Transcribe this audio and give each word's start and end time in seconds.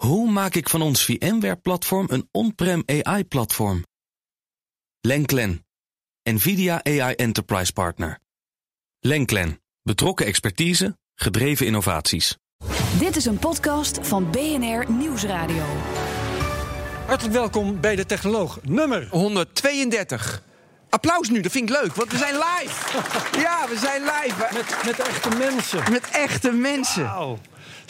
Hoe 0.00 0.30
maak 0.30 0.54
ik 0.54 0.68
van 0.68 0.82
ons 0.82 1.04
VMware-platform 1.04 2.06
een 2.10 2.28
on-prem 2.30 2.82
AI-platform? 2.86 3.84
Lenklen, 5.00 5.66
NVIDIA 6.22 6.84
AI 6.84 7.14
Enterprise 7.14 7.72
Partner. 7.72 8.18
Lenklen, 9.00 9.60
betrokken 9.82 10.26
expertise, 10.26 10.98
gedreven 11.14 11.66
innovaties. 11.66 12.36
Dit 12.98 13.16
is 13.16 13.24
een 13.24 13.38
podcast 13.38 13.98
van 14.02 14.30
BNR 14.30 14.92
Nieuwsradio. 14.92 15.64
Hartelijk 17.06 17.36
welkom 17.36 17.80
bij 17.80 17.96
de 17.96 18.06
Technoloog, 18.06 18.58
nummer 18.62 19.08
132. 19.10 20.42
Applaus 20.90 21.28
nu, 21.28 21.40
dat 21.40 21.52
vind 21.52 21.70
ik 21.70 21.76
leuk, 21.82 21.94
want 21.94 22.10
we 22.10 22.16
zijn 22.16 22.34
live. 22.34 22.98
Ja, 23.44 23.68
we 23.68 23.78
zijn 23.78 24.02
live. 24.02 24.48
met, 24.52 24.84
met 24.84 25.08
echte 25.08 25.28
mensen. 25.28 25.92
Met 25.92 26.08
echte 26.10 26.52
mensen. 26.52 27.38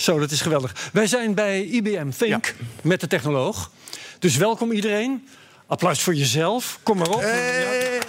Zo, 0.00 0.18
dat 0.18 0.30
is 0.30 0.40
geweldig. 0.40 0.90
Wij 0.92 1.06
zijn 1.06 1.34
bij 1.34 1.62
IBM 1.64 2.10
Think 2.10 2.54
met 2.82 3.00
de 3.00 3.06
Technoloog. 3.06 3.70
Dus 4.18 4.36
welkom 4.36 4.72
iedereen. 4.72 5.28
Applaus 5.66 6.00
voor 6.00 6.14
jezelf. 6.14 6.78
Kom 6.82 6.98
maar 6.98 7.08
op. 7.08 7.20
Hey. 7.20 7.94
Ja, 7.94 8.00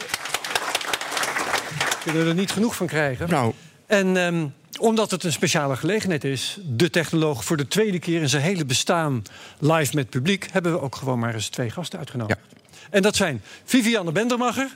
kunnen 2.04 2.28
er 2.28 2.34
niet 2.34 2.52
genoeg 2.52 2.76
van 2.76 2.88
krijgen. 2.88 3.30
Nou, 3.30 3.54
En 3.86 4.18
ehm, 4.18 4.48
omdat 4.80 5.12
het 5.12 5.24
een 5.24 5.32
speciale 5.32 5.76
gelegenheid 5.76 6.24
is, 6.24 6.58
de 6.64 6.90
Technoloog 6.90 7.44
voor 7.46 7.58
de 7.58 7.68
tweede 7.68 8.00
keer 8.00 8.22
in 8.22 8.30
zijn 8.30 8.42
hele 8.44 8.66
bestaan 8.66 9.24
live 9.60 9.96
met 9.96 10.10
publiek, 10.10 10.48
hebben 10.52 10.72
we 10.72 10.82
ook 10.82 10.96
gewoon 10.96 11.20
maar 11.20 11.34
eens 11.34 11.50
twee 11.50 11.70
gasten 11.70 12.00
uitgenodigd. 12.00 12.40
En 12.90 13.02
dat 13.02 13.16
zijn 13.16 13.42
Vivianne 13.66 14.12
Bendermacher. 14.12 14.76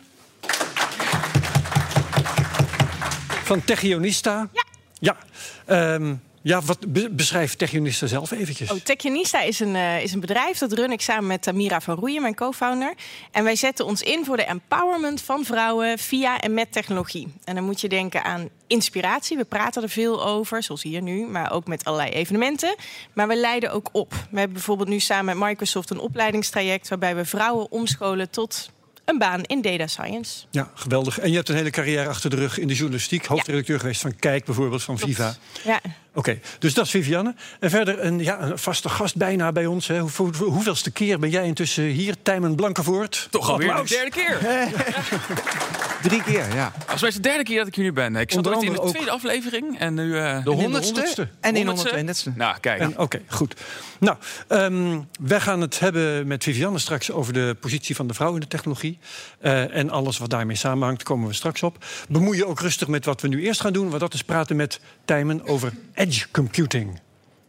Van 3.44 3.64
Techionista. 3.64 4.50
Ja. 4.54 4.64
Ja, 5.00 5.18
Ehm, 5.66 6.14
ja 6.46 6.62
wat 6.62 6.92
be- 6.94 7.10
beschrijft 7.12 7.58
Techionista 7.58 8.08
zelf 8.08 8.32
eventjes? 8.32 8.72
Oh, 8.72 8.78
Techionista 8.78 9.42
is 9.42 9.60
een, 9.60 9.76
eh, 9.76 10.04
is 10.04 10.14
een 10.14 10.20
bedrijf 10.20 10.58
dat 10.58 10.72
run 10.74 10.92
ik 10.92 11.02
samen 11.02 11.28
met 11.28 11.42
Tamira 11.42 11.82
van 11.82 11.96
Roeien, 11.96 12.22
mijn 12.22 12.36
co-founder. 12.36 12.94
En 13.32 13.44
wij 13.44 13.56
zetten 13.56 13.86
ons 13.86 14.02
in 14.02 14.26
voor 14.26 14.38
de 14.38 14.44
empowerment 14.44 15.22
van 15.22 15.46
vrouwen 15.46 16.00
via 16.00 16.40
en 16.40 16.54
met 16.54 16.72
technologie. 16.72 17.34
En 17.44 17.56
dan 17.56 17.64
moet 17.64 17.82
je 17.82 17.90
denken 17.90 18.24
aan 18.24 18.50
inspiratie. 18.68 19.38
We 19.38 19.44
praten 19.44 19.84
er 19.84 19.90
veel 19.90 20.26
over, 20.26 20.64
zoals 20.64 20.84
hier 20.84 21.02
nu, 21.02 21.26
maar 21.28 21.52
ook 21.52 21.68
met 21.68 21.86
allerlei 21.86 22.12
evenementen. 22.12 22.76
Maar 23.14 23.28
we 23.28 23.36
leiden 23.36 23.72
ook 23.72 23.90
op. 23.92 24.12
We 24.12 24.38
hebben 24.38 24.54
bijvoorbeeld 24.54 24.90
nu 24.90 25.00
samen 25.00 25.38
met 25.38 25.48
Microsoft 25.48 25.90
een 25.90 26.00
opleidingstraject 26.00 26.90
waarbij 26.90 27.16
we 27.16 27.26
vrouwen 27.26 27.72
omscholen 27.72 28.30
tot 28.30 28.70
een 29.06 29.18
baan 29.18 29.44
in 29.44 29.62
data 29.62 29.88
science. 29.88 30.46
Ja, 30.52 30.72
geweldig. 30.74 31.20
En 31.20 31.30
je 31.30 31.36
hebt 31.36 31.50
een 31.50 31.56
hele 31.56 31.70
carrière 31.70 32.10
achter 32.10 32.30
de 32.30 32.36
rug 32.36 32.58
in 32.60 32.68
de 32.68 32.74
journalistiek. 32.74 33.26
Hoofdredacteur 33.26 33.80
geweest 33.80 34.02
van 34.02 34.16
Kijk 34.16 34.46
bijvoorbeeld, 34.46 34.84
van 34.84 34.98
Viva. 34.98 35.36
Ja. 35.64 35.82
Oké, 36.16 36.40
dus 36.60 36.74
dat 36.74 36.86
is 36.86 36.92
Vivianne. 36.92 37.34
En 37.60 37.70
verder 37.70 38.04
een, 38.06 38.20
ja, 38.20 38.42
een 38.42 38.58
vaste 38.58 38.90
gast 38.90 39.16
bijna 39.16 39.52
bij 39.52 39.66
ons. 39.66 39.88
Hè. 39.88 40.00
Hoe, 40.00 40.10
hoe- 40.18 40.34
hoeveelste 40.50 40.92
keer 40.92 41.20
ben 41.20 41.30
jij 41.30 41.46
intussen 41.46 41.84
hier, 41.84 42.16
Tijmen 42.22 42.56
Blankenvoort? 42.56 43.28
Toch 43.32 43.50
alweer 43.50 43.76
de 43.76 43.84
derde 43.88 44.10
keer. 44.12 44.38
drie 46.10 46.24
keer, 46.24 46.56
ja. 46.56 46.72
Als 46.88 47.04
is 47.04 47.14
de 47.16 47.20
derde 47.20 47.44
keer 47.44 47.58
dat 47.58 47.68
ik 47.68 47.76
hier 47.76 47.84
nu 47.86 47.94
ben. 47.94 48.16
Ik 48.16 48.32
zat 48.32 48.64
in 48.64 48.72
de 48.74 48.80
tweede 48.90 49.12
aflevering 49.12 49.80
en 49.80 49.94
nu... 49.94 50.18
eh, 50.20 50.44
De 50.44 50.50
honderdste 50.50 50.94
honderdste. 50.94 51.28
en 51.40 51.56
in 51.56 51.66
de 51.66 51.72
honderdste. 51.72 52.32
132ste. 52.32 52.36
Nou, 52.38 52.56
kijk. 52.60 52.80
En- 52.80 52.98
Oké, 53.00 53.22
goed. 53.28 53.56
Nou, 54.00 54.18
ehm, 54.48 55.00
wij 55.20 55.40
gaan 55.40 55.62
het 55.62 55.80
hebben 55.80 56.28
met 56.28 56.44
Vivianne 56.44 56.80
straks 56.80 57.12
over 57.12 57.34
de 57.34 57.56
positie 57.60 57.96
van 57.96 58.08
de 58.08 58.14
vrouw 58.14 58.34
in 58.34 58.40
de 58.40 58.48
technologie. 58.48 59.00
Eh, 59.40 59.76
en 59.76 59.90
alles 59.90 60.18
wat 60.18 60.30
daarmee 60.30 60.56
samenhangt, 60.56 61.04
komen 61.04 61.28
we 61.28 61.34
straks 61.34 61.64
op. 61.64 61.86
Bemoei 62.10 62.38
je 62.38 62.46
ook 62.48 62.60
rustig 62.60 62.88
met 62.88 63.06
wat 63.06 63.22
we 63.22 63.28
nu 63.28 63.44
eerst 63.44 63.62
gaan 63.62 63.74
doen. 63.74 63.88
Want 63.90 64.00
dat 64.02 64.14
is 64.14 64.24
praten 64.24 64.56
met 64.56 64.80
Tijmen 65.06 65.48
over 65.48 65.74
edge 65.94 66.26
computing. 66.32 67.00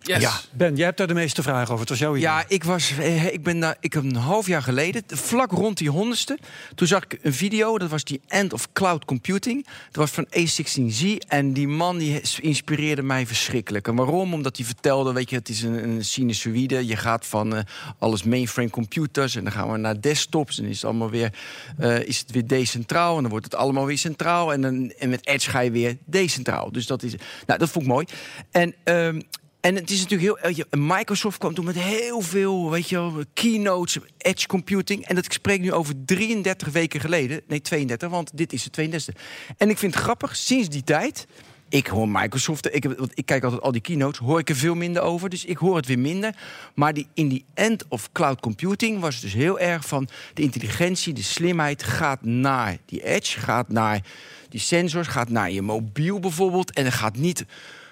Yes. 0.06 0.20
Ja. 0.20 0.40
Ben, 0.52 0.76
jij 0.76 0.84
hebt 0.84 0.98
daar 0.98 1.06
de 1.06 1.14
meeste 1.14 1.42
vragen 1.42 1.68
over. 1.68 1.80
Het 1.80 1.88
was 1.88 1.98
jouw 1.98 2.10
idee. 2.10 2.22
Ja, 2.22 2.44
ik 2.48 2.64
was, 2.64 2.92
eh, 2.98 3.32
ik 3.32 3.42
ben 3.42 3.60
daar, 3.60 3.76
ik 3.80 3.92
heb 3.92 4.02
een 4.02 4.16
half 4.16 4.46
jaar 4.46 4.62
geleden, 4.62 5.02
vlak 5.06 5.50
rond 5.50 5.78
die 5.78 5.90
honderdste, 5.90 6.38
toen 6.74 6.86
zag 6.86 7.04
ik 7.04 7.18
een 7.22 7.34
video. 7.34 7.78
Dat 7.78 7.90
was 7.90 8.04
die 8.04 8.20
End 8.26 8.52
of 8.52 8.72
Cloud 8.72 9.04
Computing. 9.04 9.64
Dat 9.64 9.96
was 9.96 10.10
van 10.10 10.26
A16Z 10.26 11.16
en 11.28 11.52
die 11.52 11.68
man 11.68 11.98
die 11.98 12.20
inspireerde 12.40 13.02
mij 13.02 13.26
verschrikkelijk. 13.26 13.88
En 13.88 13.94
waarom? 13.94 14.34
Omdat 14.34 14.56
hij 14.56 14.66
vertelde, 14.66 15.12
weet 15.12 15.30
je, 15.30 15.36
het 15.36 15.48
is 15.48 15.62
een, 15.62 15.84
een 15.84 16.04
sinusoïde. 16.04 16.86
Je 16.86 16.96
gaat 16.96 17.26
van 17.26 17.56
eh, 17.56 17.62
alles 17.98 18.22
mainframe 18.22 18.70
computers 18.70 19.36
en 19.36 19.44
dan 19.44 19.52
gaan 19.52 19.72
we 19.72 19.78
naar 19.78 20.00
desktops 20.00 20.58
en 20.58 20.64
is 20.64 20.76
het 20.76 20.84
allemaal 20.84 21.10
weer, 21.10 21.32
eh, 21.78 22.00
is 22.00 22.18
het 22.18 22.30
weer 22.30 22.46
decentraal 22.46 23.16
en 23.16 23.22
dan 23.22 23.30
wordt 23.30 23.44
het 23.44 23.54
allemaal 23.54 23.86
weer 23.86 23.98
centraal 23.98 24.52
en, 24.52 24.60
dan, 24.60 24.90
en 24.98 25.08
met 25.08 25.26
Edge 25.26 25.50
ga 25.50 25.60
je 25.60 25.70
weer 25.70 25.96
decentraal. 26.04 26.72
Dus 26.72 26.86
dat 26.86 27.02
is, 27.02 27.14
nou, 27.46 27.58
dat 27.58 27.70
vond 27.70 27.84
ik 27.84 27.90
mooi. 27.90 28.06
En 28.50 28.74
ehm, 28.84 29.20
en 29.66 29.74
het 29.74 29.90
is 29.90 30.06
natuurlijk 30.06 30.40
heel. 30.42 30.64
Microsoft 30.70 31.38
kwam 31.38 31.54
toen 31.54 31.64
met 31.64 31.78
heel 31.78 32.20
veel, 32.20 32.70
weet 32.70 32.88
je 32.88 32.96
wel, 32.96 33.24
keynotes, 33.34 33.98
edge 34.18 34.46
computing. 34.46 35.06
En 35.06 35.14
dat 35.14 35.24
ik 35.24 35.32
spreek 35.32 35.60
nu 35.60 35.72
over 35.72 35.94
33 36.04 36.68
weken 36.68 37.00
geleden. 37.00 37.40
Nee, 37.46 37.60
32, 37.60 38.10
want 38.10 38.30
dit 38.34 38.52
is 38.52 38.68
de 38.70 38.88
32e. 38.88 39.20
En 39.56 39.70
ik 39.70 39.78
vind 39.78 39.94
het 39.94 40.02
grappig, 40.02 40.36
sinds 40.36 40.68
die 40.68 40.84
tijd. 40.84 41.26
Ik 41.68 41.86
hoor 41.86 42.08
Microsoft, 42.08 42.74
ik, 42.74 42.84
ik 43.14 43.26
kijk 43.26 43.44
altijd 43.44 43.62
al 43.62 43.72
die 43.72 43.80
keynotes, 43.80 44.18
hoor 44.18 44.38
ik 44.38 44.48
er 44.48 44.56
veel 44.56 44.74
minder 44.74 45.02
over. 45.02 45.28
Dus 45.28 45.44
ik 45.44 45.56
hoor 45.56 45.76
het 45.76 45.86
weer 45.86 45.98
minder. 45.98 46.34
Maar 46.74 46.94
die, 46.94 47.06
in 47.14 47.28
die 47.28 47.44
end 47.54 47.84
of 47.88 48.12
cloud 48.12 48.40
computing 48.40 49.00
was 49.00 49.14
het 49.14 49.22
dus 49.22 49.32
heel 49.32 49.58
erg 49.58 49.86
van 49.86 50.08
de 50.34 50.42
intelligentie, 50.42 51.12
de 51.12 51.22
slimheid 51.22 51.82
gaat 51.82 52.22
naar 52.22 52.76
die 52.84 53.04
edge, 53.04 53.40
gaat 53.40 53.68
naar 53.68 54.00
die 54.48 54.60
sensors, 54.60 55.08
gaat 55.08 55.28
naar 55.28 55.50
je 55.50 55.62
mobiel 55.62 56.20
bijvoorbeeld. 56.20 56.72
En 56.72 56.84
er 56.84 56.92
gaat 56.92 57.16
niet 57.16 57.44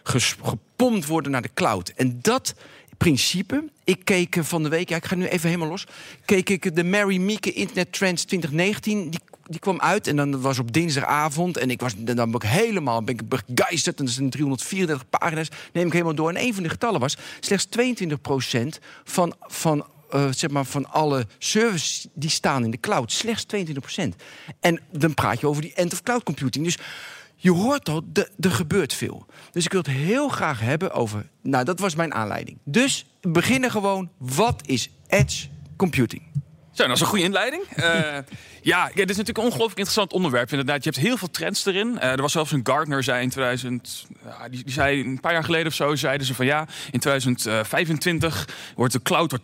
gepompt 0.04 1.06
worden 1.06 1.32
naar 1.32 1.42
de 1.42 1.50
cloud. 1.54 1.88
En 1.88 2.19
dat 2.22 2.54
principe, 2.97 3.65
ik 3.84 4.04
keek 4.04 4.37
van 4.41 4.62
de 4.62 4.69
week, 4.69 4.88
ja, 4.88 4.97
ik 4.97 5.04
ga 5.04 5.15
nu 5.15 5.26
even 5.26 5.48
helemaal 5.48 5.69
los, 5.69 5.87
keek 6.25 6.48
ik 6.48 6.75
de 6.75 6.84
Mary 6.84 7.16
Mieke 7.16 7.53
Internet 7.53 7.92
Trends 7.92 8.25
2019, 8.25 9.10
die, 9.10 9.20
die 9.47 9.60
kwam 9.60 9.81
uit 9.81 10.06
en 10.06 10.16
dan 10.16 10.41
was 10.41 10.59
op 10.59 10.72
dinsdagavond 10.72 11.56
en 11.56 11.70
ik 11.70 11.81
was 11.81 11.94
dan 11.97 12.31
ben 12.31 12.34
ik 12.34 12.43
helemaal 12.43 13.03
ben 13.03 13.14
ik 13.14 13.28
begeisterd 13.28 13.98
en 13.98 14.04
dat 14.04 14.14
zijn 14.14 14.31
334 14.31 15.09
pagina's, 15.09 15.48
neem 15.72 15.87
ik 15.87 15.93
helemaal 15.93 16.14
door. 16.14 16.28
En 16.28 16.41
een 16.41 16.54
van 16.54 16.62
de 16.62 16.69
getallen 16.69 17.00
was 17.00 17.16
slechts 17.41 17.66
22% 17.66 18.81
van 19.04 19.34
van 19.41 19.87
eh, 20.10 20.28
zeg 20.31 20.50
maar 20.50 20.64
van 20.64 20.91
alle 20.91 21.26
services 21.38 22.06
die 22.12 22.31
staan 22.31 22.64
in 22.64 22.70
de 22.70 22.81
cloud, 22.81 23.12
slechts 23.12 23.47
22%. 23.56 24.03
En 24.60 24.81
dan 24.91 25.14
praat 25.14 25.41
je 25.41 25.47
over 25.47 25.62
die 25.62 25.75
end 25.75 25.93
of 25.93 26.03
cloud 26.03 26.22
computing. 26.22 26.64
Dus 26.64 26.78
je 27.44 27.50
hoort 27.50 27.88
al, 27.88 28.03
er 28.41 28.50
gebeurt 28.50 28.94
veel. 28.94 29.27
Dus 29.53 29.65
ik 29.65 29.72
wil 29.72 29.81
het 29.81 29.91
heel 29.91 30.28
graag 30.28 30.60
hebben 30.60 30.93
over. 30.93 31.27
Nou, 31.43 31.65
dat 31.65 31.78
was 31.78 31.94
mijn 31.94 32.15
aanleiding. 32.15 32.59
Dus 32.65 33.06
we 33.21 33.28
beginnen 33.31 33.71
gewoon. 33.71 34.10
Wat 34.19 34.62
is 34.66 34.91
edge 35.06 35.47
computing? 35.77 36.22
Zo, 36.72 36.87
dat 36.87 36.94
is 36.97 37.00
een 37.00 37.06
goede 37.06 37.25
inleiding. 37.25 37.62
Eh, 37.62 38.19
ja, 38.72 38.87
dit 38.87 39.10
is 39.10 39.16
natuurlijk 39.16 39.38
een 39.38 39.44
ongelooflijk 39.44 39.78
interessant 39.78 40.12
onderwerp. 40.12 40.50
Inderdaad, 40.50 40.84
je 40.84 40.91
hebt 40.91 41.03
heel 41.06 41.16
veel 41.16 41.31
trends 41.31 41.66
erin. 41.66 41.99
Eh, 41.99 42.10
er 42.10 42.21
was 42.21 42.32
zelfs 42.32 42.53
een 42.53 42.60
Gartner 42.62 43.03
zei 43.03 43.22
in 43.22 43.31
2000, 43.31 44.06
ja, 44.25 44.49
die, 44.49 44.65
die 44.65 44.72
zei 44.72 45.00
een 45.00 45.21
paar 45.21 45.32
jaar 45.32 45.44
geleden 45.44 45.66
of 45.66 45.75
zo, 45.75 45.94
zeiden 45.94 46.26
ze 46.26 46.34
van 46.34 46.47
ja, 46.47 46.66
in 46.91 47.00
2025 47.00 48.49
wordt 48.76 48.93
de 48.93 49.03
cloud 49.03 49.31
door 49.31 49.41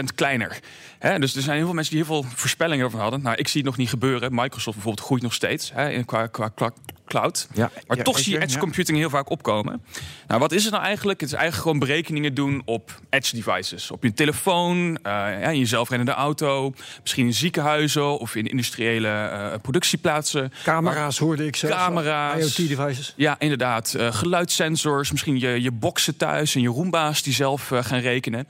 80% 0.00 0.14
kleiner. 0.14 0.58
Hè, 0.98 1.18
dus 1.18 1.36
er 1.36 1.42
zijn 1.42 1.56
heel 1.56 1.64
veel 1.66 1.74
mensen 1.74 1.94
die 1.94 2.04
heel 2.04 2.22
veel 2.22 2.30
voorspellingen 2.34 2.86
over 2.86 3.00
hadden. 3.00 3.22
Nou, 3.22 3.36
ik 3.36 3.48
zie 3.48 3.60
het 3.60 3.70
nog 3.70 3.78
niet 3.78 3.88
gebeuren. 3.88 4.34
Microsoft 4.34 4.76
bijvoorbeeld 4.76 5.06
groeit 5.06 5.22
nog 5.22 5.34
steeds 5.34 5.72
hè, 5.72 5.90
in- 5.90 6.04
qua, 6.04 6.26
qua, 6.26 6.48
qua 6.48 6.72
cloud. 7.08 7.48
Ja, 7.54 7.70
maar 7.86 7.96
ja, 7.96 8.02
toch 8.02 8.14
Azure, 8.14 8.30
zie 8.30 8.32
je 8.32 8.44
edge 8.44 8.54
ja. 8.54 8.60
computing 8.60 8.98
heel 8.98 9.10
vaak 9.10 9.30
opkomen. 9.30 9.82
Nou, 10.26 10.40
wat 10.40 10.52
is 10.52 10.62
het 10.62 10.72
nou 10.72 10.84
eigenlijk? 10.84 11.20
Het 11.20 11.28
is 11.28 11.34
eigenlijk 11.34 11.64
gewoon 11.64 11.78
berekeningen 11.88 12.34
doen 12.34 12.62
op 12.64 13.00
edge 13.10 13.36
devices. 13.36 13.90
Op 13.90 14.02
je 14.02 14.12
telefoon, 14.12 14.98
eh, 15.02 15.12
ja, 15.12 15.48
in 15.48 15.58
je 15.58 15.66
zelfrijdende 15.66 16.12
auto, 16.12 16.72
misschien 17.02 17.26
in 17.26 17.34
ziekenhuizen 17.34 18.18
of 18.18 18.34
in 18.34 18.46
industriële 18.46 19.08
eh, 19.08 19.52
productieplaatsen. 19.62 20.52
Camera's 20.64 21.18
hoorde 21.18 21.46
ik 21.46 21.56
zelf. 21.56 21.72
Camera's. 21.72 22.58
IoT-devices. 22.58 23.12
Ja, 23.16 23.36
inderdaad. 23.38 23.94
Eh, 23.94 24.14
geluidssensors, 24.14 25.10
misschien 25.10 25.38
je, 25.38 25.62
je 25.62 25.70
boxen 25.70 26.16
thuis 26.16 26.54
en 26.54 26.60
je 26.60 26.68
Roomba's 26.68 27.22
die 27.22 27.32
zelf 27.32 27.70
eh, 27.70 27.84
gaan 27.84 28.00
rekenen. 28.00 28.46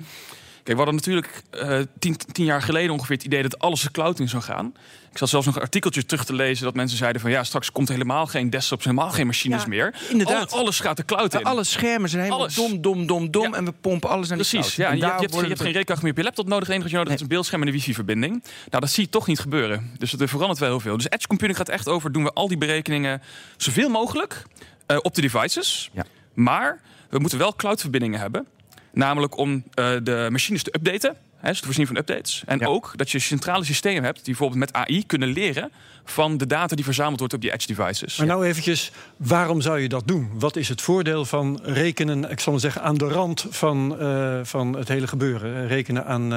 Kijk, 0.69 0.81
we 0.81 0.87
hadden 0.87 1.03
natuurlijk 1.05 1.43
eh, 1.51 1.81
tien, 1.99 2.17
tien 2.33 2.45
jaar 2.45 2.63
geleden 2.63 2.93
ongeveer 2.93 3.17
het 3.17 3.25
idee 3.25 3.43
dat 3.43 3.59
alles 3.59 3.81
de 3.83 3.91
cloud 3.91 4.19
in 4.21 4.29
zou 4.29 4.43
gaan. 4.43 4.75
Ik 5.11 5.19
zat 5.19 5.29
zelfs 5.29 5.47
nog 5.47 5.55
een 5.57 5.63
artikeltje 5.63 6.05
terug 6.07 6.25
te 6.25 6.35
lezen 6.35 6.65
dat 6.65 6.75
mensen 6.75 6.99
zeiden 6.99 7.21
van 7.21 7.31
ja, 7.31 7.45
straks 7.45 7.73
komt 7.73 7.89
helemaal 7.89 8.27
geen 8.27 8.51
desktops, 8.51 8.85
helemaal 8.85 9.11
geen 9.11 9.27
machines 9.27 9.63
Ja, 9.63 9.69
meer. 9.69 9.95
inderdaad. 10.11 10.53
Alle- 10.53 10.61
alles 10.63 10.81
gaat 10.81 10.97
de 10.97 11.05
cloud 11.05 11.35
in. 11.35 11.45
Alle 11.45 11.65
schermen 11.65 12.09
zijn 12.09 12.23
helemaal 12.23 12.43
Alles. 12.43 12.55
dom, 12.55 12.81
dom, 12.83 13.07
dom, 13.07 13.31
dom. 13.31 13.43
Ja. 13.51 13.57
En 13.59 13.65
we 13.65 13.73
pompen 13.73 14.09
alles 14.11 14.29
naar 14.29 14.39
de 14.39 14.45
Precies, 14.49 14.75
cloud. 14.75 14.89
ja. 14.89 14.91
En 14.95 14.97
Je, 14.99 15.05
hebt- 15.19 15.31
je 15.33 15.37
hebt, 15.41 15.49
je 15.49 15.57
geen 15.65 15.73
rekenkracht 15.73 16.03
meer 16.03 16.11
op 16.11 16.17
je 16.17 16.23
laptop 16.25 16.47
nodig. 16.49 16.67
Het 16.67 16.77
enige 16.77 16.83
wat 16.83 16.91
je 16.91 16.97
nodig 16.97 17.09
hebt 17.11 17.21
is 17.23 17.29
een 17.29 17.35
beeldscherm 17.35 17.63
en 17.63 17.69
een 17.69 17.75
wifi-verbinding. 17.75 18.33
Nou, 18.71 18.81
dat 18.83 18.91
zie 18.91 19.05
je 19.05 19.11
toch 19.11 19.27
niet 19.27 19.39
gebeuren. 19.41 19.91
Dus 19.99 20.13
het 20.13 20.23
verandert 20.31 20.59
wel 20.59 20.69
heel 20.69 20.81
veel. 20.81 20.97
Dus 20.97 21.09
edge 21.11 21.27
computing 21.27 21.59
gaat 21.59 21.69
echt 21.69 21.89
over, 21.89 22.13
doen 22.13 22.25
we 22.25 22.33
al 22.33 22.49
die 22.49 22.59
berekeningen 22.59 23.23
zoveel 23.57 23.89
mogelijk 23.89 24.43
eh, 24.87 24.97
op 25.03 25.15
de 25.15 25.21
devices. 25.21 25.91
Ja. 25.93 26.05
Maar 26.35 26.81
we 27.11 27.19
moeten 27.19 27.39
wel 27.39 27.55
cloudverbindingen 27.57 28.21
hebben. 28.21 28.47
Namelijk 28.93 29.37
om 29.37 29.65
eh, 29.75 29.91
de 30.03 30.29
machines 30.31 30.63
te 30.63 30.75
updaten. 30.77 31.17
Hè, 31.37 31.49
dus 31.49 31.59
te 31.59 31.65
voorzien 31.65 31.87
van 31.87 31.97
updates. 31.97 32.43
En 32.47 32.59
Ja. 32.59 32.67
ook 32.67 32.93
dat 32.97 33.11
je 33.11 33.19
centrale 33.19 33.65
systemen 33.65 34.03
hebt 34.05 34.17
die 34.17 34.25
bijvoorbeeld 34.25 34.61
met 34.61 34.73
AI 34.73 35.07
kunnen 35.07 35.29
leren 35.29 35.71
van 36.05 36.37
de 36.37 36.47
data 36.47 36.75
die 36.77 36.85
verzameld 36.85 37.19
wordt 37.19 37.35
op 37.35 37.41
die 37.41 37.53
edge 37.53 37.75
devices. 37.75 38.17
Maar 38.17 38.27
nou 38.27 38.47
eventjes, 38.47 38.93
waarom 39.17 39.61
zou 39.61 39.79
je 39.81 39.89
dat 39.89 40.07
doen? 40.09 40.31
Wat 40.35 40.57
is 40.57 40.69
het 40.69 40.81
voordeel 40.81 41.25
van 41.25 41.61
rekenen, 41.63 42.31
ik 42.31 42.41
zal 42.41 42.53
maar 42.53 42.61
zeggen, 42.61 42.83
aan 42.83 42.95
de 42.95 43.09
rand 43.09 43.47
van, 43.51 43.99
eh, 43.99 44.41
van 44.43 44.77
het 44.77 44.89
hele 44.89 45.07
gebeuren? 45.07 45.57
Eh, 45.63 45.69
Rekenen 45.69 46.07
aan 46.07 46.29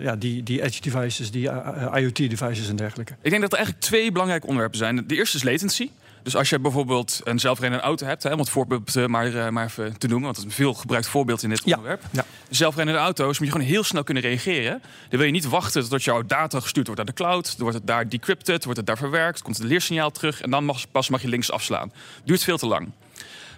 ja, 0.00 0.16
die, 0.16 0.42
die 0.42 0.62
edge 0.62 0.80
devices, 0.80 1.30
die 1.30 1.48
IoT 1.94 2.16
devices 2.16 2.68
en 2.68 2.76
dergelijke. 2.76 3.12
Ik 3.22 3.30
denk 3.30 3.42
dat 3.42 3.50
er 3.52 3.56
eigenlijk 3.58 3.86
twee 3.86 4.12
belangrijke 4.12 4.46
onderwerpen 4.46 4.78
zijn. 4.78 5.04
De 5.06 5.16
eerste 5.16 5.36
is 5.36 5.42
latency. 5.42 5.90
Dus 6.24 6.36
als 6.36 6.48
je 6.48 6.58
bijvoorbeeld 6.58 7.20
een 7.24 7.38
zelfrijdende 7.38 7.84
auto 7.84 8.06
hebt, 8.06 8.22
hè, 8.22 8.32
om 8.32 8.38
het 8.38 8.48
voorbeeld 8.48 8.96
eh, 8.96 9.06
maar, 9.06 9.34
eh, 9.34 9.48
maar 9.48 9.64
even 9.64 9.98
te 9.98 10.06
noemen, 10.06 10.24
want 10.24 10.36
het 10.36 10.46
is 10.46 10.50
een 10.52 10.64
veel 10.64 10.74
gebruikt 10.74 11.06
voorbeeld 11.06 11.42
in 11.42 11.48
dit 11.48 11.62
Ja, 11.64 11.76
onderwerp. 11.76 12.02
ja. 12.10 12.24
Zelfrijdende 12.50 13.00
auto's 13.00 13.38
moet 13.38 13.46
je 13.48 13.52
gewoon 13.52 13.68
heel 13.70 13.82
snel 13.84 14.04
kunnen 14.04 14.22
reageren. 14.22 14.82
Dan 15.08 15.18
wil 15.18 15.22
je 15.26 15.32
niet 15.32 15.48
wachten 15.48 15.88
tot 15.88 16.04
jouw 16.04 16.22
data 16.22 16.60
gestuurd 16.60 16.86
wordt 16.86 17.02
naar 17.04 17.14
de 17.14 17.22
cloud. 17.22 17.44
Dan 17.44 17.58
wordt 17.58 17.76
het 17.76 17.86
daar 17.86 18.08
decrypted, 18.08 18.64
wordt 18.64 18.78
het 18.78 18.86
daar 18.86 18.96
verwerkt, 18.96 19.42
komt 19.42 19.56
het 19.58 19.66
leersignaal 19.66 20.10
terug 20.10 20.40
en 20.40 20.50
dan 20.50 20.64
mag, 20.64 20.90
pas 20.90 21.08
mag 21.08 21.22
je 21.22 21.28
links 21.28 21.50
afslaan. 21.50 21.92
Duurt 22.24 22.42
veel 22.44 22.58
te 22.58 22.66
lang. 22.66 22.90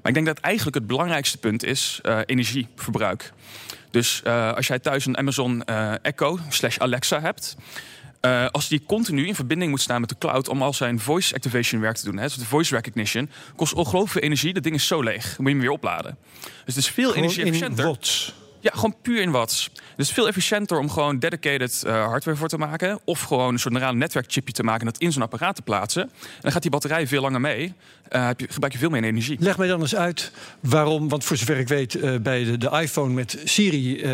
Maar 0.02 0.08
ik 0.08 0.14
denk 0.14 0.26
dat 0.26 0.38
eigenlijk 0.38 0.76
het 0.76 0.86
belangrijkste 0.86 1.38
punt 1.38 1.64
is 1.64 1.98
eh, 2.02 2.18
energieverbruik. 2.26 3.32
Dus 3.90 4.24
als 4.24 4.66
jij 4.66 4.78
thuis 4.78 5.06
een 5.06 5.18
Amazon 5.18 5.64
Echo 6.02 6.38
slash 6.48 6.78
Alexa 6.78 7.20
hebt, 7.20 7.56
eh, 8.26 8.46
als 8.50 8.68
die 8.68 8.82
continu 8.86 9.26
in 9.26 9.34
verbinding 9.34 9.70
moet 9.70 9.80
staan 9.80 10.00
met 10.00 10.08
de 10.08 10.18
cloud 10.18 10.48
om 10.48 10.62
al 10.62 10.72
zijn 10.72 11.00
voice 11.00 11.34
activation 11.34 11.80
werk 11.80 11.96
te 11.96 12.04
doen, 12.04 12.16
hè, 12.16 12.22
dus 12.22 12.34
de 12.34 12.44
voice 12.44 12.74
recognition, 12.74 13.30
kost 13.56 13.72
ongelooflijk 13.72 14.12
veel 14.12 14.22
energie. 14.22 14.52
Dat 14.52 14.62
ding 14.62 14.74
is 14.74 14.86
zo 14.86 15.02
leeg. 15.02 15.22
Dan 15.22 15.34
moet 15.36 15.46
je 15.46 15.50
hem 15.50 15.60
weer 15.60 15.70
opladen. 15.70 16.18
Dus 16.40 16.74
het 16.74 16.76
is 16.76 16.88
veel 16.88 17.14
energie-efficiënter. 17.14 17.96
Ja, 18.66 18.72
gewoon 18.74 18.96
puur 19.02 19.22
in 19.22 19.30
watts. 19.30 19.70
Dus 19.96 20.10
veel 20.10 20.28
efficiënter 20.28 20.78
om 20.78 20.90
gewoon 20.90 21.18
dedicated 21.18 21.82
eh, 21.86 22.06
hardware 22.06 22.36
voor 22.36 22.48
te 22.48 22.58
maken. 22.58 22.98
Of 23.04 23.20
gewoon 23.20 23.52
een 23.52 23.58
soort 23.58 23.74
neurale 23.74 23.96
netwerkchipje 23.96 24.52
te 24.52 24.62
maken 24.62 24.80
en 24.80 24.92
dat 24.92 25.00
in 25.02 25.12
zo'n 25.12 25.22
apparaat 25.22 25.54
te 25.54 25.62
plaatsen. 25.62 26.02
En 26.02 26.10
dan 26.40 26.52
gaat 26.52 26.62
die 26.62 26.70
batterij 26.70 27.06
veel 27.06 27.20
langer 27.20 27.40
mee. 27.40 27.74
Eh, 28.08 28.26
heb 28.26 28.40
je, 28.40 28.46
gebruik 28.50 28.72
je 28.72 28.78
veel 28.78 28.90
meer 28.90 29.02
energie. 29.02 29.36
Leg 29.40 29.58
mij 29.58 29.68
dan 29.68 29.80
eens 29.80 29.96
uit 29.96 30.32
waarom, 30.60 31.08
want 31.08 31.24
voor 31.24 31.36
zover 31.36 31.58
ik 31.58 31.68
weet, 31.68 31.94
eh, 31.94 32.16
bij 32.16 32.44
de, 32.44 32.58
de 32.58 32.70
iPhone 32.80 33.14
met 33.14 33.38
Siri 33.44 34.04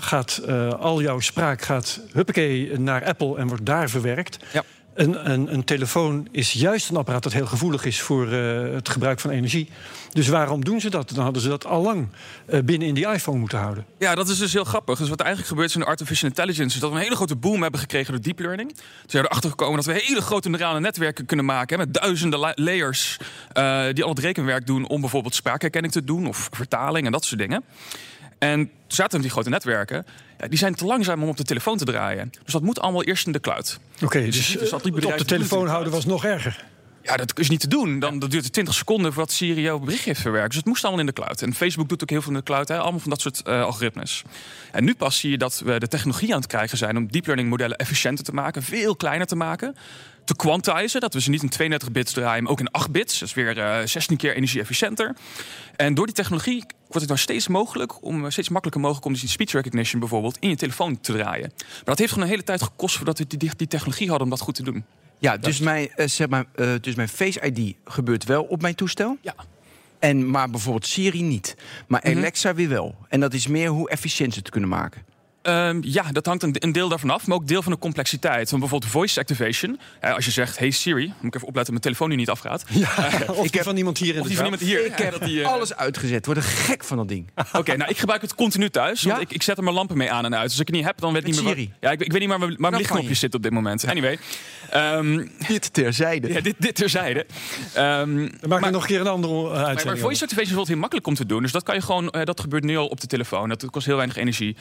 gaat 0.00 0.40
al 0.78 1.02
jouw 1.02 1.20
spraak 1.20 1.62
gaat 1.62 2.00
huppakee 2.12 2.78
naar 2.78 3.04
Apple 3.04 3.36
en 3.36 3.48
wordt 3.48 3.66
daar 3.66 3.90
verwerkt. 3.90 4.38
Ja. 4.52 4.64
Een, 4.96 5.30
een, 5.30 5.52
een 5.52 5.64
telefoon 5.64 6.28
is 6.30 6.52
juist 6.52 6.90
een 6.90 6.96
apparaat 6.96 7.22
dat 7.22 7.32
heel 7.32 7.46
gevoelig 7.46 7.84
is 7.84 8.00
voor 8.00 8.32
eh, 8.32 8.74
het 8.74 8.88
gebruik 8.88 9.20
van 9.20 9.30
energie. 9.30 9.68
Dus 10.12 10.28
waarom 10.28 10.64
doen 10.64 10.80
ze 10.80 10.90
dat? 10.90 11.10
Dan 11.14 11.24
hadden 11.24 11.42
ze 11.42 11.48
dat 11.48 11.66
al 11.66 11.82
lang 11.82 12.08
eh, 12.46 12.60
binnen 12.60 12.88
in 12.88 12.94
die 12.94 13.08
iPhone 13.08 13.38
moeten 13.38 13.58
houden. 13.58 13.86
Ja, 13.98 14.14
dat 14.14 14.28
is 14.28 14.38
dus 14.38 14.52
heel 14.52 14.64
grappig. 14.64 14.98
Dus 14.98 15.08
wat 15.08 15.20
eigenlijk 15.20 15.48
gebeurt 15.48 15.74
in 15.74 15.80
de 15.80 15.86
artificial 15.86 16.28
intelligence... 16.28 16.74
is 16.74 16.80
dat 16.80 16.90
we 16.90 16.96
een 16.96 17.02
hele 17.02 17.16
grote 17.16 17.36
boom 17.36 17.62
hebben 17.62 17.80
gekregen 17.80 18.12
door 18.12 18.22
deep 18.22 18.38
learning. 18.38 18.68
Toen 18.74 18.84
zijn 19.06 19.24
erachter 19.24 19.50
gekomen 19.50 19.76
dat 19.76 19.84
we 19.84 20.02
hele 20.06 20.20
grote 20.20 20.48
neurale 20.48 20.80
netwerken 20.80 21.26
kunnen 21.26 21.44
maken... 21.44 21.78
Met 21.78 21.94
duizenden 21.94 22.38
la- 22.38 22.52
layers 22.54 23.16
eh, 23.52 23.84
die 23.92 24.04
al 24.04 24.10
het 24.10 24.18
rekenwerk 24.18 24.66
doen... 24.66 24.88
om 24.88 25.00
bijvoorbeeld 25.00 25.34
spraakherkenning 25.34 25.92
te 25.92 26.04
doen 26.04 26.26
of 26.26 26.48
vertaling 26.52 27.06
en 27.06 27.12
dat 27.12 27.24
soort 27.24 27.40
dingen. 27.40 27.64
En 28.38 28.58
toen 28.58 28.70
zaten 28.86 29.20
die 29.20 29.30
grote 29.30 29.48
netwerken. 29.48 30.06
Ja, 30.38 30.48
die 30.48 30.58
zijn 30.58 30.74
te 30.74 30.84
langzaam 30.84 31.22
om 31.22 31.28
op 31.28 31.36
de 31.36 31.44
telefoon 31.44 31.76
te 31.76 31.84
draaien. 31.84 32.32
Dus 32.44 32.52
dat 32.52 32.62
moet 32.62 32.80
allemaal 32.80 33.04
eerst 33.04 33.26
in 33.26 33.32
de 33.32 33.40
cloud. 33.40 33.78
Oké, 34.02 34.24
dus 34.24 34.54
eh, 34.54 34.60
dus 34.60 34.70
dat 34.70 34.82
die 34.82 34.94
het 34.94 35.04
op 35.04 35.18
de 35.18 35.24
telefoon 35.24 35.66
houden 35.66 35.92
was 35.92 36.04
nog 36.04 36.24
erger. 36.24 36.64
Ja, 37.06 37.16
dat 37.16 37.38
is 37.38 37.48
niet 37.48 37.60
te 37.60 37.68
doen. 37.68 37.98
Dan 37.98 38.18
dat 38.18 38.30
duurt 38.30 38.44
het 38.44 38.52
20 38.52 38.74
seconden 38.74 39.12
voordat 39.12 39.32
Siri 39.32 39.60
jouw 39.60 39.78
bericht 39.78 40.04
heeft 40.04 40.20
verwerkt. 40.20 40.48
Dus 40.48 40.56
het 40.56 40.66
moest 40.66 40.82
allemaal 40.82 41.00
in 41.00 41.06
de 41.06 41.12
cloud. 41.12 41.42
En 41.42 41.54
Facebook 41.54 41.88
doet 41.88 42.02
ook 42.02 42.10
heel 42.10 42.22
veel 42.22 42.32
in 42.32 42.38
de 42.38 42.44
cloud. 42.44 42.68
Hè? 42.68 42.78
Allemaal 42.78 43.00
van 43.00 43.10
dat 43.10 43.20
soort 43.20 43.42
eh, 43.42 43.62
algoritmes. 43.62 44.22
En 44.72 44.84
nu 44.84 44.94
pas 44.94 45.18
zie 45.18 45.30
je 45.30 45.38
dat 45.38 45.62
we 45.64 45.78
de 45.78 45.88
technologie 45.88 46.32
aan 46.32 46.40
het 46.40 46.48
krijgen 46.48 46.78
zijn... 46.78 46.96
om 46.96 47.10
deep 47.10 47.26
learning 47.26 47.48
modellen 47.48 47.76
efficiënter 47.76 48.24
te 48.24 48.32
maken. 48.32 48.62
Veel 48.62 48.96
kleiner 48.96 49.26
te 49.26 49.36
maken. 49.36 49.76
Te 50.26 50.36
quantizen. 50.36 51.00
Dat 51.00 51.14
we 51.14 51.20
ze 51.20 51.30
niet 51.30 51.42
in 51.42 51.48
32 51.48 51.92
bits 51.92 52.12
draaien, 52.12 52.42
maar 52.42 52.52
ook 52.52 52.60
in 52.60 52.70
8 52.70 52.90
bits. 52.90 53.18
Dat 53.18 53.28
is 53.28 53.34
weer 53.34 53.58
eh 53.58 53.86
16 53.86 54.16
keer 54.16 54.34
energie-efficiënter. 54.34 55.16
En 55.76 55.94
door 55.94 56.06
die 56.06 56.14
technologie 56.14 56.64
wordt 56.78 57.00
het 57.00 57.08
nou 57.08 57.18
steeds 57.18 57.48
mogelijk... 57.48 58.04
om 58.04 58.24
eh, 58.24 58.30
steeds 58.30 58.48
makkelijker 58.48 58.82
mogelijk 58.82 59.06
om 59.06 59.12
die 59.12 59.28
speech 59.28 59.52
recognition 59.52 60.00
bijvoorbeeld... 60.00 60.36
in 60.40 60.48
je 60.48 60.56
telefoon 60.56 61.00
te 61.00 61.12
draaien. 61.12 61.52
Maar 61.56 61.84
dat 61.84 61.98
heeft 61.98 62.10
gewoon 62.10 62.24
een 62.24 62.32
hele 62.32 62.44
tijd 62.44 62.62
gekost... 62.62 62.96
voordat 62.96 63.18
we 63.18 63.26
die, 63.26 63.38
die, 63.38 63.50
die 63.56 63.66
technologie 63.66 64.08
hadden 64.08 64.24
om 64.26 64.30
dat 64.30 64.40
goed 64.40 64.54
te 64.54 64.62
doen. 64.62 64.84
Ja, 65.18 65.36
dus 65.36 65.58
mijn, 65.58 65.90
eh, 65.94 66.08
zeg 66.08 66.28
maar, 66.28 66.44
eh, 66.54 66.72
dus 66.80 66.94
mijn 66.94 67.08
Face 67.08 67.40
ID 67.40 67.74
gebeurt 67.84 68.24
wel 68.24 68.42
op 68.42 68.62
mijn 68.62 68.74
toestel. 68.74 69.18
Ja. 69.20 69.34
En, 69.98 70.30
maar 70.30 70.50
bijvoorbeeld 70.50 70.86
Siri 70.86 71.22
niet. 71.22 71.56
Maar 71.86 72.02
Alexa 72.02 72.54
weer 72.54 72.68
wel. 72.68 72.94
En 73.08 73.20
dat 73.20 73.34
is 73.34 73.46
meer 73.46 73.68
hoe 73.68 73.90
efficiënt 73.90 74.32
ze 74.32 74.38
het 74.38 74.50
kunnen 74.50 74.68
maken. 74.68 75.04
Ehm, 75.46 75.78
ja, 75.82 76.02
dat 76.12 76.26
hangt 76.26 76.42
een, 76.42 76.54
een 76.58 76.72
deel 76.72 76.88
daarvan 76.88 77.10
af, 77.10 77.26
maar 77.26 77.36
ook 77.36 77.46
deel 77.48 77.62
van 77.62 77.72
de 77.72 77.78
complexiteit. 77.78 78.50
Want 78.50 78.60
bijvoorbeeld 78.62 78.92
voice 78.92 79.20
activation. 79.20 79.80
Eh, 80.00 80.14
als 80.14 80.24
je 80.24 80.30
zegt, 80.30 80.58
hey 80.58 80.70
Siri, 80.70 81.06
moet 81.06 81.14
ik 81.24 81.34
even 81.34 81.48
opletten 81.48 81.54
dat 81.54 81.68
mijn 81.68 81.80
telefoon 81.80 82.08
nu 82.08 82.14
niet 82.16 82.30
afgaat. 82.30 82.64
Ja, 82.70 82.86
of 83.26 83.36
ik 83.36 83.42
die 83.42 83.50
heb- 83.50 83.62
van 83.62 83.76
iemand 83.76 83.98
hier 83.98 84.14
in 84.14 84.20
Of 84.20 84.22
de 84.22 84.28
die 84.28 84.36
van 84.36 84.44
iemand 84.44 84.62
hier. 84.62 84.84
Ik 84.86 84.94
heb 84.98 85.10
dat 85.18 85.22
die, 85.28 85.42
eh, 85.42 85.52
alles 85.52 85.74
uitgezet. 85.76 86.26
Word 86.26 86.38
er 86.38 86.44
gek 86.44 86.84
van 86.84 86.96
dat 86.96 87.08
ding. 87.08 87.30
Oké, 87.52 87.76
nou 87.76 87.90
ik 87.90 87.98
gebruik 87.98 88.20
het 88.22 88.34
continu 88.34 88.70
thuis. 88.70 89.02
Want 89.02 89.16
Ja? 89.16 89.22
ik, 89.22 89.32
ik 89.32 89.42
zet 89.42 89.56
er 89.56 89.62
mijn 89.62 89.74
lampen 89.74 89.96
mee 89.96 90.10
aan 90.12 90.24
en 90.24 90.32
uit. 90.34 90.42
Dus 90.42 90.50
als 90.52 90.60
ik 90.60 90.66
het 90.66 90.76
niet 90.76 90.84
heb, 90.84 90.98
dan 90.98 91.12
weet 91.12 91.22
ik 91.28 91.34
niet 91.34 91.42
meer. 91.42 91.52
Siri? 91.54 91.66
Waar, 91.68 91.76
ja, 91.80 91.90
ik, 91.90 92.00
ik 92.00 92.12
weet 92.12 92.20
niet 92.20 92.28
meer 92.28 92.38
waar 92.38 92.48
mijn, 92.48 92.60
waar 92.60 92.70
mijn 92.70 92.82
Knap 92.82 92.96
van 92.96 92.96
lichtknopje 93.00 93.08
je. 93.08 93.14
zit 93.14 93.34
op 93.34 93.42
dit 93.42 93.52
moment. 93.52 93.86
Anyway, 93.86 94.18
Ehm, 94.70 95.26
Dit 95.48 95.72
terzijde. 95.72 96.32
ja, 96.32 96.40
dit, 96.40 96.54
dit 96.58 96.74
terzijde. 96.74 97.26
Ehm, 97.74 98.16
Dan 98.40 98.48
maak 98.48 98.64
ik 98.64 98.70
nog 98.70 98.82
een 98.82 98.88
keer 98.88 99.00
een 99.00 99.06
andere 99.06 99.32
uh, 99.34 99.42
Maar, 99.42 99.52
maar 99.52 99.64
uitzending. 99.66 100.00
voice 100.00 100.22
activation 100.22 100.26
is 100.26 100.34
bijvoorbeeld 100.34 100.68
heel 100.68 100.76
makkelijk 100.78 101.06
om 101.06 101.14
te 101.14 101.26
doen. 101.26 101.42
Dus 101.42 101.52
dat 101.52 101.62
kan 101.62 101.74
je 101.74 101.80
gewoon, 101.80 102.10
eh, 102.10 102.24
dat 102.24 102.40
gebeurt 102.40 102.64
nu 102.64 102.76
al 102.76 102.86
op 102.86 103.00
de 103.00 103.06
telefoon. 103.06 103.48
Dat 103.48 103.70
kost 103.70 103.86
heel 103.86 103.96
weinig 103.96 104.16
energie. 104.16 104.56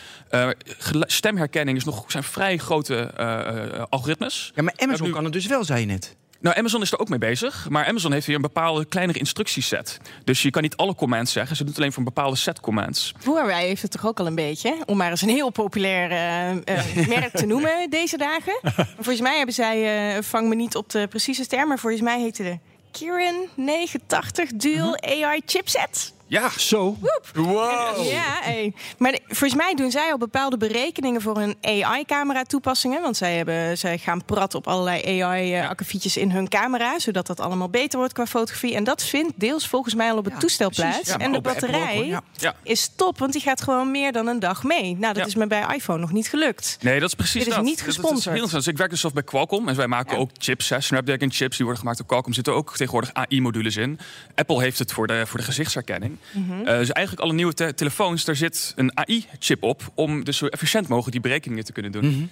Stemherkenning 0.99 1.77
is 1.77 1.83
nog, 1.83 2.03
zijn 2.07 2.23
vrij 2.23 2.57
grote 2.57 2.95
eh, 3.17 3.47
eh, 3.47 3.83
algoritmes. 3.89 4.51
Ja, 4.55 4.63
maar 4.63 4.73
Amazon 4.77 5.07
nu- 5.07 5.13
kan 5.13 5.23
het 5.23 5.33
dus 5.33 5.45
wel, 5.45 5.63
zei 5.63 5.79
je 5.79 5.85
net. 5.85 6.15
Nou, 6.39 6.57
Amazon 6.57 6.81
is 6.81 6.91
er 6.91 6.99
ook 6.99 7.09
mee 7.09 7.19
bezig. 7.19 7.69
Maar 7.69 7.85
Amazon 7.85 8.11
heeft 8.11 8.25
weer 8.25 8.35
een 8.35 8.41
bepaalde 8.41 8.85
kleinere 8.85 9.19
instructieset. 9.19 9.99
Dus 10.23 10.41
je 10.41 10.49
kan 10.49 10.61
niet 10.61 10.75
alle 10.75 10.95
commands 10.95 11.31
zeggen. 11.31 11.55
Ze 11.55 11.63
doet 11.63 11.77
alleen 11.77 11.89
voor 11.89 11.97
een 11.99 12.13
bepaalde 12.13 12.35
set 12.35 12.59
commands. 12.59 13.13
Huawei 13.23 13.67
heeft 13.67 13.81
het 13.81 13.91
toch 13.91 14.05
ook 14.05 14.19
al 14.19 14.27
een 14.27 14.35
beetje. 14.35 14.75
Om 14.85 14.97
maar 14.97 15.09
eens 15.09 15.21
een 15.21 15.29
heel 15.29 15.49
populair 15.49 16.11
eh, 16.11 17.07
merk 17.17 17.31
te 17.31 17.45
noemen 17.45 17.89
deze 17.89 18.17
dagen. 18.17 18.59
Maar 18.61 18.87
volgens 18.95 19.21
mij 19.21 19.35
hebben 19.37 19.55
zij, 19.55 20.15
eh, 20.15 20.23
vang 20.23 20.47
me 20.47 20.55
niet 20.55 20.75
op 20.75 20.89
de 20.89 21.07
precieze 21.07 21.47
term, 21.47 21.67
maar 21.67 21.79
volgens 21.79 22.01
mij 22.01 22.19
heette 22.21 22.43
de 22.43 22.57
Kirin 22.91 23.49
980 23.55 24.49
Dual 24.53 24.97
AI 25.01 25.41
chipset. 25.45 26.13
Ja, 26.27 26.49
Zo, 26.57 26.97
wow. 27.33 28.05
Ja, 28.09 28.39
hey. 28.41 28.73
maar 28.97 29.19
volgens 29.27 29.55
mij 29.55 29.73
doen 29.75 29.91
zij 29.91 30.11
al 30.11 30.17
bepaalde 30.17 30.57
berekeningen 30.57 31.21
voor 31.21 31.37
hun 31.37 31.55
AI-camera 31.61 32.43
toepassingen. 32.43 33.01
Want 33.01 33.17
zij, 33.17 33.35
hebben, 33.35 33.77
zij 33.77 33.97
gaan 33.97 34.25
prat 34.25 34.55
op 34.55 34.67
allerlei 34.67 35.21
AI-akkefietjes 35.21 36.17
in 36.17 36.31
hun 36.31 36.47
camera. 36.49 36.99
Zodat 36.99 37.27
dat 37.27 37.39
allemaal 37.39 37.69
beter 37.69 37.97
wordt 37.97 38.13
qua 38.13 38.25
fotografie. 38.25 38.75
En 38.75 38.83
dat 38.83 39.03
vindt 39.03 39.33
deels 39.35 39.67
volgens 39.67 39.93
mij 39.95 40.11
al 40.11 40.17
op 40.17 40.23
het 40.25 40.33
Ja, 40.33 40.39
toestel 40.39 40.69
plaats. 40.69 41.09
Ja, 41.09 41.17
en 41.17 41.31
de 41.31 41.41
batterij 41.41 41.97
ook. 42.15 42.21
Ja. 42.37 42.55
Is 42.63 42.91
top, 42.95 43.19
want 43.19 43.31
die 43.33 43.41
gaat 43.41 43.61
gewoon 43.61 43.91
meer 43.91 44.11
dan 44.11 44.27
een 44.27 44.39
dag 44.39 44.63
mee. 44.63 44.83
Nou, 44.97 45.13
dat 45.13 45.15
Ja. 45.17 45.25
is 45.25 45.35
me 45.35 45.47
bij 45.47 45.65
iPhone 45.75 45.99
nog 45.99 46.11
niet 46.11 46.27
gelukt. 46.29 46.77
Nee, 46.81 46.99
dat 46.99 47.07
is 47.09 47.15
precies 47.15 47.33
Dit 47.39 47.47
is 47.47 47.53
dat. 47.55 47.63
niet 47.63 47.75
Dat- 47.77 47.85
dat 47.85 47.93
gesponsord. 47.95 48.23
heel 48.23 48.33
interessant. 48.33 48.63
Dus 48.63 48.73
ik 48.73 48.77
werk 48.79 48.89
dus 48.89 48.99
zelf 48.99 49.13
bij 49.13 49.23
Qualcomm. 49.23 49.67
En 49.69 49.75
wij 49.75 49.87
maken 49.87 50.13
Ja. 50.15 50.19
ook 50.21 50.29
chips, 50.37 50.69
hè, 50.69 50.81
Snapdragon 50.81 51.31
chips. 51.31 51.55
Die 51.55 51.65
worden 51.65 51.77
gemaakt 51.77 51.97
door 51.97 52.07
Qualcomm. 52.07 52.33
Zitten 52.33 52.53
ook 52.53 52.75
tegenwoordig 52.75 53.13
AI-modules 53.13 53.75
in. 53.77 53.99
Apple 54.35 54.61
heeft 54.61 54.79
het 54.79 54.91
voor 54.91 55.07
de, 55.07 55.23
voor 55.25 55.39
de 55.39 55.45
gezichtsherkenning. 55.45 56.14
Mhm. 56.33 56.51
Eh, 56.51 56.77
dus 56.77 56.91
eigenlijk 56.91 57.25
alle 57.25 57.33
nieuwe 57.33 57.53
te- 57.53 57.73
telefoons, 57.73 58.25
daar 58.25 58.35
zit 58.35 58.73
een 58.75 58.97
AI-chip 58.97 59.63
op... 59.63 59.91
om 59.95 60.23
dus 60.23 60.37
zo 60.37 60.45
efficiënt 60.47 60.87
mogelijk 60.87 61.11
die 61.11 61.21
berekeningen 61.21 61.65
te 61.65 61.71
kunnen 61.71 61.91
doen. 61.91 62.05
Mhm. 62.05 62.25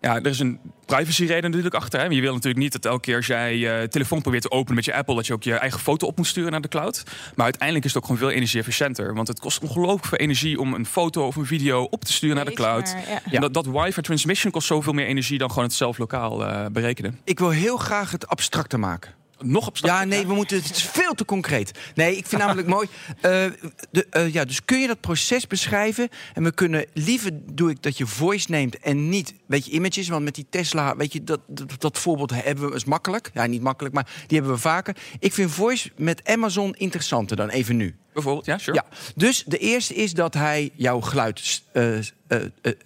Ja, 0.00 0.14
er 0.16 0.26
is 0.26 0.38
een 0.38 0.58
privacyreden 0.86 1.42
natuurlijk 1.50 1.74
achter. 1.74 2.00
Hè. 2.00 2.06
Je 2.06 2.20
wil 2.20 2.32
natuurlijk 2.32 2.62
niet 2.62 2.72
dat 2.72 2.84
elke 2.84 3.00
keer 3.00 3.16
als 3.16 3.26
jij 3.26 3.56
je 3.56 3.86
telefoon 3.90 4.20
probeert 4.22 4.42
te 4.42 4.50
openen 4.50 4.74
met 4.74 4.84
je 4.84 4.94
Apple... 4.94 5.14
dat 5.14 5.26
je 5.26 5.32
ook 5.32 5.42
je 5.42 5.54
eigen 5.54 5.80
foto 5.80 6.06
op 6.06 6.16
moet 6.16 6.26
sturen 6.26 6.50
naar 6.50 6.60
de 6.60 6.68
cloud. 6.68 7.02
Maar 7.34 7.44
uiteindelijk 7.44 7.84
is 7.84 7.94
het 7.94 8.02
ook 8.02 8.08
gewoon 8.08 8.28
veel 8.28 8.36
energie-efficiënter. 8.36 9.14
Want 9.14 9.28
het 9.28 9.40
kost 9.40 9.62
ongelooflijk 9.62 10.04
veel 10.04 10.18
energie 10.18 10.60
om 10.60 10.74
een 10.74 10.86
foto 10.86 11.26
of 11.26 11.36
een 11.36 11.46
video 11.46 11.82
op 11.82 12.04
te 12.04 12.12
sturen 12.12 12.36
naar 12.36 12.44
de 12.44 12.52
cloud. 12.52 12.94
maar, 12.94 13.04
ja. 13.08 13.20
En 13.30 13.40
dat, 13.40 13.54
dat 13.54 13.66
wifi 13.66 14.00
transmission 14.00 14.52
kost 14.52 14.66
zoveel 14.66 14.92
meer 14.92 15.06
energie 15.06 15.38
dan 15.38 15.48
gewoon 15.48 15.64
het 15.64 15.72
zelf 15.74 15.98
lokaal 15.98 16.46
eh, 16.46 16.66
berekenen. 16.66 17.18
Ik 17.24 17.38
wil 17.38 17.50
heel 17.50 17.76
graag 17.76 18.10
het 18.10 18.26
abstracter 18.26 18.78
maken. 18.78 19.18
Nog 19.44 19.66
op 19.66 19.76
Ja, 19.76 20.04
nee, 20.04 20.26
we 20.26 20.34
moeten, 20.34 20.56
het 20.62 20.76
is 20.76 20.82
veel 20.82 21.14
te 21.14 21.24
concreet. 21.24 21.78
Nee, 21.94 22.16
ik 22.16 22.26
vind 22.26 22.42
namelijk 22.42 22.68
mooi. 22.76 22.88
eh, 23.16 23.46
de, 23.90 24.06
eh, 24.10 24.32
ja, 24.32 24.44
dus 24.44 24.64
kun 24.64 24.78
je 24.80 24.86
dat 24.86 25.00
proces 25.00 25.46
beschrijven? 25.46 26.08
En 26.34 26.42
we 26.42 26.52
kunnen 26.52 26.86
liever 26.92 27.30
doe 27.52 27.70
ik 27.70 27.82
dat 27.82 27.98
je 27.98 28.06
voice 28.06 28.50
neemt 28.50 28.78
en 28.78 29.08
niet, 29.08 29.34
weet 29.46 29.64
je, 29.64 29.70
images. 29.70 30.08
Want 30.08 30.24
met 30.24 30.34
die 30.34 30.46
Tesla, 30.50 30.96
weet 30.96 31.12
je, 31.12 31.24
dat, 31.24 31.40
dat, 31.46 31.80
dat 31.80 31.98
voorbeeld 31.98 32.30
hebben 32.34 32.68
we 32.68 32.74
is 32.74 32.84
makkelijk. 32.84 33.30
Ja, 33.34 33.46
niet 33.46 33.62
makkelijk, 33.62 33.94
maar 33.94 34.08
die 34.26 34.38
hebben 34.38 34.54
we 34.56 34.60
vaker. 34.60 34.96
Ik 35.18 35.32
vind 35.32 35.50
voice 35.50 35.90
met 35.96 36.28
Amazon 36.28 36.74
interessanter 36.74 37.36
dan 37.36 37.48
even 37.48 37.76
nu. 37.76 37.96
Bijvoorbeeld, 38.12 38.46
ja, 38.46 38.58
sure. 38.58 38.76
Ja, 38.76 38.96
dus 39.16 39.44
de 39.46 39.58
eerste 39.58 39.94
is 39.94 40.12
dat 40.14 40.34
hij 40.34 40.70
jouw 40.74 41.00
geluid, 41.00 41.62
eh, 41.72 41.98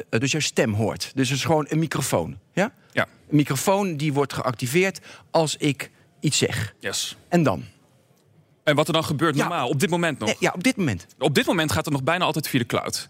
dus 0.08 0.30
jouw 0.32 0.40
stem 0.40 0.72
hoort. 0.74 1.10
Dus 1.14 1.28
het 1.28 1.38
is 1.38 1.44
gewoon 1.44 1.66
een 1.68 1.78
microfoon. 1.78 2.38
Ja? 2.52 2.72
Ja, 2.92 3.02
Een 3.02 3.36
microfoon 3.36 3.96
die 3.96 4.12
wordt 4.12 4.32
geactiveerd 4.32 5.00
als 5.30 5.56
ik 5.56 5.90
iets 6.24 6.38
zeg. 6.38 6.74
yes. 6.78 7.16
En 7.28 7.42
dan? 7.42 7.64
En 8.64 8.74
wat 8.74 8.86
er 8.86 8.92
dan 8.92 9.04
gebeurt 9.04 9.34
Ja. 9.36 9.40
normaal, 9.40 9.68
op 9.68 9.80
dit 9.80 9.90
moment 9.90 10.18
nog? 10.18 10.28
Nee, 10.28 10.36
ja, 10.38 10.52
op 10.54 10.62
dit 10.62 10.76
moment. 10.76 11.06
Op 11.18 11.34
dit 11.34 11.46
moment 11.46 11.72
gaat 11.72 11.84
het 11.84 11.94
nog 11.94 12.02
bijna 12.02 12.24
altijd 12.24 12.48
via 12.48 12.58
de 12.58 12.66
cloud. 12.66 13.08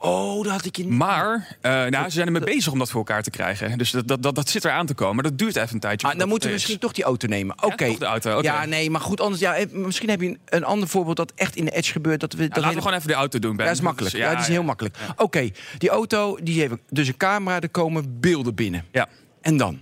Oh, 0.00 0.42
dat 0.44 0.52
had 0.52 0.64
ik 0.64 0.76
je 0.76 0.84
niet. 0.84 0.92
Maar 0.92 1.56
uh, 1.62 1.84
nou, 1.84 2.04
ze 2.04 2.10
zijn 2.10 2.26
ermee 2.26 2.42
bezig 2.44 2.72
om 2.72 2.78
dat 2.78 2.90
voor 2.90 2.98
elkaar 2.98 3.22
te 3.22 3.30
krijgen. 3.30 3.78
Dus 3.78 3.90
dat, 3.90 4.08
dat, 4.08 4.22
dat, 4.22 4.34
dat 4.34 4.48
zit 4.48 4.64
er 4.64 4.70
aan 4.70 4.86
te 4.86 4.94
komen. 4.94 5.24
Dat 5.24 5.38
duurt 5.38 5.56
even 5.56 5.74
een 5.74 5.80
tijdje. 5.80 6.06
Ah, 6.08 6.18
dan 6.18 6.28
moeten 6.28 6.48
we 6.48 6.54
misschien 6.54 6.78
toch 6.78 6.92
die 6.92 7.04
auto 7.04 7.28
nemen. 7.28 7.62
Oké. 7.62 7.84
Ja, 7.84 7.98
de 7.98 8.04
auto. 8.04 8.30
Okay. 8.30 8.42
Ja, 8.42 8.64
nee, 8.64 8.90
maar 8.90 9.00
goed. 9.00 9.20
Anders, 9.20 9.40
ja, 9.40 9.56
eh, 9.56 9.70
misschien 9.70 10.08
heb 10.08 10.20
je 10.20 10.26
een, 10.28 10.38
een 10.44 10.64
ander 10.64 10.88
voorbeeld 10.88 11.16
dat 11.16 11.32
echt 11.34 11.56
in 11.56 11.64
de 11.64 11.70
edge 11.70 11.92
gebeurt. 11.92 12.20
Dat 12.20 12.32
we, 12.32 12.42
ja, 12.42 12.48
dat 12.48 12.56
laten 12.56 12.74
we 12.76 12.82
gewoon 12.82 12.96
even 12.96 13.08
de 13.08 13.14
auto 13.14 13.38
doen. 13.38 13.56
Ben. 13.56 13.64
Ja, 13.64 13.70
dat 13.70 13.78
is 13.80 13.84
makkelijk. 13.84 14.16
Ja, 14.16 14.30
dat 14.32 14.40
is 14.40 14.48
heel 14.48 14.62
makkelijk. 14.62 14.96
Oké, 15.16 15.50
die 15.78 15.88
auto, 15.88 16.38
die 16.42 16.60
heeft 16.60 16.74
dus 16.88 17.08
een 17.08 17.16
camera. 17.16 17.60
Er 17.60 17.68
komen 17.68 18.20
beelden 18.20 18.54
binnen. 18.54 18.84
Ja. 18.92 19.08
En 19.40 19.56
dan? 19.56 19.80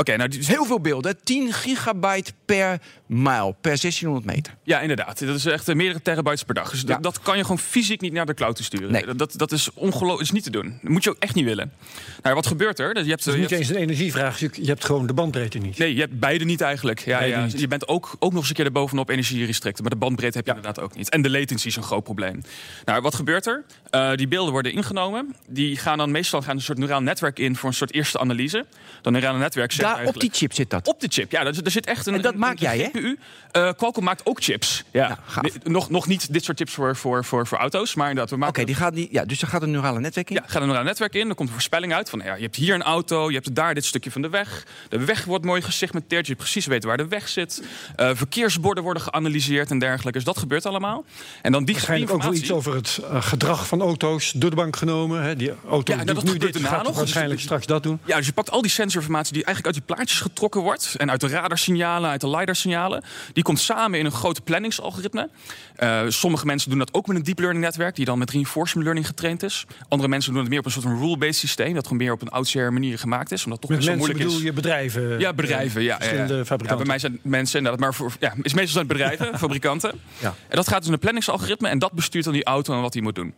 Oké, 0.00 0.16
nou, 0.16 0.28
die... 0.28 0.44
heel 0.46 0.64
veel 0.64 0.80
beelden. 0.80 1.16
10 1.24 1.52
gigabyte 1.52 2.32
per 2.44 2.78
mijl, 3.06 3.50
per 3.60 3.78
1600 3.80 4.24
meter. 4.24 4.54
Ja, 4.62 4.80
inderdaad. 4.80 5.26
Dat 5.26 5.36
is 5.36 5.44
echt 5.46 5.74
meerdere 5.74 6.02
terabytes 6.02 6.42
per 6.42 6.54
dag. 6.54 6.70
Dus 6.70 6.82
Ja. 6.86 6.96
dat 6.98 7.20
kan 7.20 7.36
je 7.36 7.42
gewoon 7.42 7.58
fysiek 7.58 8.00
niet 8.00 8.12
naar 8.12 8.26
de 8.26 8.34
cloud 8.34 8.56
te 8.56 8.62
sturen. 8.62 8.92
Nee. 8.92 9.14
Dat, 9.14 9.32
dat 9.36 9.52
is 9.52 9.72
ongelooflijk. 9.74 10.20
is 10.22 10.30
niet 10.30 10.42
te 10.42 10.50
doen. 10.50 10.78
Dat 10.82 10.90
moet 10.90 11.04
je 11.04 11.10
ook 11.10 11.16
echt 11.18 11.34
niet 11.34 11.44
willen. 11.44 11.72
Nou, 12.22 12.34
wat 12.34 12.46
gebeurt 12.46 12.78
er? 12.78 12.94
Dus 12.94 13.02
je 13.04 13.08
hebt, 13.10 13.24
Het 13.24 13.34
is 13.34 13.34
je 13.34 13.40
niet 13.40 13.50
hebt- 13.50 13.62
eens 13.62 13.70
een 13.70 13.82
energievraag, 13.82 14.40
je, 14.40 14.50
je 14.52 14.66
hebt 14.66 14.84
gewoon 14.84 15.06
de 15.06 15.12
bandbreedte 15.12 15.58
niet. 15.58 15.78
Nee, 15.78 15.94
je 15.94 16.00
hebt 16.00 16.18
beide 16.20 16.44
niet 16.44 16.60
eigenlijk. 16.60 16.98
Ja, 17.00 17.18
Beide 17.18 17.36
ja. 17.36 17.44
niet. 17.44 17.60
Je 17.60 17.68
bent 17.68 17.88
ook, 17.88 18.16
ook 18.18 18.30
nog 18.32 18.40
eens 18.40 18.48
een 18.48 18.54
keer 18.54 18.64
erbovenop 18.64 19.08
energierestricten. 19.10 19.82
Maar 19.82 19.92
de 19.92 19.98
bandbreedte 19.98 20.36
heb 20.36 20.46
je 20.46 20.54
inderdaad 20.54 20.80
ook 20.84 20.94
niet. 20.96 21.10
En 21.10 21.22
de 21.22 21.30
latency 21.30 21.66
is 21.66 21.76
een 21.76 21.82
groot 21.82 22.04
probleem. 22.04 22.40
Nou, 22.84 23.02
wat 23.02 23.14
gebeurt 23.14 23.46
er? 23.46 23.64
Eh, 23.90 24.14
die 24.14 24.28
beelden 24.28 24.52
worden 24.52 24.72
ingenomen. 24.72 25.34
Die 25.48 25.76
gaan 25.76 25.98
dan 25.98 26.10
meestal 26.10 26.42
gaan 26.42 26.56
een 26.56 26.62
soort 26.62 26.78
neuraal 26.78 27.02
netwerk 27.02 27.38
in 27.38 27.56
voor 27.56 27.68
een 27.68 27.74
soort 27.74 27.92
eerste 27.92 28.18
analyse. 28.18 28.66
Dat 29.02 29.12
neurale 29.12 29.38
netwerk 29.38 29.72
zegt 29.72 29.88
Daar 29.96 30.06
op 30.06 30.20
die 30.20 30.30
chip 30.32 30.52
zit 30.52 30.70
dat. 30.70 30.88
Op 30.88 31.00
de 31.00 31.06
chip, 31.10 31.30
ja. 31.30 31.40
Er, 31.44 31.60
er 31.64 31.70
zit 31.70 31.86
echt 31.86 32.06
een. 32.06 32.14
En 32.14 32.22
dat 32.22 32.32
een- 32.32 32.38
maak 32.38 32.52
een 32.52 32.58
jij, 32.60 32.78
hè? 32.78 32.84
GPU. 32.84 33.18
Eh, 33.50 33.70
Qualcomm 33.76 34.04
maakt 34.06 34.26
ook 34.26 34.42
chips. 34.42 34.84
Ja. 34.90 35.18
Nee, 35.40 35.52
nog, 35.64 35.90
nog 35.90 36.06
niet 36.06 36.32
dit 36.32 36.44
soort 36.44 36.58
chips 36.58 36.72
voor, 36.72 36.96
voor, 36.96 37.24
voor, 37.24 37.46
voor 37.46 37.58
auto's. 37.58 37.94
Maar 37.94 38.08
inderdaad, 38.08 38.30
we 38.30 38.36
Oké, 38.36 38.44
maken. 38.44 38.66
die 38.66 38.74
gaat 38.74 38.94
die, 38.94 39.08
ja, 39.10 39.24
dus 39.24 39.42
er 39.42 39.48
gaat 39.48 39.62
een 39.62 39.70
neurale 39.70 40.00
netwerk 40.00 40.30
in. 40.30 40.36
Ja, 40.36 40.42
gaat 40.46 40.62
een 40.62 40.84
netwerk 40.84 41.14
in. 41.14 41.26
Dan 41.26 41.34
komt 41.36 41.48
een 41.48 41.54
voorspelling 41.54 41.92
uit 41.94 42.10
van 42.10 42.20
ja, 42.24 42.34
je 42.34 42.42
hebt 42.42 42.56
hier 42.56 42.74
een 42.74 42.82
auto, 42.82 43.28
je 43.28 43.34
hebt 43.34 43.54
daar 43.54 43.74
dit 43.74 43.84
stukje 43.84 44.10
van 44.10 44.22
de 44.22 44.28
weg. 44.28 44.66
De 44.88 45.04
weg 45.04 45.24
wordt 45.24 45.44
mooi 45.44 45.62
gesegmenteerd, 45.62 46.26
je 46.26 46.34
precies 46.34 46.66
weet 46.66 46.84
waar 46.84 46.96
de 46.96 47.08
weg 47.08 47.28
zit. 47.28 47.62
Eh, 47.96 48.10
verkeersborden 48.14 48.82
worden 48.84 49.02
geanalyseerd 49.02 49.70
en 49.70 49.78
dergelijke. 49.78 50.12
Dus 50.12 50.24
dat 50.24 50.38
gebeurt 50.38 50.66
allemaal. 50.66 51.04
En 51.42 51.52
dan 51.52 51.64
die 51.64 51.74
Waarschijnlijk 51.74 52.12
ook 52.12 52.22
wel 52.22 52.34
iets 52.34 52.52
over 52.52 52.74
het 52.74 53.00
eh, 53.10 53.22
gedrag 53.22 53.66
van 53.66 53.80
auto's 53.80 54.32
door 54.36 54.50
de 54.50 54.56
bank 54.56 54.76
genomen. 54.76 55.22
Hè. 55.22 55.36
Die 55.36 55.52
auto 55.68 55.92
Ja, 55.92 56.02
nou, 56.04 56.06
doet 56.06 56.24
dat 56.26 56.34
nu 56.34 56.38
dit, 56.38 56.56
gaat 56.66 56.84
nog. 56.84 56.96
waarschijnlijk 56.96 57.34
Dus- 57.36 57.44
straks 57.44 57.66
dat 57.66 57.82
doen. 57.82 57.98
Ja, 58.04 58.16
dus 58.16 58.26
je 58.26 58.32
pakt 58.32 58.50
al 58.50 58.62
die 58.62 58.70
sensorinformatie 58.70 59.32
die 59.32 59.44
eigenlijk 59.44 59.76
uit 59.76 59.79
die 59.86 59.94
plaatjes 59.94 60.20
getrokken 60.20 60.60
wordt. 60.60 60.94
En 60.98 61.10
uit 61.10 61.20
de 61.20 61.28
radarsignalen, 61.28 62.10
uit 62.10 62.20
de 62.20 62.28
LiDAR-signalen. 62.28 63.02
Die 63.32 63.42
komt 63.42 63.60
samen 63.60 63.98
in 63.98 64.04
een 64.04 64.12
grote 64.12 64.40
planningsalgoritme. 64.40 65.28
Eh, 65.76 66.00
sommige 66.08 66.46
mensen 66.46 66.70
doen 66.70 66.78
dat 66.78 66.94
ook 66.94 67.06
met 67.06 67.16
een 67.16 67.22
deep 67.22 67.38
learning 67.38 67.64
netwerk. 67.64 67.94
Die 67.96 68.04
dan 68.04 68.18
met 68.18 68.30
reinforcement 68.30 68.82
learning 68.84 69.06
getraind 69.06 69.42
is. 69.42 69.64
Andere 69.88 70.08
mensen 70.10 70.32
doen 70.32 70.40
het 70.40 70.50
meer 70.50 70.58
op 70.58 70.64
een 70.64 70.70
soort 70.70 70.84
van 70.84 70.98
rule-based 70.98 71.34
systeem. 71.36 71.74
Dat 71.74 71.82
gewoon 71.86 71.98
meer 71.98 72.12
op 72.12 72.22
een 72.22 72.28
outsider 72.28 72.72
manier 72.72 72.98
gemaakt 72.98 73.32
is. 73.32 73.44
Omdat 73.44 73.58
het 73.62 73.70
toch 73.70 73.86
Met 73.86 73.96
moeilijk 73.96 74.18
bedoel 74.18 74.36
is. 74.36 74.42
je 74.42 74.52
bedrijven? 74.52 75.18
Ja, 75.18 75.32
bedrijven. 75.32 75.80
eh, 75.80 75.86
Ja, 75.86 75.92
ja, 75.92 75.96
Verschillende 75.98 76.32
ja. 76.32 76.38
Ja, 76.38 76.44
fabrikanten. 76.44 76.76
bij 76.86 76.86
mij 76.86 76.98
zijn 76.98 77.18
mensen 77.22 77.56
inderdaad. 77.58 77.80
Maar 77.80 77.94
voor, 77.94 78.12
ja, 78.20 78.34
is 78.42 78.52
meestal 78.54 78.72
zijn 78.82 78.86
het 78.88 78.92
bedrijven, 78.96 79.38
fabrikanten. 79.44 80.00
Ja. 80.18 80.34
En 80.48 80.56
dat 80.56 80.68
gaat 80.68 80.78
dus 80.78 80.86
in 80.86 80.92
een 80.92 80.98
planningsalgoritme. 80.98 81.68
En 81.68 81.78
dat 81.78 81.92
bestuurt 81.92 82.24
dan 82.24 82.32
die 82.32 82.44
auto 82.44 82.74
en 82.74 82.80
wat 82.80 82.92
hij 82.94 83.02
moet 83.02 83.14
doen. 83.14 83.34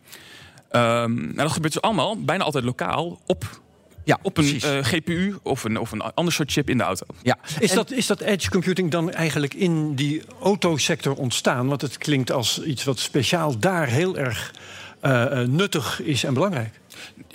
Ehm, 0.69 1.13
nou, 1.15 1.35
dat 1.35 1.51
gebeurt 1.51 1.73
dus 1.73 1.81
allemaal, 1.81 2.23
bijna 2.23 2.43
altijd 2.43 2.63
lokaal, 2.63 3.19
op, 3.25 3.61
Ja, 4.03 4.19
op 4.21 4.37
een 4.37 4.61
eh, 4.61 4.77
GPU 4.83 5.35
of 5.43 5.63
een, 5.63 5.79
of 5.79 5.91
een 5.91 6.01
ander 6.01 6.33
soort 6.33 6.51
chip 6.51 6.69
in 6.69 6.77
de 6.77 6.83
auto. 6.83 7.05
ja. 7.21 7.37
Is 7.59 7.69
En- 7.69 7.75
dat, 7.75 7.91
is 7.91 8.07
dat 8.07 8.19
edge 8.21 8.49
computing 8.49 8.91
dan 8.91 9.11
eigenlijk 9.11 9.53
in 9.53 9.95
die 9.95 10.21
autosector 10.41 11.13
ontstaan? 11.15 11.67
Want 11.67 11.81
het 11.81 11.97
klinkt 11.97 12.31
als 12.31 12.63
iets 12.63 12.83
wat 12.83 12.99
speciaal 12.99 13.59
daar 13.59 13.87
heel 13.87 14.17
erg 14.17 14.53
eh, 14.99 15.41
eh, 15.41 15.47
nuttig 15.47 16.01
is 16.01 16.23
en 16.23 16.33
belangrijk. 16.33 16.81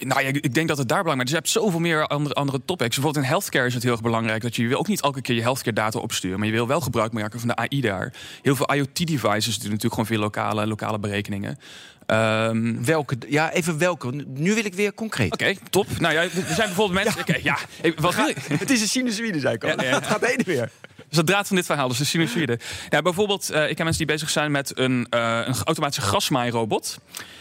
Nou 0.01 0.21
ja, 0.21 0.29
ik 0.29 0.37
ik 0.37 0.55
denk 0.55 0.69
dat 0.69 0.79
het 0.79 0.89
daar 0.89 1.03
belangrijk 1.03 1.29
is. 1.29 1.35
Dus 1.35 1.45
je 1.45 1.53
hebt 1.55 1.65
zoveel 1.67 1.81
meer 1.81 2.07
andere, 2.07 2.35
andere 2.35 2.61
topics. 2.65 2.95
Bijvoorbeeld 2.95 3.25
in 3.25 3.31
healthcare 3.31 3.67
is 3.67 3.75
het 3.75 3.83
heel 3.83 3.93
erg 3.93 4.01
belangrijk 4.01 4.43
dat 4.43 4.57
je, 4.57 4.63
je 4.63 4.69
wil 4.69 4.79
ook 4.79 4.89
niet 4.89 5.01
elke 5.01 5.21
keer 5.21 5.35
je 5.35 5.43
healthcare 5.43 5.73
data 5.73 5.99
opsturen, 5.99 6.39
maar 6.39 6.47
je 6.47 6.53
wil 6.55 6.67
wel 6.67 6.81
gebruik 6.81 7.13
maken 7.13 7.39
van 7.41 7.49
de 7.49 7.57
AI 7.57 7.81
daar. 7.81 8.13
Heel 8.43 8.57
veel 8.57 8.75
IoT-devices 8.75 9.55
doen 9.59 9.65
natuurlijk 9.71 9.95
gewoon 9.95 10.07
veel 10.07 10.19
lokale, 10.19 10.67
lokale 10.67 10.99
berekeningen. 10.99 11.59
Ehm, 12.09 12.85
Welke? 12.85 13.17
Ja, 13.29 13.53
even 13.53 13.79
welke. 13.79 14.11
Nu 14.27 14.55
wil 14.55 14.65
ik 14.65 14.75
weer 14.75 14.95
concreet. 14.95 15.33
Oké, 15.33 15.55
top. 15.71 15.87
Nou 15.99 16.15
ja, 16.15 16.23
er 16.23 16.31
zijn 16.31 16.57
bijvoorbeeld 16.57 17.05
mensen. 17.05 17.43
Ja. 17.43 17.59
Hey, 17.81 17.95
wat 17.97 18.15
wil 18.15 18.29
ik? 18.29 18.37
Het 18.59 18.71
is 18.71 18.81
een 18.81 18.89
sinusoïde, 18.89 19.41
zei 19.41 19.55
ik 19.55 19.65
al. 19.65 19.69
Ja, 19.71 19.83
ja. 19.83 19.95
Het 19.95 20.07
gaat 20.07 20.27
heen 20.27 20.37
en 20.37 20.45
weer. 20.45 20.71
Dus 21.09 21.19
de 21.19 21.25
draad 21.25 21.47
van 21.47 21.57
dit 21.57 21.67
verhaal, 21.67 21.89
dus 21.89 21.99
de 21.99 22.05
sinusoïde. 22.05 22.59
Ja, 22.89 23.03
bijvoorbeeld, 23.03 23.51
eh, 23.51 23.63
ik 23.63 23.69
heb 23.69 23.79
mensen 23.79 24.07
die 24.07 24.15
bezig 24.15 24.31
zijn 24.31 24.51
met 24.51 24.79
een, 24.79 25.07
eh, 25.11 25.41
een 25.45 25.55
automatische 25.65 26.01
grasmaairobot. 26.03 26.99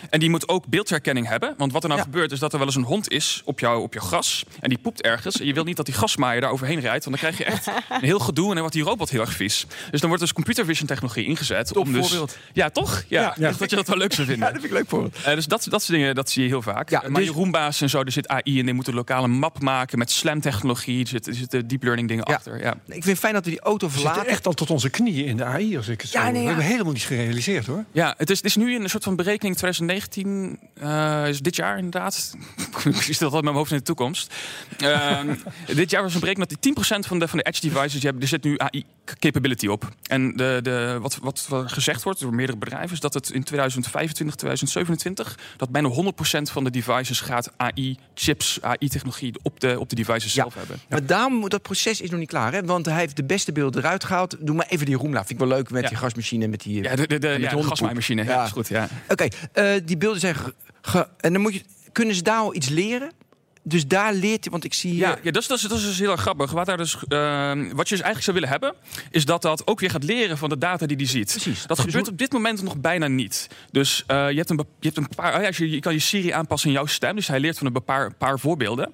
En 0.09 0.19
die 0.19 0.29
moet 0.29 0.47
ook 0.49 0.65
beeldherkenning 0.67 1.27
hebben. 1.27 1.53
Want 1.57 1.71
wat 1.71 1.81
er 1.83 1.89
nou 1.89 2.01
Ja. 2.01 2.05
gebeurt, 2.07 2.31
is 2.31 2.39
dat 2.39 2.51
er 2.51 2.57
wel 2.57 2.67
eens 2.67 2.75
een 2.75 2.83
hond 2.83 3.09
is 3.11 3.41
op, 3.45 3.59
jou, 3.59 3.81
op 3.81 3.93
jouw 3.93 4.03
gras. 4.03 4.43
En 4.59 4.69
die 4.69 4.77
poept 4.77 5.01
ergens. 5.01 5.39
En 5.39 5.45
je 5.45 5.53
wil 5.53 5.63
niet 5.63 5.75
dat 5.77 5.85
die 5.85 5.95
grasmaaier 5.95 6.41
daar 6.41 6.51
overheen 6.51 6.79
rijdt. 6.79 7.05
Want 7.05 7.19
dan 7.21 7.29
krijg 7.31 7.37
je 7.47 7.53
echt 7.55 7.67
een 7.89 8.03
heel 8.07 8.19
gedoe. 8.19 8.43
En 8.45 8.51
dan 8.51 8.59
wordt 8.59 8.73
die 8.73 8.83
robot 8.83 9.09
heel 9.09 9.21
erg 9.21 9.33
vies. 9.33 9.65
Dus 9.91 9.99
dan 9.99 10.09
wordt 10.09 10.23
dus 10.23 10.33
computer 10.33 10.65
vision 10.65 10.87
technologie 10.87 11.25
ingezet. 11.25 11.67
Top 11.67 11.85
om 11.85 11.93
dus, 11.93 12.07
voorbeeld. 12.07 12.37
Ja, 12.53 12.69
toch? 12.69 13.03
Ja, 13.07 13.21
Ja, 13.21 13.33
ja, 13.49 13.51
dat 13.57 13.69
je 13.69 13.75
dat 13.75 13.87
wel 13.87 13.97
leuk 13.97 14.13
zou 14.13 14.27
vinden. 14.27 14.45
Ja, 14.47 14.51
dat 14.53 14.61
vind 14.61 14.73
ik 14.73 14.79
leuk 14.79 14.89
voor. 14.89 15.09
Eh, 15.23 15.33
dus 15.35 15.45
dat, 15.45 15.67
dat 15.69 15.83
soort 15.83 15.97
dingen, 15.99 16.15
dat 16.15 16.29
zie 16.29 16.41
je 16.43 16.47
heel 16.47 16.61
vaak. 16.61 16.89
Ja, 16.89 17.01
maar 17.07 17.21
dus- 17.21 17.29
je 17.29 17.35
Roomba's 17.35 17.81
en 17.81 17.89
zo, 17.89 18.01
er 18.01 18.11
zit 18.11 18.27
AI 18.27 18.57
in. 18.57 18.65
Die 18.65 18.73
moeten 18.73 18.93
een 18.93 18.99
lokale 18.99 19.27
map 19.27 19.61
maken 19.61 19.97
met 19.97 20.11
SLAM-technologie. 20.11 21.01
Er 21.01 21.07
zitten, 21.07 21.31
er 21.31 21.37
zitten 21.37 21.67
deep 21.67 21.83
learning 21.83 22.07
dingen 22.07 22.23
achter. 22.23 22.59
Ja. 22.59 22.71
Ik 22.73 22.79
vind 22.91 23.05
het 23.05 23.19
fijn 23.19 23.33
dat 23.33 23.45
we 23.45 23.56
die 23.57 23.65
auto 23.65 23.87
We 23.87 23.93
verlaten. 23.93 24.25
echt 24.27 24.45
al 24.47 24.53
tot 24.53 24.69
onze 24.69 24.89
knieën 24.89 25.25
in 25.25 25.37
de 25.37 25.43
AI, 25.43 25.77
als 25.77 25.87
ik 25.87 26.01
het 26.01 26.09
zo... 26.09 26.19
Ja, 26.19 26.29
nee, 26.29 26.41
We 26.41 26.47
hebben 26.47 26.65
helemaal 26.65 26.93
niet 26.93 27.01
gerealiseerd, 27.03 27.65
hoor. 27.65 27.85
Ja, 27.91 28.13
het 28.17 28.29
is, 28.29 28.37
het 28.37 28.45
is 28.45 28.55
nu 28.55 28.75
een 28.75 28.89
soort 28.89 29.03
van 29.03 29.15
berekening 29.15 29.55
2019, 29.57 30.59
eh, 30.73 31.27
is 31.27 31.39
dit 31.39 31.55
jaar 31.55 31.77
inderdaad. 31.77 32.35
ik 32.85 32.95
zit 33.01 33.21
altijd 33.21 33.31
met 33.33 33.43
mijn 33.43 33.55
hoofd 33.55 33.71
in 33.71 33.77
de 33.77 33.83
toekomst. 33.83 34.33
Ehm, 34.77 35.35
dit 35.75 35.89
jaar 35.89 36.01
was 36.03 36.13
een 36.13 36.19
berekening 36.19 36.49
dat 36.49 36.63
die 36.63 36.73
10% 36.75 37.07
van 37.07 37.19
de, 37.19 37.27
van 37.27 37.37
de 37.37 37.43
edge 37.45 37.61
devices, 37.69 37.91
die 37.91 38.01
hebben, 38.01 38.21
er 38.21 38.27
zit 38.27 38.43
nu 38.43 38.57
AI 38.57 38.83
capability 39.19 39.67
op. 39.67 39.89
En 40.03 40.35
de, 40.35 40.59
de, 40.63 40.97
wat, 41.01 41.17
wat 41.21 41.47
gezegd 41.65 42.03
wordt 42.03 42.19
door 42.19 42.33
meerdere 42.33 42.57
bedrijven, 42.57 42.91
is 42.91 42.99
dat 42.99 43.13
het 43.13 43.29
in 43.29 43.43
2025, 43.43 44.35
2027, 44.35 45.39
dat 45.57 45.69
bijna 45.69 45.89
100% 45.89 46.51
van 46.51 46.63
de 46.63 46.69
devices 46.71 47.19
gaat 47.19 47.51
AI 47.57 47.97
chips, 48.13 48.57
AI 48.61 48.89
technologie 48.89 49.33
op 49.41 49.59
de, 49.59 49.79
op 49.79 49.89
de 49.89 49.95
devices 49.95 50.33
Ja. 50.33 50.41
zelf 50.41 50.53
hebben. 50.53 50.79
Maar 50.89 51.05
daarom 51.05 51.33
moet 51.33 51.51
dat 51.51 51.61
proces 51.61 52.01
is 52.01 52.09
nog 52.09 52.19
niet 52.19 52.29
klaar, 52.29 52.53
hè? 52.53 52.63
Want 52.65 52.85
hij 52.85 52.95
heeft 52.99 53.15
de 53.15 53.23
beste 53.23 53.46
beelden 53.51 53.83
eruit 53.83 54.03
gehaald. 54.03 54.35
Doe 54.39 54.55
maar 54.55 54.65
even 54.69 54.85
die 54.85 54.95
Roomla. 54.95 55.19
Vind 55.19 55.31
ik 55.31 55.47
wel 55.47 55.47
leuk 55.57 55.69
met 55.69 55.83
Ja. 55.83 55.89
die 55.89 55.97
gasmachine 55.97 56.47
met 56.47 56.61
die. 56.61 56.83
Ja, 56.83 56.95
de, 56.95 57.07
de, 57.07 57.17
de, 57.19 57.27
met 57.27 57.41
ja, 57.41 57.55
de 57.55 57.63
gasmaaimachine. 57.63 58.23
Ja, 58.23 58.43
is 58.45 58.51
goed. 58.51 58.67
Ja. 58.67 58.87
Oké, 59.09 59.27
eh, 59.53 59.73
die 59.85 59.97
beelden 59.97 60.19
zijn. 60.19 60.35
en 61.19 61.33
dan 61.33 61.41
moet 61.41 61.53
je. 61.53 61.61
Kunnen 61.91 62.15
ze 62.15 62.21
daar 62.21 62.39
al 62.39 62.55
iets 62.55 62.69
leren? 62.69 63.11
Dus 63.63 63.87
daar 63.87 64.13
leert 64.13 64.43
hij, 64.43 64.51
want 64.51 64.63
ik 64.63 64.73
zie. 64.73 64.95
Ja, 64.95 65.17
ja 65.23 65.31
dat, 65.31 65.41
is, 65.41 65.47
dat, 65.47 65.57
is, 65.57 65.63
dat 65.63 65.77
is 65.77 65.83
dus 65.85 65.99
heel 65.99 66.11
erg 66.11 66.21
grappig. 66.21 66.51
Wat, 66.51 66.65
daar 66.65 66.77
dus, 66.77 66.97
ehm, 67.07 67.59
wat 67.59 67.89
je 67.89 67.95
dus 67.95 68.03
eigenlijk 68.03 68.21
zou 68.23 68.33
willen 68.35 68.49
hebben, 68.49 68.73
is 69.11 69.25
dat 69.25 69.41
dat 69.41 69.67
ook 69.67 69.79
weer 69.79 69.89
gaat 69.89 70.03
leren 70.03 70.37
van 70.37 70.49
de 70.49 70.57
data 70.57 70.85
die 70.85 70.97
die 70.97 71.07
ziet. 71.07 71.31
Precies. 71.31 71.65
Dat 71.65 71.77
Dus 71.77 71.85
gebeurt 71.85 72.03
hoe- 72.03 72.13
op 72.13 72.17
dit 72.19 72.31
moment 72.31 72.61
nog 72.61 72.77
bijna 72.77 73.07
niet. 73.07 73.47
Dus 73.71 74.03
eh, 74.07 74.29
je, 74.29 74.35
hebt 74.37 74.49
een, 74.49 74.57
je 74.79 74.85
hebt 74.87 74.97
een 74.97 75.07
paar. 75.15 75.35
oh 75.35 75.41
ja, 75.41 75.49
je, 75.55 75.69
je 75.69 75.79
kan 75.79 75.93
je 75.93 75.99
Siri 75.99 76.29
aanpassen 76.31 76.69
in 76.69 76.75
jouw 76.75 76.85
stem. 76.85 77.15
Dus 77.15 77.27
hij 77.27 77.39
leert 77.39 77.57
van 77.57 77.67
een 77.67 77.83
paar, 77.83 78.13
paar 78.13 78.39
voorbeelden. 78.39 78.93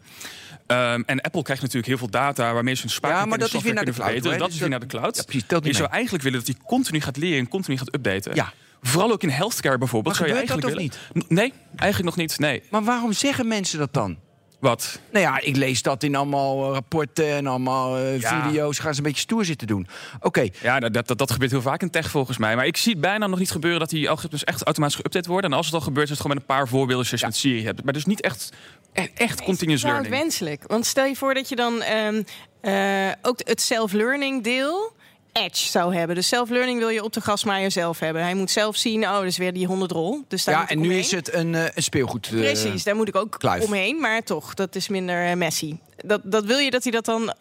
Ehm, 0.67 1.01
en 1.05 1.21
Apple 1.21 1.41
krijgt 1.41 1.61
natuurlijk 1.61 1.87
heel 1.87 1.97
veel 1.97 2.09
data 2.09 2.53
waarmee 2.53 2.73
ze 2.75 2.81
hun 2.81 2.89
spraak 2.89 3.11
Ja, 3.11 3.25
maar 3.25 3.37
dat 3.37 3.53
is 3.53 3.61
weer 3.61 3.73
naar 3.73 3.85
de 3.85 3.91
cloud, 3.91 4.09
hè? 4.13 4.19
Dat 4.19 4.23
Dus 4.23 4.47
is 4.47 4.59
weer 4.59 4.59
dat- 4.59 4.69
naar 4.69 4.79
de 4.79 4.85
cloud. 4.97 5.15
Ja, 5.15 5.23
precies, 5.23 5.43
telt 5.47 5.61
je 5.63 5.67
niet 5.69 5.77
zou 5.77 5.89
eigenlijk 5.89 6.23
willen 6.23 6.39
dat 6.45 6.47
hij 6.47 6.57
continu 6.65 7.01
gaat 7.01 7.17
leren 7.17 7.39
en 7.39 7.47
continu 7.47 7.77
gaat 7.77 7.93
updaten. 7.95 8.35
Ja. 8.35 8.53
Vooral 8.81 9.11
ook 9.11 9.23
in 9.23 9.29
healthcare 9.29 9.77
bijvoorbeeld. 9.77 10.17
Maar 10.19 10.27
zou 10.27 10.39
je 10.39 10.45
gebeurt 10.47 10.61
dat 10.63 10.79
eigenlijk 10.79 11.01
willen. 11.13 11.27
N- 11.29 11.33
Nee, 11.33 11.53
eigenlijk 11.75 12.15
nog 12.15 12.25
niet. 12.27 12.39
Nee. 12.39 12.63
Maar 12.69 12.83
waarom 12.83 13.13
zeggen 13.13 13.47
mensen 13.47 13.79
dat 13.79 13.93
dan? 13.93 14.17
Wat? 14.63 14.99
Nou 15.11 15.25
ja, 15.25 15.39
ik 15.41 15.55
lees 15.55 15.81
dat 15.81 16.03
in 16.03 16.15
allemaal 16.15 16.65
eh, 16.65 16.73
rapporten 16.73 17.27
en 17.27 17.47
allemaal 17.47 17.97
eh, 17.97 18.19
Ja. 18.19 18.45
video's. 18.45 18.79
Gaan 18.79 18.91
ze 18.93 18.97
een 18.99 19.05
beetje 19.05 19.21
stoer 19.21 19.45
zitten 19.45 19.67
doen. 19.67 19.87
Oké, 20.19 20.47
Ja, 20.61 20.79
dat, 20.79 21.07
dat, 21.07 21.17
dat 21.17 21.31
gebeurt 21.31 21.51
heel 21.51 21.61
vaak 21.61 21.81
in 21.81 21.89
tech 21.89 22.09
volgens 22.09 22.37
mij. 22.37 22.55
Maar 22.55 22.65
ik 22.65 22.77
zie 22.77 22.91
het 22.91 23.01
bijna 23.01 23.27
nog 23.27 23.39
niet 23.39 23.51
gebeuren 23.51 23.79
dat 23.79 23.89
die 23.89 24.09
algoritmes 24.09 24.43
echt 24.43 24.63
automatisch 24.63 24.97
geüpdate 24.97 25.27
worden. 25.27 25.51
En 25.51 25.57
als 25.57 25.65
het 25.65 25.75
al 25.75 25.81
gebeurt, 25.81 26.03
is 26.03 26.11
het 26.11 26.21
gewoon 26.21 26.35
met 26.37 26.45
een 26.49 26.55
paar 26.55 26.67
voorbeelden 26.67 27.05
zoals 27.05 27.21
je 27.21 27.27
met 27.27 27.35
Siri 27.35 27.63
hebt. 27.65 27.83
Maar 27.83 27.93
dus 27.93 28.05
niet 28.05 28.21
echt, 28.21 28.49
echt, 28.93 29.11
echt 29.13 29.41
continuous 29.43 29.81
Zou 29.81 29.93
het 29.93 30.01
learning. 30.01 30.23
wenselijk? 30.23 30.63
Want 30.67 30.85
stel 30.85 31.05
je 31.05 31.15
voor 31.15 31.33
dat 31.33 31.49
je 31.49 31.55
dan 31.55 31.81
ehm, 31.81 32.23
eh, 32.61 33.11
ook 33.21 33.39
het 33.43 33.61
self-learning 33.61 34.43
deel 34.43 34.93
edge 35.33 35.67
zou 35.69 35.95
hebben. 35.95 36.15
Dus 36.15 36.27
self-learning 36.27 36.79
wil 36.79 36.89
je 36.89 37.03
op 37.03 37.13
de 37.13 37.21
grasmaaier 37.21 37.71
zelf 37.71 37.99
hebben. 37.99 38.21
Hij 38.21 38.33
moet 38.33 38.51
zelf 38.51 38.75
zien, 38.75 39.03
oh, 39.03 39.11
dat 39.13 39.23
is 39.23 39.37
weer 39.37 39.53
die 39.53 39.65
100 39.65 39.91
rol. 39.91 40.23
Dus 40.27 40.43
daar 40.43 40.55
ja, 40.55 40.67
en 40.69 40.79
nu 40.79 40.93
is 40.95 41.11
het 41.11 41.33
een, 41.33 41.55
eh, 41.55 41.65
een 41.73 41.83
speelgoed. 41.83 42.25
eh, 42.33 42.39
Precies, 42.39 42.83
daar 42.83 42.95
moet 42.95 43.07
ik 43.07 43.15
ook 43.15 43.35
kluif. 43.39 43.63
omheen. 43.65 43.99
Maar 43.99 44.23
toch, 44.23 44.53
dat 44.53 44.75
is 44.75 44.87
minder 44.87 45.25
eh, 45.29 45.35
messy. 45.35 45.75
Dat, 46.05 46.21
dat 46.23 46.45
wil 46.45 46.57
je 46.57 46.71
dat 46.71 46.83
hij 46.83 46.91
dat 46.91 47.05
dan 47.05 47.33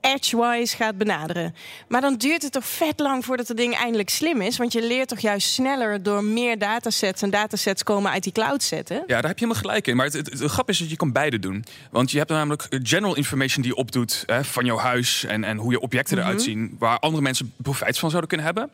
edgewise 0.00 0.76
gaat 0.76 0.98
benaderen. 0.98 1.54
Maar 1.88 2.00
dan 2.00 2.16
duurt 2.16 2.42
het 2.42 2.52
toch 2.52 2.64
vet 2.66 3.00
lang 3.00 3.24
voordat 3.24 3.48
het 3.48 3.56
ding 3.56 3.74
eindelijk 3.76 4.08
slim 4.08 4.40
is. 4.40 4.56
Want 4.56 4.72
je 4.72 4.86
leert 4.86 5.08
toch 5.08 5.18
juist 5.18 5.48
sneller 5.52 6.02
door 6.02 6.24
meer 6.24 6.58
datasets 6.58 7.22
en 7.22 7.30
datasets 7.30 7.82
komen 7.82 8.10
uit 8.10 8.22
die 8.22 8.32
cloud 8.32 8.62
zetten. 8.62 8.96
Ja, 8.96 9.02
daar 9.06 9.30
heb 9.30 9.38
je 9.38 9.44
helemaal 9.44 9.62
gelijk 9.62 9.86
in. 9.86 9.96
Maar 9.96 10.06
het, 10.06 10.14
het, 10.14 10.38
het 10.40 10.50
grap 10.50 10.68
is 10.68 10.78
dat 10.78 10.90
je 10.90 10.96
kan 10.96 11.12
beide 11.12 11.38
doen. 11.38 11.64
Want 11.90 12.10
je 12.10 12.18
hebt 12.18 12.30
namelijk 12.30 12.66
general 12.82 13.16
information 13.16 13.62
die 13.62 13.70
je 13.72 13.78
opdoet 13.78 14.22
hè, 14.26 14.44
van 14.44 14.64
jouw 14.64 14.78
huis 14.78 15.24
en, 15.24 15.44
en 15.44 15.56
hoe 15.56 15.70
je 15.70 15.80
objecten 15.80 16.16
Mhm. 16.16 16.26
eruit 16.26 16.42
zien, 16.42 16.76
waar 16.78 16.98
andere 16.98 17.22
mensen 17.22 17.52
profijt 17.56 17.98
van 17.98 18.08
zouden 18.08 18.28
kunnen 18.28 18.46
hebben. 18.46 18.70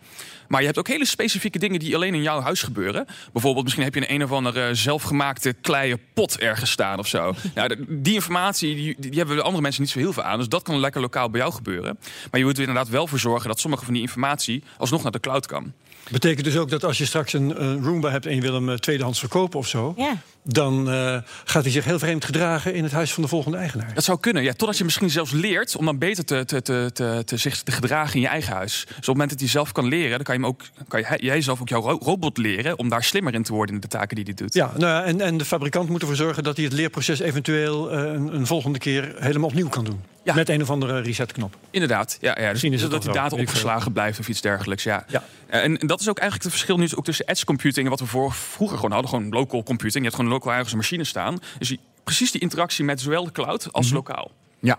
Maar 0.48 0.60
je 0.60 0.66
hebt 0.66 0.78
ook 0.78 0.88
hele 0.88 1.04
specifieke 1.04 1.58
dingen 1.58 1.78
die 1.78 1.94
alleen 1.94 2.14
in 2.14 2.22
jouw 2.22 2.40
huis 2.40 2.62
gebeuren. 2.62 3.06
Bijvoorbeeld, 3.32 3.64
misschien 3.64 3.84
heb 3.84 3.94
je 3.94 4.00
een 4.00 4.14
een 4.14 4.22
of 4.22 4.32
andere 4.32 4.74
zelfgemaakte 4.74 5.52
kleie 5.60 5.98
pot 6.14 6.38
ergens 6.38 6.70
staan 6.70 6.98
of 6.98 7.06
zo. 7.06 7.34
nou, 7.54 7.76
die 7.88 8.14
informatie 8.14 8.74
die, 8.74 8.94
die 8.98 9.18
hebben 9.18 9.36
de 9.36 9.42
andere 9.42 9.62
mensen 9.62 9.82
niet 9.82 9.90
zo 9.90 9.98
heel 9.98 10.12
veel 10.12 10.22
aan. 10.22 10.38
Dus 10.38 10.48
dat 10.48 10.62
kan 10.62 10.78
lekker 10.80 11.00
lokaal 11.00 11.14
bij 11.30 11.40
jou 11.40 11.52
gebeuren. 11.52 11.98
Maar 12.30 12.40
je 12.40 12.46
moet 12.46 12.54
er 12.54 12.60
inderdaad 12.60 12.88
wel 12.88 13.06
voor 13.06 13.18
zorgen 13.18 13.48
dat 13.48 13.60
sommige 13.60 13.84
van 13.84 13.92
die 13.92 14.02
informatie 14.02 14.62
alsnog 14.78 15.02
naar 15.02 15.12
de 15.12 15.20
cloud 15.20 15.46
kan. 15.46 15.72
Betekent 16.10 16.44
dus 16.44 16.56
ook 16.56 16.70
dat 16.70 16.84
als 16.84 16.98
je 16.98 17.04
straks 17.04 17.32
een, 17.32 17.62
een 17.62 17.84
Roomba 17.84 18.10
hebt 18.10 18.26
en 18.26 18.34
je 18.34 18.40
wil 18.40 18.54
hem 18.54 18.68
eh, 18.68 18.76
tweedehands 18.76 19.18
verkopen 19.18 19.58
of 19.58 19.68
zo, 19.68 19.94
Ja. 19.96 20.16
Dan 20.48 20.90
eh, 20.90 21.16
gaat 21.44 21.62
hij 21.62 21.72
zich 21.72 21.84
heel 21.84 21.98
vreemd 21.98 22.24
gedragen 22.24 22.74
in 22.74 22.82
het 22.82 22.92
huis 22.92 23.12
van 23.12 23.22
de 23.22 23.28
volgende 23.28 23.56
eigenaar. 23.56 23.94
Dat 23.94 24.04
zou 24.04 24.20
kunnen, 24.20 24.42
ja. 24.42 24.52
Totdat 24.52 24.78
je 24.78 24.84
misschien 24.84 25.10
zelfs 25.10 25.32
leert 25.32 25.76
om 25.76 25.84
dan 25.84 25.98
beter 25.98 26.24
te, 26.24 26.44
te, 26.44 26.62
te, 26.62 26.90
te, 26.92 27.22
te, 27.24 27.36
zich 27.36 27.62
te 27.62 27.72
gedragen 27.72 28.14
in 28.14 28.20
je 28.20 28.26
eigen 28.26 28.54
huis. 28.54 28.84
Dus 28.86 28.94
op 28.94 28.96
het 28.96 29.06
moment 29.06 29.30
dat 29.30 29.40
hij 29.40 29.48
zelf 29.48 29.72
kan 29.72 29.86
leren, 29.86 30.10
dan 30.10 30.22
kan 30.22 30.34
je 30.34 30.40
hem 30.40 30.50
ook, 30.50 30.62
kan 30.88 31.00
je, 31.00 31.16
jij 31.20 31.40
zelf 31.40 31.60
ook 31.60 31.68
jouw 31.68 31.80
ro- 31.80 31.98
robot 32.02 32.38
leren 32.38 32.78
om 32.78 32.88
daar 32.88 33.04
slimmer 33.04 33.34
in 33.34 33.42
te 33.42 33.52
worden 33.52 33.74
in 33.74 33.80
de 33.80 33.88
taken 33.88 34.16
die 34.16 34.24
hij 34.24 34.34
doet. 34.34 34.54
Ja, 34.54 34.72
nou 34.76 34.92
ja, 34.92 35.04
en, 35.04 35.20
en 35.20 35.36
de 35.36 35.44
fabrikant 35.44 35.88
moet 35.88 36.00
ervoor 36.00 36.16
zorgen 36.16 36.42
dat 36.42 36.56
hij 36.56 36.64
het 36.64 36.74
leerproces 36.74 37.20
eventueel 37.20 37.90
eh, 37.90 37.98
een, 37.98 38.34
een 38.34 38.46
volgende 38.46 38.78
keer 38.78 39.14
helemaal 39.18 39.48
opnieuw 39.48 39.68
kan 39.68 39.84
doen. 39.84 40.00
Ja. 40.24 40.34
Met 40.34 40.48
een 40.48 40.62
of 40.62 40.70
andere 40.70 41.00
resetknop. 41.00 41.56
Inderdaad. 41.70 42.18
Ja, 42.20 42.30
ja. 42.30 42.34
Dus 42.40 42.50
Misschien 42.50 42.72
is 42.72 42.82
het 42.82 42.90
dat 42.90 43.02
die 43.02 43.12
data 43.12 43.36
opgeslagen 43.36 43.92
blijft 43.92 44.18
of 44.18 44.28
iets 44.28 44.40
dergelijks. 44.40 44.82
Ja. 44.82 45.04
Ja. 45.08 45.22
En, 45.46 45.78
en 45.80 45.86
dat 45.86 46.00
is 46.00 46.08
ook 46.08 46.18
eigenlijk 46.18 46.50
het 46.50 46.52
verschil 46.60 46.78
nu 46.78 46.88
ook 46.94 47.04
tussen 47.04 47.26
edge 47.26 47.44
computing 47.44 47.84
en 47.84 47.90
wat 47.90 48.00
we 48.00 48.06
voor, 48.06 48.32
vroeger 48.32 48.76
gewoon 48.76 48.92
hadden. 48.92 49.10
Gewoon 49.10 49.28
local 49.28 49.62
computing. 49.62 50.04
Je 50.04 50.10
hebt 50.10 50.14
gewoon 50.14 50.30
local 50.36 50.52
ergens 50.52 50.72
een 50.72 50.78
machine 50.78 51.04
staan. 51.04 51.38
Dus 51.58 51.76
precies 52.04 52.30
die 52.30 52.40
interactie 52.40 52.84
met 52.84 53.00
zowel 53.00 53.24
de 53.24 53.32
cloud 53.32 53.72
als 53.72 53.90
lokaal. 53.90 54.30
Ja. 54.58 54.78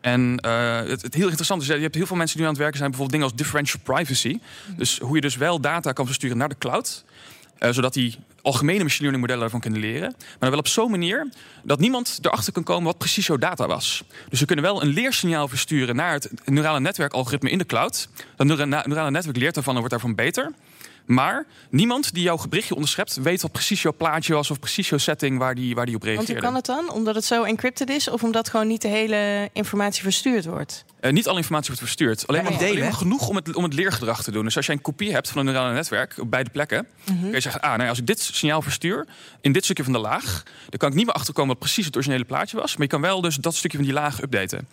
En 0.00 0.38
eh, 0.40 0.76
het, 0.76 1.02
het 1.02 1.14
heel 1.14 1.26
interessant 1.26 1.62
is, 1.62 1.68
dat 1.68 1.76
je 1.76 1.82
hebt 1.82 1.94
heel 1.94 2.06
veel 2.06 2.16
mensen 2.16 2.36
die 2.36 2.44
nu 2.46 2.50
aan 2.50 2.56
het 2.56 2.62
werken 2.62 2.78
zijn, 2.78 2.90
bijvoorbeeld 2.90 3.20
dingen 3.20 3.32
als 3.32 3.42
differential 3.42 3.82
privacy. 3.82 4.40
Dus 4.76 4.98
hoe 4.98 5.14
je 5.14 5.20
dus 5.20 5.36
wel 5.36 5.60
data 5.60 5.92
kan 5.92 6.06
versturen 6.06 6.36
naar 6.36 6.48
de 6.48 6.58
cloud, 6.58 7.04
eh, 7.58 7.70
zodat 7.72 7.92
die 7.92 8.14
algemene 8.42 8.82
machine 8.82 9.00
learning 9.00 9.20
modellen 9.20 9.40
daarvan 9.40 9.60
kunnen 9.60 9.80
leren. 9.80 10.14
Maar 10.18 10.36
dan 10.38 10.50
wel 10.50 10.58
op 10.58 10.68
zo'n 10.68 10.90
manier 10.90 11.28
dat 11.62 11.78
niemand 11.78 12.18
erachter 12.22 12.52
kan 12.52 12.62
komen 12.62 12.84
wat 12.84 12.98
precies 12.98 13.26
jouw 13.26 13.36
data 13.36 13.66
was. 13.66 14.04
Dus 14.28 14.40
we 14.40 14.46
kunnen 14.46 14.64
wel 14.64 14.82
een 14.82 14.88
leersignaal 14.88 15.48
versturen 15.48 15.96
naar 15.96 16.12
het 16.12 16.30
neurale 16.44 16.80
netwerkalgoritme 16.80 17.50
in 17.50 17.58
de 17.58 17.66
cloud. 17.66 18.08
Dat 18.36 18.46
neura- 18.46 18.64
neurale 18.86 19.10
netwerk 19.10 19.36
leert 19.36 19.54
daarvan 19.54 19.72
en 19.72 19.80
wordt 19.80 19.94
daarvan 19.94 20.14
beter. 20.14 20.52
Maar 21.06 21.46
niemand 21.70 22.14
die 22.14 22.22
jouw 22.22 22.38
berichtje 22.48 22.74
onderschept, 22.74 23.16
weet 23.16 23.42
wat 23.42 23.52
precies 23.52 23.82
jouw 23.82 23.94
plaatje 23.96 24.34
was 24.34 24.50
of 24.50 24.58
precies 24.58 24.88
jouw 24.88 24.98
setting 24.98 25.38
waar 25.38 25.54
die, 25.54 25.74
waar 25.74 25.86
die 25.86 25.94
op 25.94 26.02
Want 26.04 26.14
reageerde. 26.16 26.40
hoe 26.46 26.50
kan 26.50 26.54
het 26.54 26.86
dan? 26.86 26.90
Omdat 26.96 27.14
het 27.14 27.24
zo 27.24 27.42
encrypted 27.42 27.90
is 27.90 28.08
of 28.08 28.22
omdat 28.22 28.48
gewoon 28.48 28.66
niet 28.66 28.82
de 28.82 28.88
hele 28.88 29.50
informatie 29.52 30.02
verstuurd 30.02 30.44
wordt? 30.44 30.84
Eh, 31.00 31.12
niet 31.12 31.26
alle 31.28 31.36
informatie 31.36 31.66
wordt 31.66 31.82
verstuurd. 31.82 32.26
Alleen 32.26 32.42
maar, 32.42 32.52
delen, 32.52 32.68
alleen 32.70 32.82
maar 32.82 32.92
genoeg 32.92 33.28
om 33.28 33.36
het, 33.36 33.54
om 33.54 33.62
het 33.62 33.74
leergedrag 33.74 34.22
te 34.22 34.30
doen. 34.30 34.44
Dus 34.44 34.56
als 34.56 34.66
jij 34.66 34.74
een 34.74 34.80
kopie 34.82 35.12
hebt 35.12 35.28
van 35.28 35.38
een 35.38 35.44
neurale 35.44 35.72
netwerk 35.72 36.14
op 36.18 36.30
beide 36.30 36.50
plekken, 36.50 36.86
Mhm. 37.10 37.20
kun 37.20 37.30
je 37.32 37.40
zeggen: 37.40 37.60
ah, 37.60 37.70
nou 37.70 37.82
ja, 37.82 37.88
als 37.88 37.98
ik 37.98 38.06
dit 38.06 38.20
signaal 38.20 38.62
verstuur 38.62 39.06
in 39.40 39.52
dit 39.52 39.64
stukje 39.64 39.84
van 39.84 39.92
de 39.92 39.98
laag, 39.98 40.42
dan 40.68 40.78
kan 40.78 40.88
ik 40.88 40.94
niet 40.94 41.06
meer 41.06 41.14
achterkomen 41.14 41.50
wat 41.50 41.58
precies 41.58 41.86
het 41.86 41.96
originele 41.96 42.24
plaatje 42.24 42.56
was. 42.56 42.72
Maar 42.76 42.82
je 42.86 42.92
kan 42.92 43.00
wel 43.00 43.20
dus 43.20 43.36
dat 43.36 43.54
stukje 43.54 43.76
van 43.76 43.86
die 43.86 43.94
laag 43.96 44.22
updaten. 44.22 44.68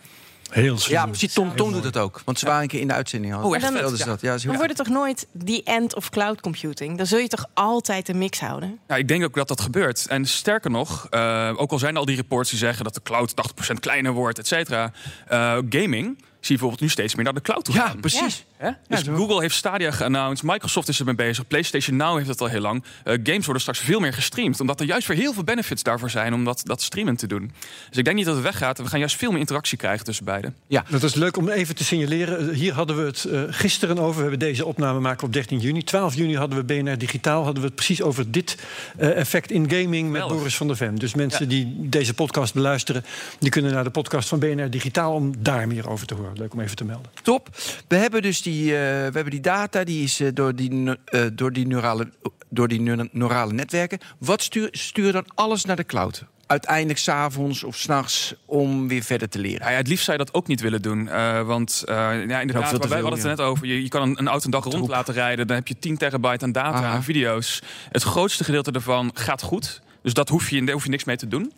Heel 0.54 0.78
slim. 0.78 0.96
Ja, 0.96 1.06
precies. 1.06 1.32
Tom, 1.32 1.56
Tom 1.56 1.72
doet 1.72 1.82
dat 1.82 1.96
ook. 1.96 2.22
Want 2.24 2.38
ze 2.38 2.46
waren 2.46 2.62
een 2.62 2.68
keer 2.68 2.80
in 2.80 2.88
de 2.88 2.94
uitzending. 2.94 3.34
al. 3.34 3.42
Oh, 3.42 3.54
echt? 3.56 3.66
Ze 3.66 3.72
Ja. 3.96 4.04
dat. 4.04 4.20
Ja, 4.20 4.36
Dan 4.36 4.54
wordt 4.56 4.68
het 4.68 4.76
toch 4.76 4.88
nooit 4.88 5.26
die 5.32 5.62
end 5.64 5.94
of 5.96 6.08
cloud 6.10 6.40
computing? 6.40 6.96
Dan 6.96 7.06
zul 7.06 7.18
je 7.18 7.28
toch 7.28 7.46
altijd 7.54 8.08
een 8.08 8.18
mix 8.18 8.40
houden? 8.40 8.78
Ja, 8.88 8.96
ik 8.96 9.08
denk 9.08 9.24
ook 9.24 9.34
dat 9.34 9.48
dat 9.48 9.60
gebeurt. 9.60 10.06
En 10.06 10.26
sterker 10.26 10.70
nog, 10.70 11.06
eh, 11.10 11.52
ook 11.56 11.70
al 11.72 11.78
zijn 11.78 11.92
er 11.92 11.98
al 11.98 12.04
die 12.04 12.16
reports 12.16 12.50
die 12.50 12.58
zeggen 12.58 12.84
dat 12.84 12.94
de 12.94 13.02
cloud 13.02 13.34
80% 13.36 13.80
kleiner 13.80 14.12
wordt, 14.12 14.38
et 14.38 14.46
cetera. 14.46 14.92
eh, 15.28 15.58
gaming 15.68 16.18
bijvoorbeeld 16.48 16.80
nu 16.80 16.88
steeds 16.88 17.14
meer 17.14 17.24
naar 17.24 17.34
de 17.34 17.40
cloud 17.40 17.64
toe 17.64 17.74
Ja, 17.74 17.86
gaan. 17.86 18.00
precies. 18.00 18.44
Hè? 18.56 18.70
Dus. 18.88 19.02
Google 19.02 19.40
heeft 19.40 19.54
Stadia 19.54 19.90
geannounced, 19.90 20.46
Microsoft 20.50 20.88
is 20.88 20.98
ermee 20.98 21.14
bezig, 21.14 21.46
PlayStation 21.46 21.96
Now 21.96 22.16
heeft 22.16 22.28
het 22.28 22.40
al 22.40 22.46
heel 22.46 22.60
lang. 22.60 22.84
Eh, 23.04 23.18
games 23.22 23.44
worden 23.44 23.60
straks 23.60 23.78
veel 23.78 24.00
meer 24.00 24.12
gestreamd, 24.12 24.60
omdat 24.60 24.80
er 24.80 24.86
juist 24.86 25.06
weer 25.08 25.16
heel 25.16 25.32
veel 25.32 25.44
benefits 25.44 25.82
daarvoor 25.82 26.10
zijn 26.10 26.34
om 26.34 26.44
dat, 26.44 26.60
dat 26.64 26.82
streamen 26.82 27.16
te 27.16 27.26
doen. 27.26 27.52
Dus 27.88 27.98
ik 27.98 28.04
denk 28.04 28.16
niet 28.16 28.26
dat 28.26 28.34
het 28.34 28.44
weggaat. 28.44 28.78
We 28.78 28.86
gaan 28.86 28.98
juist 28.98 29.16
veel 29.16 29.30
meer 29.30 29.40
interactie 29.40 29.78
krijgen 29.78 30.04
tussen 30.04 30.24
beiden. 30.24 30.54
Dat 30.90 31.02
is 31.02 31.14
leuk 31.14 31.36
om 31.36 31.48
even 31.48 31.74
te 31.74 31.84
signaleren. 31.84 32.50
Eh, 32.50 32.56
Hier 32.56 32.72
hadden 32.72 32.96
we 32.96 33.02
het 33.02 33.24
eh, 33.24 33.42
gisteren 33.48 33.98
over. 33.98 34.14
We 34.14 34.20
hebben 34.20 34.38
deze 34.38 34.64
opname 34.66 35.00
maken 35.00 35.26
op 35.26 35.32
13 35.32 35.58
juni. 35.58 35.82
12 35.82 36.14
juni 36.14 36.36
hadden 36.36 36.58
we 36.58 36.64
BNR 36.64 36.98
Digitaal. 36.98 37.44
Hadden 37.44 37.60
we 37.62 37.66
het 37.66 37.76
precies 37.76 38.02
over 38.02 38.30
dit 38.30 38.58
effect 38.98 39.50
in 39.50 39.70
gaming 39.70 40.10
met. 40.10 40.26
Boris 40.28 40.56
van 40.56 40.66
der 40.66 40.76
Ven. 40.76 40.94
Dus 40.94 41.14
mensen 41.14 41.48
die 41.48 41.76
deze 41.88 42.14
podcast 42.14 42.54
beluisteren, 42.54 43.04
die 43.38 43.50
kunnen 43.50 43.72
naar 43.72 43.84
de 43.84 43.90
podcast 43.90 44.28
van 44.28 44.38
BNR 44.38 44.70
Digitaal 44.70 45.12
om 45.14 45.34
daar 45.42 45.66
meer 45.68 45.88
over 45.88 46.06
te 46.06 46.14
horen. 46.14 46.33
Leuk 46.38 46.52
om 46.52 46.60
even 46.60 46.76
te 46.76 46.84
melden. 46.84 47.10
Top. 47.22 47.48
We 47.88 47.96
hebben 47.96 48.22
dus 48.22 48.42
die, 48.42 48.62
eh, 48.64 48.78
we 48.78 49.10
hebben 49.12 49.30
die 49.30 49.40
data, 49.40 49.84
die 49.84 50.02
is 50.04 50.20
eh, 50.20 50.28
door, 50.34 50.54
die, 50.54 50.96
eh, 51.04 51.20
door 51.32 51.52
die, 51.52 51.66
neurale, 51.66 52.10
door 52.48 52.68
die 52.68 52.80
neu- 52.80 53.08
neurale 53.12 53.52
netwerken. 53.52 53.98
Wat 54.18 54.42
stuur, 54.42 54.68
stuur 54.70 55.12
dan 55.12 55.24
alles 55.34 55.64
naar 55.64 55.76
de 55.76 55.84
cloud? 55.84 56.24
Uiteindelijk 56.46 56.98
s'avonds 56.98 57.64
of 57.64 57.76
s'nachts 57.76 58.34
om 58.44 58.88
weer 58.88 59.02
verder 59.02 59.28
te 59.28 59.38
leren. 59.38 59.60
Ja, 59.66 59.70
ja, 59.70 59.76
het 59.76 59.88
liefst 59.88 60.04
zou 60.04 60.18
je 60.18 60.24
dat 60.24 60.34
ook 60.34 60.46
niet 60.46 60.60
willen 60.60 60.82
doen. 60.82 61.08
eh, 61.08 61.42
want 61.46 61.82
eh, 61.86 61.94
ja, 61.94 62.40
inderdaad, 62.40 62.68
veel 62.68 62.78
veel, 62.80 62.90
hadden 62.90 63.12
het 63.12 63.22
er 63.22 63.28
net 63.28 63.40
over. 63.40 63.66
Je, 63.66 63.82
je 63.82 63.88
kan 63.88 64.02
een, 64.02 64.18
een 64.18 64.28
auto 64.28 64.44
een 64.44 64.50
dag 64.50 64.64
rond 64.64 64.88
laten 64.88 65.14
rijden. 65.14 65.46
Dan 65.46 65.56
heb 65.56 65.68
je 65.68 65.78
10 65.78 65.96
terabyte 65.96 66.44
aan 66.44 66.52
data, 66.52 66.76
Aha. 66.76 66.86
aan 66.92 67.02
video's. 67.02 67.62
Het 67.90 68.02
grootste 68.02 68.44
gedeelte 68.44 68.72
daarvan 68.72 69.10
gaat 69.14 69.42
goed. 69.42 69.80
Dus 70.02 70.14
dat 70.14 70.28
hoef 70.28 70.50
je, 70.50 70.64
daar 70.64 70.74
hoef 70.74 70.84
je 70.84 70.90
niks 70.90 71.04
mee 71.04 71.16
te 71.16 71.28
doen. 71.28 71.52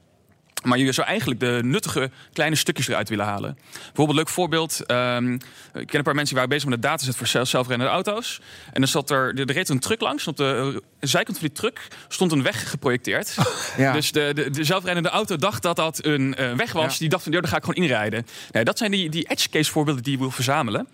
Maar 0.64 0.79
je 0.79 0.92
zou 0.92 1.07
eigenlijk 1.07 1.40
de 1.40 1.61
nuttige 1.62 2.11
kleine 2.33 2.57
stukjes 2.57 2.88
eruit 2.88 3.09
willen 3.09 3.25
halen. 3.25 3.59
Bijvoorbeeld, 3.73 4.09
een 4.09 4.14
leuk 4.14 4.29
voorbeeld. 4.29 4.81
ehm, 4.87 5.33
ik 5.33 5.40
ken 5.87 5.99
een 5.99 6.03
paar 6.03 6.14
mensen 6.14 6.25
die 6.25 6.35
waren 6.35 6.49
bezig 6.49 6.64
met 6.64 6.75
een 6.75 6.81
dataset 6.81 7.16
voor 7.16 7.27
zelf- 7.27 7.49
zelfrijdende 7.49 7.90
auto's. 7.92 8.40
En 8.73 8.81
dan 8.81 8.88
zat 8.88 9.11
er, 9.11 9.38
er 9.38 9.53
reed 9.53 9.69
een 9.69 9.79
truck 9.81 10.01
langs. 10.01 10.23
En 10.25 10.31
op 10.31 10.37
de 10.37 10.83
zijkant 11.01 11.38
van 11.38 11.47
die 11.47 11.57
truck 11.57 11.81
stond 12.09 12.33
een 12.33 12.42
weg 12.42 12.71
geprojecteerd. 12.71 13.37
Ja. 13.77 13.92
Dus 13.92 14.12
de, 14.12 14.31
de, 14.35 14.51
de 14.51 14.64
zelfrijdende 14.64 15.09
auto 15.09 15.37
dacht 15.37 15.62
dat 15.62 15.77
dat 15.77 16.05
een 16.05 16.35
eh, 16.35 16.53
weg 16.53 16.73
was. 16.73 16.92
Ja. 16.92 16.99
Die 16.99 17.09
dacht 17.09 17.23
van, 17.23 17.33
"Yo, 17.33 17.40
daar 17.40 17.51
ga 17.51 17.57
ik 17.57 17.64
gewoon 17.64 17.83
inrijden. 17.85 18.27
Nee, 18.51 18.64
dat 18.64 18.79
zijn 18.79 18.90
die, 18.90 19.09
die 19.11 19.29
edge 19.29 19.49
case 19.49 19.71
voorbeelden 19.71 20.03
die 20.03 20.12
je 20.12 20.19
wil 20.19 20.31
verzamelen. 20.31 20.88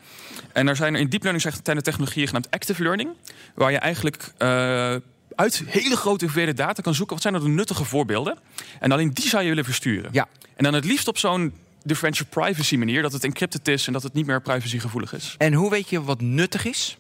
En 0.53 0.68
er 0.68 0.77
zijn 0.77 0.94
er 0.94 1.01
in 1.01 1.09
deep 1.09 1.22
learning 1.22 1.53
zijn 1.64 1.77
er 1.77 1.83
technologieën 1.83 2.27
genaamd 2.27 2.51
active 2.51 2.83
learning. 2.83 3.11
Waar 3.55 3.70
je 3.70 3.79
eigenlijk 3.79 4.33
eh, 4.38 4.94
uit 5.36 5.62
hele 5.66 5.96
grote 5.96 6.24
hoeveelheden 6.24 6.56
data 6.66 6.82
kan 6.82 6.94
zoeken. 6.94 7.14
Wat 7.14 7.22
zijn 7.22 7.34
er 7.34 7.40
de 7.40 7.48
nuttige 7.48 7.84
voorbeelden? 7.84 8.38
En 8.80 8.92
alleen 8.92 9.10
die 9.14 9.28
zou 9.28 9.42
je 9.42 9.48
willen 9.48 9.64
versturen. 9.64 10.10
Ja. 10.12 10.28
En 10.56 10.64
dan 10.64 10.74
het 10.74 10.84
liefst 10.84 11.08
op 11.08 11.18
zo'n 11.18 11.52
differential 11.84 12.26
privacy 12.30 12.76
manier. 12.76 13.02
Dat 13.02 13.12
het 13.12 13.24
encrypted 13.24 13.68
is 13.68 13.86
en 13.86 13.92
dat 13.92 14.02
het 14.02 14.12
niet 14.12 14.26
meer 14.26 14.42
privacygevoelig 14.42 15.14
is. 15.14 15.34
En 15.38 15.52
hoe 15.52 15.70
weet 15.70 15.88
je 15.90 16.02
wat 16.02 16.20
nuttig 16.20 16.64
is? 16.64 16.96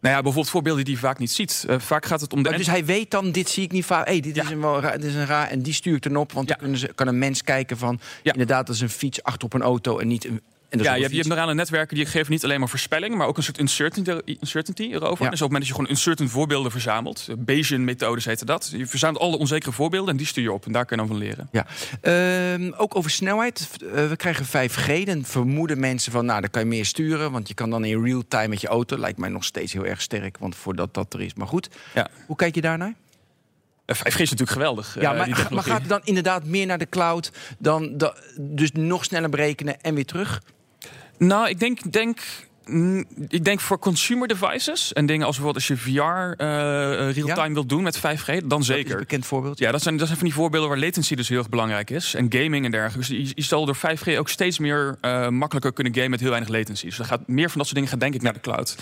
Nou 0.00 0.14
ja, 0.14 0.20
bijvoorbeeld 0.22 0.50
voorbeelden 0.52 0.84
die 0.84 0.94
je 0.94 1.00
vaak 1.00 1.18
niet 1.18 1.30
ziet. 1.30 1.64
Eh, 1.68 1.78
vaak 1.78 2.06
gaat 2.06 2.20
het 2.20 2.32
om 2.32 2.42
de... 2.42 2.56
Dus 2.56 2.66
hij 2.66 2.84
weet 2.84 3.10
dan, 3.10 3.32
dit 3.32 3.48
zie 3.48 3.62
ik 3.62 3.72
niet 3.72 3.84
vaak. 3.84 4.06
Hey, 4.06 4.20
dit, 4.20 4.34
Ja. 4.34 4.42
is 4.42 4.50
een 4.50 4.60
wel 4.60 4.80
raar, 4.80 4.98
dit 4.98 5.04
is 5.10 5.14
een 5.14 5.26
raar. 5.26 5.48
En 5.48 5.62
die 5.62 5.72
stuur 5.72 5.94
ik 5.96 6.02
dan 6.02 6.16
op. 6.16 6.32
Want 6.32 6.48
Ja. 6.48 6.54
dan 6.54 6.62
kunnen 6.62 6.80
ze, 6.80 6.92
kan 6.94 7.06
een 7.06 7.18
mens 7.18 7.42
kijken 7.42 7.78
van... 7.78 8.00
Ja. 8.22 8.32
Inderdaad, 8.32 8.66
dat 8.66 8.74
is 8.74 8.80
een 8.80 8.90
fiets 8.90 9.22
achter 9.22 9.44
op 9.44 9.52
een 9.54 9.62
auto 9.62 9.98
en 9.98 10.08
niet 10.08 10.24
een... 10.24 10.40
Ja, 10.78 10.82
je 10.82 10.88
hebt, 10.88 10.96
je 10.96 11.02
hebt 11.02 11.14
fiets. 11.14 11.26
neurale 11.26 11.54
netwerken 11.54 11.96
die 11.96 12.06
geven 12.06 12.32
niet 12.32 12.44
alleen 12.44 12.58
maar 12.60 12.68
voorspelling, 12.68 13.14
maar 13.14 13.26
ook 13.26 13.36
een 13.36 13.42
soort 13.42 13.58
uncertainty, 13.58 14.36
uncertainty 14.40 14.82
erover. 14.94 15.24
Ja. 15.24 15.30
Dus 15.30 15.42
op 15.42 15.50
het 15.50 15.50
moment 15.50 15.58
dat 15.58 15.66
je 15.66 15.74
gewoon 15.74 15.90
uncertain 15.90 16.28
voorbeelden 16.28 16.70
verzamelt, 16.70 17.26
eh, 17.28 17.34
Bayesian 17.38 17.84
methodes 17.84 18.24
heette 18.24 18.44
dat. 18.44 18.72
Je 18.76 18.86
verzamelt 18.86 19.22
alle 19.22 19.36
onzekere 19.38 19.72
voorbeelden 19.72 20.10
en 20.10 20.16
die 20.16 20.26
stuur 20.26 20.42
je 20.42 20.52
op 20.52 20.66
en 20.66 20.72
daar 20.72 20.84
kun 20.84 20.96
je 20.96 21.06
dan 21.06 21.16
van 21.16 21.26
leren. 21.26 21.48
Ja. 21.52 21.66
Ehm, 22.00 22.72
ook 22.76 22.96
over 22.96 23.10
snelheid. 23.10 23.68
Eh, 23.94 24.08
we 24.08 24.16
krijgen 24.16 24.44
5G. 24.46 25.04
Dan 25.06 25.24
vermoeden 25.24 25.80
mensen 25.80 26.12
van, 26.12 26.24
nou, 26.24 26.40
dan 26.40 26.50
kan 26.50 26.62
je 26.62 26.68
meer 26.68 26.84
sturen. 26.86 27.32
Want 27.32 27.48
je 27.48 27.54
kan 27.54 27.70
dan 27.70 27.84
in 27.84 28.04
real 28.04 28.22
time 28.28 28.48
met 28.48 28.60
je 28.60 28.68
auto. 28.68 28.98
Lijkt 28.98 29.18
mij 29.18 29.28
nog 29.28 29.44
steeds 29.44 29.72
heel 29.72 29.86
erg 29.86 30.00
sterk, 30.02 30.38
want 30.38 30.56
voordat 30.56 30.94
dat 30.94 31.14
er 31.14 31.20
is. 31.20 31.34
Maar 31.34 31.46
goed, 31.46 31.68
Ja. 31.94 32.08
hoe 32.26 32.36
kijk 32.36 32.54
je 32.54 32.60
daarnaar? 32.60 32.94
Eh, 33.84 33.96
5G 33.96 34.20
is 34.20 34.30
natuurlijk 34.30 34.50
geweldig. 34.50 34.96
eh, 34.96 35.02
ja, 35.02 35.12
maar, 35.12 35.28
maar 35.54 35.62
gaat 35.64 35.80
het 35.80 35.88
dan 35.88 36.00
inderdaad 36.04 36.44
meer 36.44 36.66
naar 36.66 36.78
de 36.78 36.88
cloud? 36.88 37.32
Dan, 37.58 37.96
da- 37.96 38.14
dus 38.40 38.72
nog 38.72 39.04
sneller 39.04 39.30
berekenen 39.30 39.80
en 39.80 39.94
weer 39.94 40.04
terug? 40.04 40.42
Nou, 41.26 41.48
ik 41.48 41.58
denk, 41.60 41.92
denk, 41.92 42.18
mm, 42.64 43.04
ik 43.28 43.44
denk 43.44 43.60
voor 43.60 43.78
consumer 43.78 44.28
devices 44.28 44.92
en 44.92 45.06
dingen 45.06 45.26
als 45.26 45.36
bijvoorbeeld 45.36 45.68
als 45.68 45.78
je 45.78 45.90
VR 45.92 46.42
eh, 46.42 47.12
real-time 47.12 47.54
wilt 47.54 47.68
doen 47.68 47.82
met 47.82 47.98
5G, 47.98 48.26
dan 48.26 48.48
Dat 48.48 48.60
is 48.60 48.66
zeker. 48.66 48.92
een 48.92 48.98
bekend 48.98 49.26
voorbeeld. 49.26 49.58
Ja, 49.58 49.70
dat 49.70 49.82
zijn, 49.82 49.96
dat 49.96 50.06
zijn 50.06 50.18
van 50.18 50.26
die 50.28 50.36
voorbeelden 50.36 50.68
waar 50.68 50.78
latency 50.78 51.14
dus 51.14 51.28
heel 51.28 51.38
erg 51.38 51.48
belangrijk 51.48 51.90
is. 51.90 52.14
En 52.14 52.26
gaming 52.28 52.64
en 52.64 52.70
dergelijke. 52.70 53.14
Dus 53.14 53.28
je, 53.28 53.32
je 53.34 53.42
zal 53.42 53.66
door 53.66 53.76
5G 53.76 54.18
ook 54.18 54.28
steeds 54.28 54.58
meer 54.58 54.96
eh, 55.00 55.28
makkelijker 55.28 55.72
kunnen 55.72 55.94
gamen 55.94 56.10
met 56.10 56.20
heel 56.20 56.30
weinig 56.30 56.50
latency. 56.50 56.86
Dus 56.86 56.98
er 56.98 57.04
gaat 57.04 57.26
meer 57.26 57.48
van 57.48 57.56
dat 57.58 57.66
soort 57.66 57.74
dingen 57.74 57.90
gaat 57.90 58.00
denk 58.00 58.14
ik 58.14 58.22
naar 58.22 58.32
de 58.32 58.40
cloud. 58.40 58.76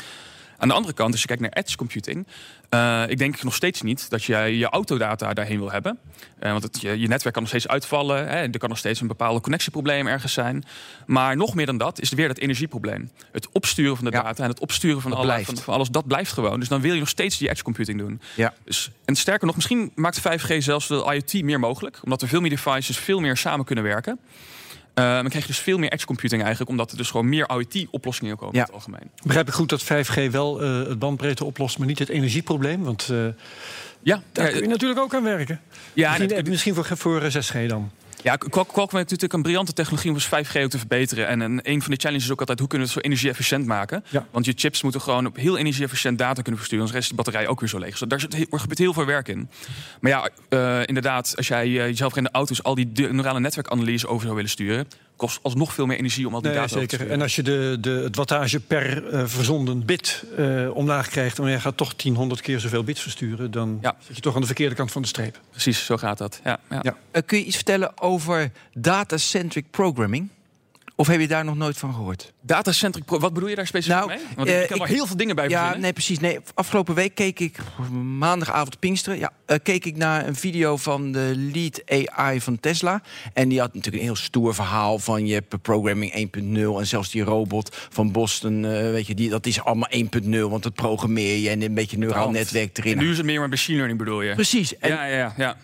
Aan 0.58 0.68
de 0.68 0.74
andere 0.74 0.94
kant, 0.94 1.12
als 1.12 1.20
je 1.20 1.26
kijkt 1.26 1.42
naar 1.42 1.52
edge 1.52 1.76
computing, 1.76 2.26
uh, 2.70 3.04
ik 3.08 3.18
denk 3.18 3.42
nog 3.42 3.54
steeds 3.54 3.82
niet 3.82 4.10
dat 4.10 4.24
jij 4.24 4.54
je 4.54 4.68
autodata 4.68 5.34
daarheen 5.34 5.58
wil 5.58 5.70
hebben. 5.70 5.98
Uh, 6.42 6.50
want 6.50 6.62
het, 6.62 6.80
je, 6.80 6.98
je, 6.98 7.08
netwerk 7.08 7.34
kan 7.34 7.42
nog 7.42 7.50
steeds 7.50 7.68
uitvallen. 7.68 8.28
Hè, 8.28 8.36
er 8.36 8.58
kan 8.58 8.68
nog 8.68 8.78
steeds 8.78 9.00
een 9.00 9.06
bepaalde 9.06 9.40
connectieprobleem 9.40 10.06
ergens 10.06 10.32
zijn. 10.32 10.64
Maar 11.06 11.36
nog 11.36 11.54
meer 11.54 11.66
dan 11.66 11.76
dat 11.76 12.00
is 12.00 12.10
weer 12.10 12.28
dat 12.28 12.38
energieprobleem. 12.38 13.10
Het 13.32 13.48
opsturen 13.52 13.96
van 13.96 14.04
de 14.04 14.10
ja. 14.10 14.22
data 14.22 14.42
en 14.42 14.48
het 14.48 14.60
opsturen 14.60 15.02
van, 15.02 15.12
alle, 15.12 15.44
van, 15.44 15.56
van, 15.56 15.74
alles, 15.74 15.88
dat 15.88 16.06
blijft 16.06 16.32
gewoon. 16.32 16.58
Dus 16.58 16.68
dan 16.68 16.80
wil 16.80 16.92
je 16.92 16.98
nog 16.98 17.08
steeds 17.08 17.38
die 17.38 17.50
edge 17.50 17.62
computing 17.62 17.98
doen. 17.98 18.20
Ja. 18.34 18.54
Dus, 18.64 18.90
en 19.04 19.14
sterker 19.14 19.46
nog, 19.46 19.54
misschien 19.54 19.92
maakt 19.94 20.20
5G 20.20 20.56
zelfs 20.56 20.88
de 20.88 20.94
IoT 21.12 21.42
meer 21.42 21.60
mogelijk. 21.60 21.98
Omdat 22.02 22.22
er 22.22 22.28
veel 22.28 22.40
meer 22.40 22.50
devices 22.50 22.98
veel 22.98 23.20
meer 23.20 23.36
samen 23.36 23.64
kunnen 23.64 23.84
werken. 23.84 24.18
Uh, 24.98 25.14
dan 25.14 25.28
krijg 25.28 25.44
je 25.44 25.50
dus 25.50 25.58
veel 25.58 25.78
meer 25.78 25.92
edge 25.92 26.06
computing 26.06 26.40
eigenlijk, 26.42 26.70
omdat 26.70 26.90
er 26.90 26.96
dus 26.96 27.10
gewoon 27.10 27.28
meer 27.28 27.50
IoT-oplossingen 27.50 28.36
komen 28.36 28.54
ja. 28.54 28.60
in 28.60 28.66
het 28.66 28.74
algemeen. 28.74 29.10
Begrijp 29.22 29.48
ik 29.48 29.54
goed 29.54 29.68
dat 29.68 29.84
5G 29.84 30.30
wel 30.30 30.62
uh, 30.62 30.88
het 30.88 30.98
bandbreedte 30.98 31.44
oplost, 31.44 31.78
maar 31.78 31.86
niet 31.86 31.98
het 31.98 32.08
energieprobleem? 32.08 32.82
Want 32.82 33.08
uh, 33.10 33.26
ja, 34.02 34.22
daar 34.32 34.50
kun 34.50 34.60
je 34.60 34.68
natuurlijk 34.68 35.00
ook 35.00 35.14
aan 35.14 35.22
werken. 35.22 35.60
Ja, 35.92 36.16
misschien, 36.18 36.44
misschien 36.48 36.74
voor, 36.74 36.86
voor 36.96 37.22
6G 37.22 37.66
dan. 37.66 37.90
Ja, 38.22 38.36
Qualcomm 38.36 38.78
heeft 38.78 38.92
natuurlijk 38.92 39.32
een 39.32 39.42
briljante 39.42 39.72
technologie 39.72 40.10
om 40.10 40.16
dus 40.16 40.26
5G 40.26 40.62
ook 40.62 40.70
te 40.70 40.78
verbeteren. 40.78 41.26
En, 41.26 41.42
en 41.42 41.60
een 41.62 41.82
van 41.82 41.90
de 41.90 41.96
challenges 41.96 42.24
is 42.24 42.32
ook 42.32 42.40
altijd 42.40 42.58
hoe 42.58 42.68
kunnen 42.68 42.86
we 42.86 42.92
het 42.94 43.02
zo 43.02 43.08
energie-efficiënt 43.10 43.66
maken. 43.66 44.04
Ja. 44.08 44.26
Want 44.30 44.44
je 44.44 44.52
chips 44.56 44.82
moeten 44.82 45.00
gewoon 45.00 45.26
op 45.26 45.36
heel 45.36 45.56
energie-efficiënt 45.56 46.18
data 46.18 46.42
kunnen 46.42 46.56
versturen. 46.56 46.84
Anders 46.84 46.98
rest 46.98 47.10
de 47.10 47.16
batterij 47.16 47.46
ook 47.46 47.60
weer 47.60 47.68
zo 47.68 47.78
leeg. 47.78 47.98
Dus 47.98 48.08
daar 48.08 48.20
zit, 48.20 48.34
er 48.34 48.60
gebeurt 48.60 48.78
heel 48.78 48.92
veel 48.92 49.06
werk 49.06 49.28
in. 49.28 49.48
Maar 50.00 50.10
ja, 50.10 50.30
uh, 50.48 50.86
inderdaad, 50.86 51.36
als 51.36 51.48
jij 51.48 51.66
uh, 51.66 51.74
jezelf 51.74 52.16
in 52.16 52.22
de 52.22 52.30
auto's 52.30 52.62
al 52.62 52.74
die 52.74 52.90
neurale 53.10 53.40
netwerkanalyse 53.40 54.08
over 54.08 54.22
zou 54.22 54.34
willen 54.34 54.50
sturen 54.50 54.86
kost 55.18 55.38
alsnog 55.42 55.72
veel 55.74 55.86
meer 55.86 55.98
energie 55.98 56.26
om 56.26 56.34
al 56.34 56.40
die 56.40 56.50
nee, 56.50 56.60
data 56.60 56.72
zeker. 56.72 56.88
te 56.88 56.94
sturen. 56.94 57.14
En 57.14 57.22
als 57.22 57.36
je 57.36 57.42
de, 57.42 57.76
de, 57.80 57.90
het 57.90 58.16
wattage 58.16 58.60
per 58.60 59.12
uh, 59.12 59.22
verzonden 59.26 59.84
bit 59.84 60.24
uh, 60.38 60.76
omlaag 60.76 61.08
krijgt... 61.08 61.38
en 61.38 61.50
je 61.50 61.60
gaat 61.60 61.76
toch 61.76 61.94
10, 61.94 62.14
100 62.14 62.40
keer 62.40 62.60
zoveel 62.60 62.84
bits 62.84 63.02
versturen... 63.02 63.50
dan 63.50 63.78
ja. 63.80 63.96
zit 64.06 64.16
je 64.16 64.22
toch 64.22 64.34
aan 64.34 64.40
de 64.40 64.46
verkeerde 64.46 64.74
kant 64.74 64.92
van 64.92 65.02
de 65.02 65.08
streep. 65.08 65.40
Precies, 65.50 65.84
zo 65.84 65.96
gaat 65.96 66.18
dat. 66.18 66.40
Ja, 66.44 66.60
ja. 66.70 66.78
ja. 66.82 66.96
Uh, 67.12 67.22
kun 67.26 67.38
je 67.38 67.44
iets 67.44 67.56
vertellen 67.56 68.00
over 68.00 68.52
data-centric 68.72 69.70
programming? 69.70 70.28
Of 71.00 71.06
heb 71.06 71.20
je 71.20 71.28
daar 71.28 71.44
nog 71.44 71.56
nooit 71.56 71.78
van 71.78 71.94
gehoord? 71.94 72.32
Datacentric, 72.40 73.04
wat 73.06 73.32
bedoel 73.32 73.48
je 73.48 73.54
daar 73.54 73.66
specifiek 73.66 73.96
nou, 73.96 74.08
mee? 74.08 74.18
Want 74.36 74.48
uh, 74.48 74.62
ik 74.62 74.68
kan 74.68 74.80
er 74.80 74.86
heel 74.86 75.06
veel 75.06 75.16
dingen 75.16 75.34
bij 75.34 75.48
Ja, 75.48 75.50
verzinnen. 75.50 75.80
nee, 75.80 75.92
precies. 75.92 76.18
Nee, 76.20 76.38
afgelopen 76.54 76.94
week 76.94 77.14
keek 77.14 77.40
ik, 77.40 77.58
maandagavond 78.18 78.78
Pinksteren, 78.78 79.18
ja, 79.18 79.32
uh, 79.46 79.56
keek 79.62 79.84
ik 79.84 79.96
naar 79.96 80.26
een 80.26 80.34
video 80.36 80.76
van 80.76 81.12
de 81.12 81.32
lead 81.52 81.82
AI 82.14 82.40
van 82.40 82.60
Tesla. 82.60 83.02
En 83.32 83.48
die 83.48 83.60
had 83.60 83.74
natuurlijk 83.74 84.02
een 84.02 84.08
heel 84.08 84.16
stoer 84.16 84.54
verhaal 84.54 84.98
van 84.98 85.26
je 85.26 85.34
hebt 85.34 85.62
programming 85.62 86.30
1.0 86.36 86.78
en 86.78 86.86
zelfs 86.86 87.10
die 87.10 87.22
robot 87.22 87.76
van 87.90 88.12
Boston, 88.12 88.64
uh, 88.64 88.70
weet 88.70 89.06
je, 89.06 89.14
die, 89.14 89.28
dat 89.30 89.46
is 89.46 89.60
allemaal 89.62 89.90
1.0, 90.22 90.28
want 90.28 90.62
dat 90.62 90.74
programmeer 90.74 91.36
je 91.36 91.48
en 91.48 91.62
een 91.62 91.74
beetje 91.74 91.98
neuraal 91.98 92.30
netwerk 92.30 92.78
erin. 92.78 92.92
En 92.92 93.04
nu 93.04 93.10
is 93.10 93.16
het 93.16 93.26
meer 93.26 93.38
maar 93.40 93.48
machine 93.48 93.76
learning 93.76 93.98
bedoel 93.98 94.22
je? 94.22 94.34
Precies. 94.34 94.78
En 94.78 94.88
Ja, 94.90 95.04
ja, 95.04 95.34
ja. 95.36 95.56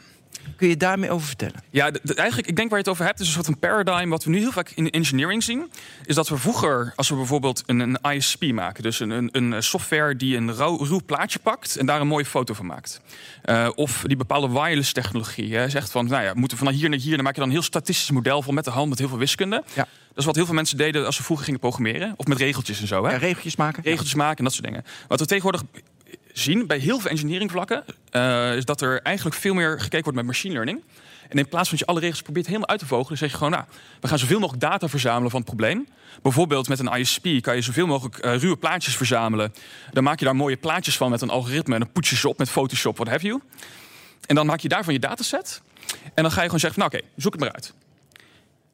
Kun 0.57 0.69
je 0.69 0.77
daarmee 0.77 1.11
over 1.11 1.27
vertellen? 1.27 1.63
Ja, 1.71 1.91
eigenlijk, 2.15 2.49
ik 2.49 2.57
denk 2.57 2.69
waar 2.71 2.79
je 2.79 2.85
het 2.85 2.89
over 2.89 3.05
hebt, 3.05 3.21
is 3.21 3.27
een 3.27 3.33
soort 3.33 3.45
van 3.47 3.59
paradigm. 3.59 4.09
Wat 4.09 4.25
we 4.25 4.31
nu 4.31 4.39
heel 4.39 4.53
vaak 4.53 4.71
in 4.75 4.91
engineering 4.91 5.43
zien, 5.43 5.71
is 6.05 6.15
dat 6.15 6.29
we 6.29 6.37
vroeger, 6.37 6.93
als 6.97 7.09
we 7.09 7.15
bijvoorbeeld 7.15 7.63
een, 7.67 7.81
een 7.81 7.99
ISP 8.15 8.43
maken, 8.53 8.83
dus 8.83 9.01
een, 9.01 9.11
een, 9.11 9.29
een 9.33 9.63
software 9.63 10.17
die 10.17 10.37
een 10.37 10.55
rauw, 10.55 10.85
ruw 10.85 11.01
plaatje 11.07 11.39
pakt 11.39 11.77
en 11.77 11.87
daar 11.87 12.01
een 12.01 12.07
mooie 12.07 12.25
foto 12.25 12.55
van 12.55 12.67
maakt. 12.67 13.01
Uh, 13.45 13.69
of 13.75 14.03
die 14.07 14.17
bepaalde 14.17 14.49
wireless 14.49 14.93
technologie. 14.93 15.57
Hè, 15.57 15.69
zegt 15.69 15.91
van, 15.91 16.07
nou 16.07 16.25
ja, 16.25 16.33
we 16.33 16.39
moeten 16.39 16.59
van 16.59 16.69
hier 16.69 16.89
naar 16.89 16.99
hier, 16.99 17.15
dan 17.15 17.25
maak 17.25 17.35
je 17.35 17.41
dan 17.41 17.49
een 17.49 17.55
heel 17.55 17.65
statistisch 17.65 18.11
model 18.11 18.43
van 18.43 18.55
met 18.55 18.65
de 18.65 18.71
hand 18.71 18.89
met 18.89 18.99
heel 18.99 19.09
veel 19.09 19.19
wiskunde. 19.19 19.65
Ja. 19.75 19.87
Dat 20.09 20.23
is 20.23 20.25
wat 20.25 20.35
heel 20.35 20.45
veel 20.45 20.55
mensen 20.55 20.77
deden 20.77 21.07
als 21.07 21.17
ze 21.17 21.23
vroeger 21.23 21.45
gingen 21.45 21.61
programmeren. 21.61 22.15
Of 22.17 22.27
met 22.27 22.39
regeltjes 22.39 22.81
en 22.81 22.87
zo. 22.87 23.05
Hè? 23.05 23.11
Ja, 23.11 23.17
regeltjes 23.17 23.57
maken? 23.57 23.83
regeltjes 23.83 24.15
maken 24.15 24.39
en 24.39 24.45
dat 24.45 24.53
soort 24.53 24.67
dingen. 24.67 24.85
Wat 25.09 25.21
we 25.21 25.27
tegenwoordig 25.27 25.63
zien 26.39 26.67
bij 26.67 26.79
heel 26.79 26.99
veel 26.99 27.11
engineeringvlakken, 27.11 27.85
uh, 28.13 28.57
is 28.57 28.65
dat 28.65 28.81
er 28.81 29.03
eigenlijk 29.03 29.37
veel 29.37 29.55
meer 29.55 29.81
gekeken 29.81 30.03
wordt 30.03 30.17
met 30.17 30.27
machine 30.27 30.55
learning. 30.55 30.83
En 31.29 31.39
in 31.39 31.49
plaats 31.49 31.69
van 31.69 31.79
dat 31.79 31.87
je 31.87 31.93
alle 31.93 32.01
regels 32.01 32.23
probeert 32.23 32.47
helemaal 32.47 32.69
uit 32.69 32.79
te 32.79 32.87
vogelen, 32.87 33.19
zeg 33.19 33.31
je 33.31 33.37
gewoon, 33.37 33.53
nou, 33.53 33.65
we 34.01 34.09
gaan 34.09 34.19
zoveel 34.19 34.39
mogelijk 34.39 34.63
data 34.63 34.89
verzamelen 34.89 35.31
van 35.31 35.41
het 35.41 35.49
probleem. 35.49 35.89
Bijvoorbeeld 36.23 36.69
met 36.69 36.79
een 36.79 36.93
ISP 36.99 37.27
kan 37.41 37.55
je 37.55 37.61
zoveel 37.61 37.87
mogelijk 37.87 38.25
uh, 38.25 38.37
ruwe 38.37 38.57
plaatjes 38.57 38.97
verzamelen. 38.97 39.55
Dan 39.93 40.05
maak 40.05 40.19
je 40.19 40.25
daar 40.25 40.37
mooie 40.37 40.57
plaatjes 40.57 40.97
van 40.97 41.11
met 41.11 41.21
een 41.21 41.31
algoritme 41.31 41.75
en 41.75 41.81
dan 41.81 41.93
poets 41.93 42.11
je 42.11 42.17
ze 42.17 42.29
op 42.29 42.39
met 42.39 42.51
Photoshop, 42.51 42.97
wat 42.97 43.09
have 43.09 43.27
you. 43.27 43.41
En 44.27 44.35
dan 44.35 44.47
maak 44.47 44.61
je 44.61 44.69
daarvan 44.69 44.93
je 44.93 45.01
dataset. 45.01 45.63
En 46.15 46.23
dan 46.23 46.31
ga 46.31 46.39
je 46.39 46.45
gewoon 46.45 46.61
zeggen, 46.61 46.81
nou 46.81 46.93
oké, 46.95 47.07
zoek 47.17 47.33
het 47.33 47.41
maar 47.41 47.53
uit. 47.53 47.75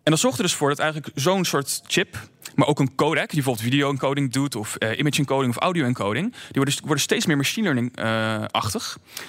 En 0.02 0.10
dat 0.10 0.18
zorgt 0.18 0.36
er 0.36 0.44
dus 0.44 0.54
voor 0.54 0.68
dat 0.68 0.78
eigenlijk 0.78 1.10
zo'n 1.14 1.44
soort 1.44 1.82
chip, 1.86 2.28
maar 2.54 2.66
ook 2.66 2.78
een 2.78 2.94
codec, 2.94 3.26
die 3.26 3.34
bijvoorbeeld 3.34 3.68
video-encoding 3.68 4.32
doet, 4.32 4.54
of 4.56 4.76
uh, 4.78 4.98
image-encoding 4.98 5.56
of 5.56 5.62
audio-encoding, 5.62 6.34
die 6.50 6.62
worden, 6.82 7.00
steeds 7.00 7.26
meer 7.26 7.36
machine 7.36 7.72
learning-achtig. 7.72 8.98
Uh, 8.98 9.28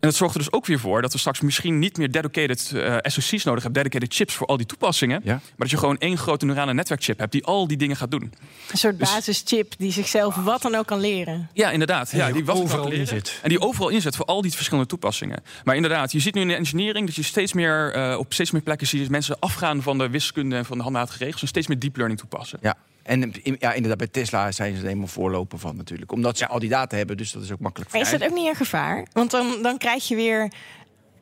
en 0.00 0.08
dat 0.08 0.14
zorgt 0.14 0.34
er 0.34 0.40
dus 0.40 0.52
ook 0.52 0.66
weer 0.66 0.78
voor 0.78 1.02
dat 1.02 1.12
we 1.12 1.18
straks 1.18 1.40
misschien 1.40 1.78
niet 1.78 1.96
meer 1.96 2.10
dedicated 2.10 2.70
uh, 2.74 2.96
SoC's 3.02 3.44
nodig 3.44 3.62
hebben, 3.62 3.82
dedicated 3.82 4.14
chips 4.14 4.34
voor 4.34 4.46
al 4.46 4.56
die 4.56 4.66
toepassingen. 4.66 5.20
Ja. 5.24 5.32
Maar 5.32 5.52
dat 5.56 5.70
je 5.70 5.76
gewoon 5.76 5.98
één 5.98 6.18
grote 6.18 6.44
neurale 6.46 6.74
netwerkchip 6.74 7.18
hebt 7.18 7.32
die 7.32 7.44
al 7.44 7.66
die 7.66 7.76
dingen 7.76 7.96
gaat 7.96 8.10
doen. 8.10 8.32
Een 8.70 8.78
soort 8.78 8.98
dus, 8.98 9.12
basischip 9.12 9.74
die 9.78 9.92
zichzelf 9.92 10.34
wat 10.34 10.62
dan 10.62 10.74
ook 10.74 10.86
kan 10.86 11.00
leren. 11.00 11.50
Ja, 11.52 11.70
inderdaad. 11.70 12.10
En 12.10 12.18
ja, 12.18 12.24
die 12.24 12.34
die 12.34 12.44
wat 12.44 12.56
overal. 12.56 12.92
En 13.42 13.48
die 13.48 13.60
overal 13.60 13.88
inzet 13.88 14.16
voor 14.16 14.24
al 14.24 14.42
die 14.42 14.52
verschillende 14.52 14.88
toepassingen. 14.88 15.42
Maar 15.64 15.76
inderdaad, 15.76 16.12
je 16.12 16.20
ziet 16.20 16.34
nu 16.34 16.40
in 16.40 16.48
de 16.48 16.54
engineering 16.54 17.06
dat 17.06 17.14
je 17.14 17.22
steeds 17.22 17.52
meer 17.52 17.96
uh, 17.96 18.18
op 18.18 18.32
steeds 18.32 18.50
meer 18.50 18.62
plekken 18.62 18.86
ziet 18.86 19.10
mensen 19.10 19.36
afgaan 19.38 19.82
van 19.82 19.98
de 19.98 20.08
wiskunde 20.08 20.56
en 20.56 20.64
van 20.64 20.76
de 20.76 20.82
handmatige 20.82 21.18
regels 21.18 21.42
en 21.42 21.48
steeds 21.48 21.66
meer 21.66 21.78
deep 21.78 21.96
learning 21.96 22.20
toepassen. 22.20 22.58
Ja. 22.62 22.76
En 23.08 23.32
ja, 23.58 23.72
inderdaad, 23.72 23.98
bij 23.98 24.06
Tesla 24.06 24.52
zijn 24.52 24.72
ze 24.74 24.80
er 24.80 24.86
helemaal 24.86 25.06
voorloper 25.06 25.58
van 25.58 25.76
natuurlijk. 25.76 26.12
Omdat 26.12 26.38
ze 26.38 26.46
al 26.48 26.58
die 26.58 26.68
data 26.68 26.96
hebben, 26.96 27.16
dus 27.16 27.32
dat 27.32 27.42
is 27.42 27.52
ook 27.52 27.60
makkelijk 27.60 27.90
voor 27.90 28.00
Maar 28.00 28.12
is 28.12 28.18
dat 28.18 28.28
ook 28.30 28.36
niet 28.36 28.48
een 28.48 28.54
gevaar? 28.54 29.06
Want 29.12 29.30
dan, 29.30 29.62
dan 29.62 29.78
krijg 29.78 30.08
je 30.08 30.14
weer 30.14 30.52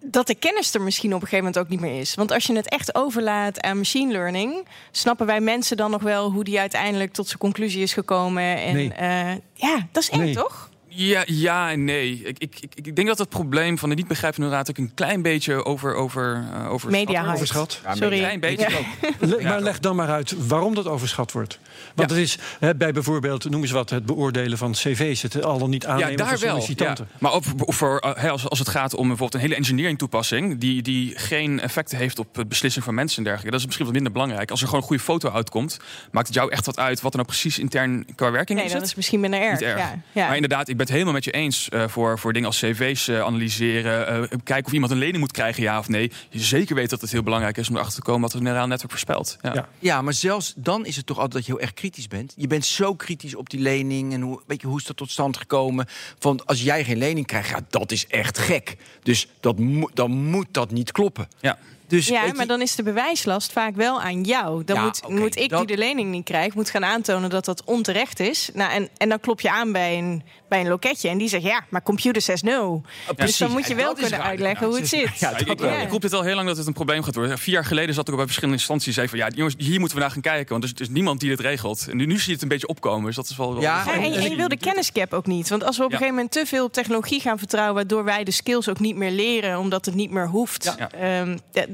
dat 0.00 0.26
de 0.26 0.34
kennis 0.34 0.74
er 0.74 0.82
misschien 0.82 1.14
op 1.14 1.22
een 1.22 1.28
gegeven 1.28 1.44
moment 1.44 1.64
ook 1.64 1.68
niet 1.70 1.80
meer 1.80 2.00
is. 2.00 2.14
Want 2.14 2.32
als 2.32 2.46
je 2.46 2.56
het 2.56 2.68
echt 2.68 2.94
overlaat 2.94 3.60
aan 3.60 3.76
machine 3.76 4.12
learning... 4.12 4.66
snappen 4.90 5.26
wij 5.26 5.40
mensen 5.40 5.76
dan 5.76 5.90
nog 5.90 6.02
wel 6.02 6.32
hoe 6.32 6.44
die 6.44 6.60
uiteindelijk 6.60 7.12
tot 7.12 7.26
zijn 7.26 7.38
conclusie 7.38 7.82
is 7.82 7.92
gekomen. 7.92 8.56
En 8.56 8.74
Nee. 8.74 8.92
uh, 9.00 9.34
ja, 9.54 9.86
dat 9.92 10.02
is 10.02 10.10
eng, 10.10 10.18
Nee. 10.18 10.34
toch? 10.34 10.70
Ja, 10.98 11.22
ja 11.26 11.70
en 11.70 11.84
nee. 11.84 12.20
Ik, 12.24 12.38
ik, 12.38 12.56
ik, 12.60 12.70
ik 12.86 12.96
denk 12.96 13.08
dat 13.08 13.18
het 13.18 13.28
probleem 13.28 13.78
van 13.78 13.88
de 13.88 13.94
niet 13.94 14.08
begrijpende 14.08 14.48
raad 14.48 14.70
ook 14.70 14.78
een 14.78 14.94
klein 14.94 15.22
beetje 15.22 15.64
over, 15.64 15.94
over, 15.94 16.44
uh, 16.54 16.72
over 16.72 16.90
Media. 16.90 17.32
Overschat. 17.32 17.80
Ja, 17.84 17.94
Sorry. 17.94 18.12
Een 18.12 18.18
klein 18.18 18.40
beetje 18.40 18.70
Ja. 18.70 18.76
ook. 18.78 18.84
Le- 19.20 19.36
Ja, 19.40 19.48
maar 19.48 19.60
leg 19.60 19.78
dan 19.80 19.96
maar 19.96 20.08
uit 20.08 20.46
waarom 20.48 20.74
dat 20.74 20.86
overschat 20.86 21.32
wordt. 21.32 21.58
Want 21.94 22.10
Ja. 22.10 22.16
het 22.16 22.24
is 22.24 22.38
hè, 22.60 22.74
bij 22.74 22.92
bijvoorbeeld, 22.92 23.50
noem 23.50 23.62
eens 23.62 23.70
wat, 23.70 23.90
het 23.90 24.06
beoordelen 24.06 24.58
van 24.58 24.72
cv's, 24.72 25.22
het 25.22 25.44
al 25.44 25.58
dan 25.58 25.70
niet 25.70 25.86
aannemen 25.86 26.10
Ja, 26.10 26.16
daar 26.16 26.28
van 26.28 26.38
wel. 26.38 26.48
sollicitanten. 26.50 27.08
Ja. 27.12 27.16
Maar 27.20 27.32
ook 27.32 27.44
voor, 27.44 27.74
voor, 27.74 28.02
uh, 28.06 28.10
hè, 28.22 28.30
als, 28.30 28.48
als 28.48 28.58
het 28.58 28.68
gaat 28.68 28.94
om 28.94 29.06
bijvoorbeeld 29.08 29.34
een 29.34 29.40
hele 29.48 29.54
engineering 29.60 29.98
toepassing... 29.98 30.58
Die, 30.58 30.82
die 30.82 31.18
geen 31.18 31.60
effecten 31.60 31.98
heeft 31.98 32.18
op 32.18 32.36
het 32.36 32.48
beslissing 32.48 32.84
van 32.84 32.94
mensen 32.94 33.16
en 33.18 33.22
dergelijke... 33.24 33.50
dat 33.50 33.60
is 33.60 33.66
misschien 33.66 33.86
wat 33.86 33.94
minder 33.94 34.12
belangrijk. 34.12 34.50
Als 34.50 34.60
er 34.60 34.66
gewoon 34.66 34.80
een 34.80 34.86
goede 34.88 35.02
foto 35.02 35.30
uitkomt... 35.30 35.78
maakt 36.10 36.26
het 36.26 36.36
jou 36.36 36.50
echt 36.50 36.66
wat 36.66 36.78
uit 36.78 37.00
wat 37.00 37.10
er 37.12 37.18
nou 37.18 37.28
precies 37.30 37.58
intern 37.58 38.06
qua 38.14 38.30
werking 38.30 38.58
Nee, 38.58 38.66
in 38.66 38.72
dat 38.72 38.80
zit. 38.80 38.90
is 38.90 38.96
misschien 38.96 39.20
minder 39.20 39.40
erg. 39.40 39.52
Niet 39.52 39.68
erg. 39.68 39.78
Ja, 39.78 39.98
ja. 40.12 40.26
Maar 40.26 40.34
inderdaad, 40.34 40.68
ik 40.68 40.76
ben 40.76 40.85
het 40.86 40.94
helemaal 40.94 41.14
met 41.14 41.24
je 41.24 41.30
eens 41.30 41.68
uh, 41.72 41.88
voor, 41.88 42.18
voor 42.18 42.32
dingen 42.32 42.48
als 42.48 42.58
cv's 42.58 43.08
uh, 43.08 43.20
analyseren. 43.20 44.22
Uh, 44.22 44.38
kijken 44.44 44.66
of 44.66 44.72
iemand 44.72 44.92
een 44.92 44.98
lening 44.98 45.18
moet 45.18 45.32
krijgen, 45.32 45.62
ja 45.62 45.78
of 45.78 45.88
nee. 45.88 46.12
Je 46.30 46.40
zeker 46.40 46.74
weet 46.74 46.90
dat 46.90 47.00
het 47.00 47.10
heel 47.10 47.22
belangrijk 47.22 47.56
is 47.56 47.68
om 47.68 47.74
erachter 47.74 47.98
te 47.98 48.02
komen 48.02 48.20
wat 48.22 48.32
het 48.32 48.42
neuraal 48.42 48.66
netwerk 48.66 48.90
voorspelt. 48.90 49.36
Ja. 49.42 49.54
Ja. 49.54 49.68
Ja, 49.78 50.02
maar 50.02 50.12
zelfs 50.12 50.52
dan 50.56 50.86
is 50.86 50.96
het 50.96 51.06
toch 51.06 51.16
altijd 51.16 51.34
dat 51.34 51.46
je 51.46 51.52
heel 51.52 51.60
erg 51.60 51.74
kritisch 51.74 52.08
bent. 52.08 52.32
Je 52.36 52.46
bent 52.46 52.64
zo 52.64 52.94
kritisch 52.94 53.34
op 53.34 53.50
die 53.50 53.60
lening 53.60 54.12
en 54.12 54.20
hoe, 54.20 54.40
weet 54.46 54.60
je, 54.60 54.66
hoe 54.66 54.78
is 54.78 54.84
dat 54.84 54.96
tot 54.96 55.10
stand 55.10 55.36
gekomen. 55.36 55.86
Van 56.18 56.44
als 56.44 56.62
jij 56.62 56.84
geen 56.84 56.98
lening 56.98 57.26
krijgt, 57.26 57.48
ja, 57.48 57.60
dat 57.70 57.92
is 57.92 58.06
echt 58.06 58.38
gek. 58.38 58.76
Dus 59.02 59.28
dat 59.40 59.58
mo- 59.58 59.90
dan 59.94 60.10
moet 60.10 60.46
dat 60.50 60.70
niet 60.70 60.92
kloppen. 60.92 61.28
Ja. 61.40 61.58
Dus, 61.88 62.06
Ja, 62.08 62.24
je- 62.24 62.32
maar 62.34 62.46
dan 62.46 62.60
is 62.62 62.74
de 62.74 62.82
bewijslast 62.82 63.52
vaak 63.52 63.76
wel 63.76 64.00
aan 64.02 64.22
jou. 64.22 64.64
Dan 64.64 64.76
Ja, 64.76 64.82
moet, 64.82 65.08
moet 65.08 65.36
ik, 65.38 65.48
dat- 65.50 65.66
die 65.66 65.76
de 65.76 65.82
lening 65.82 66.10
niet 66.10 66.24
krijg, 66.24 66.54
moet 66.54 66.70
gaan 66.70 66.84
aantonen 66.84 67.30
dat 67.30 67.44
dat 67.44 67.64
onterecht 67.64 68.20
is. 68.20 68.50
Nou, 68.54 68.72
en, 68.72 68.88
en 68.96 69.08
dan 69.08 69.20
klop 69.20 69.40
je 69.40 69.50
aan 69.50 69.72
bij 69.72 69.98
een, 69.98 70.22
bij 70.48 70.60
een 70.60 70.68
loketje 70.68 71.08
en 71.08 71.18
die 71.18 71.28
zegt 71.28 71.42
ja, 71.42 71.64
maar 71.70 71.82
computer 71.82 72.22
says 72.22 72.42
no. 72.42 72.82
dus 73.06 73.14
precies. 73.16 73.36
dan 73.38 73.50
moet 73.50 73.66
je 73.66 73.74
wel 73.74 73.92
kunnen 73.92 74.10
raar, 74.10 74.20
uitleggen 74.20 74.66
hoe 74.66 74.76
het 74.76 74.88
zit. 74.88 75.18
Ja, 75.18 75.30
Ja, 75.30 75.38
ik, 75.38 75.48
ik, 75.48 75.58
wel. 75.58 75.72
ik 75.80 75.90
roep 75.90 76.00
dit 76.00 76.12
al 76.12 76.22
heel 76.22 76.34
lang 76.34 76.46
dat 76.48 76.56
het 76.56 76.66
een 76.66 76.72
probleem 76.72 77.02
gaat 77.02 77.14
worden. 77.14 77.38
Vier 77.38 77.54
jaar 77.54 77.64
geleden 77.64 77.94
zat 77.94 78.04
ik 78.04 78.10
ook 78.10 78.16
bij 78.16 78.24
verschillende 78.26 78.58
instanties. 78.58 78.94
zei 78.94 79.08
van 79.08 79.18
ja, 79.18 79.28
jongens, 79.34 79.54
hier 79.58 79.78
moeten 79.78 79.96
we 79.96 80.02
naar 80.02 80.12
gaan 80.12 80.22
kijken. 80.22 80.50
Want 80.50 80.62
er 80.64 80.68
is, 80.70 80.74
er 80.74 80.80
is 80.82 80.88
niemand 80.88 81.20
die 81.20 81.28
dit 81.28 81.40
regelt. 81.40 81.86
En 81.90 81.96
nu, 81.96 82.06
nu 82.06 82.16
zie 82.18 82.26
je 82.26 82.32
het 82.32 82.42
een 82.42 82.48
beetje 82.48 82.66
opkomen. 82.66 83.04
Dus 83.06 83.16
dat 83.16 83.28
is 83.28 83.36
wel. 83.36 83.52
wel 83.52 83.62
Ja, 83.62 83.82
Ja, 83.86 83.92
en, 83.92 84.02
en 84.02 84.22
je 84.30 84.36
wil 84.36 84.48
de 84.48 84.56
kennisgap 84.58 85.12
ook 85.12 85.26
niet. 85.26 85.48
Want 85.48 85.64
als 85.64 85.76
we 85.76 85.84
op 85.84 85.92
een 85.92 85.98
Ja. 85.98 86.04
gegeven 86.04 86.22
moment 86.22 86.40
te 86.42 86.46
veel 86.46 86.64
op 86.64 86.72
technologie 86.72 87.20
gaan 87.20 87.38
vertrouwen, 87.38 87.74
waardoor 87.74 88.04
wij 88.04 88.24
de 88.24 88.30
skills 88.30 88.68
ook 88.68 88.80
niet 88.80 88.96
meer 88.96 89.10
leren, 89.10 89.58
omdat 89.58 89.84
het 89.84 89.94
niet 89.94 90.10
meer 90.10 90.28
hoeft, 90.28 90.74
Ja. 90.78 90.88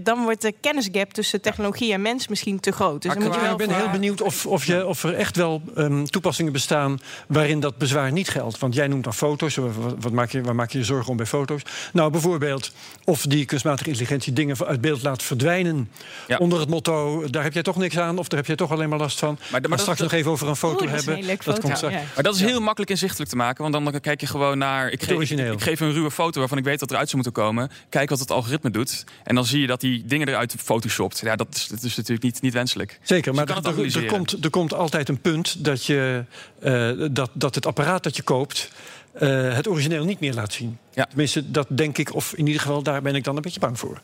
Dan 0.03 0.23
wordt 0.23 0.43
de 0.43 0.55
kennisgap 0.61 1.13
tussen 1.13 1.41
technologie 1.41 1.93
en 1.93 2.03
mens 2.03 2.29
misschien 2.29 2.61
te 2.61 2.73
groot. 2.73 3.03
Dus 3.03 3.11
Maar 3.15 3.23
dan 3.23 3.33
moet 3.33 3.41
je 3.43 3.51
ik 3.51 3.57
ben 3.57 3.67
voor- 3.69 3.77
heel 3.77 3.91
benieuwd 3.91 4.21
of, 4.23 4.47
of, 4.47 4.65
je, 4.65 4.87
of 4.87 5.05
er 5.05 5.15
echt 5.15 5.37
wel 5.37 5.63
ehm, 5.77 6.05
toepassingen 6.05 6.53
bestaan 6.53 6.99
waarin 7.29 7.61
dat 7.61 7.77
bezwaar 7.79 8.13
niet 8.13 8.29
geldt. 8.29 8.59
Want 8.59 8.75
jij 8.75 8.87
noemt 8.87 9.05
dan 9.05 9.15
foto's. 9.15 9.55
Wat, 9.55 9.71
wat 10.01 10.13
maak 10.13 10.31
je, 10.31 10.41
waar 10.43 10.55
maak 10.55 10.71
je 10.71 10.79
je 10.79 10.85
zorgen 10.85 11.11
om 11.11 11.17
bij 11.17 11.27
foto's? 11.27 11.63
Nou, 11.93 12.11
bijvoorbeeld 12.11 12.73
of 13.05 13.23
die 13.23 13.45
kunstmatige 13.45 13.89
intelligentie 13.89 14.33
dingen 14.33 14.67
uit 14.67 14.81
beeld 14.81 15.03
laat 15.03 15.23
verdwijnen. 15.23 15.91
Ja. 16.29 16.37
Onder 16.37 16.61
het 16.61 16.69
motto, 16.69 17.25
daar 17.31 17.43
heb 17.43 17.53
jij 17.53 17.63
toch 17.63 17.77
niks 17.77 17.99
aan... 17.99 18.19
of 18.19 18.29
daar 18.29 18.39
heb 18.39 18.47
jij 18.49 18.57
toch 18.57 18.71
alleen 18.71 18.89
maar 18.89 18.99
last 18.99 19.19
van. 19.19 19.39
maar 19.51 19.61
straks 19.79 19.87
dat- 19.87 19.99
nog 19.99 20.13
even 20.13 20.31
over 20.31 20.49
een 20.49 20.57
foto 20.57 20.83
Oeh, 20.83 20.91
dat 20.91 21.01
is 21.01 21.07
een 21.07 21.13
hebben. 21.17 21.37
dat 21.37 21.45
foto. 21.45 21.61
komt 21.61 21.77
straks. 21.77 21.95
Ja. 21.95 22.03
Maar 22.15 22.23
dat 22.25 22.35
is 22.35 22.41
heel 22.41 22.61
makkelijk 22.61 22.91
inzichtelijk 22.91 23.31
te 23.31 23.37
maken. 23.37 23.71
Want 23.71 23.85
dan 23.93 24.01
kijk 24.01 24.21
je 24.21 24.27
gewoon 24.27 24.59
naar. 24.59 24.91
Ik 24.91 25.03
geef, 25.03 25.31
ik 25.31 25.61
geef 25.63 25.81
een 25.81 25.93
ruwe 25.93 26.11
foto 26.11 26.39
waarvan 26.39 26.59
ik 26.59 26.65
weet 26.65 26.79
dat 26.81 26.91
eruit 26.91 27.09
zou 27.09 27.23
moeten 27.23 27.43
komen. 27.43 27.71
Kijk 27.89 28.11
wat 28.11 28.19
het 28.19 28.31
algoritme 28.31 28.71
doet. 28.71 29.05
En 29.25 29.35
dan 29.35 29.45
zie 29.45 29.61
je 29.61 29.67
dat 29.67 29.81
die 29.81 29.92
dingen 30.07 30.29
eruit 30.29 30.55
photoshopt. 30.59 31.19
Ja, 31.19 31.37
dat 31.37 31.47
is, 31.55 31.67
dat 31.67 31.83
is 31.83 31.97
natuurlijk 31.97 32.23
niet, 32.23 32.41
niet 32.41 32.53
wenselijk. 32.53 32.99
Zeker, 33.03 33.35
maar 33.35 33.47
Dus 33.75 33.95
je 33.95 34.01
er, 34.01 34.07
komt, 34.07 34.45
er 34.45 34.51
komt 34.51 34.75
altijd 34.75 35.09
een 35.09 35.21
punt 35.21 35.65
dat, 35.65 35.85
je, 35.87 36.25
eh, 36.61 36.91
dat, 37.11 37.31
dat 37.33 37.55
het 37.55 37.67
apparaat 37.67 38.03
dat 38.03 38.17
je 38.17 38.23
koopt... 38.23 38.73
eh, 39.13 39.55
het 39.55 39.69
origineel 39.69 40.05
niet 40.05 40.21
meer 40.21 40.35
laat 40.35 40.53
zien. 40.53 40.79
Ja. 40.95 41.05
Tenminste, 41.05 41.51
dat 41.51 41.67
denk 41.69 41.99
ik, 41.99 42.15
of 42.15 42.33
in 42.35 42.47
ieder 42.47 42.61
geval 42.61 42.83
daar 42.83 43.03
ben 43.03 43.15
ik 43.15 43.25
dan 43.25 43.37
een 43.37 43.43
beetje 43.43 43.61
bang 43.61 43.79
voor. 43.79 44.01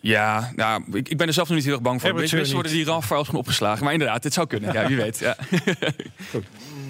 Ja, 0.00 0.52
nou, 0.56 0.82
ik, 0.92 1.08
ik 1.08 1.16
ben 1.16 1.26
er 1.26 1.32
zelf 1.32 1.48
nog 1.48 1.56
niet 1.56 1.66
heel 1.66 1.74
erg 1.74 1.82
bang 1.82 2.00
voor. 2.00 2.28
Scheur 2.28 2.52
worden 2.52 2.72
die 2.72 2.84
gewoon 2.84 3.26
opgeslagen. 3.32 3.84
Maar 3.84 3.92
inderdaad, 3.92 4.22
dit 4.22 4.32
zou 4.32 4.46
kunnen. 4.46 4.72
Ja, 4.72 4.86
wie 4.86 4.96
weet. 4.96 5.18
Ja. 5.18 5.36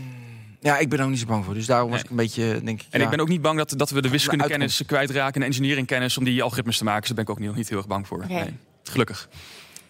Ja, 0.64 0.78
ik 0.78 0.88
ben 0.88 0.98
er 0.98 1.04
ook 1.04 1.10
niet 1.10 1.20
zo 1.20 1.26
bang 1.26 1.44
voor. 1.44 1.54
Dus 1.54 1.66
daarom 1.66 1.90
was 1.90 1.96
Nee. 1.96 2.04
ik 2.04 2.10
een 2.10 2.16
beetje, 2.24 2.60
denk 2.64 2.80
ik... 2.80 2.86
En 2.90 2.98
ja. 2.98 3.04
ik 3.04 3.10
ben 3.10 3.20
ook 3.20 3.28
niet 3.28 3.42
bang 3.42 3.58
dat, 3.58 3.74
dat 3.76 3.90
we 3.90 4.02
de 4.02 4.08
wiskundekennis 4.08 4.82
kwijtraken... 4.86 5.40
en 5.40 5.46
engineeringkennis 5.46 6.18
om 6.18 6.24
die 6.24 6.42
algoritmes 6.42 6.78
te 6.78 6.84
maken. 6.84 7.00
Dus 7.00 7.08
daar 7.08 7.24
ben 7.24 7.34
ik 7.34 7.40
ook 7.40 7.46
niet, 7.46 7.56
niet 7.56 7.68
heel 7.68 7.78
erg 7.78 7.86
bang 7.86 8.06
voor. 8.06 8.24
Nee. 8.28 8.54
Gelukkig. 8.82 9.28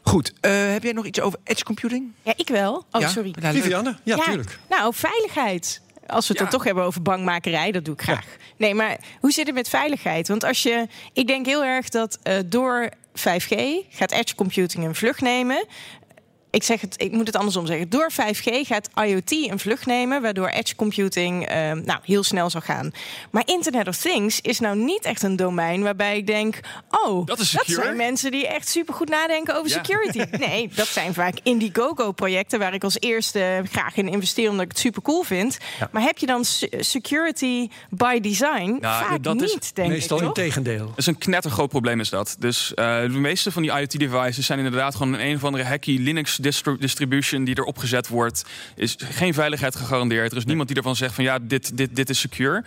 Goed, 0.03 0.33
eh, 0.41 0.53
heb 0.73 0.83
jij 0.83 0.93
nog 0.93 1.07
iets 1.07 1.21
over 1.21 1.39
edge 1.45 1.65
computing? 1.65 2.13
Ja, 2.23 2.33
ik 2.37 2.49
wel. 2.49 2.85
Oh, 2.91 3.01
Ja? 3.01 3.09
sorry. 3.09 3.35
Ja. 3.41 3.53
Vivianne? 3.53 3.97
Ja, 4.03 4.17
tuurlijk. 4.17 4.59
Nou, 4.69 4.95
veiligheid. 4.95 5.81
Als 6.07 6.27
we 6.27 6.33
het 6.33 6.37
Ja. 6.37 6.43
dan 6.43 6.49
toch 6.59 6.65
hebben 6.65 6.85
over 6.85 7.03
bankmakerij, 7.03 7.73
dat 7.73 7.85
doe 7.85 7.95
ik 7.95 8.03
graag. 8.03 8.27
Nee, 8.57 8.75
maar 8.75 8.99
hoe 9.21 9.31
zit 9.33 9.47
het 9.47 9.55
met 9.55 9.69
veiligheid? 9.69 10.29
Want 10.29 10.45
als 10.45 10.63
je, 10.63 10.87
ik 11.13 11.27
denk 11.27 11.47
heel 11.47 11.65
erg 11.65 11.89
dat 11.89 12.19
eh, 12.23 12.39
door 12.47 12.89
5G 13.15 13.55
gaat 13.89 14.13
edge 14.13 14.35
computing 14.35 14.85
een 14.85 14.95
vlucht 14.95 15.21
nemen. 15.21 15.67
Ik, 16.55 16.63
zeg 16.63 16.81
het, 16.81 16.95
ik 16.97 17.13
moet 17.13 17.27
het 17.27 17.37
andersom 17.37 17.67
zeggen. 17.67 17.89
Door 17.89 18.11
5G 18.13 18.67
gaat 18.67 18.89
IoT 19.05 19.31
een 19.31 19.59
vlucht 19.59 19.87
nemen, 19.87 20.23
waardoor 20.23 20.49
edge 20.49 20.75
computing 20.77 21.47
eh, 21.47 21.57
nou, 21.73 21.99
heel 22.03 22.23
snel 22.23 22.51
zal 22.51 22.61
gaan. 22.61 22.91
Maar 23.31 23.43
Internet 23.47 23.89
of 23.89 23.97
Things 23.97 24.41
is 24.41 24.61
nou 24.61 24.77
niet 24.77 25.05
echt 25.05 25.23
een 25.23 25.37
domein 25.37 25.83
waarbij 25.83 26.17
ik 26.17 26.27
denk: 26.27 26.61
oh, 26.91 27.27
Dat 27.27 27.39
is 27.39 27.51
secure. 27.51 27.83
zijn 27.83 27.97
mensen 27.97 28.31
die 28.31 28.47
echt 28.49 28.69
supergoed 28.69 29.09
nadenken 29.09 29.57
over 29.57 29.71
Ja. 29.71 29.75
security. 29.85 30.23
Nee, 30.49 30.71
dat 30.75 30.87
zijn 30.87 31.15
vaak 31.15 31.35
Indiegogo-projecten 31.43 32.59
waar 32.59 32.75
ik 32.75 32.85
als 32.85 32.97
eerste 33.01 33.63
graag 33.71 33.97
in 33.97 34.09
investeer 34.09 34.51
omdat 34.51 34.65
ik 34.65 34.71
het 34.71 34.81
super 34.81 35.03
cool 35.03 35.23
vind. 35.23 35.59
Maar 35.93 36.03
heb 36.03 36.19
je 36.19 36.27
dan 36.27 36.45
se- 36.45 36.71
security 36.79 37.69
by 37.91 38.21
design? 38.21 38.77
Nou, 38.81 39.05
vaak 39.05 39.23
dat 39.23 39.43
is 39.43 39.53
niet, 39.53 39.75
denk 39.75 39.89
Meestal 39.89 40.23
ik. 40.23 40.35
tegendeel. 40.35 40.87
Dat 40.87 40.99
is 40.99 41.07
een 41.07 41.19
knettergroot 41.19 41.69
probleem 41.69 42.01
is 42.01 42.11
dat. 42.11 42.37
Dus 42.39 42.75
eh, 42.75 43.01
de 43.03 43.09
meeste 43.09 43.53
van 43.53 43.63
die 43.63 43.71
IoT-devices 43.71 44.47
zijn 44.47 44.59
inderdaad 44.59 44.95
gewoon 44.95 45.13
een, 45.13 45.27
een 45.27 45.37
of 45.37 45.45
andere 45.45 45.65
hacky 45.65 45.99
Linux 46.01 46.37
distri- 46.45 46.79
distribution 46.79 47.45
die 47.45 47.59
erop 47.59 47.79
gezet 47.79 48.09
wordt. 48.09 48.45
Is 48.77 48.97
geen 48.99 49.35
veiligheid 49.35 49.77
gegarandeerd. 49.77 50.31
Er 50.33 50.37
is 50.39 50.45
niemand 50.45 50.69
die 50.69 50.77
ervan 50.77 50.97
zegt 50.97 51.15
van 51.15 51.25
ja, 51.25 51.39
dit, 51.39 51.77
dit, 51.77 51.97
dit 51.97 52.11
is 52.11 52.21
secure. 52.21 52.65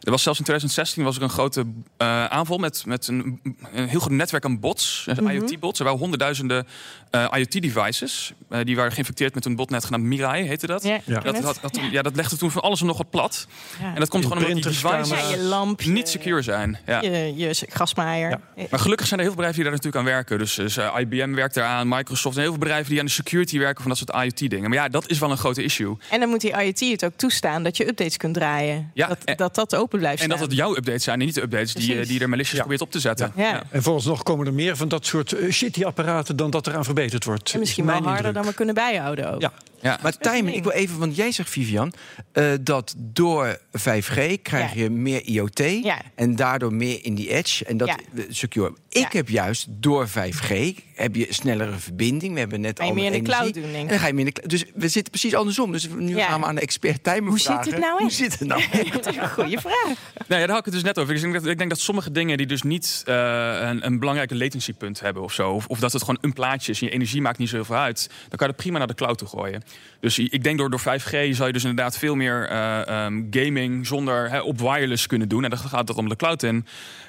Er 0.00 0.10
was 0.10 0.22
zelfs 0.22 0.38
in 0.38 0.44
2016 0.44 1.04
was 1.04 1.16
er 1.16 1.22
een 1.22 1.28
grote 1.30 1.64
eh, 1.96 2.24
aanval 2.24 2.58
met, 2.58 2.86
met 2.86 3.08
een, 3.08 3.40
een 3.72 3.88
heel 3.88 4.00
groot 4.00 4.12
netwerk 4.12 4.44
aan 4.44 4.60
bots, 4.60 5.06
Mhm. 5.06 5.28
IoT-bots. 5.28 5.78
Er 5.78 5.84
waren 5.84 5.98
honderdduizenden 6.00 6.66
eh, 7.10 7.26
IoT-devices. 7.36 8.32
eh, 8.48 8.60
die 8.64 8.76
waren 8.76 8.92
geïnfecteerd 8.92 9.34
met 9.34 9.44
een 9.44 9.56
botnet 9.56 9.84
genaamd 9.84 10.04
Mirai, 10.04 10.42
heette 10.46 10.66
dat. 10.66 10.82
Ja, 10.82 11.00
Ja. 11.04 11.20
Dat, 11.20 11.40
had, 11.40 11.58
had- 11.58 11.78
ja, 11.90 12.02
dat 12.02 12.16
legde 12.16 12.36
toen 12.36 12.50
van 12.50 12.62
alles 12.62 12.80
en 12.80 12.86
nog 12.86 12.96
wat 12.96 13.10
plat. 13.10 13.46
Ja. 13.80 13.94
En 13.94 14.00
dat 14.00 14.08
komt 14.08 14.22
gewoon 14.26 14.38
omdat 14.38 14.54
die 14.54 14.62
devices 14.72 15.30
je 15.30 15.38
lamp, 15.38 15.84
niet 15.84 16.08
secure 16.08 16.42
zijn. 16.42 16.78
Ja. 16.86 17.00
Je, 17.02 17.32
je 17.36 17.54
grasmaaier. 17.68 18.40
Maar 18.70 18.80
gelukkig 18.80 19.06
zijn 19.06 19.20
er 19.20 19.26
heel 19.26 19.34
veel 19.34 19.44
bedrijven 19.44 19.54
die 19.54 19.62
daar 19.64 19.72
natuurlijk 19.72 19.96
aan 19.96 20.12
werken. 20.14 20.38
Dus, 20.38 20.54
dus, 20.54 20.76
eh, 20.76 20.94
IBM 20.98 21.34
werkt 21.34 21.56
eraan, 21.56 21.88
Microsoft 21.88 22.36
en 22.36 22.42
heel 22.42 22.50
veel 22.50 22.58
bedrijven 22.60 22.90
die 22.90 22.98
aan 23.00 23.04
de 23.06 23.10
security 23.12 23.58
werken 23.58 23.80
van 23.82 23.88
dat 23.90 23.98
soort 23.98 24.24
IoT-dingen. 24.24 24.68
Maar 24.70 24.78
ja, 24.78 24.88
dat 24.88 25.10
is 25.10 25.18
wel 25.18 25.30
een 25.30 25.36
grote 25.36 25.62
issue. 25.62 25.96
En 26.10 26.20
dan 26.20 26.28
moet 26.28 26.40
die 26.40 26.52
IoT 26.62 26.80
het 26.80 27.04
ook 27.04 27.12
toestaan 27.16 27.62
dat 27.62 27.76
je 27.76 27.88
updates 27.88 28.16
kunt 28.16 28.34
draaien. 28.34 28.90
Ja, 28.94 29.06
dat, 29.06 29.18
en- 29.24 29.36
dat 29.36 29.54
dat 29.54 29.74
open 29.74 29.98
blijft 29.98 30.18
En 30.20 30.24
staan. 30.26 30.38
dat 30.38 30.48
het 30.48 30.56
jouw 30.56 30.76
updates 30.76 31.04
zijn 31.04 31.20
en 31.20 31.26
niet 31.26 31.34
de 31.34 31.42
updates 31.42 31.74
die, 31.74 31.86
Precies. 31.90 32.08
die 32.08 32.20
er 32.20 32.28
malicious 32.28 32.52
Ja. 32.56 32.60
probeert 32.60 32.80
op 32.82 32.90
te 32.90 33.00
zetten. 33.00 33.32
Ja. 33.36 33.62
En 33.70 33.82
volgens 33.82 34.04
nog 34.06 34.22
komen 34.22 34.46
er 34.46 34.52
meer 34.54 34.76
van 34.76 34.88
dat 34.88 35.06
soort 35.06 35.36
shitty 35.50 35.84
apparaten 35.84 36.36
dan 36.36 36.50
dat 36.50 36.66
eraan 36.66 36.84
verbeterd 36.98 37.24
wordt. 37.24 37.52
En 37.52 37.58
misschien 37.58 37.88
is 37.88 37.90
wel 37.90 38.02
harder 38.02 38.32
dan 38.32 38.44
we 38.44 38.54
kunnen 38.54 38.74
bijhouden 38.74 39.32
ook. 39.32 39.40
Ja. 39.40 39.52
Ja. 39.80 39.98
Maar 40.02 40.16
timing, 40.18 40.56
ik 40.56 40.62
wil 40.62 40.72
even, 40.72 40.98
want 40.98 41.16
jij 41.16 41.32
zegt, 41.32 41.50
Vivian, 41.50 41.92
eh, 42.32 42.52
dat 42.60 42.94
door 42.96 43.58
5G 43.72 44.42
krijg 44.42 44.74
Ja. 44.74 44.82
je 44.82 44.90
meer 44.90 45.22
IoT 45.24 45.58
Ja. 45.82 46.00
en 46.14 46.36
daardoor 46.36 46.72
meer 46.74 47.04
in 47.04 47.14
die 47.14 47.28
edge 47.32 47.64
en 47.64 47.76
dat 47.76 47.88
Ja. 47.88 47.96
secure. 48.28 48.72
Ik 48.88 49.00
Ja. 49.02 49.08
heb 49.18 49.28
juist 49.28 49.66
door 49.70 50.08
5G 50.08 50.74
heb 50.94 51.14
je 51.14 51.26
snellere 51.28 51.78
verbinding. 51.78 52.32
We 52.34 52.38
hebben 52.38 52.60
net 52.60 52.78
Ga 52.78 52.84
je 52.84 52.90
al 52.90 52.96
meer 52.96 53.04
in 53.04 53.10
de 53.12 53.16
energie. 53.18 53.38
cloud 53.40 53.54
doen, 53.54 53.62
denk 53.62 53.74
ik. 53.74 53.80
En 53.82 53.88
dan 53.88 53.98
ga 53.98 54.06
je 54.06 54.12
meer 54.12 54.26
in 54.26 54.32
de 54.34 54.40
cloud. 54.40 54.50
Dus 54.50 54.64
we 54.74 54.88
zitten 54.88 55.10
precies 55.12 55.34
andersom. 55.34 55.72
Dus 55.72 55.88
nu 55.98 56.16
Ja. 56.16 56.26
gaan 56.28 56.40
we 56.40 56.46
aan 56.46 56.54
de 56.54 56.60
expert 56.60 57.04
timer 57.04 57.28
Hoe 57.28 57.38
zit 57.38 57.46
vragen. 57.46 57.70
het 57.72 57.80
nou 57.80 57.98
Hoe 57.98 58.06
echt? 58.06 58.16
zit 58.16 58.38
het 58.38 58.48
nou? 58.48 58.62
dat 58.92 59.06
is 59.06 59.16
een 59.16 59.30
goede 59.30 59.60
vraag. 59.60 59.84
Nou 60.28 60.40
ja, 60.40 60.46
daar 60.46 60.48
had 60.48 60.58
ik 60.58 60.64
het 60.64 60.74
dus 60.74 60.82
net 60.82 60.98
over. 60.98 61.14
Ik 61.14 61.20
denk 61.20 61.32
dat, 61.32 61.46
ik 61.46 61.58
denk 61.58 61.70
dat 61.70 61.80
sommige 61.80 62.10
dingen 62.10 62.36
die 62.36 62.46
dus 62.46 62.62
niet 62.62 63.02
eh, 63.06 63.14
een, 63.60 63.86
een 63.86 63.98
belangrijke 63.98 64.36
latencypunt 64.36 65.00
hebben 65.00 65.22
of 65.22 65.32
zo. 65.32 65.50
Of, 65.50 65.66
of 65.66 65.78
dat 65.78 65.92
het 65.92 66.00
gewoon 66.02 66.18
een 66.20 66.32
plaatje 66.32 66.72
is 66.72 66.80
en 66.80 66.86
je 66.86 66.92
energie 66.92 67.20
maakt 67.20 67.38
niet 67.38 67.48
zoveel 67.48 67.76
uit. 67.76 68.06
Dan 68.08 68.38
kan 68.38 68.46
je 68.46 68.52
dat 68.52 68.56
prima 68.56 68.78
naar 68.78 68.86
de 68.86 68.94
cloud 68.94 69.18
toe 69.18 69.28
gooien. 69.28 69.62
Dus 70.00 70.18
ik 70.18 70.42
denk 70.44 70.58
door, 70.58 70.70
door 70.70 70.80
5G 70.80 71.30
zal 71.30 71.46
je 71.46 71.52
dus 71.52 71.64
inderdaad 71.64 71.98
veel 71.98 72.14
meer 72.14 72.48
eh, 72.48 72.88
ehm, 72.88 73.22
gaming 73.30 73.86
zonder 73.86 74.30
hè, 74.30 74.40
op 74.40 74.58
wireless 74.60 75.06
kunnen 75.06 75.28
doen. 75.28 75.44
En 75.44 75.50
dan 75.50 75.58
gaat 75.58 75.86
dat 75.86 75.96
om 75.96 76.08
de 76.08 76.16
cloud 76.16 76.42
in. 76.42 76.66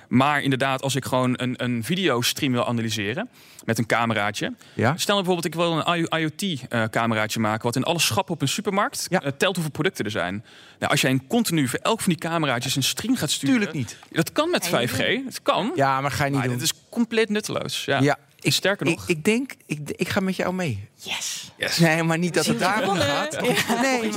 Maar 0.07 0.41
inderdaad, 0.41 0.81
als 0.81 0.95
ik 0.95 1.05
gewoon 1.05 1.33
een, 1.37 1.63
een 1.63 1.83
videostream 1.83 2.51
wil 2.51 2.67
analyseren 2.67 3.29
met 3.65 3.77
een 3.77 3.85
cameraatje. 3.85 4.53
Ja? 4.73 4.97
Stel 4.97 5.15
nou 5.15 5.25
bijvoorbeeld, 5.27 5.45
ik 5.45 5.55
wil 5.55 5.83
een 5.85 6.07
IoT-cameraatje 6.19 7.39
maken... 7.39 7.63
wat 7.63 7.75
in 7.75 7.83
alle 7.83 7.99
schappen 7.99 8.33
op 8.33 8.41
een 8.41 8.47
supermarkt 8.47 9.05
Ja. 9.09 9.21
eh, 9.21 9.31
telt 9.37 9.53
hoeveel 9.55 9.71
producten 9.73 10.05
er 10.05 10.11
zijn. 10.11 10.45
Nou, 10.79 10.91
als 10.91 11.01
jij 11.01 11.11
een 11.11 11.27
continu 11.27 11.67
voor 11.67 11.79
elk 11.81 12.01
van 12.01 12.11
die 12.13 12.21
cameraatjes 12.21 12.75
een 12.75 12.83
stream 12.83 13.15
gaat 13.15 13.31
sturen... 13.31 13.55
Tuurlijk 13.55 13.77
niet. 13.77 13.97
Dat 14.11 14.31
kan 14.31 14.49
met 14.49 14.71
Nee, 14.71 14.87
5G. 14.87 15.25
Het 15.25 15.41
kan. 15.41 15.71
Ja, 15.75 16.01
maar 16.01 16.11
ga 16.11 16.23
je 16.23 16.29
niet 16.29 16.39
maar 16.39 16.47
doen. 16.47 16.57
het 16.57 16.63
is 16.65 16.73
compleet 16.89 17.29
nutteloos. 17.29 17.85
Ja. 17.85 17.99
ja, 17.99 18.17
Ik, 18.41 18.53
Sterker 18.53 18.85
nog... 18.85 19.07
ik 19.07 19.23
denk, 19.23 19.53
ik, 19.65 19.79
ik 19.95 20.09
ga 20.09 20.19
met 20.19 20.35
jou 20.35 20.53
mee. 20.53 20.87
Yes. 20.95 21.51
Yes. 21.57 21.77
Nee, 21.77 22.03
maar 22.03 22.17
niet 22.17 22.33
dat 22.33 22.45
het 22.45 22.59
daarom 22.59 22.97
gaat. 22.97 23.33
Ja. 23.33 23.81
Nee, 23.81 24.11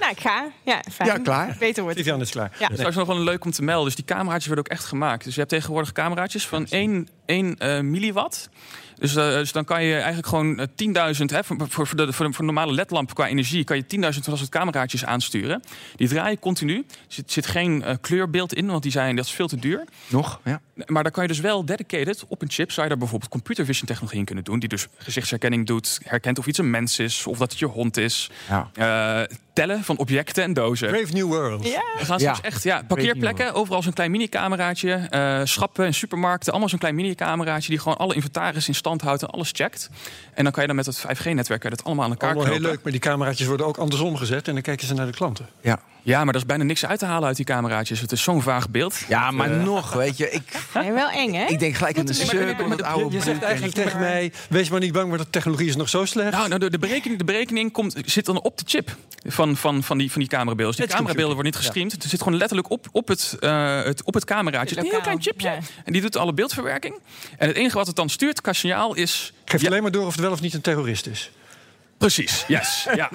Nou, 0.00 0.12
ik 0.12 0.20
ga. 0.20 0.48
Ja, 0.64 0.82
fijn. 0.92 1.08
Ja, 1.08 1.18
klaar. 1.18 1.56
Beter 1.58 1.82
wordt 1.82 1.96
het. 1.96 2.06
Vivian 2.06 2.20
is 2.20 2.30
klaar. 2.30 2.56
Ja. 2.58 2.68
Dat 2.68 2.88
is 2.88 2.94
nog 2.94 3.06
wel 3.06 3.18
leuk 3.18 3.44
om 3.44 3.50
te 3.50 3.62
melden. 3.62 3.84
Dus 3.84 3.94
die 3.94 4.04
cameraatjes 4.04 4.46
worden 4.46 4.64
ook 4.64 4.72
echt 4.72 4.84
gemaakt. 4.84 5.24
Dus 5.24 5.32
je 5.32 5.38
hebt 5.40 5.52
tegenwoordig 5.52 5.92
cameraatjes 5.92 6.46
van 6.46 6.66
1, 6.66 7.08
1 7.26 7.58
eh, 7.58 7.80
milliwatt. 7.80 8.48
Dus, 9.00 9.16
eh, 9.16 9.32
dus 9.32 9.52
dan 9.52 9.64
kan 9.64 9.82
je 9.82 9.94
eigenlijk 9.94 10.26
gewoon 10.26 10.58
eh, 10.58 10.66
10.000... 11.16 11.24
Hè, 11.24 11.44
voor, 11.44 11.56
voor, 11.68 11.86
voor, 11.86 11.96
de, 11.96 12.12
voor, 12.12 12.26
een 12.26 12.44
normale 12.44 12.72
ledlamp 12.72 13.14
qua 13.14 13.26
energie... 13.26 13.64
kan 13.64 13.76
je 13.76 13.82
10.000 13.82 14.20
van 14.20 14.36
dat 14.36 14.48
cameraatjes 14.48 15.04
aansturen. 15.04 15.62
Die 15.96 16.08
draaien 16.08 16.38
continu. 16.38 16.76
Er 16.76 16.84
zit, 17.08 17.32
zit 17.32 17.46
geen 17.46 17.82
eh, 17.82 17.94
kleurbeeld 18.00 18.54
in, 18.54 18.66
want 18.66 18.82
die 18.82 18.92
zijn, 18.92 19.16
dat 19.16 19.24
is 19.24 19.32
veel 19.32 19.48
te 19.48 19.56
duur. 19.56 19.84
Nog? 20.06 20.40
Ja. 20.44 20.60
Maar 20.86 21.02
daar 21.02 21.12
kan 21.12 21.22
je 21.22 21.28
dus 21.28 21.40
wel 21.40 21.64
dedicated 21.64 22.24
op 22.28 22.42
een 22.42 22.50
chip... 22.50 22.70
zou 22.70 22.82
je 22.82 22.88
daar 22.88 22.98
bijvoorbeeld 22.98 23.30
computer 23.30 23.64
vision 23.64 23.86
technologie 23.86 24.18
in 24.18 24.24
kunnen 24.24 24.44
doen... 24.44 24.58
die 24.58 24.68
dus 24.68 24.86
gezichtsherkenning 24.96 25.66
doet, 25.66 26.00
herkent 26.04 26.38
of 26.38 26.46
iets 26.46 26.58
een 26.58 26.70
mens 26.70 26.98
is... 26.98 27.26
of 27.26 27.38
dat 27.38 27.50
het 27.50 27.58
je 27.58 27.66
hond 27.66 27.96
is. 27.96 28.30
Ja. 28.48 28.70
Eh, 28.74 29.36
tellen 29.60 29.84
van 29.84 29.96
objecten 29.96 30.42
en 30.42 30.52
dozen. 30.52 30.88
Brave 30.88 31.12
New 31.12 31.26
World. 31.26 31.64
Ja. 31.64 31.82
We 31.98 32.04
gaan 32.04 32.18
Ja. 32.18 32.34
soms 32.34 32.40
echt, 32.46 32.62
ja, 32.62 32.82
parkeerplekken, 32.88 33.54
overal 33.54 33.82
zo'n 33.82 33.92
klein 33.92 34.10
mini-cameraatje. 34.10 34.92
eh, 35.10 35.40
schappen 35.44 35.84
en 35.84 35.94
supermarkten, 35.94 36.50
allemaal 36.50 36.68
zo'n 36.68 36.78
klein 36.78 36.94
mini-cameraatje... 36.94 37.68
die 37.70 37.78
gewoon 37.78 37.96
alle 37.98 38.14
inventaris 38.14 38.68
in 38.68 38.74
stand 38.74 39.00
houdt 39.00 39.22
en 39.22 39.28
alles 39.30 39.50
checkt. 39.52 39.90
En 40.34 40.42
dan 40.42 40.52
kan 40.52 40.62
je 40.62 40.66
dan 40.68 40.76
met 40.76 40.86
het 40.86 40.98
5G-netwerk 40.98 41.70
dat 41.70 41.84
allemaal 41.84 42.04
aan 42.04 42.10
elkaar 42.10 42.34
Allemaal 42.34 42.52
heel 42.52 42.60
leuk, 42.60 42.82
maar 42.82 42.92
die 42.92 43.00
cameraatjes 43.00 43.46
worden 43.46 43.66
ook 43.66 43.76
andersom 43.76 44.16
gezet 44.16 44.48
en 44.48 44.52
dan 44.54 44.62
kijken 44.62 44.86
ze 44.86 44.94
naar 44.94 45.06
de 45.06 45.12
klanten. 45.12 45.48
Ja. 45.60 45.80
Ja, 46.02 46.24
maar 46.24 46.34
er 46.34 46.40
is 46.40 46.46
bijna 46.46 46.64
niks 46.64 46.86
uit 46.86 46.98
te 46.98 47.04
halen 47.04 47.28
uit 47.28 47.36
die 47.36 47.44
cameraatjes. 47.44 48.00
Het 48.00 48.12
is 48.12 48.22
zo'n 48.22 48.42
vaag 48.42 48.70
beeld. 48.70 48.98
ja, 49.08 49.30
maar 49.30 49.50
nog, 49.50 49.92
weet 49.92 50.16
je. 50.16 50.30
Ik, 50.30 50.42
Nee, 50.74 50.92
wel 50.92 51.10
eng, 51.10 51.32
hè? 51.32 51.44
ik 51.44 51.58
denk 51.58 51.74
gelijk 51.74 51.98
aan 51.98 52.04
de 52.04 52.24
maar 52.58 52.68
het 52.70 52.78
Je, 52.78 52.86
oude 52.86 53.16
je 53.16 53.22
zegt 53.22 53.42
eigenlijk 53.42 53.74
tegen 53.74 54.00
mij, 54.00 54.32
wees 54.48 54.70
maar 54.70 54.80
niet 54.80 54.92
bang, 54.92 55.08
maar 55.08 55.18
de 55.18 55.30
technologie 55.30 55.68
is 55.68 55.76
nog 55.76 55.88
zo 55.88 56.04
slecht. 56.04 56.32
Nou, 56.32 56.48
nou 56.48 56.60
de, 56.60 56.70
de 56.70 56.78
berekening, 56.78 57.18
de 57.18 57.24
berekening 57.24 57.72
komt, 57.72 57.96
zit 58.04 58.24
dan 58.24 58.40
op 58.40 58.58
de 58.58 58.64
chip 58.66 58.96
van, 59.24 59.56
van, 59.56 59.82
van, 59.82 59.98
die, 59.98 60.10
van 60.10 60.20
die 60.20 60.30
camerabeelden. 60.30 60.76
Dus 60.76 60.86
die 60.86 60.94
camerabeelden 60.94 61.34
worden 61.34 61.52
niet 61.52 61.62
gestreamd. 61.62 61.92
Het 61.92 62.04
zit 62.04 62.22
gewoon 62.22 62.38
letterlijk 62.38 62.70
op, 62.70 62.86
op, 62.92 63.08
het, 63.08 63.36
eh, 63.40 63.82
het, 63.82 64.04
op 64.04 64.14
het 64.14 64.24
cameraatje. 64.24 64.74
Het 64.74 64.84
is 64.84 64.84
een 64.84 64.90
heel 64.90 65.00
klein 65.00 65.22
chipje. 65.22 65.48
ja. 65.48 65.58
En 65.84 65.92
die 65.92 66.02
doet 66.02 66.16
alle 66.16 66.32
beeldverwerking. 66.32 66.94
En 67.38 67.48
het 67.48 67.56
enige 67.56 67.76
wat 67.76 67.86
het 67.86 67.96
dan 67.96 68.08
stuurt 68.08 68.40
qua 68.40 68.52
signaal 68.52 68.94
is... 68.94 69.32
Geeft 69.44 69.62
Ja, 69.62 69.68
alleen 69.68 69.82
maar 69.82 69.90
door 69.90 70.06
of 70.06 70.12
het 70.12 70.20
wel 70.20 70.32
of 70.32 70.40
niet 70.40 70.54
een 70.54 70.60
terrorist 70.60 71.06
is. 71.06 71.30
Precies, 72.00 72.44
yes. 72.48 72.86
ja. 72.94 73.10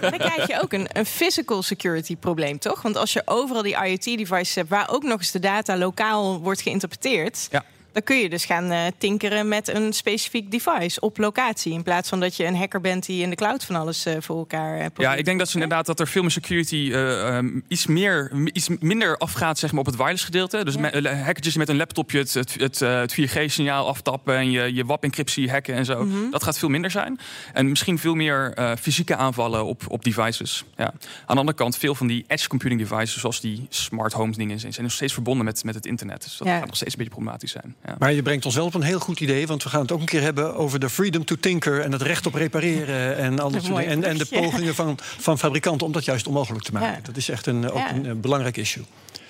Dan 0.00 0.18
krijg 0.18 0.46
je 0.46 0.60
ook 0.62 0.72
een, 0.72 0.88
een 0.92 1.06
physical 1.06 1.62
security 1.62 2.16
probleem, 2.16 2.58
toch? 2.58 2.82
Want 2.82 2.96
als 2.96 3.12
je 3.12 3.22
overal 3.24 3.62
die 3.62 3.76
IoT-devices 3.84 4.54
hebt... 4.54 4.68
waar 4.68 4.90
ook 4.90 5.02
nog 5.02 5.18
eens 5.18 5.30
de 5.30 5.38
data 5.38 5.76
lokaal 5.76 6.40
wordt 6.40 6.60
geïnterpreteerd... 6.60 7.48
Ja. 7.50 7.64
Dan 7.96 8.04
kun 8.04 8.16
je 8.16 8.28
dus 8.28 8.44
gaan 8.44 8.72
uh, 8.72 8.80
tinkeren 8.98 9.48
met 9.48 9.68
een 9.68 9.92
specifiek 9.92 10.50
device 10.50 11.00
op 11.00 11.18
locatie. 11.18 11.72
In 11.72 11.82
plaats 11.82 12.08
van 12.08 12.20
dat 12.20 12.36
je 12.36 12.44
een 12.44 12.56
hacker 12.56 12.80
bent 12.80 13.06
die 13.06 13.22
in 13.22 13.30
de 13.30 13.36
cloud 13.36 13.64
van 13.64 13.76
alles 13.76 14.06
uh, 14.06 14.14
voor 14.20 14.36
elkaar 14.36 14.78
uh, 14.78 14.86
Ja, 14.96 15.14
ik 15.14 15.24
denk 15.24 15.38
dat 15.38 15.48
ze 15.48 15.54
inderdaad 15.54 15.86
dat 15.86 16.00
er 16.00 16.08
veel 16.08 16.22
meer 16.22 16.30
security 16.30 16.90
um, 16.94 17.64
iets, 17.68 17.86
meer, 17.86 18.32
iets 18.52 18.68
minder 18.80 19.16
afgaat 19.16 19.58
zeg 19.58 19.70
maar, 19.70 19.80
op 19.80 19.86
het 19.86 19.96
wireless 19.96 20.24
gedeelte. 20.24 20.64
Dus 20.64 20.74
ja. 20.74 21.14
hackertjes 21.14 21.56
met 21.56 21.68
een 21.68 21.76
laptopje 21.76 22.18
het, 22.18 22.34
het, 22.34 22.54
het, 22.58 22.78
het 22.78 23.16
4G-signaal 23.20 23.88
aftappen 23.88 24.36
en 24.36 24.50
je, 24.50 24.74
je 24.74 24.84
WAP-encryptie 24.84 25.50
hacken 25.50 25.74
en 25.74 25.84
zo. 25.84 26.04
Mm 26.04 26.12
-hmm. 26.12 26.30
Dat 26.30 26.42
gaat 26.42 26.58
veel 26.58 26.68
minder 26.68 26.90
zijn. 26.90 27.18
En 27.52 27.68
misschien 27.68 27.98
veel 27.98 28.14
meer 28.14 28.54
fysieke 28.80 29.16
aanvallen 29.16 29.64
op, 29.64 29.82
op 29.88 30.04
devices. 30.04 30.64
Ja. 30.76 30.84
Aan 30.84 30.94
de 31.26 31.40
andere 31.40 31.56
kant, 31.56 31.76
veel 31.76 31.94
van 31.94 32.06
die 32.06 32.24
edge 32.26 32.48
computing 32.48 32.80
devices, 32.80 33.20
zoals 33.20 33.40
die 33.40 33.66
smart 33.68 34.12
homes 34.12 34.36
dingen, 34.36 34.60
zijn 34.60 34.74
nog 34.76 34.92
steeds 34.92 35.12
verbonden 35.12 35.44
met, 35.44 35.64
met 35.64 35.74
het 35.74 35.86
internet. 35.86 36.22
Dus 36.22 36.36
dat 36.36 36.46
ja. 36.46 36.58
gaat 36.58 36.66
nog 36.66 36.76
steeds 36.76 36.92
een 36.92 36.98
beetje 36.98 37.14
problematisch 37.14 37.50
zijn. 37.50 37.74
Ja. 37.86 37.94
Maar 37.98 38.12
je 38.12 38.22
brengt 38.22 38.44
ons 38.44 38.54
wel 38.54 38.64
op 38.64 38.74
een 38.74 38.82
heel 38.82 38.98
goed 38.98 39.20
idee, 39.20 39.46
want 39.46 39.62
we 39.62 39.68
gaan 39.68 39.80
het 39.80 39.92
ook 39.92 40.00
een 40.00 40.06
keer 40.06 40.22
hebben 40.22 40.54
over 40.54 40.80
de 40.80 40.90
freedom 40.90 41.24
to 41.24 41.36
tinker 41.40 41.80
en 41.80 41.92
het 41.92 42.02
recht 42.02 42.26
op 42.26 42.34
repareren 42.34 43.16
en 43.24 43.38
al 43.38 43.50
dat 43.50 43.62
soort 43.64 43.76
dingen. 43.76 43.92
En, 43.92 44.04
en, 44.04 44.18
de 44.18 44.26
pogingen 44.26 44.74
van, 44.74 44.98
van 45.00 45.38
fabrikanten 45.38 45.86
om 45.86 45.92
dat 45.92 46.04
juist 46.04 46.26
onmogelijk 46.26 46.64
te 46.64 46.72
maken. 46.72 47.04
Dat 47.04 47.16
is 47.16 47.28
echt 47.28 47.46
een, 47.46 47.70
ook 47.70 47.88
een, 47.90 48.20
belangrijk 48.20 48.56
issue. 48.56 48.84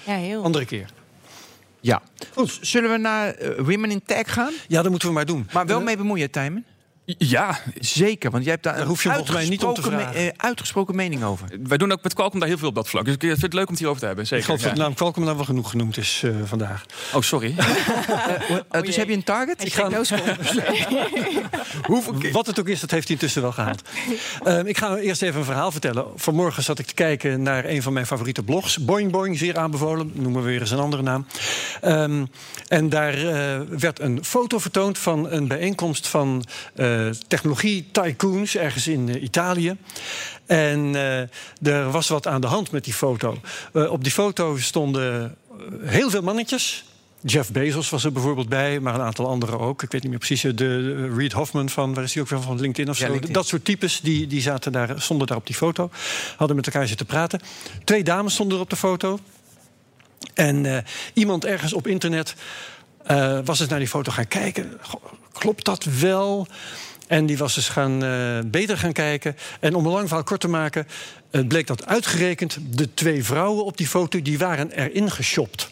Ja, 0.05 0.15
heel. 0.15 0.43
Andere 0.43 0.65
keer. 0.65 0.89
Ja. 1.81 2.03
Goed, 2.35 2.59
zullen 2.61 2.91
we 2.91 2.97
naar 2.97 3.43
uh, 3.43 3.59
Women 3.59 3.91
in 3.91 4.03
Tech 4.05 4.33
gaan? 4.33 4.53
Ja, 4.69 4.83
dat 4.83 4.91
moeten 4.91 5.09
we 5.09 5.15
maar 5.15 5.27
doen. 5.27 5.49
Maar 5.53 5.67
wel 5.67 5.81
mee 5.81 5.97
bemoeien, 5.97 6.31
Tijmen. 6.31 6.65
Ja, 7.07 7.59
zeker. 7.79 8.31
Want 8.31 8.43
jij 8.43 8.53
hebt 8.53 8.65
daar, 8.65 8.77
daar 8.77 8.87
hoef 8.87 9.03
je 9.03 9.09
volgens 9.09 9.31
mij 9.31 9.49
niet 9.49 9.65
om 9.65 9.75
te 9.75 9.83
vragen. 9.83 10.15
Me, 10.15 10.25
uh, 10.25 10.31
uitgesproken 10.37 10.97
mening 10.97 11.25
over. 11.25 11.49
Wij 11.63 11.79
doen 11.79 11.93
ook 11.93 12.03
met 12.03 12.15
Qualcomm 12.15 12.41
daar 12.41 12.49
heel 12.49 12.59
veel 12.59 12.69
op 12.69 12.75
dat 12.75 12.89
vlak. 12.89 13.05
Dus 13.05 13.15
ik 13.15 13.21
vind 13.21 13.43
het 13.43 13.53
leuk 13.53 13.65
om 13.65 13.71
het 13.71 13.79
hierover 13.79 14.01
te 14.01 14.07
hebben. 14.07 14.27
Zeker. 14.27 14.39
Ik 14.39 14.45
geloof 14.45 14.61
dat 14.61 14.75
de 14.75 14.81
naam 14.81 14.95
Qualcomm 14.95 15.25
nou 15.25 15.37
wel 15.37 15.47
genoeg 15.47 15.71
genoemd 15.71 15.97
is 15.97 16.23
uh, 16.25 16.37
vandaag. 16.45 16.87
Oh, 17.15 17.23
sorry. 17.23 17.55
uh, 17.59 17.69
uh, 18.73 18.83
dus 18.83 18.97
heb 18.97 19.09
je 19.09 19.15
een 19.15 19.25
target? 19.25 19.65
Ik 19.65 19.73
ga 19.73 19.87
okay. 19.87 20.03
Wat 22.33 22.47
het 22.47 22.61
ook 22.61 22.69
is, 22.69 22.81
dat 22.81 22.91
heeft 22.91 23.09
hij 23.09 23.17
intussen 23.17 23.43
wel 23.43 23.53
gehaald. 23.53 23.83
Ehm, 24.45 24.67
ik 24.67 24.79
ga 24.79 24.97
eerst 24.97 25.23
even 25.23 25.39
een 25.39 25.45
verhaal 25.45 25.71
vertellen. 25.71 26.05
Vanmorgen 26.17 26.63
zat 26.63 26.79
ik 26.79 26.87
te 26.87 26.95
kijken 26.95 27.43
naar 27.43 27.65
een 27.65 27.83
van 27.83 27.93
mijn 27.93 28.07
favoriete 28.07 28.43
blogs. 28.43 28.79
Boing 28.79 29.11
Boing, 29.11 29.39
zeer 29.39 29.59
aanbevolen. 29.59 30.11
Noemen 30.15 30.43
we 30.43 30.49
weer 30.49 30.61
eens 30.61 30.71
een 30.71 30.79
andere 30.79 31.03
naam. 31.03 31.27
Um, 31.85 32.29
en 32.69 32.89
daar 32.89 33.17
werd 33.79 34.01
een 34.01 34.25
foto 34.25 34.59
vertoond 34.59 34.99
van 34.99 35.31
een 35.31 35.49
bijeenkomst 35.49 36.07
van 36.07 36.45
technologie 37.29 37.89
tycoons 37.93 38.57
ergens 38.57 38.89
in 38.89 39.09
uh, 39.09 39.23
Italië. 39.23 39.77
En 40.47 40.95
uh, 40.95 41.19
er 41.63 41.91
was 41.91 42.09
wat 42.09 42.27
aan 42.27 42.41
de 42.41 42.47
hand 42.47 42.71
met 42.71 42.85
die 42.85 42.95
foto. 42.95 43.41
Op 43.73 44.03
die 44.03 44.13
foto 44.13 44.57
stonden 44.59 45.37
heel 45.83 46.11
veel 46.11 46.23
mannetjes. 46.23 46.85
Jeff 47.21 47.53
Bezos 47.53 47.91
was 47.91 48.05
er 48.05 48.13
bijvoorbeeld 48.13 48.49
bij, 48.49 48.81
maar 48.81 48.95
een 48.95 49.01
aantal 49.01 49.27
anderen 49.27 49.59
ook. 49.59 49.83
Ik 49.83 49.91
weet 49.91 50.03
niet 50.03 50.11
meer 50.11 50.19
precies. 50.19 50.41
De, 50.41 50.55
de 50.55 51.15
Reed 51.17 51.33
Hoffman 51.33 51.69
van, 51.69 51.95
waar 51.95 52.05
is 52.05 52.15
hij 52.15 52.23
ook 52.23 52.29
weer 52.29 52.43
van 52.43 52.61
LinkedIn 52.61 52.91
of 52.91 52.99
ja, 52.99 53.05
zo? 53.05 53.11
LinkedIn. 53.11 53.35
Dat 53.35 53.47
soort 53.47 53.65
types 53.65 54.01
die, 54.01 54.27
die 54.27 54.41
zaten 54.41 54.73
daar, 54.73 55.01
stonden 55.01 55.27
daar 55.27 55.37
op 55.37 55.47
die 55.47 55.55
foto. 55.55 55.91
Hadden 56.37 56.57
met 56.57 56.67
elkaar 56.67 56.87
zitten 56.87 57.07
praten. 57.07 57.41
Twee 57.85 58.05
dames 58.05 58.33
stonden 58.33 58.57
er 58.57 58.63
op 58.63 58.71
de 58.71 58.77
foto. 58.77 59.19
En 60.35 60.65
uh, 60.65 60.79
iemand 61.15 61.45
ergens 61.45 61.73
op 61.73 61.87
internet 61.87 62.35
uh, 63.11 63.39
was 63.45 63.61
eens 63.61 63.69
naar 63.69 63.79
die 63.79 63.89
foto 63.89 64.13
gaan 64.13 64.29
kijken. 64.29 64.81
Klopt 65.39 65.65
dat 65.65 65.85
wel? 65.85 66.47
En 67.07 67.27
die 67.27 67.39
was 67.39 67.55
dus 67.55 67.69
gaan, 67.69 68.05
uh, 68.05 68.39
beter 68.47 68.79
gaan 68.79 68.93
kijken. 68.93 69.37
En 69.61 69.75
om 69.75 69.87
een 69.87 69.93
lang 69.93 70.07
verhaal 70.07 70.25
kort 70.25 70.41
te 70.41 70.49
maken... 70.49 70.87
het 71.31 71.49
bleek 71.49 71.67
dat 71.67 71.87
uitgerekend 71.87 72.59
de 72.71 72.95
twee 72.95 73.25
vrouwen 73.25 73.65
op 73.65 73.77
die 73.77 73.87
foto... 73.87 74.23
die 74.23 74.39
waren 74.39 74.71
erin 74.71 75.11
geshopt. 75.11 75.71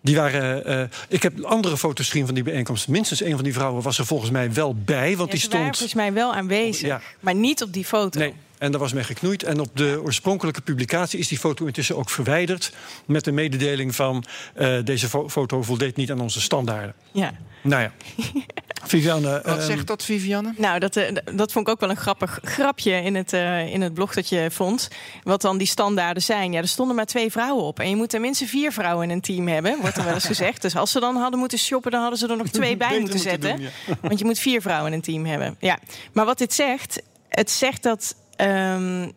Die 0.00 0.16
waren, 0.16 0.70
uh, 0.70 0.82
ik 1.08 1.22
heb 1.22 1.40
andere 1.40 1.76
foto's 1.76 2.06
gezien 2.06 2.26
van 2.26 2.34
die 2.34 2.44
bijeenkomst. 2.44 2.88
Minstens 2.88 3.22
een 3.22 3.34
van 3.34 3.44
die 3.44 3.52
vrouwen 3.52 3.82
was 3.82 3.98
er 3.98 4.06
volgens 4.06 4.30
mij 4.30 4.52
wel 4.52 4.74
bij. 4.74 5.16
Want 5.16 5.28
ja, 5.28 5.34
die 5.34 5.44
stond. 5.44 5.62
volgens 5.62 5.94
mij 5.94 6.12
wel 6.12 6.34
aanwezig, 6.34 6.88
ja. 6.88 7.00
maar 7.20 7.34
niet 7.34 7.62
op 7.62 7.72
die 7.72 7.84
foto. 7.84 8.18
Nee. 8.18 8.34
En 8.60 8.70
daar 8.70 8.80
was 8.80 8.92
mee 8.92 9.04
geknoeid. 9.04 9.42
En 9.42 9.60
op 9.60 9.76
de 9.76 10.00
oorspronkelijke 10.02 10.60
publicatie 10.60 11.18
is 11.18 11.28
die 11.28 11.38
foto 11.38 11.66
intussen 11.66 11.96
ook 11.96 12.10
verwijderd. 12.10 12.72
Met 13.06 13.24
de 13.24 13.32
mededeling 13.32 13.94
van 13.94 14.24
uh, 14.58 14.78
deze 14.84 15.08
fo 15.08 15.28
foto 15.28 15.62
voldeed 15.62 15.96
niet 15.96 16.10
aan 16.10 16.20
onze 16.20 16.40
standaarden. 16.40 16.94
Ja. 17.12 17.32
Nou 17.62 17.82
ja. 17.82 17.92
Vivianne. 18.82 19.40
Wat 19.44 19.56
um, 19.56 19.62
zegt 19.62 19.86
dat, 19.86 20.04
Vivianne? 20.04 20.54
Nou, 20.56 20.78
dat, 20.78 20.96
uh, 20.96 21.08
dat 21.34 21.52
vond 21.52 21.66
ik 21.66 21.72
ook 21.72 21.80
wel 21.80 21.90
een 21.90 21.96
grappig 21.96 22.38
grapje 22.42 22.92
in 22.92 23.14
het, 23.14 23.32
uh, 23.32 23.72
in 23.72 23.80
het 23.80 23.94
blog 23.94 24.14
dat 24.14 24.28
je 24.28 24.48
vond. 24.50 24.88
Wat 25.22 25.40
dan 25.40 25.58
die 25.58 25.66
standaarden 25.66 26.22
zijn. 26.22 26.52
Ja, 26.52 26.60
er 26.60 26.68
stonden 26.68 26.96
maar 26.96 27.06
twee 27.06 27.30
vrouwen 27.30 27.64
op. 27.64 27.80
En 27.80 27.88
je 27.88 27.96
moet 27.96 28.10
tenminste 28.10 28.46
vier 28.46 28.72
vrouwen 28.72 29.04
in 29.04 29.10
een 29.10 29.20
team 29.20 29.48
hebben, 29.48 29.80
wordt 29.80 29.96
er 29.96 30.04
wel 30.04 30.14
eens 30.14 30.26
gezegd. 30.34 30.62
Dus 30.62 30.76
als 30.76 30.90
ze 30.90 31.00
dan 31.00 31.16
hadden 31.16 31.38
moeten 31.38 31.58
shoppen, 31.58 31.90
dan 31.90 32.00
hadden 32.00 32.18
ze 32.18 32.28
er 32.28 32.36
nog 32.36 32.48
twee 32.48 32.76
bij 32.76 33.00
moeten 33.00 33.18
zetten. 33.18 33.56
Doen, 33.56 33.68
ja. 33.86 33.96
Want 34.00 34.18
je 34.18 34.24
moet 34.24 34.38
vier 34.38 34.60
vrouwen 34.60 34.86
in 34.86 34.92
een 34.92 35.04
team 35.04 35.26
hebben. 35.26 35.56
Ja. 35.58 35.78
Maar 36.12 36.24
wat 36.24 36.38
dit 36.38 36.52
zegt, 36.52 37.02
het 37.28 37.50
zegt 37.50 37.82
dat 37.82 38.14
um, 38.40 39.12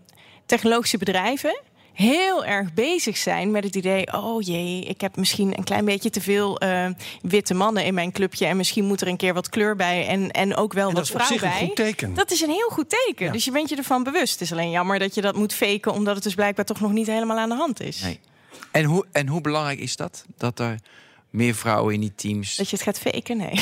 technologische 0.45 0.97
bedrijven 0.97 1.61
heel 1.93 2.45
erg 2.45 2.73
bezig 2.73 3.17
zijn 3.17 3.51
met 3.51 3.63
het 3.63 3.75
idee: 3.75 4.13
oh 4.13 4.41
jee, 4.41 4.81
ik 4.81 5.01
heb 5.01 5.15
misschien 5.15 5.57
een 5.57 5.63
klein 5.63 5.85
beetje 5.85 6.09
te 6.09 6.21
veel 6.21 6.63
uh, 6.63 6.87
witte 7.21 7.53
mannen 7.53 7.85
in 7.85 7.93
mijn 7.93 8.11
clubje 8.11 8.45
en 8.45 8.57
misschien 8.57 8.85
moet 8.85 9.01
er 9.01 9.07
een 9.07 9.17
keer 9.17 9.33
wat 9.33 9.49
kleur 9.49 9.75
bij 9.75 10.07
en, 10.07 10.31
en 10.31 10.55
ook 10.55 10.73
wel 10.73 10.89
en 10.89 10.95
wat 10.95 11.09
vrouw 11.09 11.37
bij. 11.39 11.61
Een 11.61 11.67
goed 11.67 11.75
teken. 11.75 12.13
Dat 12.13 12.31
is 12.31 12.41
een 12.41 12.49
heel 12.49 12.69
goed 12.69 12.89
teken. 12.89 13.25
Ja. 13.25 13.31
Dus 13.31 13.45
je 13.45 13.51
bent 13.51 13.69
je 13.69 13.75
ervan 13.75 14.03
bewust. 14.03 14.31
Het 14.31 14.41
is 14.41 14.51
alleen 14.51 14.69
jammer 14.69 14.99
dat 14.99 15.15
je 15.15 15.21
dat 15.21 15.35
moet 15.35 15.53
faken, 15.53 15.93
omdat 15.93 16.15
het 16.15 16.23
dus 16.23 16.35
blijkbaar 16.35 16.65
toch 16.65 16.79
nog 16.79 16.91
niet 16.91 17.07
helemaal 17.07 17.37
aan 17.37 17.49
de 17.49 17.55
hand 17.55 17.81
is. 17.81 18.01
Nee. 18.01 18.19
En, 18.71 18.83
hoe, 18.83 19.05
en 19.11 19.27
hoe 19.27 19.41
belangrijk 19.41 19.79
is 19.79 19.95
dat? 19.95 20.25
Dat 20.37 20.59
er 20.59 20.79
meer 21.29 21.55
vrouwen 21.55 21.93
in 21.93 21.99
die 21.99 22.15
teams. 22.15 22.55
Dat 22.55 22.69
je 22.69 22.75
het 22.75 22.85
gaat 22.85 22.99
faken? 22.99 23.37
Nee. 23.37 23.53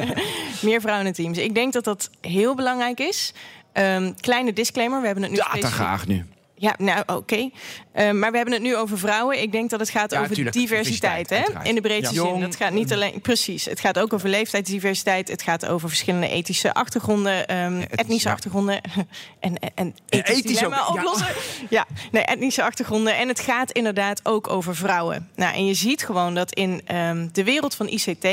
meer 0.70 0.80
vrouwen 0.80 1.06
in 1.06 1.12
teams. 1.12 1.38
Ik 1.38 1.54
denk 1.54 1.72
dat 1.72 1.84
dat 1.84 2.10
heel 2.20 2.54
belangrijk 2.54 3.00
is. 3.00 3.32
Um, 3.78 4.14
kleine 4.20 4.52
disclaimer, 4.52 5.00
we 5.00 5.06
hebben 5.06 5.24
het 5.24 5.32
nu. 5.32 5.38
Specifiek... 5.38 5.74
graag 5.74 6.06
nu. 6.06 6.24
Ja, 6.56 6.74
nou 6.78 7.00
oké. 7.00 7.12
Okay. 7.12 7.52
Uh, 7.94 8.10
maar 8.10 8.30
we 8.30 8.36
hebben 8.36 8.54
het 8.54 8.62
nu 8.62 8.76
over 8.76 8.98
vrouwen. 8.98 9.42
Ik 9.42 9.52
denk 9.52 9.70
dat 9.70 9.80
het 9.80 9.90
gaat 9.90 10.10
ja, 10.10 10.20
over 10.20 10.34
tuurlijk, 10.34 10.56
diversiteit. 10.56 11.30
Hè? 11.30 11.42
In 11.62 11.74
de 11.74 11.80
breedste 11.80 12.14
ja. 12.14 12.22
zin. 12.22 12.42
Het 12.42 12.56
gaat 12.56 12.72
niet 12.72 12.92
alleen. 12.92 13.20
Precies. 13.20 13.64
Het 13.64 13.80
gaat 13.80 13.98
ook 13.98 14.12
over 14.12 14.28
leeftijdsdiversiteit. 14.28 15.28
Het 15.28 15.42
gaat 15.42 15.66
over 15.66 15.88
verschillende 15.88 16.28
ethische 16.28 16.74
achtergronden, 16.74 17.56
um, 17.56 17.78
ja, 17.78 17.86
etnische 17.86 18.30
achtergronden. 18.30 18.80
en, 19.40 19.58
en 19.74 19.94
ethisch, 20.08 20.36
ethisch 20.36 20.64
ook, 20.64 20.88
oplossen. 20.88 21.26
Ja. 21.70 21.86
nee, 22.12 22.22
etnische 22.22 22.62
achtergronden. 22.62 23.16
En 23.16 23.28
het 23.28 23.40
gaat 23.40 23.70
inderdaad 23.70 24.20
ook 24.22 24.48
over 24.48 24.76
vrouwen. 24.76 25.28
Nou, 25.36 25.54
en 25.54 25.66
je 25.66 25.74
ziet 25.74 26.04
gewoon 26.04 26.34
dat 26.34 26.54
in 26.54 26.82
um, 26.94 27.28
de 27.32 27.44
wereld 27.44 27.74
van 27.74 27.88
ICT 27.88 28.26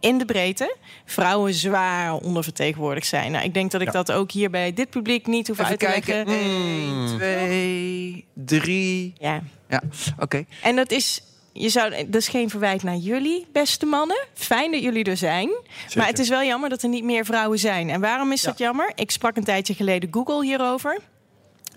in 0.00 0.18
de 0.18 0.24
breedte 0.24 0.76
vrouwen 1.04 1.54
zwaar 1.54 2.14
ondervertegenwoordigd 2.14 3.06
zijn. 3.06 3.32
Nou, 3.32 3.44
ik 3.44 3.54
denk 3.54 3.70
dat 3.70 3.80
ik 3.80 3.86
ja. 3.86 3.92
dat 3.92 4.12
ook 4.12 4.30
hier 4.30 4.50
bij 4.50 4.72
dit 4.72 4.90
publiek 4.90 5.26
niet 5.26 5.48
hoef 5.48 5.58
Even 5.58 5.70
uit 5.70 5.78
te 5.78 5.86
kijken. 5.86 6.26
leggen. 6.26 7.08
1, 7.08 7.16
2, 7.16 8.24
3. 8.34 9.12
Ja. 9.18 9.42
Ja, 9.68 9.82
oké. 10.12 10.22
Okay. 10.22 10.46
En 10.62 10.76
dat 10.76 10.90
is 10.90 11.22
je 11.52 11.68
zou, 11.68 11.90
dat 11.90 12.20
is 12.20 12.28
geen 12.28 12.50
verwijt 12.50 12.82
naar 12.82 12.96
jullie, 12.96 13.46
beste 13.52 13.86
mannen. 13.86 14.26
Fijn 14.34 14.70
dat 14.70 14.82
jullie 14.82 15.04
er 15.04 15.16
zijn. 15.16 15.48
Zeker. 15.48 15.98
Maar 15.98 16.06
het 16.06 16.18
is 16.18 16.28
wel 16.28 16.42
jammer 16.42 16.68
dat 16.68 16.82
er 16.82 16.88
niet 16.88 17.04
meer 17.04 17.24
vrouwen 17.24 17.58
zijn. 17.58 17.90
En 17.90 18.00
waarom 18.00 18.32
is 18.32 18.42
ja. 18.42 18.48
dat 18.48 18.58
jammer? 18.58 18.92
Ik 18.94 19.10
sprak 19.10 19.36
een 19.36 19.44
tijdje 19.44 19.74
geleden 19.74 20.08
Google 20.12 20.44
hierover. 20.44 20.98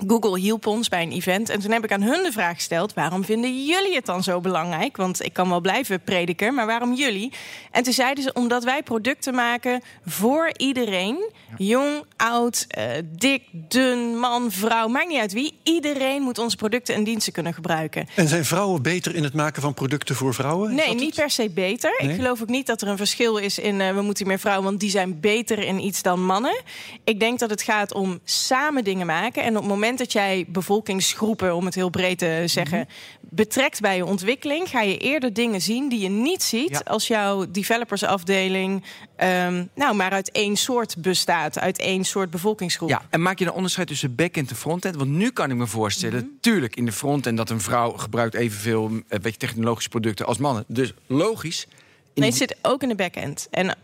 Google 0.07 0.39
hielp 0.39 0.67
ons 0.67 0.89
bij 0.89 1.01
een 1.01 1.11
event. 1.11 1.49
En 1.49 1.59
toen 1.59 1.71
heb 1.71 1.83
ik 1.83 1.91
aan 1.91 2.01
hun 2.01 2.23
de 2.23 2.31
vraag 2.31 2.55
gesteld: 2.55 2.93
waarom 2.93 3.23
vinden 3.23 3.65
jullie 3.65 3.95
het 3.95 4.05
dan 4.05 4.23
zo 4.23 4.41
belangrijk? 4.41 4.97
Want 4.97 5.23
ik 5.23 5.33
kan 5.33 5.49
wel 5.49 5.61
blijven 5.61 6.01
prediken, 6.01 6.53
maar 6.53 6.65
waarom 6.65 6.93
jullie? 6.93 7.31
En 7.71 7.83
toen 7.83 7.93
zeiden 7.93 8.23
ze: 8.23 8.33
omdat 8.33 8.63
wij 8.63 8.83
producten 8.83 9.35
maken 9.35 9.81
voor 10.05 10.51
iedereen. 10.57 11.31
Jong, 11.57 12.03
oud, 12.17 12.67
uh, 12.77 12.83
dik, 13.05 13.43
dun, 13.51 14.19
man, 14.19 14.51
vrouw, 14.51 14.87
maakt 14.87 15.07
niet 15.07 15.19
uit 15.19 15.33
wie. 15.33 15.59
Iedereen 15.63 16.21
moet 16.21 16.37
onze 16.37 16.55
producten 16.55 16.95
en 16.95 17.03
diensten 17.03 17.33
kunnen 17.33 17.53
gebruiken. 17.53 18.07
En 18.15 18.27
zijn 18.27 18.45
vrouwen 18.45 18.81
beter 18.81 19.15
in 19.15 19.23
het 19.23 19.33
maken 19.33 19.61
van 19.61 19.73
producten 19.73 20.15
voor 20.15 20.33
vrouwen? 20.33 20.75
Nee, 20.75 20.95
niet 20.95 21.15
per 21.15 21.29
se 21.29 21.49
beter. 21.49 21.95
Nee? 21.99 22.09
Ik 22.09 22.15
geloof 22.15 22.41
ook 22.41 22.47
niet 22.47 22.67
dat 22.67 22.81
er 22.81 22.87
een 22.87 22.97
verschil 22.97 23.37
is 23.37 23.59
in 23.59 23.79
uh, 23.79 23.93
we 23.93 24.01
moeten 24.01 24.27
meer 24.27 24.39
vrouwen, 24.39 24.65
want 24.65 24.79
die 24.79 24.89
zijn 24.89 25.19
beter 25.19 25.59
in 25.59 25.79
iets 25.79 26.01
dan 26.01 26.25
mannen. 26.25 26.61
Ik 27.03 27.19
denk 27.19 27.39
dat 27.39 27.49
het 27.49 27.61
gaat 27.61 27.93
om 27.93 28.19
samen 28.23 28.83
dingen 28.83 29.05
maken. 29.05 29.43
En 29.43 29.49
op 29.49 29.63
het 29.63 29.71
moment 29.71 29.90
dat 29.97 30.11
jij 30.11 30.45
bevolkingsgroepen, 30.47 31.55
om 31.55 31.65
het 31.65 31.75
heel 31.75 31.89
breed 31.89 32.17
te 32.17 32.43
zeggen, 32.45 32.77
mm 32.77 32.85
-hmm. 32.87 33.29
betrekt 33.29 33.81
bij 33.81 33.95
je 33.95 34.05
ontwikkeling, 34.05 34.69
ga 34.69 34.81
je 34.81 34.97
eerder 34.97 35.33
dingen 35.33 35.61
zien 35.61 35.89
die 35.89 35.99
je 35.99 36.09
niet 36.09 36.43
ziet 36.43 36.69
ja. 36.69 36.81
als 36.83 37.07
jouw 37.07 37.51
developersafdeling 37.51 38.83
um, 39.23 39.69
nou 39.75 39.95
maar 39.95 40.11
uit 40.11 40.31
één 40.31 40.55
soort 40.55 40.97
bestaat, 40.97 41.59
uit 41.59 41.79
één 41.79 42.03
soort 42.03 42.29
bevolkingsgroep. 42.29 42.89
Ja, 42.89 43.01
en 43.09 43.21
maak 43.21 43.39
je 43.39 43.45
een 43.45 43.51
onderscheid 43.51 43.87
tussen 43.87 44.15
back-end 44.15 44.49
en 44.49 44.55
front-end? 44.55 44.95
Want 44.95 45.09
nu 45.09 45.29
kan 45.29 45.49
ik 45.49 45.55
me 45.55 45.67
voorstellen, 45.67 46.19
mm 46.19 46.25
-hmm. 46.25 46.37
tuurlijk 46.39 46.75
in 46.75 46.85
de 46.85 46.91
front-end 46.91 47.37
dat 47.37 47.49
een 47.49 47.61
vrouw 47.61 47.91
gebruikt 47.91 48.35
evenveel 48.35 48.91
uh, 48.91 49.31
technologische 49.37 49.89
producten 49.89 50.25
als 50.25 50.37
mannen. 50.37 50.63
Dus 50.67 50.93
logisch. 51.07 51.67
Nee, 52.13 52.29
het 52.29 52.37
zit 52.37 52.55
ook 52.61 52.83
in 52.83 52.89
de 52.89 52.95
back-end. 52.95 53.47
En 53.51 53.77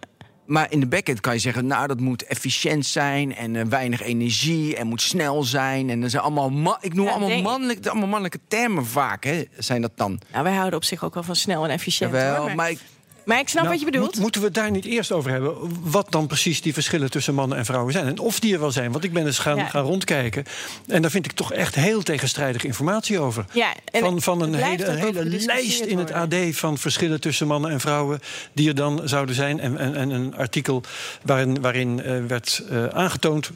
maar 0.48 0.72
in 0.72 0.80
de 0.80 0.88
backend 0.88 1.20
kan 1.20 1.34
je 1.34 1.40
zeggen, 1.40 1.68
nou, 1.68 1.88
dat 1.88 2.00
moet 2.00 2.24
efficiënt 2.24 2.86
zijn 2.86 3.36
en 3.36 3.54
uh, 3.54 3.64
weinig 3.64 4.02
energie 4.02 4.76
en 4.76 4.88
moet 4.88 5.02
snel 5.02 5.44
zijn. 5.44 5.90
En 5.90 6.02
dat 6.02 6.12
zijn 6.12 6.24
allemaal, 6.24 6.78
ik 6.82 6.94
noem 6.94 7.06
ja, 7.06 7.12
allemaal, 7.12 7.42
mannelijke, 7.42 7.90
allemaal 7.90 8.08
mannelijke 8.08 8.40
termen 8.48 8.86
vaak, 8.86 9.24
hè, 9.24 9.44
zijn 9.58 9.82
dat 9.82 9.92
dan. 9.96 10.20
Nou, 10.32 10.44
wij 10.44 10.56
houden 10.56 10.80
op 10.80 10.84
zich 10.84 11.04
ook 11.04 11.14
wel 11.14 11.24
van 11.24 11.36
snel 11.36 11.64
en 11.64 11.70
efficiënt. 11.70 12.12
Jawel, 12.12 12.36
hoor, 12.36 12.46
maar... 12.46 12.56
maar 12.56 12.70
ik, 12.70 12.80
Maar 13.28 13.40
ik 13.40 13.50
snap 13.50 13.64
Nou, 13.64 13.76
wat 13.76 13.86
je 13.86 13.92
bedoelt. 13.92 14.12
moet- 14.14 14.22
moeten 14.22 14.42
we 14.42 14.48
het 14.48 14.56
daar 14.56 14.72
niet 14.72 14.86
eerst 14.86 15.12
over 15.12 15.32
hebben? 15.32 15.54
Wat 15.82 16.12
dan 16.12 16.28
precies 16.28 16.62
die 16.62 16.74
verschillen 16.74 17.10
tussen 17.12 17.34
mannen 17.34 17.58
en 17.58 17.66
vrouwen 17.66 17.94
zijn? 17.94 18.06
En 18.06 18.20
of 18.20 18.40
die 18.40 18.54
er 18.54 18.60
wel 18.60 18.72
zijn. 18.72 18.92
Want 18.92 19.04
ik 19.04 19.14
ben 19.14 19.26
eens 19.26 19.40
gaan, 19.40 19.58
Ja. 19.58 19.66
gaan 19.68 19.84
rondkijken. 19.84 20.44
En 20.88 21.02
daar 21.02 21.12
vind 21.12 21.26
ik 21.26 21.32
toch 21.32 21.54
echt 21.54 21.76
heel 21.76 22.04
tegenstrijdige 22.04 22.68
informatie 22.68 23.20
over. 23.20 23.46
Ja, 23.52 23.74
en 23.92 24.00
van, 24.02 24.22
van 24.22 24.42
een 24.42 24.54
hele, 24.54 24.86
een 24.86 24.98
hele 24.98 25.24
lijst 25.26 25.82
in 25.82 25.98
het. 25.98 26.12
AD 26.12 26.36
van 26.52 26.78
verschillen 26.78 27.22
tussen 27.22 27.48
mannen 27.48 27.72
en 27.72 27.80
vrouwen 27.80 28.20
die 28.54 28.68
er 28.68 28.76
dan 28.76 29.02
zouden 29.06 29.36
zijn. 29.36 29.60
En, 29.60 29.78
en, 29.78 29.96
en 29.96 30.10
een 30.10 30.36
artikel 30.36 30.82
waarin, 31.24 31.62
waarin 31.62 32.02
eh, 32.04 32.26
werd 32.28 32.64
eh, 32.70 32.86
aangetoond. 32.88 33.52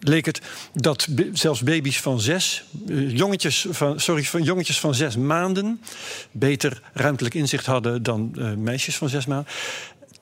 Leek 0.00 0.26
het 0.26 0.40
dat 0.72 1.06
zelfs 1.32 1.62
baby's 1.62 2.00
van 2.00 2.20
zes, 2.20 2.64
eh, 2.88 3.16
jongetjes 3.16 3.66
van, 3.70 4.00
sorry, 4.00 4.24
van 4.24 4.42
jongetjes 4.42 4.80
van 4.80 4.94
zes 4.94 5.16
maanden 5.16 5.80
beter 6.30 6.80
ruimtelijk 6.92 7.34
inzicht 7.34 7.66
hadden 7.66 8.02
dan 8.02 8.32
eh, 8.38 8.52
meisjes 8.54 8.96
van 8.96 9.08
zes 9.08 9.26
maanden. 9.26 9.52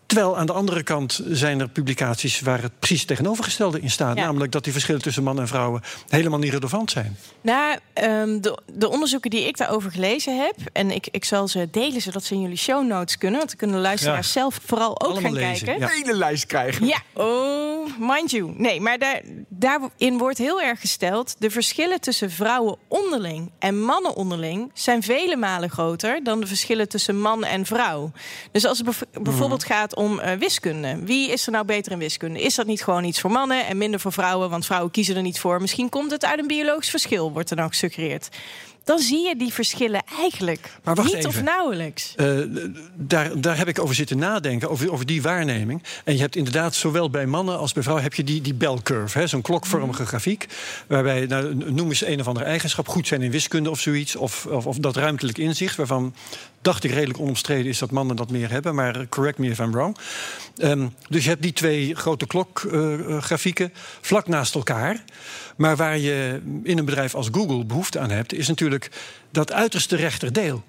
Terwijl 0.06 0.36
aan 0.38 0.46
de 0.46 0.52
andere 0.52 0.82
kant 0.82 1.20
zijn 1.28 1.60
er 1.60 1.68
publicaties 1.68 2.40
waar 2.40 2.62
het 2.62 2.78
precies 2.78 3.04
tegenovergestelde 3.04 3.80
in 3.80 3.90
staat. 3.90 4.16
Ja. 4.16 4.24
Namelijk 4.24 4.52
dat 4.52 4.64
die 4.64 4.72
verschillen 4.72 5.02
tussen 5.02 5.22
mannen 5.22 5.42
en 5.42 5.48
vrouwen 5.48 5.82
helemaal 6.08 6.38
niet 6.38 6.52
relevant 6.52 6.90
zijn. 6.90 7.16
Nou, 7.40 7.78
ehm, 7.92 8.40
de, 8.40 8.58
de 8.72 8.88
onderzoeken 8.90 9.30
die 9.30 9.46
ik 9.46 9.56
daarover 9.56 9.90
gelezen 9.90 10.38
heb, 10.40 10.54
en 10.72 10.90
ik, 10.90 11.08
ik 11.10 11.24
zal 11.24 11.48
ze 11.48 11.68
delen 11.70 12.00
zodat 12.02 12.24
ze 12.24 12.34
in 12.34 12.40
jullie 12.40 12.56
show 12.56 12.86
notes 12.86 13.18
kunnen, 13.18 13.36
want 13.38 13.48
dan 13.50 13.58
kunnen 13.58 13.76
de 13.76 13.82
luisteraars 13.82 14.26
Ja. 14.26 14.32
zelf 14.40 14.58
vooral 14.66 14.90
ook 14.90 15.10
Allemaal 15.10 15.20
gaan 15.22 15.32
lezen, 15.32 15.66
kijken. 15.66 15.86
ja. 15.88 15.92
Hele 15.94 16.14
lijst 16.16 16.46
krijgen. 16.46 16.86
Ja, 16.86 16.98
oh, 17.14 17.86
mind 17.98 18.30
you. 18.30 18.52
Nee, 18.56 18.80
maar 18.80 18.98
daar, 18.98 19.20
daarin 19.48 20.18
wordt 20.18 20.38
heel 20.38 20.60
erg 20.62 20.80
gesteld... 20.80 21.34
de 21.38 21.50
verschillen 21.50 22.00
tussen 22.00 22.30
vrouwen 22.30 22.76
onderling 22.88 23.50
en 23.58 23.80
mannen 23.80 24.14
onderling... 24.14 24.70
zijn 24.74 25.02
vele 25.02 25.36
malen 25.36 25.70
groter 25.70 26.20
dan 26.24 26.40
de 26.40 26.46
verschillen 26.46 26.88
tussen 26.88 27.20
man 27.20 27.44
en 27.44 27.66
vrouw. 27.66 28.12
Dus 28.52 28.64
als 28.66 28.78
het 28.78 28.86
bev- 28.86 29.22
bijvoorbeeld 29.22 29.64
gaat 29.64 29.94
om 29.96 30.18
eh, 30.18 30.38
wiskunde... 30.38 30.98
wie 31.04 31.30
is 31.30 31.46
er 31.46 31.52
nou 31.52 31.64
beter 31.64 31.92
in 31.92 31.98
wiskunde? 31.98 32.40
Is 32.40 32.54
dat 32.54 32.66
niet 32.66 32.84
gewoon 32.84 33.04
iets 33.04 33.20
voor 33.20 33.30
mannen 33.30 33.66
en 33.66 33.78
minder 33.78 34.00
voor 34.00 34.12
vrouwen? 34.12 34.50
Want 34.50 34.66
vrouwen 34.66 34.90
kiezen 34.90 35.16
er 35.16 35.22
niet 35.22 35.40
voor. 35.40 35.60
Misschien 35.60 35.88
komt 35.88 36.10
het 36.10 36.24
uit 36.24 36.38
een 36.38 36.46
biologisch 36.46 36.90
verschil, 36.90 37.32
wordt 37.32 37.50
er 37.50 37.56
nou 37.56 37.68
gesuggereerd. 37.68 38.28
Dan 38.86 38.98
zie 38.98 39.26
je 39.28 39.36
die 39.36 39.52
verschillen 39.52 40.02
eigenlijk 40.18 40.70
Maar 40.84 40.94
wacht 40.94 41.14
niet 41.14 41.26
of 41.26 41.42
nauwelijks. 41.42 42.12
Eh, 42.16 42.38
daar, 42.94 43.40
daar 43.40 43.56
heb 43.56 43.68
ik 43.68 43.78
over 43.78 43.94
zitten 43.94 44.18
nadenken, 44.18 44.70
over, 44.70 44.92
over 44.92 45.06
die 45.06 45.22
waarneming. 45.22 45.82
En 46.04 46.14
je 46.14 46.20
hebt 46.20 46.36
inderdaad, 46.36 46.74
zowel 46.74 47.10
bij 47.10 47.26
mannen 47.26 47.58
als 47.58 47.72
bij 47.72 47.82
vrouwen... 47.82 48.04
heb 48.04 48.14
je 48.14 48.24
die, 48.24 48.40
die 48.40 48.54
bell 48.54 48.78
curve, 48.82 49.18
hè, 49.18 49.26
zo'n 49.26 49.42
klokvormige 49.42 50.00
Mhm. 50.00 50.08
grafiek... 50.08 50.46
waarbij, 50.86 51.26
nou, 51.26 51.54
noem 51.54 51.88
eens 51.88 52.04
een 52.04 52.20
of 52.20 52.26
andere 52.26 52.46
eigenschap... 52.46 52.88
goed 52.88 53.06
zijn 53.06 53.22
in 53.22 53.30
wiskunde 53.30 53.70
of 53.70 53.80
zoiets, 53.80 54.16
of, 54.16 54.46
of, 54.46 54.66
of 54.66 54.76
dat 54.76 54.96
ruimtelijk 54.96 55.38
inzicht... 55.38 55.76
waarvan, 55.76 56.14
dacht 56.66 56.84
ik, 56.84 56.90
redelijk 56.90 57.18
onomstreden 57.18 57.66
is 57.66 57.78
dat 57.78 57.90
mannen 57.90 58.16
dat 58.16 58.30
meer 58.30 58.50
hebben... 58.50 58.74
maar 58.74 59.00
eh, 59.00 59.06
correct 59.08 59.38
me 59.38 59.48
if 59.48 59.58
I'm 59.58 59.72
wrong. 59.72 59.96
Ehm, 60.56 60.86
dus 61.08 61.22
je 61.22 61.28
hebt 61.28 61.42
die 61.42 61.52
twee 61.52 61.94
grote 61.94 62.26
klokgrafieken 62.26 63.72
vlak 64.00 64.26
naast 64.28 64.54
elkaar... 64.54 65.04
Maar 65.56 65.76
waar 65.76 65.98
je 65.98 66.40
in 66.62 66.78
een 66.78 66.84
bedrijf 66.84 67.14
als 67.14 67.28
Google 67.32 67.64
behoefte 67.64 67.98
aan 67.98 68.10
hebt, 68.10 68.32
is 68.32 68.48
natuurlijk 68.48 68.90
dat 69.30 69.52
uiterste 69.52 69.96
rechterdeel. 69.96 70.64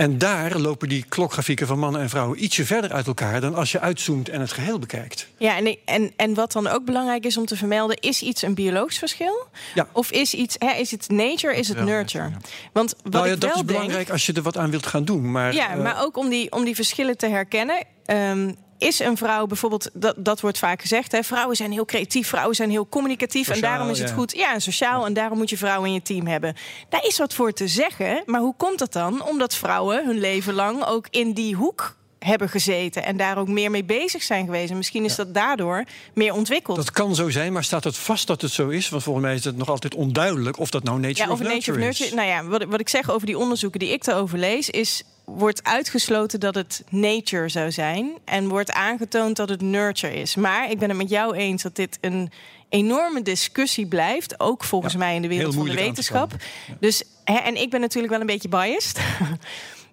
En 0.00 0.18
daar 0.18 0.58
lopen 0.58 0.88
die 0.88 1.04
klokgrafieken 1.08 1.66
van 1.66 1.78
mannen 1.78 2.00
en 2.00 2.08
vrouwen 2.08 2.44
ietsje 2.44 2.64
verder 2.64 2.92
uit 2.92 3.06
elkaar 3.06 3.40
dan 3.40 3.54
als 3.54 3.72
je 3.72 3.80
uitzoomt 3.80 4.28
en 4.28 4.40
het 4.40 4.52
geheel 4.52 4.78
bekijkt. 4.78 5.26
Ja, 5.36 5.56
en, 5.56 5.76
en, 5.84 6.12
en 6.16 6.34
wat 6.34 6.52
dan 6.52 6.66
ook 6.66 6.84
belangrijk 6.84 7.24
is 7.24 7.36
om 7.36 7.46
te 7.46 7.56
vermelden, 7.56 7.96
is 7.96 8.22
iets 8.22 8.42
een 8.42 8.54
biologisch 8.54 8.98
verschil? 8.98 9.46
Ja. 9.74 9.88
Of 9.92 10.10
is 10.10 10.34
iets, 10.34 10.56
hè, 10.58 10.72
is 10.72 10.90
het 10.90 11.08
nature, 11.08 11.56
is 11.56 11.68
het 11.68 11.76
wel, 11.76 11.86
nurture? 11.86 12.30
Want 12.72 12.94
wat 13.02 13.12
nou 13.12 13.26
ja, 13.26 13.32
ik 13.32 13.40
dat 13.40 13.50
wel 13.50 13.60
is 13.60 13.66
denk, 13.66 13.78
belangrijk 13.78 14.10
als 14.10 14.26
je 14.26 14.32
er 14.32 14.42
wat 14.42 14.56
aan 14.56 14.70
wilt 14.70 14.86
gaan 14.86 15.04
doen. 15.04 15.30
Maar, 15.30 15.54
ja, 15.54 15.70
eh, 15.70 15.82
maar 15.82 16.02
ook 16.02 16.16
om 16.16 16.28
die, 16.28 16.52
om 16.52 16.64
die 16.64 16.74
verschillen 16.74 17.16
te 17.16 17.26
herkennen. 17.26 17.84
ehm, 18.04 18.52
is 18.80 18.98
een 18.98 19.16
vrouw 19.16 19.46
bijvoorbeeld, 19.46 19.90
dat, 19.92 20.14
dat 20.18 20.40
wordt 20.40 20.58
vaak 20.58 20.80
gezegd, 20.80 21.12
hè, 21.12 21.22
vrouwen 21.22 21.56
zijn 21.56 21.72
heel 21.72 21.84
creatief, 21.84 22.28
vrouwen 22.28 22.54
zijn 22.56 22.70
heel 22.70 22.88
communicatief 22.88 23.48
en 23.48 23.60
daarom 23.60 23.88
is 23.88 23.98
het 23.98 24.08
ja. 24.08 24.14
goed, 24.14 24.32
ja, 24.36 24.52
en 24.52 24.60
sociaal 24.60 25.06
en 25.06 25.12
daarom 25.12 25.38
moet 25.38 25.50
je 25.50 25.56
vrouwen 25.56 25.88
in 25.88 25.94
je 25.94 26.02
team 26.02 26.26
hebben. 26.26 26.56
Daar 26.88 27.04
is 27.06 27.18
wat 27.18 27.34
voor 27.34 27.52
te 27.52 27.68
zeggen, 27.68 28.22
maar 28.26 28.40
hoe 28.40 28.54
komt 28.56 28.78
dat 28.78 28.92
dan? 28.92 29.24
Omdat 29.24 29.54
vrouwen 29.54 30.04
hun 30.06 30.18
leven 30.18 30.54
lang 30.54 30.84
ook 30.84 31.06
in 31.10 31.32
die 31.32 31.54
hoek 31.54 31.98
hebben 32.18 32.48
gezeten 32.48 33.04
en 33.04 33.16
daar 33.16 33.38
ook 33.38 33.48
meer 33.48 33.70
mee 33.70 33.84
bezig 33.84 34.22
zijn 34.22 34.44
geweest. 34.44 34.70
En 34.70 34.76
misschien 34.76 35.04
is 35.04 35.14
dat 35.14 35.34
daardoor 35.34 35.84
meer 36.14 36.34
ontwikkeld. 36.34 36.76
dat 36.76 36.90
kan 36.90 37.14
zo 37.14 37.30
zijn, 37.30 37.52
maar 37.52 37.64
staat 37.64 37.84
het 37.84 37.96
vast 37.96 38.26
dat 38.26 38.42
het 38.42 38.50
zo 38.50 38.68
is? 38.68 38.88
Want 38.88 39.02
volgens 39.02 39.24
mij 39.24 39.34
is 39.34 39.44
het 39.44 39.56
nog 39.56 39.68
altijd 39.68 39.94
onduidelijk 39.94 40.58
of 40.58 40.70
dat 40.70 40.82
nou 40.82 41.00
nature 41.00 41.26
Ja, 41.26 41.32
of 41.32 41.38
nurture, 41.38 41.54
nature 41.54 41.78
of 41.78 41.84
nurture. 41.84 42.08
is. 42.08 42.14
Nou 42.14 42.28
ja, 42.28 42.44
wat, 42.44 42.64
wat 42.64 42.80
ik 42.80 42.88
zeg 42.88 43.10
over 43.10 43.26
die 43.26 43.38
onderzoeken 43.38 43.80
die 43.80 43.92
ik 43.92 44.06
erover 44.06 44.38
lees, 44.38 44.70
is 44.70 45.02
wordt 45.36 45.64
uitgesloten 45.64 46.40
dat 46.40 46.54
het 46.54 46.84
nature 46.88 47.48
zou 47.48 47.72
zijn 47.72 48.10
en 48.24 48.48
wordt 48.48 48.72
aangetoond 48.72 49.36
dat 49.36 49.48
het 49.48 49.60
nurture 49.60 50.14
is. 50.14 50.34
Maar 50.34 50.70
ik 50.70 50.78
ben 50.78 50.88
het 50.88 50.98
met 50.98 51.10
jou 51.10 51.36
eens 51.36 51.62
dat 51.62 51.76
dit 51.76 51.98
een 52.00 52.30
enorme 52.68 53.22
discussie 53.22 53.86
blijft, 53.86 54.40
ook 54.40 54.64
volgens 54.64 54.92
Ja, 54.92 54.98
mij 54.98 55.14
in 55.14 55.22
de 55.22 55.28
wereld 55.28 55.54
van 55.54 55.66
de 55.66 55.74
wetenschap. 55.74 56.32
Dus 56.80 57.02
hè, 57.24 57.36
en 57.36 57.56
ik 57.56 57.70
ben 57.70 57.80
natuurlijk 57.80 58.12
wel 58.12 58.20
een 58.20 58.26
beetje 58.26 58.48
biased. 58.48 59.00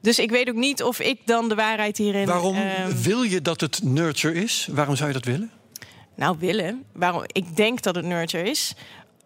Dus 0.01 0.19
ik 0.19 0.31
weet 0.31 0.49
ook 0.49 0.55
niet 0.55 0.83
of 0.83 0.99
ik 0.99 1.19
dan 1.25 1.49
de 1.49 1.55
waarheid 1.55 1.97
hierin. 1.97 2.25
Waarom 2.25 2.55
ehm, 2.55 2.95
wil 3.01 3.21
je 3.21 3.41
dat 3.41 3.61
het 3.61 3.83
nurture 3.83 4.43
is? 4.43 4.67
Waarom 4.71 4.95
zou 4.95 5.07
je 5.07 5.13
dat 5.13 5.25
willen? 5.25 5.51
nou, 6.17 6.35
willen. 6.39 6.83
Waarom 6.93 7.23
ik 7.27 7.55
denk 7.55 7.81
dat 7.81 7.95
het 7.95 8.05
nurture 8.05 8.49
is. 8.49 8.73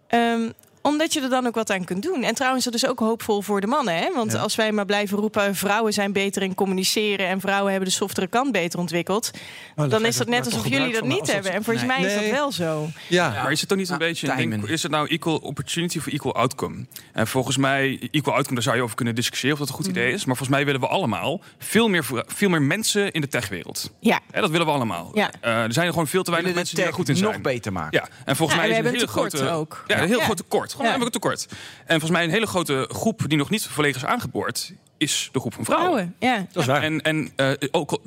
Ehm, 0.08 0.50
omdat 0.82 1.14
je 1.14 1.22
er 1.22 1.30
dan 1.30 1.48
ook 1.48 1.56
wat 1.56 1.70
aan 1.72 1.84
kunt 1.84 2.04
doen. 2.04 2.24
En 2.24 2.36
trouwens, 2.36 2.66
dat 2.66 2.74
is 2.74 2.88
ook 2.88 3.00
hoopvol 3.00 3.42
voor 3.42 3.62
de 3.62 3.68
mannen. 3.68 3.96
Hè? 3.98 4.10
Want 4.14 4.32
Ja. 4.32 4.40
als 4.40 4.56
wij 4.56 4.72
maar 4.72 4.86
blijven 4.86 5.18
roepen... 5.18 5.56
vrouwen 5.56 5.94
zijn 5.94 6.12
beter 6.14 6.42
in 6.42 6.56
communiceren... 6.56 7.28
en 7.28 7.40
vrouwen 7.40 7.72
hebben 7.72 7.90
de 7.90 7.96
softere 7.96 8.28
kant 8.28 8.52
beter 8.52 8.80
ontwikkeld... 8.80 9.32
Nou, 9.76 9.90
dan 9.90 10.06
is 10.06 10.18
dat 10.18 10.28
net 10.28 10.46
alsof 10.46 10.68
jullie 10.68 10.94
dat 10.94 11.04
niet 11.06 11.32
hebben. 11.34 11.52
En 11.52 11.64
volgens 11.64 11.86
Nee. 11.86 11.98
mij 12.00 12.08
is 12.10 12.22
dat 12.22 12.32
wel 12.32 12.52
zo. 12.52 12.88
Ja, 13.08 13.30
Maar 13.30 13.52
is 13.52 13.60
het 13.60 13.70
toch 13.70 13.78
niet 13.78 13.90
een 13.90 13.98
Nou, 13.98 14.10
beetje, 14.10 14.36
denk, 14.36 14.68
is 14.68 14.84
het 14.84 14.92
nou 14.92 15.08
equal 15.08 15.38
opportunity 15.38 15.98
of 15.98 16.08
equal 16.08 16.36
outcome? 16.36 16.86
En 17.14 17.28
volgens 17.28 17.58
mij, 17.58 18.08
equal 18.12 18.34
outcome, 18.36 18.54
daar 18.56 18.64
zou 18.64 18.76
je 18.76 18.82
over 18.84 18.96
kunnen 18.96 19.16
discussiëren 19.16 19.54
of 19.54 19.60
dat 19.60 19.70
een 19.70 19.76
goed 19.76 19.88
idee 19.88 20.12
is. 20.14 20.26
Maar 20.26 20.36
volgens 20.36 20.50
mij 20.58 20.66
willen 20.66 20.82
we 20.82 20.88
allemaal 20.88 21.42
veel 21.58 21.88
meer, 21.88 22.06
veel 22.28 22.50
meer 22.50 22.62
mensen 22.62 23.12
in 23.12 23.22
de 23.22 23.28
techwereld. 23.28 23.92
Ja. 24.00 24.20
Hè, 24.32 24.42
dat 24.42 24.50
willen 24.50 24.66
we 24.66 24.72
allemaal. 24.74 25.12
Ja. 25.14 25.32
Eh, 25.42 25.64
er 25.64 25.74
zijn 25.74 25.86
er 25.86 25.92
gewoon 25.92 26.08
veel 26.08 26.24
te 26.24 26.32
weinig 26.32 26.54
mensen 26.54 26.76
die 26.76 26.84
daar 26.84 26.94
goed 26.94 27.10
in 27.10 27.16
zijn. 27.16 27.32
nog 27.32 27.42
beter 27.42 27.72
maken. 27.72 28.00
Ja, 28.04 28.08
en 28.26 28.36
volgens 28.36 28.60
Ja, 28.60 28.66
mij 28.66 28.76
en 28.76 28.78
is 28.78 28.82
we 28.84 28.88
een 28.90 28.94
hele 29.00 29.08
tekort 29.08 29.34
grote 29.34 29.52
ook. 29.54 29.84
Ja, 29.88 30.02
een 30.02 30.08
heel 30.08 30.20
groot 30.20 30.38
tekort. 30.38 30.71
Gewoon 30.72 30.86
Ja. 30.86 30.92
hebben 30.92 31.12
we 31.12 31.16
een 31.16 31.22
tekort. 31.22 31.46
En 31.80 32.00
volgens 32.00 32.12
mij 32.12 32.24
een 32.24 32.30
hele 32.30 32.46
grote 32.48 32.90
groep 32.92 33.22
die 33.28 33.38
nog 33.38 33.50
niet 33.50 33.66
volledig 33.66 33.96
is 33.96 34.06
aangeboord, 34.08 34.74
is 34.98 35.30
de 35.32 35.40
groep 35.40 35.54
van 35.54 35.66
vrouwen. 35.66 35.90
Vrouwen, 35.92 36.16
ja. 36.20 36.48
dat 36.52 36.62
is 36.62 36.68
waar. 36.70 36.82
En, 36.84 37.02
en 37.02 37.32
eh, 37.36 37.52
ook, 37.72 38.00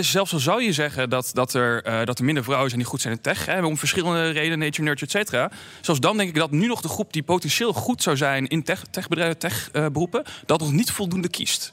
zelfs 0.00 0.32
al 0.32 0.38
zou 0.38 0.62
je 0.62 0.72
zeggen 0.72 1.10
dat, 1.10 1.30
dat, 1.32 1.54
er, 1.54 1.82
eh, 1.82 2.04
dat 2.04 2.18
er 2.18 2.24
minder 2.24 2.44
vrouwen 2.44 2.68
zijn 2.68 2.80
die 2.80 2.90
goed 2.90 3.00
zijn 3.00 3.14
in 3.14 3.20
tech, 3.20 3.46
hè, 3.46 3.64
om 3.64 3.76
verschillende 3.78 4.30
redenen, 4.30 4.58
nature, 4.58 4.82
nurture, 4.82 5.04
et 5.06 5.10
cetera. 5.10 5.50
Zelfs 5.80 6.00
dan 6.00 6.16
denk 6.16 6.28
ik 6.28 6.34
dat 6.34 6.50
nu 6.50 6.66
nog 6.66 6.80
de 6.80 6.88
groep 6.88 7.12
die 7.12 7.22
potentieel 7.22 7.72
goed 7.72 8.02
zou 8.02 8.16
zijn 8.16 8.46
in 8.48 8.62
tech, 8.62 8.82
techbedrijven, 8.90 9.38
techberoepen, 9.38 10.22
dat 10.46 10.60
nog 10.60 10.72
niet 10.72 10.90
voldoende 10.90 11.28
kiest. 11.28 11.72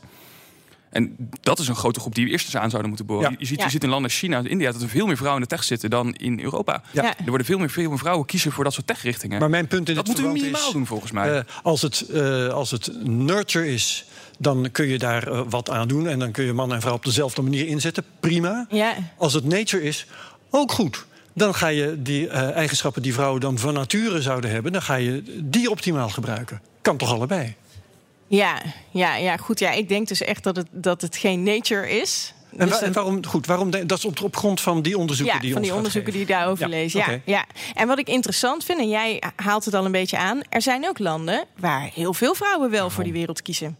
En 0.90 1.16
dat 1.42 1.60
is 1.60 1.68
een 1.68 1.76
grote 1.76 2.00
groep 2.00 2.16
die 2.16 2.26
we 2.26 2.32
eerst 2.32 2.46
eens 2.46 2.56
aan 2.58 2.70
zouden 2.70 2.88
moeten 2.90 3.06
boren. 3.08 3.32
Ja. 3.32 3.36
Je, 3.40 3.46
ziet, 3.46 3.58
Ja. 3.58 3.64
je 3.66 3.70
ziet 3.72 3.84
in 3.84 3.90
landen 3.90 4.10
als 4.10 4.20
China 4.20 4.38
en 4.38 4.48
India 4.50 4.72
dat 4.72 4.82
er 4.82 4.90
veel 4.90 5.06
meer 5.06 5.18
vrouwen 5.18 5.42
in 5.42 5.48
de 5.50 5.56
tech 5.56 5.64
zitten 5.66 5.90
dan 5.90 6.14
in 6.14 6.40
Europa. 6.40 6.82
Ja. 6.92 7.04
Er 7.04 7.26
worden 7.28 7.46
veel 7.46 7.58
meer, 7.58 7.70
veel 7.70 7.90
meer 7.90 7.98
vrouwen 7.98 8.26
kiezen 8.26 8.52
voor 8.52 8.64
dat 8.64 8.74
soort 8.74 8.88
techrichtingen. 8.88 9.40
Maar 9.40 9.50
mijn 9.50 9.68
punt 9.68 9.90
in 9.90 9.96
dat 9.96 10.06
dit 10.06 10.16
moeten 10.16 10.24
we 10.34 10.40
verband 10.40 10.52
minimaal 10.52 10.68
is, 10.68 10.74
doen 10.74 10.86
volgens 10.86 11.12
mij. 11.12 11.38
eh, 11.38 11.44
als, 11.64 11.82
het, 11.82 12.02
eh, 12.10 12.48
als 12.48 12.72
het 12.72 12.92
nurture 13.04 13.68
is, 13.74 14.06
dan 14.38 14.70
kun 14.72 14.88
je 14.88 14.98
daar 14.98 15.28
eh, 15.28 15.42
wat 15.50 15.70
aan 15.70 15.88
doen. 15.88 16.08
En 16.08 16.20
dan 16.20 16.32
kun 16.32 16.46
je 16.46 16.54
man 16.54 16.74
en 16.74 16.82
vrouw 16.82 16.94
op 16.94 17.06
dezelfde 17.06 17.42
manier 17.42 17.68
inzetten. 17.68 18.04
Prima. 18.20 18.66
Ja. 18.70 18.94
Als 19.18 19.34
het 19.34 19.44
nature 19.46 19.84
is, 19.84 20.06
ook 20.50 20.72
goed. 20.72 21.06
Dan 21.34 21.56
ga 21.56 21.68
je 21.68 22.02
die 22.02 22.28
eh, 22.28 22.52
eigenschappen 22.52 23.02
die 23.02 23.14
vrouwen 23.14 23.42
dan 23.42 23.58
van 23.58 23.74
nature 23.74 24.22
zouden 24.22 24.52
hebben... 24.52 24.72
dan 24.72 24.82
ga 24.82 24.96
je 24.96 25.24
die 25.44 25.70
optimaal 25.70 26.10
gebruiken. 26.10 26.62
Kan 26.82 26.98
toch 26.98 27.12
allebei? 27.14 27.56
Ja, 28.30 28.62
ja, 28.92 29.16
ja, 29.16 29.38
goed. 29.38 29.60
Ja, 29.60 29.72
ik 29.72 29.90
denk 29.90 30.08
dus 30.08 30.22
echt 30.22 30.44
dat 30.44 30.56
het, 30.56 30.68
dat 30.72 31.02
het 31.02 31.18
geen 31.18 31.44
nature 31.44 31.90
is. 32.02 32.34
En, 32.52 32.58
Dus 32.58 32.66
wa- 32.68 32.74
dat- 32.74 32.82
en 32.82 32.94
waarom, 32.94 33.26
goed, 33.26 33.46
waarom, 33.46 33.70
dat 33.72 33.98
is 33.98 34.06
op, 34.06 34.22
op 34.24 34.36
grond 34.36 34.62
van 34.62 34.82
die 34.82 34.98
onderzoeken 34.98 35.36
ja, 35.36 35.40
die 35.42 35.48
je 35.50 35.54
van 35.54 35.62
ons 35.62 35.70
die 35.72 35.78
onderzoeken 35.78 36.12
die 36.12 36.22
je 36.22 36.28
daarover 36.28 36.64
Ja, 36.64 36.70
leest. 36.70 36.96
Ja, 36.96 37.20
ja. 37.26 37.46
En 37.74 37.88
wat 37.88 38.00
ik 38.00 38.08
interessant 38.08 38.64
vind, 38.64 38.80
en 38.80 38.90
jij 38.90 39.24
haalt 39.36 39.66
het 39.66 39.74
al 39.74 39.86
een 39.86 39.92
beetje 39.92 40.18
aan... 40.18 40.42
er 40.50 40.62
zijn 40.62 40.88
ook 40.88 41.00
landen 41.00 41.46
waar 41.60 41.90
heel 41.94 42.14
veel 42.14 42.34
vrouwen 42.36 42.70
wel 42.70 42.90
voor 42.90 43.04
die 43.04 43.14
wereld 43.14 43.42
kiezen. 43.42 43.78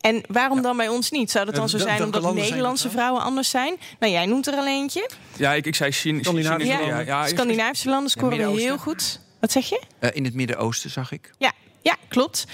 En 0.00 0.22
waarom 0.28 0.62
dan 0.62 0.76
bij 0.76 0.88
ons 0.88 1.10
niet? 1.10 1.30
Zou 1.30 1.44
dat 1.46 1.54
dan 1.54 1.68
zo 1.68 1.78
zijn 1.78 2.02
omdat 2.02 2.22
landen 2.22 2.38
zijn 2.40 2.50
Nederlandse 2.52 2.90
vrouwen 2.90 3.22
anders 3.22 3.50
zijn? 3.50 3.76
Nou, 3.98 4.12
jij 4.12 4.26
noemt 4.26 4.46
er 4.46 4.54
al 4.54 4.66
eentje. 4.66 5.10
ja, 5.36 5.52
ik, 5.54 5.66
ik 5.66 5.74
zei 5.74 5.90
China. 5.92 6.22
Scandinavische 6.22 6.72
landen. 6.72 6.88
ja, 6.96 7.00
ja, 7.00 7.26
Scandinavische 7.26 7.88
landen 7.88 8.10
scoren 8.10 8.56
heel 8.56 8.78
goed. 8.78 9.20
Wat 9.40 9.52
zeg 9.52 9.68
je? 9.68 9.80
Eh, 9.98 10.10
in 10.12 10.24
het 10.24 10.34
Midden-Oosten 10.34 10.90
zag 10.90 11.12
ik. 11.12 11.30
Ja, 11.38 11.52
ja, 11.82 11.96
klopt. 12.08 12.44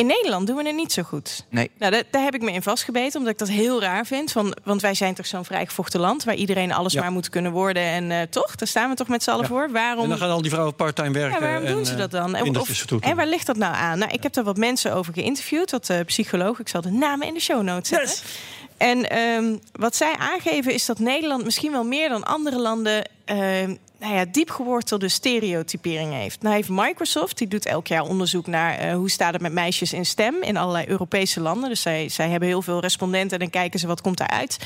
In 0.00 0.06
Nederland 0.06 0.46
doen 0.46 0.56
we 0.56 0.66
het 0.66 0.74
niet 0.76 0.92
zo 0.92 1.02
goed. 1.02 1.46
Nee. 1.50 1.70
Nou, 1.78 1.92
daar, 1.92 2.02
daar 2.10 2.22
heb 2.22 2.34
ik 2.34 2.42
me 2.42 2.52
in 2.52 2.62
vastgebeten, 2.62 3.18
omdat 3.18 3.32
ik 3.32 3.38
dat 3.38 3.48
heel 3.48 3.80
raar 3.80 4.06
vind. 4.06 4.32
Van, 4.32 4.56
want 4.64 4.80
wij 4.82 4.94
zijn 4.94 5.14
toch 5.14 5.26
zo'n 5.26 5.44
vrijgevochten 5.44 6.00
land... 6.00 6.24
waar 6.24 6.34
iedereen 6.34 6.72
alles 6.72 6.92
Ja. 6.92 7.00
maar 7.00 7.12
moet 7.12 7.28
kunnen 7.28 7.52
worden. 7.52 7.82
En 7.82 8.10
eh, 8.10 8.22
toch, 8.22 8.54
daar 8.54 8.68
staan 8.68 8.90
we 8.90 8.96
toch 8.96 9.08
met 9.08 9.22
z'n 9.22 9.30
allen 9.30 9.42
Ja. 9.42 9.48
voor. 9.48 9.70
Waarom, 9.70 10.02
En 10.02 10.08
dan 10.08 10.18
gaan 10.18 10.30
al 10.30 10.42
die 10.42 10.50
vrouwen 10.50 10.74
part-time 10.74 11.10
werken. 11.12 11.40
ja, 11.40 11.46
waarom 11.46 11.64
en, 11.66 11.72
doen 11.72 11.86
ze 11.86 11.92
eh, 11.92 11.98
dat 11.98 12.10
dan? 12.10 12.34
En, 12.34 12.42
kindertjes 12.42 12.84
of- 12.92 13.00
en 13.00 13.16
waar 13.16 13.26
ligt 13.26 13.46
dat 13.46 13.56
nou 13.56 13.74
aan? 13.74 13.98
Nou, 13.98 14.10
ik 14.12 14.22
heb 14.22 14.32
daar 14.32 14.44
wat 14.44 14.56
mensen 14.56 14.94
over 14.94 15.12
geïnterviewd. 15.14 15.70
Wat 15.70 15.90
eh 15.90 16.00
psycholoog. 16.06 16.58
Ik 16.60 16.68
zal 16.68 16.80
de 16.80 16.90
namen 16.90 17.26
in 17.26 17.34
de 17.34 17.40
show 17.40 17.62
notes 17.62 17.88
zetten. 17.88 18.16
En 18.76 19.10
ehm, 19.10 19.56
wat 19.72 19.96
zij 19.96 20.14
aangeven 20.18 20.72
is 20.74 20.86
dat 20.86 20.98
Nederland 20.98 21.44
misschien 21.44 21.72
wel 21.72 21.84
meer 21.84 22.08
dan 22.08 22.24
andere 22.24 22.58
landen. 22.58 23.08
ehm, 23.24 23.74
nou 24.00 24.14
ja, 24.14 24.24
diep 24.24 24.50
gewortelde 24.50 25.08
stereotypering 25.08 26.12
heeft. 26.12 26.42
Nou 26.42 26.54
heeft 26.54 26.68
Microsoft, 26.68 27.38
die 27.38 27.48
doet 27.48 27.66
elk 27.66 27.86
jaar 27.86 28.02
onderzoek 28.02 28.46
naar 28.46 28.78
eh, 28.78 28.94
hoe 28.94 29.10
staat 29.10 29.32
het 29.32 29.42
met 29.42 29.52
meisjes 29.52 29.92
in 29.92 30.06
STEM 30.06 30.42
in 30.42 30.56
allerlei 30.56 30.86
Europese 30.88 31.40
landen. 31.40 31.68
Dus 31.68 31.82
zij, 31.82 32.08
zij 32.08 32.28
hebben 32.28 32.48
heel 32.48 32.62
veel 32.62 32.80
respondenten 32.80 33.32
en 33.32 33.38
dan 33.38 33.50
kijken 33.50 33.80
ze 33.80 33.86
wat 33.86 34.00
komt 34.00 34.18
daaruit. 34.18 34.58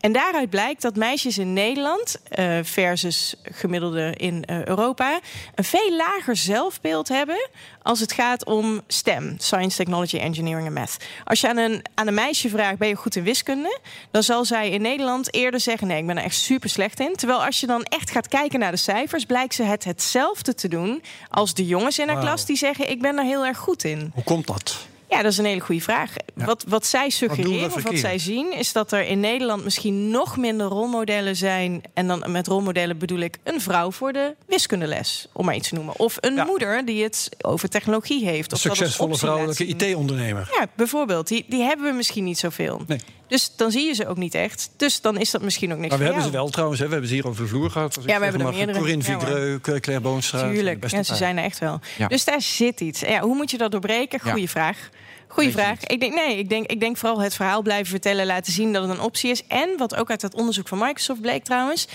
En 0.00 0.12
daaruit 0.12 0.50
blijkt 0.50 0.82
dat 0.82 0.96
meisjes 0.96 1.38
in 1.38 1.52
Nederland 1.52 2.20
eh, 2.28 2.58
versus 2.62 3.34
gemiddelde 3.42 4.14
in 4.16 4.44
eh, 4.44 4.64
Europa 4.64 5.20
een 5.54 5.64
veel 5.64 5.96
lager 5.96 6.36
zelfbeeld 6.36 7.08
hebben 7.08 7.48
als 7.82 8.00
het 8.00 8.12
gaat 8.12 8.44
om 8.44 8.80
STEM, 8.86 9.34
Science, 9.38 9.76
Technology, 9.76 10.16
Engineering 10.16 10.66
en 10.66 10.72
Math. 10.72 10.96
Als 11.24 11.40
je 11.40 11.48
aan 11.48 11.56
een, 11.56 11.84
aan 11.94 12.06
een 12.06 12.14
meisje 12.14 12.48
vraagt, 12.48 12.78
ben 12.78 12.88
je 12.88 12.94
goed 12.94 13.16
in 13.16 13.22
wiskunde? 13.22 13.78
Dan 14.10 14.22
zal 14.22 14.44
zij 14.44 14.70
in 14.70 14.82
Nederland 14.82 15.34
eerder 15.34 15.60
zeggen, 15.60 15.86
nee, 15.86 15.98
ik 15.98 16.06
ben 16.06 16.18
er 16.18 16.24
echt 16.24 16.36
super 16.36 16.70
slecht 16.70 17.00
in. 17.00 17.16
Terwijl 17.16 17.44
als 17.44 17.60
je 17.60 17.66
dan 17.66 17.82
echt 17.82 18.10
gaat 18.10 18.28
kijken 18.28 18.58
naar 18.58 18.70
de 18.70 18.76
cijfers, 18.76 19.24
blijkt 19.24 19.54
ze 19.54 19.62
het 19.62 19.84
hetzelfde 19.84 20.54
te 20.54 20.68
doen 20.68 21.02
als 21.28 21.54
de 21.54 21.66
jongens 21.66 21.98
in 21.98 22.08
haar 22.08 22.20
klas 22.20 22.46
die 22.46 22.56
zeggen, 22.56 22.90
ik 22.90 23.00
ben 23.00 23.18
er 23.18 23.24
heel 23.24 23.46
erg 23.46 23.58
goed 23.58 23.84
in. 23.84 24.10
Hoe 24.14 24.24
komt 24.24 24.46
dat? 24.46 24.88
Ja, 25.10 25.22
dat 25.22 25.32
is 25.32 25.38
een 25.38 25.44
hele 25.44 25.60
goede 25.60 25.80
vraag. 25.80 26.12
Wat, 26.34 26.64
wat 26.68 26.86
zij 26.86 27.10
suggereren, 27.10 27.72
of 27.74 27.82
wat 27.82 27.98
zij 27.98 28.18
zien, 28.18 28.52
is 28.52 28.72
dat 28.72 28.92
er 28.92 29.06
in 29.06 29.20
Nederland 29.20 29.64
misschien 29.64 30.10
nog 30.10 30.36
minder 30.36 30.66
rolmodellen 30.66 31.36
zijn. 31.36 31.82
En 31.94 32.06
dan 32.08 32.24
met 32.26 32.46
rolmodellen 32.46 32.98
bedoel 32.98 33.18
ik 33.18 33.36
een 33.44 33.60
vrouw 33.60 33.90
voor 33.90 34.12
de 34.12 34.34
wiskundeles, 34.46 35.26
om 35.32 35.44
maar 35.44 35.54
iets 35.54 35.68
te 35.68 35.74
noemen. 35.74 35.98
Of 35.98 36.16
een 36.20 36.34
Ja. 36.34 36.44
moeder 36.44 36.84
die 36.84 37.02
het 37.02 37.28
over 37.40 37.68
technologie 37.68 38.24
heeft. 38.24 38.52
Of 38.52 38.58
succesvolle 38.58 39.16
vrouwelijke. 39.16 39.66
IT-ondernemer. 39.66 40.48
Ja, 40.58 40.66
bijvoorbeeld. 40.76 41.28
Die, 41.28 41.44
die 41.48 41.62
hebben 41.62 41.86
we 41.86 41.92
misschien 41.92 42.24
niet 42.24 42.38
zoveel. 42.38 42.82
Nee. 42.86 42.98
Dus 43.30 43.52
dan 43.56 43.70
zie 43.70 43.86
je 43.86 43.92
ze 43.94 44.06
ook 44.06 44.16
niet 44.16 44.34
echt. 44.34 44.70
Dus 44.76 45.00
dan 45.00 45.18
is 45.18 45.30
dat 45.30 45.42
misschien 45.42 45.72
ook 45.72 45.78
niks 45.78 45.88
Maar 45.90 45.98
we 45.98 46.04
hebben 46.04 46.22
ze 46.22 46.30
wel 46.30 46.48
trouwens. 46.48 46.80
Hè. 46.80 46.86
We 46.86 46.92
hebben 46.92 47.08
ze 47.08 47.14
hier 47.16 47.26
over 47.26 47.42
de 47.42 47.48
vloer 47.48 47.70
gehad. 47.70 47.96
Als 47.96 48.04
Ja, 48.04 48.18
we 48.18 48.24
hebben 48.24 48.46
er 48.46 48.52
meerdere. 48.52 48.78
Corinne 48.78 49.04
Ja, 49.04 49.12
hoor. 49.12 49.20
Vigreux, 49.26 49.80
Claire 49.80 50.00
Boonstra. 50.00 50.50
Tuurlijk, 50.50 50.90
ja, 50.90 51.02
ze 51.02 51.14
zijn 51.14 51.38
er 51.38 51.44
echt 51.44 51.58
wel. 51.58 51.80
Ja. 51.98 52.06
Dus 52.08 52.24
daar 52.24 52.40
zit 52.42 52.80
iets. 52.80 53.00
Ja, 53.00 53.20
hoe 53.20 53.34
moet 53.36 53.50
je 53.50 53.58
dat 53.58 53.70
doorbreken? 53.70 54.20
Goeie 54.20 54.40
Ja. 54.42 54.48
vraag. 54.48 54.88
Goeie 55.28 55.50
vraag. 55.50 55.80
niet. 55.80 55.90
Ik 55.92 56.00
denk, 56.00 56.14
nee, 56.14 56.38
ik 56.38 56.48
denk, 56.48 56.66
ik 56.66 56.80
denk 56.80 56.96
vooral 56.96 57.20
het 57.20 57.34
verhaal 57.34 57.62
blijven 57.62 57.86
vertellen, 57.86 58.26
laten 58.26 58.52
zien 58.52 58.72
dat 58.72 58.82
het 58.82 58.90
een 58.90 59.00
optie 59.00 59.30
is. 59.30 59.46
En 59.46 59.68
wat 59.76 59.96
ook 59.96 60.10
uit 60.10 60.20
dat 60.20 60.34
onderzoek 60.34 60.68
van 60.68 60.78
Microsoft 60.78 61.20
bleek 61.20 61.44
trouwens. 61.44 61.88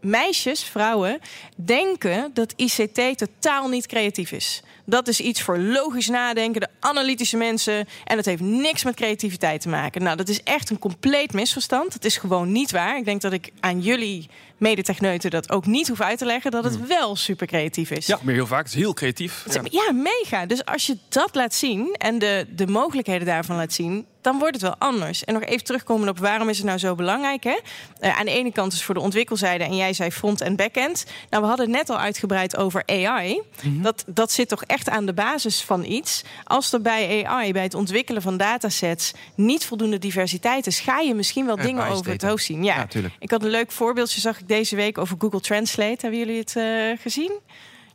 Meisjes, 0.00 0.64
vrouwen, 0.64 1.18
denken 1.54 2.30
dat 2.34 2.52
ICT 2.56 3.18
totaal 3.18 3.68
niet 3.68 3.86
creatief 3.86 4.32
is. 4.32 4.62
Dat 4.84 5.08
is 5.08 5.20
iets 5.20 5.42
voor 5.42 5.58
logisch 5.58 6.08
nadenken, 6.08 6.60
de 6.60 6.68
analytische 6.80 7.36
mensen. 7.36 7.88
En 8.04 8.16
dat 8.16 8.24
heeft 8.24 8.42
niks 8.42 8.84
met 8.84 8.94
creativiteit 8.94 9.60
te 9.60 9.68
maken. 9.68 10.02
Nou, 10.02 10.16
dat 10.16 10.28
is 10.28 10.42
echt 10.42 10.70
een 10.70 10.78
compleet 10.78 11.32
misverstand. 11.32 11.92
Het 11.92 12.04
is 12.04 12.16
gewoon 12.16 12.52
niet 12.52 12.70
waar. 12.70 12.96
Ik 12.98 13.04
denk 13.04 13.20
dat 13.20 13.32
ik 13.32 13.50
aan 13.60 13.80
jullie 13.80 14.28
medetechneuten 14.56 15.30
dat 15.30 15.50
ook 15.50 15.66
niet 15.66 15.88
hoef 15.88 16.00
uit 16.00 16.18
te 16.18 16.24
leggen. 16.24 16.50
Dat 16.50 16.64
het 16.64 16.86
wel 16.86 17.16
super 17.16 17.46
creatief 17.46 17.90
is. 17.90 18.06
Ja, 18.06 18.18
meer 18.22 18.34
heel 18.34 18.46
vaak. 18.46 18.64
Het 18.64 18.68
is 18.68 18.74
heel 18.74 18.94
creatief. 18.94 19.44
Ja. 19.52 19.62
Ja, 19.70 19.92
mega. 19.92 20.46
Dus 20.46 20.64
als 20.64 20.86
je 20.86 20.98
dat 21.08 21.34
laat 21.34 21.54
zien 21.54 21.94
en 21.98 22.18
de, 22.18 22.46
de 22.50 22.66
mogelijkheden 22.66 23.26
daarvan 23.26 23.56
laat 23.56 23.72
zien, 23.72 24.06
dan 24.20 24.38
wordt 24.38 24.52
het 24.54 24.62
wel 24.62 24.74
anders. 24.78 25.24
En 25.24 25.34
nog 25.34 25.42
even 25.42 25.64
terugkomen 25.64 26.08
op 26.08 26.18
waarom 26.18 26.48
is 26.48 26.56
het 26.56 26.66
nou 26.66 26.78
zo 26.78 26.94
belangrijk. 26.94 27.44
Hè? 27.44 27.58
Eh, 28.00 28.18
aan 28.18 28.24
de 28.24 28.30
ene 28.30 28.52
kant 28.52 28.72
is 28.72 28.82
voor 28.82 28.94
de 28.94 29.00
ontwikkelzijde, 29.00 29.64
en 29.64 29.76
jij 29.76 29.92
zei 29.92 30.10
front- 30.10 30.40
en 30.40 30.56
backend. 30.56 31.04
Nou, 31.30 31.42
we 31.42 31.48
hadden 31.48 31.66
het 31.66 31.76
net 31.76 31.90
al 31.90 31.98
uitgebreid 31.98 32.56
over 32.56 32.82
AI. 32.86 33.40
dat, 33.62 34.04
dat 34.06 34.32
zit 34.32 34.48
toch 34.48 34.64
echt 34.64 34.88
aan 34.88 35.06
de 35.06 35.12
basis 35.14 35.62
van 35.62 35.84
iets. 35.84 36.22
Als 36.44 36.72
er 36.72 36.80
bij 36.80 37.24
AI, 37.26 37.52
bij 37.52 37.62
het 37.62 37.74
ontwikkelen 37.74 38.22
van 38.22 38.36
datasets, 38.36 39.12
niet 39.34 39.64
voldoende 39.64 39.98
diversiteit 39.98 40.66
is, 40.66 40.80
ga 40.80 40.98
je 40.98 41.14
misschien 41.14 41.46
wel 41.46 41.56
dingen 41.56 41.86
over 41.86 42.10
het 42.12 42.22
hoofd 42.22 42.44
zien. 42.44 42.64
Ja, 42.64 42.86
Ja, 42.92 43.00
ik 43.18 43.30
had 43.30 43.42
een 43.42 43.50
leuk 43.50 43.70
voorbeeldje, 43.72 44.20
zag 44.20 44.38
ik 44.38 44.48
deze 44.48 44.76
week 44.76 44.98
over 44.98 45.16
Google 45.18 45.40
Translate. 45.40 45.96
Hebben 46.00 46.18
jullie 46.18 46.38
het 46.38 46.56
eh, 46.56 46.64
gezien? 47.02 47.32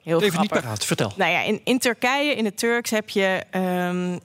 Heel 0.03 0.21
Even 0.21 0.39
niet 0.39 0.49
paraat, 0.49 0.85
vertel. 0.85 1.13
Nou 1.15 1.31
ja, 1.31 1.41
in, 1.41 1.61
in 1.63 1.79
Turkije, 1.79 2.35
in 2.35 2.45
het 2.45 2.57
Turks, 2.57 2.89
heb 2.89 3.09
je 3.09 3.43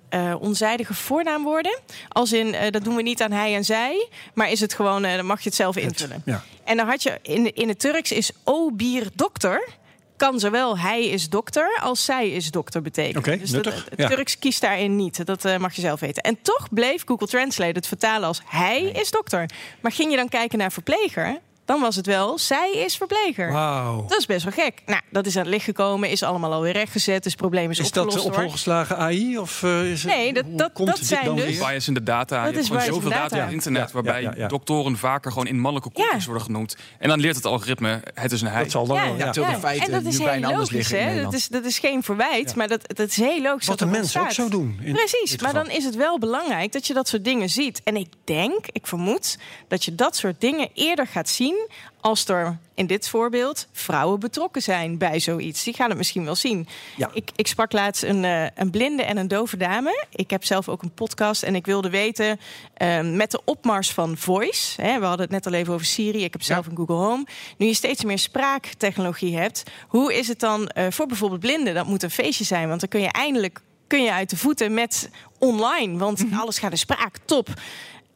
eh, 0.08 0.34
onzijdige 0.40 0.94
voornaamwoorden. 0.94 1.78
Als 2.08 2.32
in, 2.32 2.54
eh, 2.54 2.70
dat 2.70 2.84
doen 2.84 2.96
we 2.96 3.02
niet 3.02 3.22
aan 3.22 3.32
hij 3.32 3.54
en 3.54 3.64
zij. 3.64 4.08
Maar 4.34 4.50
is 4.50 4.60
het 4.60 4.74
gewoon, 4.74 5.04
eh, 5.04 5.16
dan 5.16 5.26
mag 5.26 5.38
je 5.40 5.48
het 5.48 5.54
zelf 5.54 5.76
invullen. 5.76 6.22
Ja. 6.24 6.42
En 6.64 6.76
dan 6.76 6.86
had 6.86 7.02
je, 7.02 7.18
in, 7.22 7.54
in 7.54 7.68
het 7.68 7.80
Turks 7.80 8.12
is 8.12 8.30
o 8.44 8.70
bier 8.70 9.06
dokter. 9.14 9.68
Kan 10.16 10.40
zowel 10.40 10.78
hij 10.78 11.04
is 11.04 11.28
dokter 11.28 11.78
als 11.82 12.04
zij 12.04 12.30
is 12.30 12.50
dokter 12.50 12.82
betekenen. 12.82 13.18
Oké, 13.18 13.38
dus 13.38 13.50
dat, 13.50 13.64
nuttig, 13.64 13.86
het 13.90 13.98
ja. 13.98 14.08
Turks 14.08 14.38
kiest 14.38 14.60
daarin 14.60 14.96
niet. 14.96 15.26
Dat 15.26 15.58
mag 15.58 15.74
je 15.74 15.80
zelf 15.80 16.00
weten. 16.00 16.22
En 16.22 16.38
toch 16.42 16.68
bleef 16.70 17.02
Google 17.04 17.26
Translate 17.26 17.72
het 17.72 17.86
vertalen 17.86 18.28
als 18.28 18.42
hij 18.44 18.82
is 18.82 19.10
dokter. 19.10 19.50
Maar 19.80 19.92
ging 19.92 20.10
je 20.10 20.16
dan 20.16 20.28
kijken 20.28 20.58
naar 20.58 20.72
verpleger, 20.72 21.40
dan 21.68 21.80
was 21.80 21.96
het 21.96 22.06
wel 22.06 22.38
zij 22.38 22.72
is 22.72 22.96
verpleger. 22.96 23.52
Wauw. 23.52 24.04
Dat 24.08 24.18
is 24.18 24.26
best 24.26 24.44
wel 24.44 24.52
gek. 24.52 24.82
Nou, 24.86 25.00
dat 25.10 25.26
is 25.26 25.36
aan 25.36 25.42
het 25.42 25.50
licht 25.50 25.64
gekomen, 25.64 26.10
is 26.10 26.22
allemaal 26.22 26.52
alweer 26.52 26.72
rechtgezet, 26.72 27.22
dus 27.22 27.32
het 27.32 27.40
probleem 27.40 27.70
is, 27.70 27.78
Is 27.78 27.90
dat 27.90 28.04
opgelost. 28.04 28.26
op 28.28 28.34
hoor. 28.34 28.42
volgeslagen 28.42 28.96
AI? 28.98 29.38
Of, 29.38 29.62
eh, 29.62 29.90
is 29.90 30.02
het, 30.02 30.12
Nee, 30.12 30.32
dat- 30.32 30.72
komt 30.72 30.88
dat 30.88 30.98
zijn 30.98 31.24
dan 31.24 31.36
dus-? 31.36 31.58
Bias 31.58 31.88
in 31.88 31.94
de 31.94 32.02
data. 32.02 32.36
Dat 32.44 32.54
je 32.66 32.72
hebt 32.72 32.82
is 32.82 32.94
zoveel 32.94 33.10
data 33.10 33.44
op 33.44 33.50
internet... 33.50 33.86
Ja, 33.86 33.92
waarbij 33.92 34.22
ja, 34.22 34.30
ja, 34.30 34.36
ja. 34.36 34.48
doktoren 34.48 34.96
vaker 34.96 35.30
gewoon 35.32 35.46
in 35.46 35.60
mannelijke 35.60 35.92
kopjes 35.92 36.20
Ja. 36.20 36.24
worden 36.26 36.42
genoemd. 36.42 36.76
En 36.98 37.08
dan 37.08 37.20
leert 37.20 37.36
het 37.36 37.44
algoritme, 37.44 38.00
het 38.14 38.32
is 38.32 38.40
een 38.40 38.48
hij. 38.48 38.62
Dat 38.62 38.70
zal 38.70 38.86
dan 38.86 39.16
ja. 39.16 39.30
terwijl 39.30 39.54
de 39.54 39.60
feiten 39.60 39.86
en 39.86 39.92
dat 39.92 40.12
is 40.12 40.18
nu 40.18 40.24
heel 40.24 40.26
bijna 40.32 40.48
anders 40.48 40.70
logisch, 40.70 40.90
hè? 40.90 41.22
Dat 41.22 41.32
is, 41.34 41.48
dat 41.48 41.64
is 41.64 41.78
geen 41.78 42.02
verwijt, 42.02 42.48
Ja. 42.48 42.56
maar 42.56 42.68
dat, 42.68 42.96
dat 42.96 43.08
is 43.08 43.16
heel 43.16 43.40
logisch. 43.42 43.66
Wat 43.66 43.78
de 43.78 43.86
mensen 43.86 44.20
ook 44.20 44.30
zo 44.30 44.48
doen. 44.48 44.80
Precies, 44.92 45.36
maar 45.36 45.52
dan 45.52 45.70
is 45.70 45.84
het 45.84 45.96
wel 45.96 46.18
belangrijk 46.18 46.72
dat 46.72 46.86
je 46.86 46.94
dat 46.94 47.08
soort 47.08 47.24
dingen 47.24 47.48
ziet. 47.48 47.80
En 47.84 47.96
ik 47.96 48.08
denk, 48.24 48.66
ik 48.72 48.86
vermoed, 48.86 49.38
dat 49.68 49.84
je 49.84 49.94
dat 49.94 50.16
soort 50.16 50.40
dingen 50.40 50.68
eerder 50.74 51.06
gaat 51.06 51.28
zien 51.28 51.57
als 52.00 52.28
er 52.28 52.58
in 52.74 52.86
dit 52.86 53.08
voorbeeld 53.08 53.66
vrouwen 53.72 54.20
betrokken 54.20 54.62
zijn 54.62 54.98
bij 54.98 55.20
zoiets. 55.20 55.64
Die 55.64 55.74
gaan 55.74 55.88
het 55.88 55.98
misschien 55.98 56.24
wel 56.24 56.34
zien. 56.34 56.68
Ja. 56.96 57.10
Ik, 57.12 57.30
ik 57.36 57.46
sprak 57.46 57.72
laatst 57.72 58.02
een, 58.02 58.24
eh, 58.24 58.46
een 58.54 58.70
blinde 58.70 59.02
en 59.02 59.16
een 59.16 59.28
dove 59.28 59.56
dame. 59.56 60.04
Ik 60.10 60.30
heb 60.30 60.44
zelf 60.44 60.68
ook 60.68 60.82
een 60.82 60.94
podcast 60.94 61.42
en 61.42 61.54
ik 61.54 61.66
wilde 61.66 61.90
weten 61.90 62.40
eh, 62.74 63.00
met 63.00 63.30
de 63.30 63.40
opmars 63.44 63.92
van 63.92 64.16
voice. 64.16 64.82
Hè, 64.82 64.98
we 64.98 65.06
hadden 65.06 65.26
het 65.26 65.30
net 65.30 65.46
al 65.46 65.52
even 65.52 65.74
over 65.74 65.86
Siri. 65.86 66.24
Ik 66.24 66.32
heb 66.32 66.42
zelf 66.42 66.66
een 66.66 66.76
Google 66.76 66.94
Home. 66.94 67.26
Nu 67.56 67.66
je 67.66 67.74
steeds 67.74 68.04
meer 68.04 68.18
spraaktechnologie 68.18 69.36
hebt, 69.36 69.62
hoe 69.88 70.14
is 70.14 70.28
het 70.28 70.40
dan 70.40 70.68
eh, 70.68 70.86
voor 70.90 71.06
bijvoorbeeld 71.06 71.40
blinden? 71.40 71.74
Dat 71.74 71.86
moet 71.86 72.02
een 72.02 72.10
feestje 72.10 72.44
zijn, 72.44 72.68
want 72.68 72.80
dan 72.80 72.88
kun 72.88 73.00
je 73.00 73.12
eindelijk 73.12 73.60
kun 73.86 74.02
je 74.02 74.12
uit 74.12 74.30
de 74.30 74.36
voeten 74.36 74.74
met 74.74 75.10
online. 75.38 75.98
Want 75.98 76.24
alles 76.40 76.58
gaat 76.58 76.70
in 76.70 76.78
spraak, 76.78 77.16
top. 77.24 77.48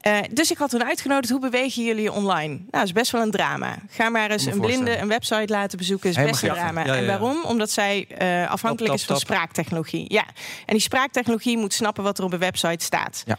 Eh, 0.02 0.18
dus 0.30 0.50
ik 0.50 0.58
had 0.58 0.70
toen 0.70 0.84
uitgenodigd, 0.84 1.30
hoe 1.30 1.40
bewegen 1.40 1.84
jullie 1.84 2.12
online? 2.12 2.48
Nou, 2.54 2.66
dat 2.70 2.82
is 2.82 2.92
best 2.92 3.10
wel 3.10 3.22
een 3.22 3.30
drama. 3.30 3.76
Ga 3.90 4.08
maar 4.08 4.30
eens 4.30 4.46
een 4.46 4.60
blinde 4.60 4.98
een 4.98 5.08
website 5.08 5.52
laten 5.52 5.78
bezoeken, 5.78 6.08
is 6.10 6.16
Helemaal 6.16 6.40
best 6.40 6.50
een 6.50 6.58
drama. 6.58 6.84
Ja, 6.84 6.94
ja, 6.94 7.00
En 7.00 7.06
waarom? 7.06 7.44
Omdat 7.44 7.70
zij 7.70 8.06
eh, 8.08 8.50
afhankelijk 8.50 8.90
Tap, 8.90 9.00
is 9.00 9.04
van 9.04 9.16
tap. 9.16 9.24
spraaktechnologie. 9.24 10.04
Ja, 10.08 10.24
en 10.66 10.72
die 10.72 10.80
spraaktechnologie 10.80 11.58
moet 11.58 11.72
snappen 11.74 12.04
wat 12.04 12.18
er 12.18 12.24
op 12.24 12.32
een 12.32 12.38
website 12.38 12.84
staat. 12.84 13.22
Ja. 13.26 13.38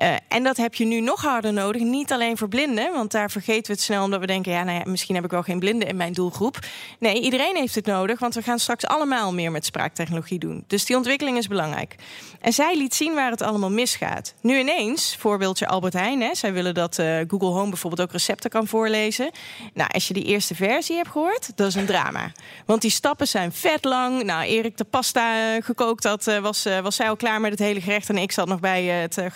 Eh, 0.00 0.14
en 0.28 0.42
dat 0.42 0.56
heb 0.56 0.74
je 0.74 0.84
nu 0.84 1.00
nog 1.00 1.22
harder 1.22 1.52
nodig. 1.52 1.82
Niet 1.82 2.12
alleen 2.12 2.36
voor 2.36 2.48
blinden, 2.48 2.92
want 2.92 3.10
daar 3.10 3.30
vergeten 3.30 3.66
we 3.66 3.72
het 3.72 3.80
snel 3.80 4.04
omdat 4.04 4.20
we 4.20 4.26
denken: 4.26 4.52
ja, 4.52 4.62
nou 4.62 4.78
ja, 4.78 4.90
misschien 4.90 5.14
heb 5.14 5.24
ik 5.24 5.30
wel 5.30 5.42
geen 5.42 5.58
blinden 5.58 5.88
in 5.88 5.96
mijn 5.96 6.12
doelgroep. 6.12 6.58
Nee, 6.98 7.20
iedereen 7.20 7.56
heeft 7.56 7.74
het 7.74 7.86
nodig, 7.86 8.18
want 8.18 8.34
we 8.34 8.42
gaan 8.42 8.58
straks 8.58 8.86
allemaal 8.86 9.32
meer 9.32 9.50
met 9.50 9.64
spraaktechnologie 9.64 10.38
doen. 10.38 10.64
Dus 10.66 10.84
die 10.84 10.96
ontwikkeling 10.96 11.36
is 11.36 11.46
belangrijk. 11.46 11.94
En 12.40 12.52
zij 12.52 12.76
liet 12.76 12.94
zien 12.94 13.14
waar 13.14 13.30
het 13.30 13.42
allemaal 13.42 13.70
misgaat. 13.70 14.34
Nu 14.40 14.58
ineens, 14.58 15.16
voorbeeldje 15.18 15.66
Albert 15.66 15.92
Heijn, 15.92 16.20
hè, 16.20 16.34
zij 16.34 16.52
willen 16.52 16.74
dat 16.74 16.98
eh, 16.98 17.18
Google 17.28 17.48
Home 17.48 17.68
bijvoorbeeld 17.68 18.08
ook 18.08 18.12
recepten 18.12 18.50
kan 18.50 18.66
voorlezen. 18.66 19.30
Nou, 19.74 19.90
als 19.92 20.08
je 20.08 20.14
die 20.14 20.24
eerste 20.24 20.54
versie 20.54 20.96
hebt 20.96 21.08
gehoord, 21.08 21.50
dat 21.54 21.66
is 21.66 21.74
een 21.74 21.86
drama. 21.86 22.32
Want 22.66 22.82
die 22.82 22.90
stappen 22.90 23.28
zijn 23.28 23.52
vet 23.52 23.84
lang. 23.84 24.22
Nou, 24.22 24.44
Erik 24.44 24.76
de 24.76 24.84
pasta 24.84 25.54
eh, 25.54 25.62
gekookt 25.62 26.04
had, 26.04 26.24
was, 26.24 26.66
was 26.82 26.96
zij 26.96 27.08
al 27.08 27.16
klaar 27.16 27.40
met 27.40 27.50
het 27.50 27.60
hele 27.60 27.80
gerecht 27.80 28.08
en 28.08 28.18
ik 28.18 28.32
zat 28.32 28.48
nog 28.48 28.60
bij 28.60 28.84
het 28.84 29.18
eh, 29.18 29.26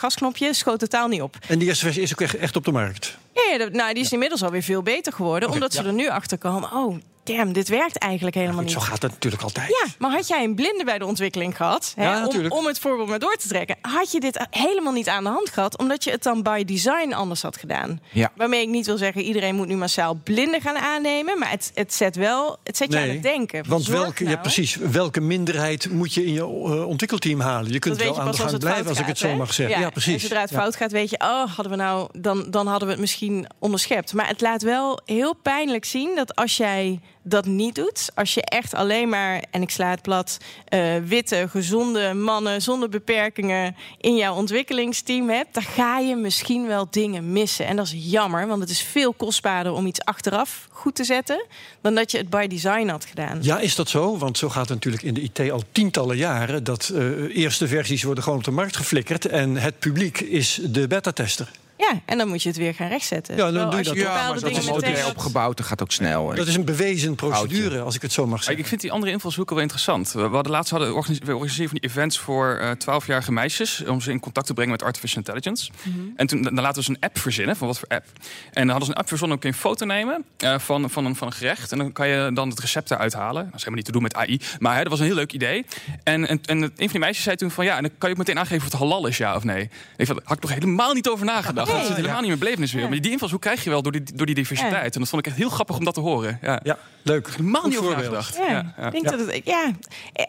Schoot 0.55 0.79
totaal 0.79 1.09
niet 1.09 1.23
op. 1.23 1.37
En 1.49 1.59
die 1.59 1.69
eerste 1.69 1.85
versie 1.85 2.03
is 2.03 2.13
ook 2.13 2.21
echt, 2.21 2.35
echt 2.37 2.57
op 2.57 2.65
de 2.65 2.73
markt. 2.73 3.19
Ja, 3.33 3.69
nou, 3.73 3.95
die 3.95 4.03
is 4.03 4.13
inmiddels 4.13 4.43
alweer 4.43 4.63
veel 4.63 4.83
beter 4.83 5.13
geworden. 5.13 5.51
Omdat 5.51 5.73
ze 5.73 5.83
ja. 5.83 5.89
er 5.89 5.95
nu 5.95 6.09
achter 6.09 6.39
komen. 6.39 6.73
Oh, 6.73 6.97
damn, 7.25 7.53
dit 7.53 7.69
werkt 7.69 7.99
eigenlijk 7.99 8.35
helemaal 8.35 8.57
Goed, 8.57 8.65
niet. 8.65 8.75
zo 8.75 8.81
gaat 8.81 9.03
het 9.03 9.13
natuurlijk 9.13 9.43
altijd. 9.43 9.69
Ja, 9.69 9.87
maar 9.99 10.11
had 10.11 10.29
jij 10.29 10.45
een 10.45 10.55
blinde 10.55 10.85
bij 10.85 10.99
de 10.99 11.07
ontwikkeling 11.07 11.57
gehad? 11.57 11.93
Hè, 11.97 12.05
Ja, 12.05 12.17
om, 12.17 12.23
natuurlijk. 12.23 12.55
om 12.55 12.67
het 12.67 12.79
voorbeeld 12.79 13.09
maar 13.09 13.19
door 13.19 13.37
te 13.37 13.49
trekken. 13.49 13.77
Had 13.81 14.13
je 14.13 14.21
dit 14.21 14.47
helemaal 14.51 14.93
niet 14.93 15.09
aan 15.09 15.25
de 15.25 15.31
hand 15.31 15.51
gehad, 15.51 15.79
omdat 15.79 16.05
je 16.05 16.11
het 16.11 16.23
dan 16.23 16.43
by 16.43 16.65
design 16.65 17.13
anders 17.13 17.43
had 17.43 17.57
gedaan. 17.57 18.01
Ja. 18.13 18.31
Waarmee 18.37 18.63
ik 18.63 18.69
niet 18.69 18.87
wil 18.87 18.97
zeggen, 18.97 19.23
iedereen 19.23 19.55
moet 19.55 19.67
nu 19.67 19.77
massaal 19.77 20.15
blinden 20.15 20.61
gaan 20.61 20.77
aannemen. 20.77 21.39
Maar 21.39 21.51
het, 21.51 21.71
het 21.75 21.95
zet 21.95 22.17
wel, 22.17 22.57
het 22.65 22.77
zet 22.77 22.93
je 22.93 22.99
aan 22.99 23.09
het 23.09 23.23
denken. 23.23 23.69
Want 23.69 23.87
welke, 23.87 24.25
ja, 24.25 24.31
nou 24.31 24.41
precies, 24.41 24.75
welke 24.77 25.21
minderheid 25.21 25.91
moet 25.91 26.15
je 26.15 26.27
in 26.27 26.33
je 26.33 26.41
eh, 26.41 26.87
ontwikkelteam 26.89 27.41
halen? 27.41 27.73
Je 27.73 27.79
kunt 27.79 27.97
wel 27.97 28.21
aan 28.21 28.31
de 28.31 28.37
gang 28.37 28.59
blijven, 28.59 28.89
als 28.89 28.99
ik 28.99 29.07
het 29.07 29.19
zo 29.19 29.35
mag 29.35 29.53
zeggen. 29.55 29.79
Ja, 29.79 29.85
En 29.87 29.93
precies. 29.93 30.23
zodra 30.23 30.41
het 30.41 30.51
fout 30.53 30.77
gaat, 30.77 30.93
weet 30.93 31.11
je, 31.11 31.21
oh, 31.21 31.45
hadden 31.55 31.71
we 31.71 31.77
nou, 31.77 32.09
dan, 32.13 32.47
dan 32.51 32.67
hadden 32.67 32.87
we 32.87 32.93
het 32.93 33.01
misschien 33.03 33.47
onderschept. 33.59 34.13
Maar 34.13 34.29
het 34.29 34.41
laat 34.41 34.63
wel 34.63 35.01
heel 35.05 35.35
pijnlijk 35.35 35.85
zien 35.85 36.15
dat 36.17 36.35
als 36.35 36.57
jij 36.57 37.01
dat 37.25 37.47
niet 37.47 37.75
doet, 37.75 38.11
als 38.15 38.35
je 38.35 38.43
echt 38.43 38.75
alleen 38.75 39.09
maar, 39.09 39.43
en 39.51 39.63
ik 39.63 39.71
sla 39.71 39.91
het 39.91 40.03
plat, 40.03 40.39
eh, 40.65 40.97
witte, 41.05 41.47
gezonde 41.51 42.15
mannen 42.15 42.63
zonder 42.63 42.89
beperkingen 42.89 43.77
in 44.01 44.17
jouw 44.17 44.35
ontwikkelingsteam 44.35 45.29
hebt, 45.29 45.55
dan 45.55 45.63
ga 45.63 45.99
je 45.99 46.17
misschien 46.17 46.67
wel 46.67 46.87
dingen 46.91 47.33
missen. 47.33 47.67
En 47.67 47.77
dat 47.77 47.87
is 47.87 47.95
jammer, 47.97 48.47
want 48.47 48.61
het 48.61 48.71
is 48.71 48.83
veel 48.83 49.13
kostbaarder 49.13 49.73
om 49.73 49.87
iets 49.87 50.01
achteraf 50.01 50.69
goed 50.71 50.95
te 50.95 51.05
zetten 51.05 51.47
dan 51.81 51.95
dat 51.95 52.11
je 52.11 52.19
het 52.19 52.31
by 52.31 52.47
design 52.47 52.89
had 52.89 53.05
gedaan. 53.05 53.39
Ja, 53.43 53.59
is 53.59 53.75
dat 53.75 53.89
zo? 53.89 54.19
Want 54.19 54.39
zo 54.39 54.49
gaat 54.49 54.69
het 54.69 54.75
natuurlijk 54.75 55.03
in 55.03 55.15
de 55.15 55.21
IT 55.21 55.51
al 55.51 55.63
tientallen 55.73 56.17
jaren. 56.17 56.65
Dat 56.65 56.91
uh, 56.95 57.37
eerste 57.37 57.69
versies 57.69 58.03
worden 58.03 58.25
gewoon 58.25 58.39
op 58.39 58.45
de 58.45 58.51
markt 58.51 58.77
geflikkerd 58.77 59.27
en 59.27 59.57
het 59.57 59.79
publiek 59.79 60.21
is 60.21 60.61
de 60.63 60.87
beta-tester. 60.87 61.51
Ja, 61.77 62.01
en 62.05 62.19
dan 62.19 62.29
moet 62.29 62.43
je 62.43 62.49
het 62.49 62.59
weer 62.59 62.75
gaan 62.75 62.89
rechtzetten. 62.89 63.37
Ja, 63.37 63.51
dan 63.51 63.71
doe 63.71 63.79
je 63.79 63.85
dat. 63.85 63.97
Ja, 63.97 64.29
maar 64.29 64.41
dat 64.41 64.51
is 64.51 64.67
modern 64.67 65.07
opgebouwd, 65.07 65.57
dat 65.57 65.67
gaat 65.67 65.83
ook 65.83 65.93
snel. 65.93 66.35
Dat 66.35 66.47
is 66.47 66.55
een 66.55 66.65
bewezen 66.65 67.15
procedure, 67.15 67.81
als 67.81 67.95
ik 67.95 68.03
het 68.03 68.13
zo 68.13 68.27
mag 68.27 68.43
zeggen. 68.43 68.63
Ik 68.63 68.69
vind 68.69 68.81
die 68.81 68.93
andere 68.93 69.13
invalshoeken 69.13 69.55
wel 69.55 69.63
interessant. 69.63 70.13
We 70.13 70.21
hadden 70.21 70.53
laatst 70.53 70.71
hadden 70.71 70.89
we 70.89 70.95
organiseren 70.95 71.69
van 71.69 71.79
die 71.81 71.91
events 71.91 72.19
voor 72.19 72.59
uh, 72.61 72.71
12-jarige 72.71 73.33
meisjes... 73.33 73.85
om 73.87 74.01
ze 74.01 74.11
in 74.11 74.21
contact 74.21 74.47
te 74.47 74.55
brengen 74.55 74.73
met 74.73 74.83
artificial 74.83 75.19
intelligence. 75.19 75.71
Mm 75.83 75.93
-hmm. 75.93 76.13
En 76.17 76.27
toen 76.27 76.43
dan 76.43 76.55
laten 76.55 76.77
we 76.77 76.83
ze 76.83 76.91
een 76.91 77.01
app 77.01 77.19
verzinnen, 77.19 77.57
van 77.57 77.67
wat 77.67 77.79
voor 77.79 77.89
app. 77.89 78.07
En 78.17 78.23
dan 78.53 78.69
hadden 78.69 78.87
ze 78.87 78.91
een 78.91 78.99
app 78.99 79.09
verzonnen, 79.09 79.39
kun 79.39 79.49
je 79.49 79.55
een 79.55 79.61
foto 79.61 79.87
nemen 79.87 80.25
uh, 80.45 80.59
van, 80.59 80.91
van, 80.91 81.05
een, 81.05 81.17
van 81.17 81.27
een 81.27 81.33
gerecht... 81.33 81.73
en 81.73 81.79
dan 81.79 81.93
kan 81.93 82.09
je 82.09 82.31
dan 82.35 82.49
het 82.49 82.61
recept 82.61 82.91
eruit 82.91 83.13
halen. 83.13 83.45
Dat 83.45 83.55
is 83.55 83.59
helemaal 83.59 83.77
niet 83.77 83.85
te 83.85 83.93
doen 83.93 84.03
met 84.03 84.15
AI, 84.15 84.41
maar 84.59 84.75
hè, 84.75 84.83
dat 84.83 84.91
was 84.91 85.01
een 85.01 85.07
heel 85.07 85.15
leuk 85.15 85.33
idee. 85.33 85.67
En, 86.03 86.29
en, 86.29 86.41
en 86.45 86.63
een 86.63 86.73
van 86.77 86.87
die 86.87 86.99
meisjes 86.99 87.25
zei 87.25 87.37
toen 87.37 87.51
van... 87.51 87.65
ja, 87.65 87.77
en 87.77 87.83
dan 87.83 87.91
kan 87.99 88.09
je 88.09 88.15
ook 88.15 88.27
meteen 88.27 88.39
aangeven 88.39 88.67
of 88.67 88.73
het 88.73 88.81
halal 88.81 89.07
is, 89.07 89.17
ja 89.17 89.37
of 89.37 89.45
nee. 89.45 89.71
Ik 89.97 90.07
had 90.07 90.19
ik 90.31 90.41
toch 90.41 90.53
helemaal 90.53 90.93
niet 90.93 91.09
over 91.09 91.27
nagedacht. 91.27 91.64
Nee. 91.67 91.77
Dat 91.77 91.87
zit 91.87 91.97
helemaal 91.97 92.21
niet 92.21 92.29
meer 92.29 92.39
belevenis 92.39 92.73
weer. 92.73 92.89
Maar 92.89 93.01
die 93.01 93.11
invalshoek 93.11 93.41
krijg 93.41 93.65
je 93.65 93.71
wel 93.71 93.83
door 93.83 93.93
die, 93.93 94.03
door 94.15 94.27
die 94.27 94.35
diversiteit. 94.35 94.95
En 94.95 95.01
dat 95.01 95.09
vond 95.09 95.27
ik 95.27 95.33
echt 95.33 95.41
heel 95.41 95.49
grappig 95.49 95.77
om 95.77 95.85
dat 95.85 95.95
te 95.95 96.01
horen. 96.01 96.39
Ja, 96.43 96.61
ja 96.63 96.79
leuk. 97.03 97.29
Helemaal 97.31 97.67
niet 97.67 97.79
over 97.79 97.97
nagedacht. 97.97 98.37
Ja, 98.37 98.75
ja. 98.77 98.91
Denk 98.91 99.05
Dat 99.05 99.19
het, 99.19 99.41
ja, 99.45 99.71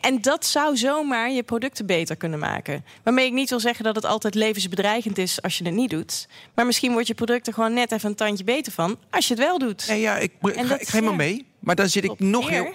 en 0.02 0.22
dat 0.22 0.46
zou 0.46 0.78
zomaar 0.78 1.32
je 1.32 1.44
producten 1.44 1.86
beter 1.86 2.16
kunnen 2.16 2.40
maken. 2.40 2.86
Waarmee 3.04 3.26
ik 3.26 3.34
niet 3.34 3.50
wil 3.50 3.60
zeggen 3.60 3.84
dat 3.84 3.96
het 3.96 4.06
altijd 4.06 4.36
levensbedreigend 4.36 5.18
is 5.18 5.42
als 5.42 5.58
je 5.58 5.66
het 5.66 5.74
niet 5.74 5.90
doet. 5.90 6.28
Maar 6.54 6.66
misschien 6.66 6.92
wordt 6.92 7.08
je 7.08 7.14
product 7.14 7.48
er 7.48 7.54
gewoon 7.54 7.74
net 7.74 7.92
even 7.92 8.10
een 8.10 8.16
tandje 8.16 8.44
beter 8.44 8.72
van 8.72 8.98
als 9.10 9.28
je 9.28 9.34
het 9.34 9.44
wel 9.44 9.60
doet. 9.60 9.88
Nee, 9.88 10.00
ja, 10.00 10.18
ik, 10.18 10.32
ik, 10.42 10.54
ga, 10.54 10.80
ik 10.80 10.88
ga 10.88 10.92
helemaal 10.92 11.14
mee. 11.14 11.46
Maar 11.60 11.76
dan 11.76 11.90
zit 11.90 12.04
ik 12.04 12.20
nog 12.20 12.50
heel... 12.50 12.74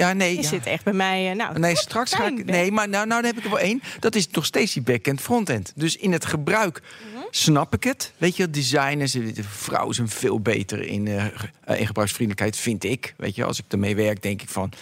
Ja, 0.00 0.12
nee. 0.12 0.34
Je 0.34 0.42
ja. 0.42 0.48
zit 0.48 0.66
echt 0.66 0.84
bij 0.84 0.92
mij. 0.92 1.30
Uh, 1.30 1.36
nou, 1.36 1.58
nee, 1.58 1.76
straks 1.76 2.14
ga 2.14 2.26
ik. 2.26 2.44
Nee, 2.44 2.72
maar 2.72 2.88
nou, 2.88 3.06
nou 3.06 3.22
dan 3.22 3.30
heb 3.30 3.38
ik 3.38 3.44
er 3.44 3.50
wel 3.50 3.58
één. 3.58 3.82
Dat 3.98 4.14
is 4.14 4.28
nog 4.28 4.44
steeds 4.44 4.72
die 4.72 4.82
back-end, 4.82 5.20
front-end. 5.20 5.72
Dus 5.76 5.96
in 5.96 6.12
het 6.12 6.24
gebruik 6.26 6.82
mm 6.82 7.14
-hmm. 7.14 7.26
snap 7.30 7.74
ik 7.74 7.84
het. 7.84 8.12
Weet 8.18 8.36
je, 8.36 8.50
designers, 8.50 9.12
de 9.12 9.42
vrouwen 9.42 9.94
zijn 9.94 10.08
veel 10.08 10.40
beter 10.40 10.82
in, 10.82 11.06
uh, 11.06 11.24
in 11.66 11.86
gebruiksvriendelijkheid, 11.86 12.56
vind 12.56 12.84
ik. 12.84 13.14
Weet 13.16 13.34
je, 13.34 13.44
als 13.44 13.58
ik 13.58 13.64
ermee 13.68 13.96
werk, 13.96 14.22
denk 14.22 14.42
ik 14.42 14.48
van. 14.48 14.72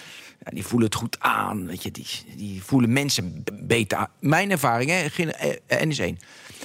Ja, 0.45 0.51
die 0.51 0.65
voelen 0.65 0.89
het 0.89 0.97
goed 0.97 1.17
aan. 1.21 1.67
Weet 1.67 1.83
je, 1.83 1.91
die, 1.91 2.07
die 2.37 2.63
voelen 2.63 2.93
mensen 2.93 3.45
beter 3.53 3.99
aan. 3.99 4.09
Mijn 4.21 4.51
ervaring, 4.51 4.91
hè, 4.91 5.07
en 5.67 5.91
is 5.91 5.99
één. 5.99 6.19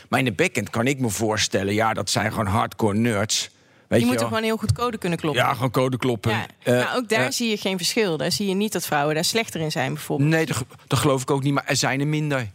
Maar 0.10 0.20
in 0.20 0.26
de 0.26 0.32
back-end 0.32 0.70
kan 0.70 0.88
ik 0.88 1.00
me 1.00 1.10
voorstellen, 1.10 1.74
ja, 1.74 1.94
dat 1.94 2.10
zijn 2.10 2.32
gewoon 2.32 2.46
hardcore 2.48 2.98
nerds. 2.98 3.50
Weet 3.94 4.02
je 4.02 4.14
moet 4.14 4.22
gewoon 4.22 4.44
heel 4.44 4.58
goed 4.58 4.72
code 4.72 4.98
kunnen 4.98 5.20
kloppen. 5.20 5.44
Ja, 5.44 5.54
gewoon 5.54 5.72
code 5.72 5.98
kloppen. 5.98 6.32
Ja. 6.32 6.46
Uh, 6.64 6.74
maar 6.74 6.96
ook 6.96 7.10
daar 7.10 7.26
uh, 7.26 7.32
zie 7.32 7.50
je 7.50 7.58
geen 7.58 7.78
verschil. 7.78 8.18
Daar 8.18 8.32
zie 8.32 8.48
je 8.48 8.54
niet 8.54 8.72
dat 8.72 8.86
vrouwen 8.86 9.16
daar 9.16 9.26
slechter 9.26 9.62
in 9.62 9.72
zijn, 9.72 9.94
bijvoorbeeld. 9.94 10.30
Nee, 10.30 10.46
dat, 10.46 10.66
dat 10.88 11.00
geloof 11.00 11.22
ik 11.22 11.32
ook 11.32 11.44
niet. 11.44 11.54
Maar 11.54 11.66
er 11.66 11.76
zijn 11.76 12.00
er 12.00 12.08
minder. 12.08 12.52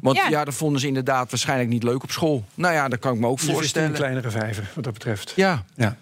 Want 0.00 0.16
ja. 0.16 0.28
ja, 0.28 0.44
dat 0.44 0.54
vonden 0.54 0.80
ze 0.80 0.86
inderdaad 0.86 1.30
waarschijnlijk 1.30 1.70
niet 1.70 1.82
leuk 1.82 2.02
op 2.02 2.10
school. 2.10 2.44
Nou 2.54 2.74
ja, 2.74 2.88
dat 2.88 2.98
kan 2.98 3.14
ik 3.14 3.20
me 3.20 3.26
ook 3.26 3.40
je 3.40 3.52
voorstellen. 3.52 3.88
een 3.88 3.94
kleinere 3.94 4.30
vijver, 4.30 4.70
wat 4.74 4.84
dat 4.84 4.92
betreft. 4.92 5.32
Ja. 5.36 5.64
ja. 5.76 5.96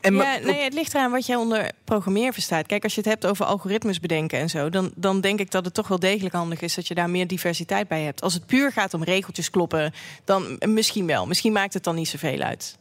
En 0.00 0.14
ja, 0.14 0.38
nee, 0.38 0.62
het 0.62 0.74
ligt 0.74 0.94
eraan 0.94 1.10
wat 1.10 1.26
jij 1.26 1.36
onder 1.36 1.70
programmeer 1.84 2.32
verstaat. 2.32 2.66
Kijk, 2.66 2.82
als 2.82 2.94
je 2.94 3.00
het 3.00 3.08
hebt 3.08 3.26
over 3.26 3.44
algoritmes 3.44 4.00
bedenken 4.00 4.38
en 4.38 4.50
zo, 4.50 4.70
dan, 4.70 4.92
dan 4.94 5.20
denk 5.20 5.40
ik 5.40 5.50
dat 5.50 5.64
het 5.64 5.74
toch 5.74 5.88
wel 5.88 5.98
degelijk 5.98 6.34
handig 6.34 6.60
is 6.60 6.74
dat 6.74 6.88
je 6.88 6.94
daar 6.94 7.10
meer 7.10 7.26
diversiteit 7.26 7.88
bij 7.88 8.02
hebt. 8.02 8.22
Als 8.22 8.34
het 8.34 8.46
puur 8.46 8.72
gaat 8.72 8.94
om 8.94 9.04
regeltjes 9.04 9.50
kloppen, 9.50 9.92
dan 10.24 10.58
misschien 10.64 11.06
wel. 11.06 11.26
Misschien 11.26 11.52
maakt 11.52 11.74
het 11.74 11.84
dan 11.84 11.94
niet 11.94 12.08
zoveel 12.08 12.40
uit. 12.40 12.78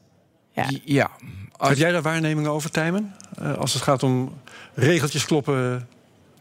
Ja. 0.51 0.69
ja. 0.83 1.11
Heb 1.57 1.77
jij 1.77 1.91
daar 1.91 2.01
waarnemingen 2.01 2.51
over, 2.51 2.71
Tijmen? 2.71 3.15
Uh, 3.41 3.57
als 3.57 3.73
het 3.73 3.81
gaat 3.83 4.03
om 4.03 4.33
regeltjes 4.73 5.25
kloppen. 5.25 5.87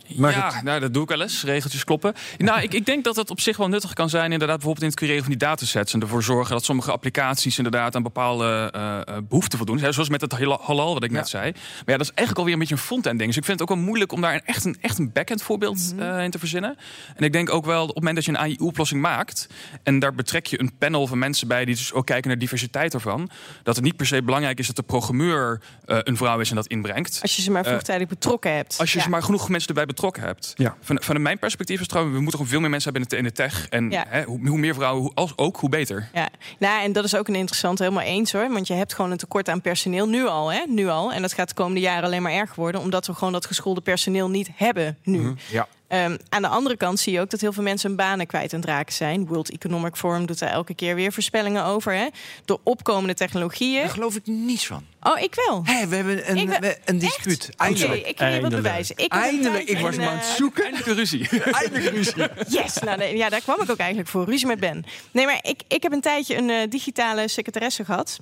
Ja, 0.06 0.52
het... 0.52 0.62
nou, 0.62 0.80
dat 0.80 0.92
doe 0.92 1.02
ik 1.02 1.08
wel 1.08 1.22
eens. 1.22 1.42
Regeltjes 1.42 1.84
kloppen. 1.84 2.14
Nou, 2.38 2.62
ik, 2.62 2.74
ik 2.74 2.86
denk 2.86 3.04
dat 3.04 3.16
het 3.16 3.30
op 3.30 3.40
zich 3.40 3.56
wel 3.56 3.68
nuttig 3.68 3.92
kan 3.92 4.08
zijn, 4.08 4.32
inderdaad, 4.32 4.56
bijvoorbeeld 4.56 4.84
in 4.84 4.90
het 4.90 4.98
creëren 4.98 5.22
van 5.22 5.30
die 5.30 5.38
datasets. 5.38 5.92
En 5.92 6.00
ervoor 6.00 6.22
zorgen 6.22 6.52
dat 6.52 6.64
sommige 6.64 6.92
applicaties 6.92 7.56
inderdaad 7.56 7.96
aan 7.96 8.02
bepaalde 8.02 8.72
uh, 8.76 9.16
behoeften 9.28 9.58
voldoen. 9.58 9.78
Zoals 9.78 10.08
met 10.08 10.20
het 10.20 10.32
halal, 10.32 10.94
wat 10.94 11.04
ik 11.04 11.10
ja. 11.10 11.16
net 11.16 11.28
zei. 11.28 11.52
Maar 11.52 11.82
ja, 11.86 11.96
dat 11.96 12.00
is 12.00 12.12
eigenlijk 12.12 12.38
alweer 12.38 12.52
een 12.52 12.58
beetje 12.58 12.74
een 12.74 12.80
front-end 12.80 13.18
ding. 13.18 13.28
Dus 13.28 13.38
ik 13.38 13.44
vind 13.44 13.60
het 13.60 13.70
ook 13.70 13.76
wel 13.76 13.84
moeilijk 13.86 14.12
om 14.12 14.20
daar 14.20 14.34
een, 14.34 14.44
echt 14.44 14.64
een, 14.64 14.76
echt 14.80 14.98
een 14.98 15.12
back-end 15.12 15.42
voorbeeld 15.42 15.92
mm 15.92 15.98
-hmm. 15.98 16.16
uh, 16.16 16.22
in 16.22 16.30
te 16.30 16.38
verzinnen. 16.38 16.76
En 17.16 17.24
ik 17.24 17.32
denk 17.32 17.50
ook 17.50 17.64
wel, 17.64 17.82
op 17.82 17.86
het 17.88 17.96
moment 17.96 18.14
dat 18.14 18.24
je 18.24 18.30
een 18.30 18.38
AI-oplossing 18.38 19.00
maakt. 19.00 19.46
en 19.82 19.98
daar 19.98 20.14
betrek 20.14 20.46
je 20.46 20.60
een 20.60 20.76
panel 20.78 21.06
van 21.06 21.18
mensen 21.18 21.48
bij 21.48 21.64
die 21.64 21.74
dus 21.74 21.92
ook 21.92 22.06
kijken 22.06 22.28
naar 22.28 22.38
diversiteit 22.38 22.94
ervan. 22.94 23.30
dat 23.62 23.76
het 23.76 23.84
niet 23.84 23.96
per 23.96 24.06
se 24.06 24.22
belangrijk 24.22 24.58
is 24.58 24.66
dat 24.66 24.76
de 24.76 24.82
programmeur 24.82 25.60
een 25.84 26.16
vrouw 26.16 26.40
is 26.40 26.50
en 26.50 26.56
dat 26.56 26.66
inbrengt. 26.66 27.18
Als 27.22 27.36
je 27.36 27.42
ze 27.42 27.50
maar 27.50 27.64
vroegtijdig 27.64 28.08
betrokken 28.08 28.54
hebt. 28.54 28.78
Als 28.78 28.92
je 28.92 28.98
ja. 28.98 29.04
ze 29.04 29.10
maar 29.10 29.22
genoeg 29.22 29.48
mensen 29.48 29.68
erbij 29.68 29.74
betrokken 29.74 29.93
hebt. 30.02 30.52
Ja. 30.56 30.76
Van, 30.80 31.02
van 31.02 31.22
mijn 31.22 31.38
perspectief 31.38 31.80
is 31.80 31.86
trouwens, 31.86 32.16
we 32.16 32.22
moeten 32.22 32.38
gewoon 32.38 32.52
veel 32.52 32.62
meer 32.62 32.70
mensen 32.70 32.92
hebben 32.92 33.18
in 33.18 33.24
de 33.24 33.32
tech. 33.32 33.68
En 33.68 33.90
Ja. 33.90 34.04
hè, 34.08 34.22
hoe, 34.22 34.48
hoe 34.48 34.58
meer 34.58 34.74
vrouwen, 34.74 35.02
hoe, 35.02 35.14
als, 35.14 35.32
ook 35.36 35.56
hoe 35.56 35.68
beter. 35.68 36.08
Ja, 36.12 36.28
nou, 36.58 36.82
en 36.82 36.92
dat 36.92 37.04
is 37.04 37.16
ook 37.16 37.28
een 37.28 37.34
interessant, 37.34 37.78
helemaal 37.78 38.02
eens 38.02 38.32
hoor. 38.32 38.52
Want 38.52 38.66
je 38.66 38.74
hebt 38.74 38.94
gewoon 38.94 39.10
een 39.10 39.16
tekort 39.16 39.48
aan 39.48 39.60
personeel, 39.60 40.08
nu 40.08 40.26
al, 40.26 40.52
hè? 40.52 40.62
Nu 40.68 40.88
al. 40.88 41.12
En 41.12 41.22
dat 41.22 41.32
gaat 41.32 41.48
de 41.48 41.54
komende 41.54 41.80
jaren 41.80 42.04
alleen 42.04 42.22
maar 42.22 42.32
erger 42.32 42.54
worden, 42.56 42.80
omdat 42.80 43.06
we 43.06 43.14
gewoon 43.14 43.32
dat 43.32 43.46
geschoolde 43.46 43.80
personeel 43.80 44.30
niet 44.30 44.48
hebben 44.54 44.98
nu. 45.02 45.18
Mhm. 45.20 45.34
Ja. 45.50 45.66
Um, 45.94 46.16
aan 46.28 46.42
de 46.42 46.48
andere 46.48 46.76
kant 46.76 46.98
zie 47.00 47.12
je 47.12 47.20
ook 47.20 47.30
dat 47.30 47.40
heel 47.40 47.52
veel 47.52 47.62
mensen 47.62 47.88
hun 47.88 47.96
banen 47.96 48.26
kwijt 48.26 48.52
aan 48.52 48.60
het 48.60 48.68
raken 48.68 48.92
zijn. 48.94 49.26
World 49.26 49.50
Economic 49.50 49.96
Forum 49.96 50.26
doet 50.26 50.38
daar 50.38 50.50
elke 50.50 50.74
keer 50.74 50.94
weer 50.94 51.12
voorspellingen 51.12 51.64
over. 51.64 51.92
Hè? 51.94 52.06
Door 52.44 52.60
opkomende 52.62 53.14
technologieën. 53.14 53.80
Daar 53.82 53.90
geloof 53.90 54.14
ik 54.16 54.26
niets 54.26 54.66
van. 54.66 54.84
Oh, 55.02 55.20
ik 55.20 55.34
wel. 55.34 55.62
Hé, 55.64 55.86
we 55.86 55.96
hebben 55.96 56.30
een, 56.30 56.36
Ik 56.36 56.48
ben- 56.48 56.60
we- 56.60 56.78
een 56.84 56.98
dispuut. 56.98 57.50
Eindelijk. 57.56 58.06
ik 58.06 58.16
kan 58.16 58.32
je 58.32 58.40
wat 58.40 58.50
bewijzen. 58.50 58.96
Ik 58.96 59.12
Eindelijk. 59.12 59.68
Ik 59.68 59.78
was 59.78 59.96
hem 59.96 60.08
aan 60.08 60.16
het 60.16 60.24
zoeken. 60.24 60.64
Eindelijk 60.64 60.96
ruzie. 60.98 61.28
Eindelijk 61.60 61.94
ruzie. 61.94 62.22
Yes, 62.48 62.78
nou, 62.78 62.98
nee, 62.98 63.16
ja, 63.16 63.28
daar 63.28 63.40
kwam 63.40 63.62
ik 63.62 63.70
ook 63.70 63.78
eigenlijk 63.78 64.08
voor. 64.08 64.24
Ruzie 64.24 64.46
met 64.46 64.60
Ben. 64.60 64.84
Nee, 65.10 65.24
maar 65.26 65.38
ik, 65.42 65.62
ik 65.68 65.82
heb 65.82 65.92
een 65.92 66.00
tijdje 66.00 66.36
een 66.36 66.50
eh, 66.50 66.70
digitale 66.70 67.28
secretaresse 67.28 67.84
gehad. 67.84 68.18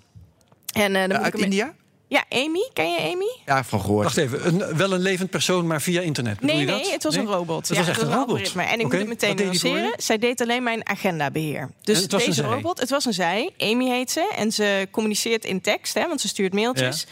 En, 0.72 0.96
eh, 0.96 1.08
dan 1.08 1.18
Uit 1.22 1.34
India? 1.34 1.74
Ja, 2.12 2.24
Amy. 2.28 2.68
Ken 2.72 2.90
je 2.90 3.12
Amy? 3.12 3.36
Ja, 3.46 3.64
van 3.64 3.80
gehoord. 3.80 4.04
Wacht 4.04 4.16
even, 4.16 4.46
een, 4.46 4.76
wel 4.76 4.92
een 4.92 5.00
levend 5.00 5.30
persoon, 5.30 5.66
maar 5.66 5.82
via 5.82 6.00
internet. 6.00 6.40
Nee, 6.40 6.56
je 6.58 6.64
nee, 6.64 6.82
dat? 6.82 6.90
het 6.92 7.02
was 7.02 7.14
Nee? 7.14 7.24
een 7.24 7.30
robot. 7.32 7.68
Het 7.68 7.78
was 7.78 7.88
echt 7.88 8.02
een 8.02 8.08
robot. 8.08 8.28
algoritme. 8.28 8.62
En 8.62 8.80
ik 8.80 8.86
Oké, 8.86 8.96
moet 8.98 9.08
het 9.08 9.20
meteen 9.20 9.36
nuanceren. 9.46 9.92
Zij 9.96 10.18
deed 10.18 10.40
alleen 10.40 10.62
mijn 10.62 10.88
agendabeheer. 10.88 11.70
Dus 11.82 11.96
En 11.96 12.02
het 12.02 12.12
was 12.12 12.20
een 12.22 12.28
deze 12.28 12.42
robot, 12.42 12.80
het 12.80 12.90
was 12.90 13.04
een 13.04 13.12
zij. 13.12 13.50
Amy 13.58 13.88
heet 13.88 14.10
ze. 14.10 14.32
En 14.36 14.52
ze 14.52 14.88
communiceert 14.90 15.44
in 15.44 15.60
tekst, 15.60 15.94
hè, 15.94 16.06
want 16.08 16.20
ze 16.20 16.28
stuurt 16.28 16.52
mailtjes. 16.52 17.06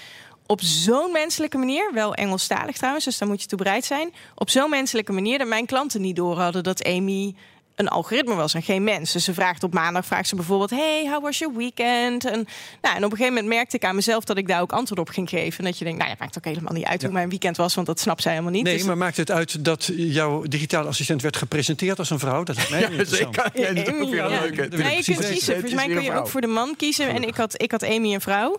Op 0.46 0.60
zo'n 0.62 1.12
menselijke 1.12 1.58
manier, 1.58 1.90
wel 1.94 2.14
Engelstalig 2.14 2.76
trouwens, 2.76 3.04
dus 3.04 3.18
daar 3.18 3.28
moet 3.28 3.42
je 3.42 3.48
toe 3.48 3.58
bereid 3.58 3.84
zijn. 3.84 4.12
Op 4.34 4.50
zo'n 4.50 4.70
menselijke 4.70 5.12
manier 5.12 5.38
dat 5.38 5.48
mijn 5.48 5.66
klanten 5.66 6.00
niet 6.00 6.16
door 6.16 6.38
hadden 6.38 6.62
dat 6.62 6.84
Amy 6.84 7.34
een 7.80 7.88
algoritme 7.88 8.34
was 8.34 8.54
en 8.54 8.62
geen 8.62 8.84
mens. 8.84 9.12
Dus 9.12 9.24
ze 9.24 9.34
vraagt 9.34 9.62
op 9.62 9.72
maandag 9.74 10.06
vraagt 10.06 10.28
ze 10.28 10.34
bijvoorbeeld: 10.36 10.70
Hey, 10.70 11.08
how 11.10 11.22
was 11.22 11.38
your 11.38 11.56
weekend? 11.56 12.24
En, 12.24 12.46
nou, 12.82 12.96
en 12.96 13.04
op 13.04 13.10
een 13.10 13.16
gegeven 13.16 13.34
moment 13.34 13.46
merkte 13.54 13.76
ik 13.76 13.84
aan 13.84 13.94
mezelf 13.94 14.24
dat 14.24 14.36
ik 14.36 14.48
daar 14.48 14.60
ook 14.60 14.72
antwoord 14.72 15.00
op 15.00 15.08
ging 15.08 15.28
geven. 15.28 15.58
En 15.58 15.64
dat 15.64 15.78
je 15.78 15.84
denkt: 15.84 15.98
Nou, 15.98 16.10
ja, 16.10 16.16
maakt 16.18 16.38
ook 16.38 16.44
helemaal 16.44 16.72
niet 16.72 16.84
uit 16.84 17.02
hoe 17.02 17.12
mijn 17.12 17.28
weekend 17.28 17.56
was, 17.56 17.74
want 17.74 17.86
dat 17.86 18.00
snapt 18.00 18.22
zij 18.22 18.32
helemaal 18.32 18.52
niet. 18.52 18.64
Nee, 18.64 18.76
Dus- 18.76 18.84
maar 18.86 18.96
maakt 18.96 19.16
het 19.16 19.30
uit 19.30 19.64
dat 19.64 19.90
jouw 19.96 20.42
digitale 20.42 20.88
assistent 20.88 21.22
werd 21.22 21.36
gepresenteerd 21.36 21.98
als 21.98 22.10
een 22.10 22.18
vrouw? 22.18 22.42
Dat 22.42 22.56
is 22.56 22.68
mij. 22.68 22.80
Ja, 22.80 22.88
dat 22.88 23.20
ook 23.24 23.52
weer 23.54 24.24
een 24.24 24.30
Ja. 24.30 24.40
leuke. 24.40 24.54
wil 24.54 24.64
ik 24.64 24.84
Nee, 24.84 24.96
je 24.96 25.04
kunt 25.04 25.28
kiezen. 25.28 25.52
Volgens 25.52 25.74
mij 25.74 25.86
kun 25.86 26.02
je 26.02 26.12
ook 26.12 26.28
voor 26.28 26.40
de 26.40 26.46
man 26.46 26.74
kiezen. 26.76 27.08
En 27.08 27.22
ik 27.28 27.34
had, 27.34 27.62
ik 27.62 27.70
had 27.70 27.82
Amy 27.84 28.14
een 28.14 28.20
vrouw. 28.20 28.58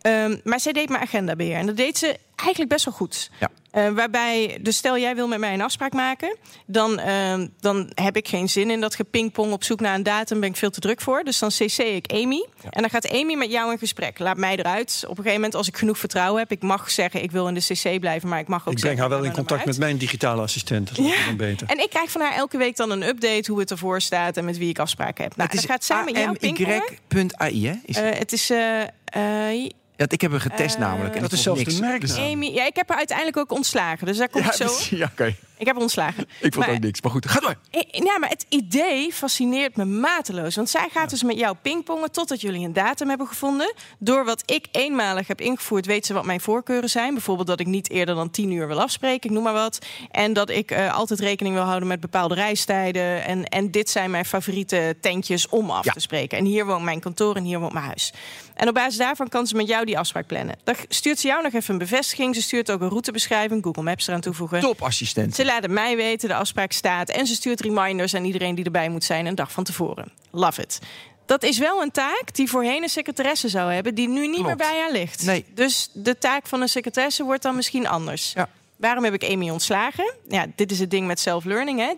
Ehm, 0.00 0.36
maar 0.44 0.60
zij 0.60 0.72
deed 0.72 0.88
mijn 0.88 1.02
agendabeheer. 1.02 1.56
En 1.56 1.66
dat 1.66 1.76
deed 1.76 1.98
ze 1.98 2.16
eigenlijk 2.40 2.70
best 2.70 2.84
wel 2.84 2.94
goed. 2.94 3.30
Ja. 3.40 3.50
Eh, 3.70 3.88
waarbij, 3.88 4.58
dus 4.60 4.76
stel 4.76 4.98
jij 4.98 5.14
wil 5.14 5.28
met 5.28 5.38
mij 5.38 5.54
een 5.54 5.60
afspraak 5.60 5.92
maken, 5.92 6.36
dan, 6.66 6.98
ehm, 6.98 7.46
dan 7.60 7.90
heb 7.94 8.16
ik 8.16 8.28
geen 8.28 8.48
zin 8.48 8.70
in 8.70 8.80
dat 8.80 8.94
gepingpong 8.94 9.52
op 9.52 9.64
zoek 9.64 9.80
naar 9.80 9.94
een 9.94 10.02
datum. 10.02 10.40
Ben 10.40 10.48
ik 10.48 10.56
veel 10.56 10.70
te 10.70 10.80
druk 10.80 11.00
voor. 11.00 11.24
Dus 11.24 11.38
dan 11.38 11.48
cc 11.48 11.78
ik 11.78 12.12
Amy. 12.12 12.46
En 12.70 12.80
dan 12.80 12.90
gaat 12.90 13.10
Amy 13.10 13.34
met 13.34 13.50
jou 13.50 13.72
in 13.72 13.78
gesprek. 13.78 14.18
Laat 14.18 14.36
mij 14.36 14.56
eruit. 14.56 14.98
Op 15.02 15.08
een 15.10 15.16
gegeven 15.16 15.34
moment, 15.34 15.54
als 15.54 15.68
ik 15.68 15.76
genoeg 15.76 15.98
vertrouwen 15.98 16.40
heb, 16.40 16.50
ik 16.50 16.62
mag 16.62 16.90
zeggen 16.90 17.22
ik 17.22 17.30
wil 17.30 17.48
in 17.48 17.54
de 17.54 17.60
cc 17.60 18.00
blijven, 18.00 18.28
maar 18.28 18.38
ik 18.38 18.48
mag 18.48 18.68
ook 18.68 18.74
Ik 18.74 18.80
breng 18.80 18.98
haar 18.98 19.08
wel 19.08 19.22
in 19.24 19.32
contact 19.32 19.64
met 19.64 19.78
mijn 19.78 19.96
digitale 19.98 20.42
assistent. 20.42 20.96
Dat 20.96 21.06
is 21.06 21.24
dan 21.26 21.36
beter. 21.36 21.66
En 21.68 21.78
ik 21.78 21.90
krijg 21.90 22.10
van 22.10 22.20
haar 22.20 22.34
elke 22.34 22.56
week 22.58 22.76
dan 22.76 22.90
een 22.90 23.02
update 23.02 23.50
hoe 23.50 23.60
het 23.60 23.70
ervoor 23.70 24.00
staat 24.00 24.36
en 24.36 24.44
met 24.44 24.58
wie 24.58 24.68
ik 24.68 24.78
afspraken 24.78 25.24
heb. 25.24 25.36
Nou, 25.36 25.48
het 25.48 25.58
is 25.58 25.66
dan 25.66 25.70
gaat 25.76 25.84
zij 25.84 26.04
met 26.04 26.16
jou 26.16 26.38
pingpongen. 26.38 26.82
Is, 27.84 27.96
Eh, 27.96 28.18
het 28.18 28.32
is 28.32 28.50
eh, 30.00 30.06
eh, 30.06 30.10
ja, 30.10 30.14
ik 30.14 30.20
heb 30.20 30.30
hem 30.30 30.40
getest 30.40 30.74
eh, 30.74 30.80
namelijk. 30.80 31.14
En 31.14 31.20
dat 31.20 31.32
ik 31.32 31.36
is 31.38 31.42
zelfs 31.42 31.60
de 31.64 31.66
niks. 31.66 31.80
merknaam. 31.80 32.32
Amy. 32.32 32.46
Ja, 32.46 32.66
ik 32.66 32.76
heb 32.76 32.88
haar 32.88 32.98
uiteindelijk 32.98 33.36
ook 33.36 33.52
ontslagen. 33.52 34.06
Dus 34.06 34.16
daar 34.18 34.28
kom 34.28 34.42
Ja, 34.42 34.52
zo. 34.52 34.64
precies. 34.64 34.88
ja 34.88 35.08
oké. 35.12 35.34
Ik 35.60 35.66
heb 35.66 35.76
ontslagen. 35.76 36.22
Ik 36.40 36.52
vond 36.54 36.66
Maar- 36.66 36.74
ook 36.74 36.80
niks, 36.82 37.00
maar 37.00 37.12
goed. 37.12 37.28
Ga 37.28 37.40
door. 37.40 37.54
I- 37.76 38.02
Ja, 38.04 38.18
maar 38.18 38.28
het 38.28 38.46
idee 38.48 39.12
fascineert 39.12 39.76
me 39.76 39.84
mateloos. 39.84 40.56
Want 40.56 40.70
zij 40.70 40.88
gaat 40.92 41.10
dus 41.10 41.22
met 41.22 41.38
jou 41.38 41.56
pingpongen 41.62 42.12
totdat 42.12 42.40
jullie 42.40 42.64
een 42.66 42.72
datum 42.72 43.08
hebben 43.08 43.26
gevonden. 43.26 43.74
Door 43.98 44.24
wat 44.24 44.42
ik 44.50 44.66
eenmalig 44.72 45.26
heb 45.26 45.40
ingevoerd, 45.40 45.86
weet 45.86 46.06
ze 46.06 46.12
wat 46.12 46.24
mijn 46.24 46.40
voorkeuren 46.40 46.90
zijn. 46.90 47.12
Bijvoorbeeld 47.14 47.46
dat 47.48 47.60
ik 47.60 47.66
niet 47.66 47.90
eerder 47.90 48.14
dan 48.14 48.30
tien 48.30 48.50
uur 48.50 48.66
wil 48.68 48.80
afspreken, 48.80 49.28
ik 49.30 49.34
noem 49.34 49.42
maar 49.44 49.52
wat. 49.52 49.78
En 50.10 50.32
dat 50.32 50.50
ik 50.50 50.70
eh, 50.70 50.94
altijd 50.94 51.20
rekening 51.20 51.54
wil 51.54 51.64
houden 51.64 51.88
met 51.88 52.00
bepaalde 52.00 52.34
reistijden. 52.34 53.24
En, 53.24 53.44
en 53.44 53.70
dit 53.70 53.90
zijn 53.90 54.10
mijn 54.10 54.24
favoriete 54.24 54.96
tentjes 55.00 55.48
om 55.48 55.70
af 55.70 55.84
Ja. 55.84 55.92
te 55.92 56.00
spreken. 56.00 56.38
En 56.38 56.44
hier 56.44 56.66
woont 56.66 56.84
mijn 56.84 57.00
kantoor 57.00 57.36
en 57.36 57.44
hier 57.44 57.58
woont 57.60 57.72
mijn 57.72 57.84
huis. 57.84 58.12
En 58.54 58.68
op 58.68 58.74
basis 58.74 58.96
daarvan 58.96 59.28
kan 59.28 59.46
ze 59.46 59.56
met 59.56 59.68
jou 59.68 59.84
die 59.84 59.98
afspraak 59.98 60.26
plannen. 60.26 60.56
Dan 60.64 60.74
stuurt 60.88 61.18
ze 61.18 61.26
jou 61.26 61.42
nog 61.42 61.52
even 61.52 61.72
een 61.72 61.78
bevestiging. 61.78 62.34
Ze 62.34 62.42
stuurt 62.42 62.70
ook 62.70 62.80
een 62.80 62.88
routebeschrijving, 62.88 63.62
Google 63.64 63.82
Maps 63.82 64.06
eraan 64.08 64.20
toevoegen. 64.20 64.60
Topassistent. 64.60 65.34
Ze 65.34 65.44
laten 65.50 65.72
mij 65.72 65.96
weten, 65.96 66.28
de 66.28 66.34
afspraak 66.34 66.72
staat. 66.72 67.08
En 67.08 67.26
ze 67.26 67.34
stuurt 67.34 67.60
reminders 67.60 68.14
aan 68.14 68.24
iedereen 68.24 68.54
die 68.54 68.64
erbij 68.64 68.88
moet 68.88 69.04
zijn 69.04 69.26
een 69.26 69.34
dag 69.34 69.52
van 69.52 69.64
tevoren. 69.64 70.12
Love 70.30 70.62
it. 70.62 70.78
Dat 71.26 71.42
is 71.42 71.58
wel 71.58 71.82
een 71.82 71.90
taak 71.90 72.34
die 72.34 72.48
voorheen 72.48 72.82
een 72.82 72.88
secretaresse 72.88 73.48
zou 73.48 73.72
hebben, 73.72 73.94
die 73.94 74.08
nu 74.08 74.20
niet 74.20 74.30
Klopt. 74.34 74.46
meer 74.46 74.56
bij 74.56 74.78
haar 74.80 74.92
ligt. 74.92 75.22
Nee. 75.24 75.44
Dus 75.54 75.90
de 75.92 76.18
taak 76.18 76.46
van 76.46 76.60
een 76.60 76.68
secretaresse 76.68 77.24
wordt 77.24 77.42
dan 77.42 77.56
misschien 77.56 77.86
anders. 77.88 78.32
Ja. 78.32 78.48
Waarom 78.76 79.04
heb 79.04 79.14
ik 79.14 79.24
Amy 79.24 79.50
ontslagen? 79.50 80.12
Ja, 80.28 80.46
dit 80.56 80.70
is 80.70 80.78
het 80.78 80.90
ding 80.90 81.06
met 81.06 81.20
self-learning. 81.20 81.78
Hè? 81.78 81.92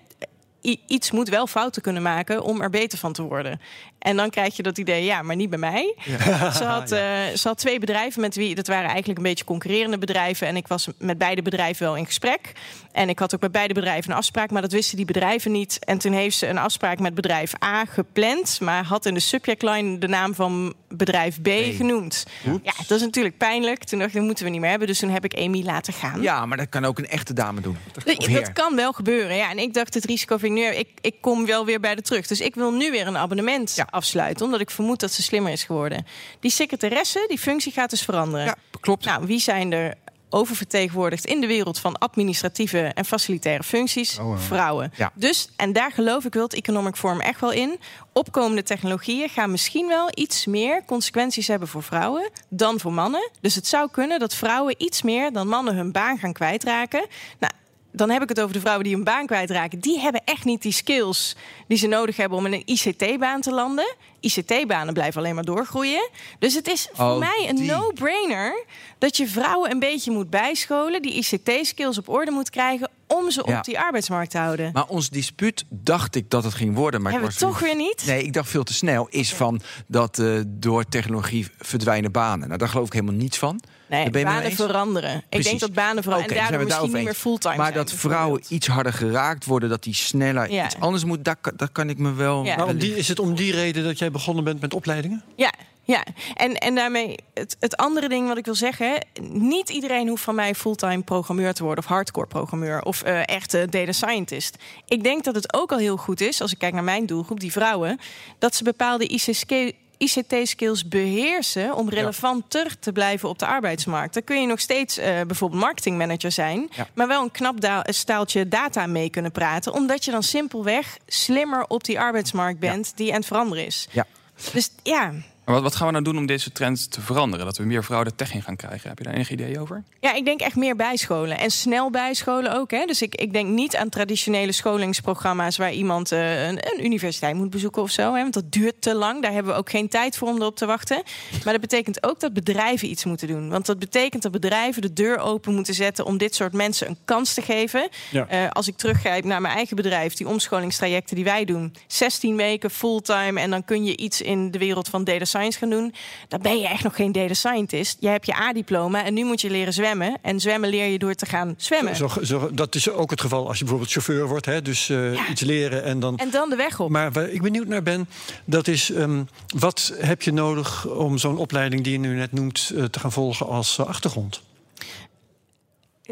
I- 0.71 0.81
iets 0.87 1.11
moet 1.11 1.29
wel 1.29 1.47
fouten 1.47 1.83
kunnen 1.83 2.03
maken 2.03 2.43
om 2.43 2.61
er 2.61 2.71
beter 2.71 2.99
van 2.99 3.13
te 3.13 3.23
worden. 3.23 3.61
En 4.03 4.17
dan 4.17 4.31
krijg 4.31 4.57
je 4.57 4.63
dat 4.63 4.79
idee, 4.79 5.05
ja, 5.05 5.23
maar 5.23 5.37
niet 5.37 5.51
bij 5.51 5.59
mij. 5.59 5.95
Ze, 6.59 6.65
had, 6.65 6.91
eh, 6.91 7.01
ze 7.35 7.49
had 7.49 7.59
twee 7.59 7.79
bedrijven 7.79 8.21
met 8.21 8.35
wie, 8.35 8.55
dat 8.55 8.67
waren 8.67 8.89
eigenlijk 8.89 9.19
een 9.19 9.25
beetje 9.25 9.45
concurrerende 9.45 9.99
bedrijven. 9.99 10.47
En 10.47 10.57
ik 10.57 10.67
was 10.67 10.89
met 10.99 11.19
beide 11.19 11.43
bedrijven 11.43 11.87
wel 11.87 11.97
in 11.97 12.07
gesprek. 12.07 12.53
En 12.93 13.09
ik 13.09 13.19
had 13.19 13.35
ook 13.35 13.41
met 13.41 13.53
beide 13.53 13.75
bedrijven 13.75 14.11
een 14.11 14.17
afspraak, 14.17 14.51
maar 14.51 14.63
dat 14.63 14.73
wisten 14.73 14.97
die 14.97 15.07
bedrijven 15.07 15.53
niet. 15.53 15.85
En 15.85 15.99
toen 15.99 16.13
heeft 16.13 16.37
ze 16.37 16.47
een 16.47 16.59
afspraak 16.59 16.99
met 16.99 17.15
bedrijf 17.15 17.53
A 17.65 17.85
gepland, 17.85 18.61
maar 18.61 18.85
had 18.85 19.07
in 19.07 19.15
de 19.15 19.21
subject 19.21 19.63
line 19.63 19.99
de 19.99 20.09
naam 20.09 20.35
van 20.35 20.75
bedrijf 20.89 21.43
B 21.43 21.49
genoemd. 21.77 22.27
Ja, 22.63 22.73
dat 22.87 22.91
is 22.99 23.01
natuurlijk 23.01 23.37
pijnlijk. 23.37 23.85
Toen 23.85 23.99
dacht 23.99 24.11
ik, 24.11 24.17
dat 24.17 24.27
moeten 24.27 24.45
we 24.45 24.51
niet 24.51 24.61
meer 24.61 24.71
hebben. 24.71 24.89
Dus 24.89 24.99
toen 24.99 25.11
heb 25.11 25.25
ik 25.25 25.35
Amy 25.35 25.63
laten 25.65 25.93
gaan. 25.93 26.23
Ja, 26.23 26.47
maar 26.47 26.57
dat 26.57 26.69
kan 26.69 26.85
ook 26.85 26.99
een 26.99 27.09
echte 27.09 27.33
dame 27.33 27.61
doen. 27.61 27.77
Of 27.97 28.03
Dat, 28.03 28.29
dat 28.33 28.53
kan 28.53 28.77
wel 28.77 28.93
gebeuren. 28.93 29.37
Ja. 29.37 29.51
En 29.51 29.59
ik 29.59 29.75
dacht, 29.75 29.95
het 29.95 30.05
risico 30.05 30.37
vind 30.37 30.59
ik 30.59 30.65
nu... 30.65 30.71
Ik, 30.71 30.89
ik 31.01 31.15
kom 31.21 31.47
wel 31.47 31.65
weer 31.65 31.81
bij 31.81 31.95
de 31.95 32.03
terug. 32.03 32.27
Dus 32.27 32.41
ik 32.41 32.55
wil 32.55 32.73
nu 32.73 32.91
weer 32.91 33.07
een 33.07 33.17
abonnement 33.17 33.75
Ja. 33.75 33.87
Afsluiten. 33.93 34.45
Omdat 34.45 34.61
ik 34.61 34.70
vermoed 34.70 35.01
dat 35.01 35.12
ze 35.12 35.22
slimmer 35.22 35.53
is 35.53 35.64
geworden. 35.64 36.07
Die 36.40 36.51
secretaresse, 36.51 37.24
die 37.28 37.38
functie 37.38 37.72
gaat 37.72 37.90
dus 37.90 38.03
veranderen. 38.03 38.47
Ja, 38.47 38.57
klopt. 38.80 39.05
Nou, 39.05 39.26
wie 39.26 39.40
zijn 39.40 39.72
er 39.72 39.95
oververtegenwoordigd 40.30 41.24
in 41.24 41.40
de 41.40 41.47
wereld 41.47 41.78
van 41.78 41.99
administratieve 41.99 42.78
en 42.78 43.05
facilitaire 43.05 43.62
functies? 43.62 44.18
Vrouwen. 44.34 44.93
Ja. 44.97 45.12
Dus, 45.14 45.49
en 45.57 45.72
daar 45.72 45.93
geloof 45.93 46.24
ik 46.24 46.34
World 46.34 46.55
Economic 46.55 46.97
Forum 46.97 47.20
echt 47.20 47.40
wel 47.40 47.53
in. 47.53 47.78
Opkomende 48.12 48.62
technologieën 48.62 49.28
gaan 49.28 49.51
misschien 49.51 49.86
wel 49.86 50.09
iets 50.14 50.47
meer 50.47 50.84
consequenties 50.84 51.49
hebben 51.49 51.68
voor 51.68 51.82
vrouwen 51.82 52.30
dan 52.49 52.80
voor 52.80 52.93
mannen. 52.93 53.30
Dus 53.40 53.55
het 53.55 53.66
zou 53.66 53.90
kunnen 53.90 54.18
dat 54.18 54.34
vrouwen 54.34 54.74
iets 54.78 55.03
meer 55.03 55.32
dan 55.32 55.49
mannen 55.49 55.74
hun 55.74 55.93
baan 55.93 56.18
gaan 56.18 56.32
kwijtraken. 56.32 57.07
Nou, 57.38 57.53
dan 57.93 58.11
heb 58.11 58.22
ik 58.22 58.28
het 58.28 58.40
over 58.40 58.53
de 58.53 58.61
vrouwen 58.61 58.84
die 58.84 58.95
hun 58.95 59.05
baan 59.05 59.26
kwijtraken. 59.26 59.78
Die 59.80 59.99
hebben 60.01 60.20
echt 60.24 60.45
niet 60.45 60.62
die 60.62 60.72
skills 60.72 61.36
die 61.68 61.78
ze 61.78 61.86
nodig 61.86 62.16
hebben 62.16 62.38
om 62.38 62.47
in 62.47 62.53
een 62.53 62.62
ICT-baan 62.64 63.40
te 63.40 63.53
landen. 63.53 63.95
ICT-banen 64.20 64.95
blijven 64.95 65.20
alleen 65.20 65.34
maar 65.34 65.45
doorgroeien. 65.45 66.09
Dus 66.38 66.55
het 66.55 66.68
is 66.68 66.88
voor 66.93 67.05
Oh, 67.07 67.18
mij 67.18 67.47
een 67.49 67.57
die. 67.57 67.70
no-brainer 67.70 68.64
dat 68.99 69.16
je 69.16 69.26
vrouwen 69.26 69.70
een 69.70 69.78
beetje 69.78 70.11
moet 70.11 70.30
bijscholen, 70.30 71.03
die 71.03 71.12
ICT-skills 71.12 71.99
op 71.99 72.09
orde 72.09 72.30
moet 72.30 72.51
krijgen 72.51 72.90
om 73.23 73.31
ze 73.31 73.43
Ja. 73.47 73.59
op 73.59 73.64
die 73.64 73.79
arbeidsmarkt 73.79 74.31
te 74.31 74.39
houden. 74.39 74.70
Maar 74.73 74.87
ons 74.87 75.11
dispuut 75.11 75.64
dacht 75.68 76.14
ik 76.14 76.31
dat 76.31 76.45
het 76.45 76.55
ging 76.55 76.75
worden. 76.75 77.03
Maar 77.03 77.12
ik 77.12 77.18
Hebben 77.18 77.39
we 77.39 77.45
toch 77.45 77.59
weer 77.59 77.77
niet? 77.77 78.03
Nee, 78.07 78.23
ik 78.23 78.33
dacht 78.33 78.49
veel 78.49 78.62
te 78.64 78.75
snel. 78.75 79.07
Is 79.11 79.35
van 79.35 79.61
dat 79.87 80.18
eh, 80.18 80.41
door 80.47 80.85
technologie 80.85 81.47
verdwijnen 81.59 82.12
banen. 82.12 82.47
Nou, 82.47 82.59
daar 82.59 82.68
geloof 82.68 82.87
ik 82.87 82.93
helemaal 82.93 83.14
niets 83.14 83.39
van. 83.39 83.61
Nee, 83.89 84.03
Daar 84.03 84.11
ben 84.11 84.20
je 84.20 84.27
mee 84.27 84.35
banen 84.37 84.51
eens? 84.51 84.61
veranderen. 84.61 85.16
Ik 85.16 85.23
Precies. 85.29 85.49
denk 85.49 85.61
dat 85.61 85.73
banen 85.73 86.03
veranderen. 86.03 86.31
Oké, 86.33 86.41
en 86.41 86.47
zijn 86.49 86.61
we 86.61 86.66
daardoor 86.66 86.89
misschien 86.89 86.93
daarover 86.93 86.99
niet 86.99 87.05
meer 87.05 87.41
fulltime 87.43 87.57
Maar 87.57 87.73
zijn, 87.73 87.85
dat 87.87 87.93
vrouwen 88.12 88.43
iets 88.49 88.66
harder 88.66 88.93
geraakt 88.93 89.45
worden, 89.45 89.68
dat 89.68 89.83
die 89.83 89.95
sneller 89.95 90.51
Ja. 90.53 90.64
iets 90.64 90.77
anders 90.79 91.05
moet, 91.05 91.25
daar, 91.25 91.37
kan- 91.41 91.53
daar 91.57 91.68
kan 91.73 91.89
ik 91.91 91.99
me 91.99 92.12
wel. 92.12 92.45
Ja. 92.45 92.57
Maar 92.57 92.64
om 92.66 92.70
wel- 92.70 92.81
die, 92.81 92.97
is 92.97 93.09
het 93.09 93.18
om 93.18 93.35
die 93.35 93.53
reden 93.53 93.85
dat 93.85 93.99
jij 93.99 94.11
begonnen 94.11 94.45
bent 94.45 94.61
met 94.61 94.75
opleidingen? 94.75 95.23
Ja, 95.37 95.53
ja. 95.85 96.05
En, 96.35 96.55
en 96.57 96.74
daarmee 96.74 97.16
het, 97.35 97.57
het 97.61 97.76
andere 97.76 98.09
ding 98.09 98.28
wat 98.28 98.37
ik 98.37 98.45
wil 98.45 98.55
zeggen. 98.55 99.07
Niet 99.30 99.70
iedereen 99.70 100.09
hoeft 100.09 100.22
van 100.24 100.35
mij 100.35 100.55
fulltime 100.55 101.03
programmeur 101.03 101.55
te 101.55 101.62
worden. 101.64 101.85
Of 101.85 101.91
hardcore 101.91 102.26
programmeur. 102.26 102.83
Of 102.83 103.03
eh 103.03 103.28
echte 103.28 103.66
data 103.70 103.93
scientist. 103.93 104.57
Ik 104.87 105.03
denk 105.03 105.24
dat 105.24 105.35
het 105.35 105.55
ook 105.55 105.72
al 105.72 105.78
heel 105.78 105.97
goed 105.97 106.20
is. 106.20 106.41
Als 106.41 106.53
ik 106.53 106.59
kijk 106.59 106.74
naar 106.74 106.85
mijn 106.85 107.07
doelgroep, 107.07 107.41
die 107.41 107.53
vrouwen. 107.53 107.99
Dat 108.39 108.55
ze 108.55 108.64
bepaalde 108.64 109.07
ICT 109.07 109.72
ICT-skills 109.99 110.89
beheersen 110.89 111.74
om 111.74 111.89
relevanter 111.89 112.78
te 112.78 112.93
blijven 112.93 113.28
op 113.28 113.39
de 113.39 113.47
arbeidsmarkt. 113.47 114.14
Dan 114.14 114.24
kun 114.24 114.41
je 114.41 114.47
nog 114.47 114.61
steeds 114.61 114.99
eh, 114.99 115.20
bijvoorbeeld 115.26 115.61
marketingmanager 115.62 116.33
zijn, 116.33 116.68
Ja. 116.76 116.89
maar 116.95 117.09
wel 117.09 117.22
een 117.22 117.30
knap 117.30 117.61
da- 117.61 117.85
staaltje 117.89 118.49
data 118.49 118.87
mee 118.87 119.11
kunnen 119.11 119.33
praten, 119.33 119.72
omdat 119.72 120.05
je 120.05 120.11
dan 120.11 120.22
simpelweg 120.22 120.97
slimmer 121.07 121.64
op 121.68 121.85
die 121.85 122.01
arbeidsmarkt 122.01 122.59
bent 122.59 122.93
die 122.97 123.11
aan 123.11 123.16
het 123.18 123.26
veranderen 123.26 123.66
is. 123.66 123.89
Ja. 123.91 124.07
Dus 124.53 124.70
ja, 124.83 125.12
Maar 125.45 125.55
wat, 125.55 125.62
wat 125.62 125.74
gaan 125.74 125.86
we 125.86 125.93
nou 125.93 126.05
doen 126.05 126.16
om 126.16 126.26
deze 126.26 126.53
trend 126.53 126.90
te 126.90 127.01
veranderen? 127.01 127.47
Dat 127.47 127.57
we 127.57 127.64
meer 127.64 127.84
vrouwen 127.84 128.09
de 128.09 128.14
tech 128.14 128.34
in 128.34 128.43
gaan 128.43 128.57
krijgen. 128.57 128.88
Heb 128.88 128.99
je 128.99 129.05
daar 129.05 129.14
enig 129.14 129.30
idee 129.30 129.61
over? 129.61 129.82
Ja, 130.01 130.14
ik 130.14 130.24
denk 130.24 130.40
echt 130.40 130.57
meer 130.57 130.76
bijscholen. 130.76 131.38
En 131.38 131.51
snel 131.51 131.90
bijscholen 131.90 132.55
ook. 132.55 132.70
Hè. 132.70 132.84
Dus 132.84 133.03
ik, 133.03 133.14
ik 133.14 133.32
denk 133.32 133.49
niet 133.49 133.76
aan 133.76 133.88
traditionele 133.88 134.53
scholingsprogramma's... 134.53 135.57
waar 135.57 135.72
iemand 135.72 136.12
eh, 136.12 136.47
een, 136.47 136.59
een 136.72 136.84
universiteit 136.84 137.34
moet 137.34 137.51
bezoeken 137.51 137.82
of 137.82 137.90
zo. 137.90 138.14
Hè, 138.14 138.20
want 138.20 138.34
dat 138.34 138.53
duurt 138.53 138.82
te 138.82 138.95
lang. 138.95 139.22
Daar 139.22 139.32
hebben 139.32 139.53
we 139.53 139.59
ook 139.59 139.70
geen 139.70 139.88
tijd 139.88 140.16
voor 140.16 140.28
om 140.28 140.36
erop 140.36 140.57
te 140.57 140.66
wachten. 140.66 141.03
Maar 141.45 141.53
dat 141.53 141.62
betekent 141.62 142.07
ook 142.07 142.20
dat 142.20 142.32
bedrijven 142.32 142.90
iets 142.90 143.05
moeten 143.05 143.28
doen. 143.28 143.49
Want 143.49 143.66
dat 143.66 143.78
betekent 143.78 144.22
dat 144.22 144.32
bedrijven 144.32 144.82
de 144.82 144.93
deur 144.93 145.18
open 145.18 145.55
moeten 145.55 145.74
zetten... 145.74 146.05
om 146.05 146.18
dit 146.18 146.34
soort 146.34 146.53
mensen 146.53 146.88
een 146.88 146.99
kans 147.05 147.34
te 147.34 147.43
geven. 147.43 147.88
Ja. 148.11 148.26
Eh, 148.28 148.51
als 148.51 148.68
ik 148.68 148.76
teruggrijp 148.76 149.24
naar 149.24 149.40
mijn 149.40 149.55
eigen 149.55 149.76
bedrijf... 149.76 150.14
die 150.14 150.28
omscholingstrajecten 150.28 151.16
die 151.16 151.24
wij 151.24 151.45
doen... 151.45 151.74
16 151.86 152.36
weken 152.36 152.70
fulltime 152.70 153.40
en 153.40 153.51
dan 153.51 153.64
kun 153.64 153.84
je 153.84 153.97
iets 153.97 154.20
in 154.20 154.51
de 154.51 154.59
wereld 154.59 154.88
van 154.88 155.05
data 155.05 155.24
science 155.39 155.59
gaan 155.59 155.70
doen... 155.70 155.95
dan 156.28 156.41
ben 156.43 156.59
je 156.59 156.68
echt 156.68 156.83
nog 156.83 156.95
geen 156.97 157.12
data 157.12 157.35
scientist. 157.35 157.97
Je 158.01 158.09
hebt 158.09 158.26
je 158.26 158.35
A-diploma 158.35 159.05
en 159.05 159.14
nu 159.14 159.24
moet 159.24 159.41
je 159.41 159.51
leren 159.51 159.72
zwemmen. 159.72 160.18
En 160.22 160.41
zwemmen 160.41 160.68
leer 160.70 160.87
je 160.87 160.99
door 160.99 161.14
te 161.14 161.26
gaan 161.26 161.55
zwemmen. 161.57 161.97
Zo, 161.97 162.09
zo, 162.22 162.51
dat 162.53 162.74
is 162.74 162.91
ook 162.91 163.11
het 163.11 163.20
geval 163.20 163.49
als 163.49 163.55
je 163.59 163.64
bijvoorbeeld 163.64 163.93
chauffeur 163.93 164.26
wordt. 164.28 164.47
Hè? 164.47 164.62
Dus 164.62 164.89
eh, 164.89 165.14
Ja. 165.14 165.28
iets 165.28 165.41
leren 165.41 165.85
en 165.85 166.01
dan... 166.01 166.16
En 166.16 166.30
dan 166.30 166.51
de 166.51 166.57
weg 166.57 166.80
op. 166.80 166.91
Maar 166.91 167.12
waar 167.12 167.28
ik 167.28 167.43
benieuwd 167.43 167.66
naar 167.66 167.83
ben, 167.83 168.09
dat 168.45 168.68
is... 168.68 168.91
ehm, 168.91 169.22
wat 169.59 169.93
heb 169.99 170.22
je 170.22 170.33
nodig 170.33 170.87
om 170.87 171.18
zo'n 171.18 171.37
opleiding 171.39 171.83
die 171.85 171.93
je 171.93 171.99
nu 171.99 172.14
net 172.14 172.33
noemt... 172.33 172.72
eh, 172.76 172.85
te 172.85 172.99
gaan 173.01 173.12
volgen 173.12 173.47
als 173.47 173.78
eh, 173.78 173.87
achtergrond? 173.87 174.43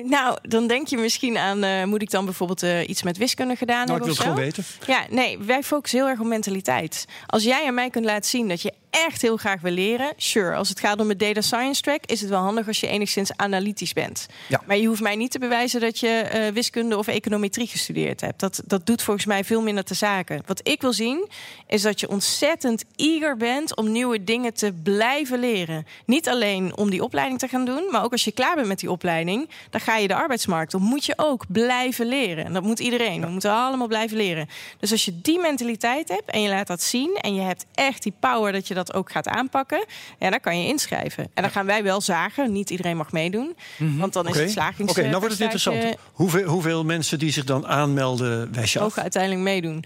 Nou, 0.03 0.39
dan 0.43 0.67
denk 0.67 0.89
je 0.89 0.97
misschien 0.97 1.39
aan... 1.39 1.89
moet 1.89 2.03
ik 2.03 2.11
dan 2.11 2.25
bijvoorbeeld 2.25 2.89
iets 2.89 3.03
met 3.03 3.17
wiskunde 3.17 3.57
gedaan 3.57 3.87
Nou, 3.87 3.99
ik 3.99 4.05
hebben 4.05 4.25
wil 4.25 4.35
het 4.35 4.53
gewoon 4.55 4.65
weten. 4.65 4.65
Ja, 4.87 5.07
nee, 5.11 5.39
wij 5.39 5.63
focussen 5.63 5.99
heel 5.99 6.09
erg 6.09 6.21
op 6.21 6.27
mentaliteit. 6.27 7.05
Als 7.27 7.43
jij 7.43 7.67
aan 7.67 7.75
mij 7.75 7.91
kunt 7.91 8.05
laten 8.05 8.31
zien 8.31 8.49
dat 8.49 8.63
je 8.63 8.73
echt 8.91 9.23
heel 9.23 9.37
graag 9.37 9.61
wil 9.61 9.73
leren, 9.73 10.13
sure. 10.17 10.55
Als 10.55 10.69
het 10.69 10.81
gaat 10.81 11.01
om 11.01 11.09
het 11.09 11.19
data 11.19 11.41
science 11.41 11.83
track, 11.83 12.07
is 12.07 12.21
het 12.21 12.31
wel 12.31 12.41
handig 12.41 12.67
als 12.67 12.81
je 12.81 12.87
enigszins 12.87 13.37
analytisch 13.37 13.93
bent. 13.93 14.27
Ja. 14.49 14.63
Maar 14.67 14.77
je 14.77 14.87
hoeft 14.87 15.01
mij 15.01 15.17
niet 15.17 15.31
te 15.31 15.39
bewijzen 15.39 15.81
dat 15.81 15.99
je 15.99 16.09
eh, 16.09 16.53
wiskunde 16.53 16.99
of 16.99 17.07
econometrie 17.07 17.67
gestudeerd 17.67 18.21
hebt. 18.21 18.41
Dat, 18.41 18.63
dat 18.67 18.87
doet 18.87 19.03
volgens 19.03 19.27
mij 19.27 19.45
veel 19.45 19.63
minder 19.63 19.85
te 19.85 19.95
zaken. 19.95 20.43
Wat 20.47 20.69
ik 20.69 20.81
wil 20.81 20.93
zien, 20.93 21.29
is 21.67 21.83
dat 21.83 22.01
je 22.01 22.09
ontzettend 22.09 22.85
eager 22.97 23.37
bent 23.37 23.77
om 23.77 23.93
nieuwe 23.93 24.25
dingen 24.25 24.55
te 24.55 24.73
blijven 24.83 25.41
leren. 25.41 25.87
Niet 26.07 26.29
alleen 26.29 26.77
om 26.77 26.91
die 26.91 27.03
opleiding 27.03 27.39
te 27.39 27.49
gaan 27.49 27.65
doen, 27.65 27.89
maar 27.91 28.05
ook 28.05 28.13
als 28.13 28.25
je 28.25 28.33
klaar 28.33 28.55
bent 28.55 28.67
met 28.67 28.79
die 28.79 28.91
opleiding, 28.91 29.49
dan 29.71 29.81
ga 29.81 29.97
je 29.97 30.09
de 30.09 30.15
arbeidsmarkt 30.15 30.75
op. 30.75 30.81
Moet 30.81 31.05
je 31.05 31.15
ook 31.17 31.45
blijven 31.49 32.07
leren. 32.07 32.45
En 32.45 32.53
dat 32.53 32.63
moet 32.63 32.81
iedereen. 32.81 33.21
We 33.21 33.29
moeten 33.29 33.53
allemaal 33.53 33.87
blijven 33.87 34.17
leren. 34.17 34.49
Dus 34.79 34.91
als 34.93 35.05
je 35.05 35.21
die 35.21 35.39
mentaliteit 35.39 36.09
hebt 36.09 36.31
en 36.31 36.43
je 36.43 36.49
laat 36.49 36.67
dat 36.67 36.83
zien 36.83 37.19
en 37.21 37.35
je 37.35 37.41
hebt 37.41 37.67
echt 37.75 38.03
die 38.03 38.15
power 38.21 38.53
dat 38.53 38.69
je 38.69 38.75
dat 38.75 38.80
ook 38.95 39.11
gaat 39.13 39.29
aanpakken, 39.29 39.85
ja, 40.19 40.31
dan 40.31 40.41
kan 40.41 40.61
je 40.63 40.67
inschrijven. 40.69 41.25
En 41.35 41.43
dan 41.43 41.51
gaan 41.53 41.67
wij 41.67 41.83
wel 41.83 42.01
zagen. 42.01 42.53
Niet 42.53 42.71
iedereen 42.71 42.97
mag 42.97 43.13
meedoen, 43.13 43.57
want 43.79 44.13
dan 44.13 44.29
is 44.29 44.37
het 44.39 44.51
slagings. 44.51 44.91
Oké, 44.91 45.01
nou 45.01 45.13
wordt 45.21 45.33
het 45.39 45.41
interessant. 45.41 45.85
Hoeveel, 46.13 46.47
hoeveel 46.49 46.85
mensen 46.85 47.19
die 47.19 47.33
zich 47.33 47.45
dan 47.45 47.67
aanmelden, 47.67 48.51
af? 48.53 48.83
mogen 48.83 49.03
uiteindelijk 49.03 49.43
meedoen. 49.43 49.85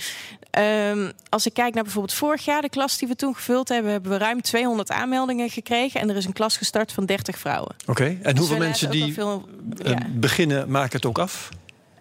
Ehm, 0.51 1.11
als 1.29 1.47
ik 1.47 1.55
kijk 1.55 1.75
naar 1.75 1.83
bijvoorbeeld 1.83 2.15
vorig 2.17 2.45
jaar, 2.45 2.63
de 2.63 2.69
klas 2.69 2.99
die 2.99 3.09
we 3.09 3.17
toen 3.17 3.35
gevuld 3.35 3.69
hebben, 3.69 3.93
hebben 3.93 4.11
we 4.11 4.19
ruim 4.19 4.43
200 4.43 4.91
aanmeldingen 4.91 5.51
gekregen. 5.51 6.01
En 6.01 6.11
er 6.11 6.17
is 6.17 6.25
een 6.25 6.33
klas 6.33 6.57
gestart 6.57 6.93
van 6.93 7.07
30 7.07 7.39
vrouwen. 7.39 7.75
Oké, 7.87 8.05
en 8.05 8.19
Dus 8.23 8.39
hoeveel 8.39 8.59
mensen 8.59 8.91
die 8.91 9.13
veel- 9.13 9.49
eh, 9.83 9.91
ja. 9.91 9.99
beginnen, 10.11 10.71
maken 10.71 10.97
het 10.97 11.07
ook 11.07 11.19
af? 11.19 11.49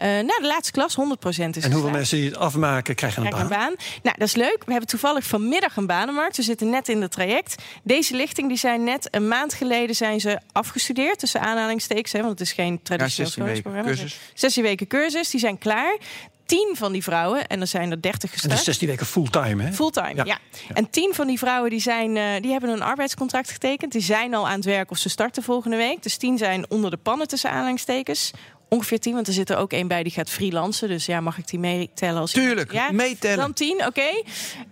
Eh, 0.04 0.10
nou, 0.10 0.41
de 0.41 0.47
laatste 0.47 0.72
klas, 0.72 0.95
100% 0.95 0.99
is 0.99 1.36
En 1.38 1.43
hoeveel 1.45 1.64
geslaagd. 1.72 1.91
mensen 1.91 2.18
die 2.18 2.26
het 2.30 2.38
afmaken, 2.38 2.95
krijgen 2.95 3.24
een 3.24 3.30
Krijg 3.32 3.47
baan? 3.47 3.60
een 3.62 3.66
baan. 3.68 3.76
Nou, 4.04 4.16
dat 4.18 4.28
is 4.28 4.36
leuk. 4.36 4.58
We 4.66 4.72
hebben 4.72 4.89
toevallig 4.89 5.24
vanmiddag 5.26 5.76
een 5.78 5.86
banenmarkt. 5.88 6.38
We 6.38 6.43
zitten 6.43 6.70
net 6.70 6.89
in 6.89 7.01
het 7.01 7.12
traject. 7.12 7.56
Deze 7.84 8.16
lichting 8.16 8.47
die 8.47 8.58
zijn 8.58 8.84
net 8.84 9.08
een 9.12 9.28
maand 9.28 9.54
geleden 9.54 9.95
zijn 9.95 10.20
ze 10.20 10.39
afgestudeerd. 10.51 11.20
Tussen 11.20 11.41
aanhalingstekens, 11.41 12.12
hè, 12.12 12.20
want 12.20 12.32
het 12.32 12.41
is 12.47 12.54
geen 12.54 12.82
traditioneel 12.84 13.32
16 13.32 13.43
weken 13.74 13.84
cursus. 13.84 14.20
16 14.34 14.64
weken 14.64 14.88
cursus, 14.88 15.30
die 15.30 15.39
zijn 15.39 15.58
klaar. 15.58 15.97
10 16.45 16.74
van 16.78 16.91
die 16.91 17.04
vrouwen, 17.04 17.47
en 17.47 17.62
er 17.62 17.68
zijn 17.68 17.91
er 17.91 18.01
30 18.01 18.24
En 18.24 18.30
gestart. 18.30 18.49
dat 18.49 18.60
is 18.60 18.66
16 18.66 18.88
weken 18.88 19.06
fulltime, 19.06 19.64
hè? 19.64 19.72
Fulltime, 19.74 20.16
Ja. 20.16 20.24
ja. 20.26 20.38
En 20.74 20.89
tien 20.89 21.14
van 21.14 21.28
die 21.28 21.38
vrouwen 21.38 21.70
die 21.70 21.80
zijn, 21.80 22.18
eh, 22.18 22.24
die 22.41 22.51
hebben 22.51 22.70
een 22.70 22.82
arbeidscontract 22.82 23.51
getekend. 23.51 23.91
Die 23.91 24.01
zijn 24.01 24.34
al 24.34 24.47
aan 24.47 24.56
het 24.56 24.66
werk 24.66 24.91
of 24.91 24.97
ze 24.97 25.10
starten 25.10 25.43
volgende 25.43 25.78
week. 25.78 26.04
Dus 26.04 26.18
tien 26.18 26.38
zijn 26.38 26.66
onder 26.70 26.91
de 26.91 26.97
pannen 26.97 27.28
tussen 27.28 27.49
aanhalingstekens. 27.49 28.32
Ongeveer 28.74 28.99
tien, 28.99 29.13
want 29.13 29.28
er 29.28 29.34
zit 29.34 29.49
er 29.49 29.57
ook 29.57 29.71
één 29.71 29.88
bij 29.88 30.03
die 30.03 30.11
gaat 30.11 30.30
freelancen. 30.30 30.88
Dus 30.88 31.05
ja, 31.05 31.21
mag 31.21 31.38
ik 31.38 31.47
die 31.47 31.59
meetellen? 31.59 32.21
Als 32.21 32.32
Tuurlijk, 32.32 32.71
ja? 32.71 32.91
meetellen. 32.91 33.38
Dan 33.38 33.53
tien, 33.53 33.86
oké. 33.86 34.24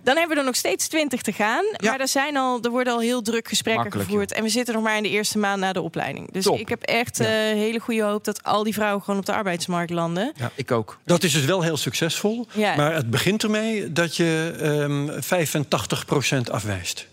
Dan 0.04 0.18
hebben 0.18 0.36
we 0.36 0.42
er 0.42 0.46
nog 0.46 0.56
steeds 0.56 0.88
twintig 0.88 1.22
te 1.22 1.34
gaan. 1.34 1.64
Ja. 1.78 1.90
Maar 1.90 2.00
er, 2.00 2.08
zijn 2.08 2.38
al, 2.38 2.60
er 2.62 2.70
worden 2.70 2.94
al 2.94 3.00
heel 3.00 3.22
druk 3.22 3.48
gesprekken 3.48 3.84
Makkelijk, 3.84 4.10
gevoerd. 4.10 4.32
En 4.32 4.44
we 4.44 4.50
zitten 4.50 4.74
nog 4.74 4.84
maar 4.84 4.98
in 4.98 5.04
de 5.04 5.10
eerste 5.10 5.38
maand 5.38 5.60
na 5.60 5.74
de 5.74 5.82
opleiding. 5.82 6.32
Dus 6.32 6.44
Top. 6.44 6.60
ik 6.60 6.70
heb 6.70 6.82
echt 6.82 7.20
eh, 7.20 7.28
hele 7.28 7.80
goede 7.80 8.04
hoop 8.04 8.24
dat 8.24 8.44
al 8.44 8.64
die 8.64 8.74
vrouwen 8.74 9.04
gewoon 9.04 9.20
op 9.20 9.26
de 9.26 9.34
arbeidsmarkt 9.34 9.92
landen. 9.92 10.34
Ik 10.56 10.72
ook. 10.72 11.00
Dat 11.06 11.24
is 11.24 11.34
dus 11.34 11.46
wel 11.46 11.62
heel 11.62 11.78
succesvol. 11.78 12.48
Ja. 12.52 12.76
Maar 12.76 12.94
het 12.94 13.10
begint 13.10 13.44
ermee 13.44 13.92
dat 13.92 14.16
je 14.16 14.56
ehm 14.60 15.10
85% 16.48 16.52
afwijst. 16.52 17.10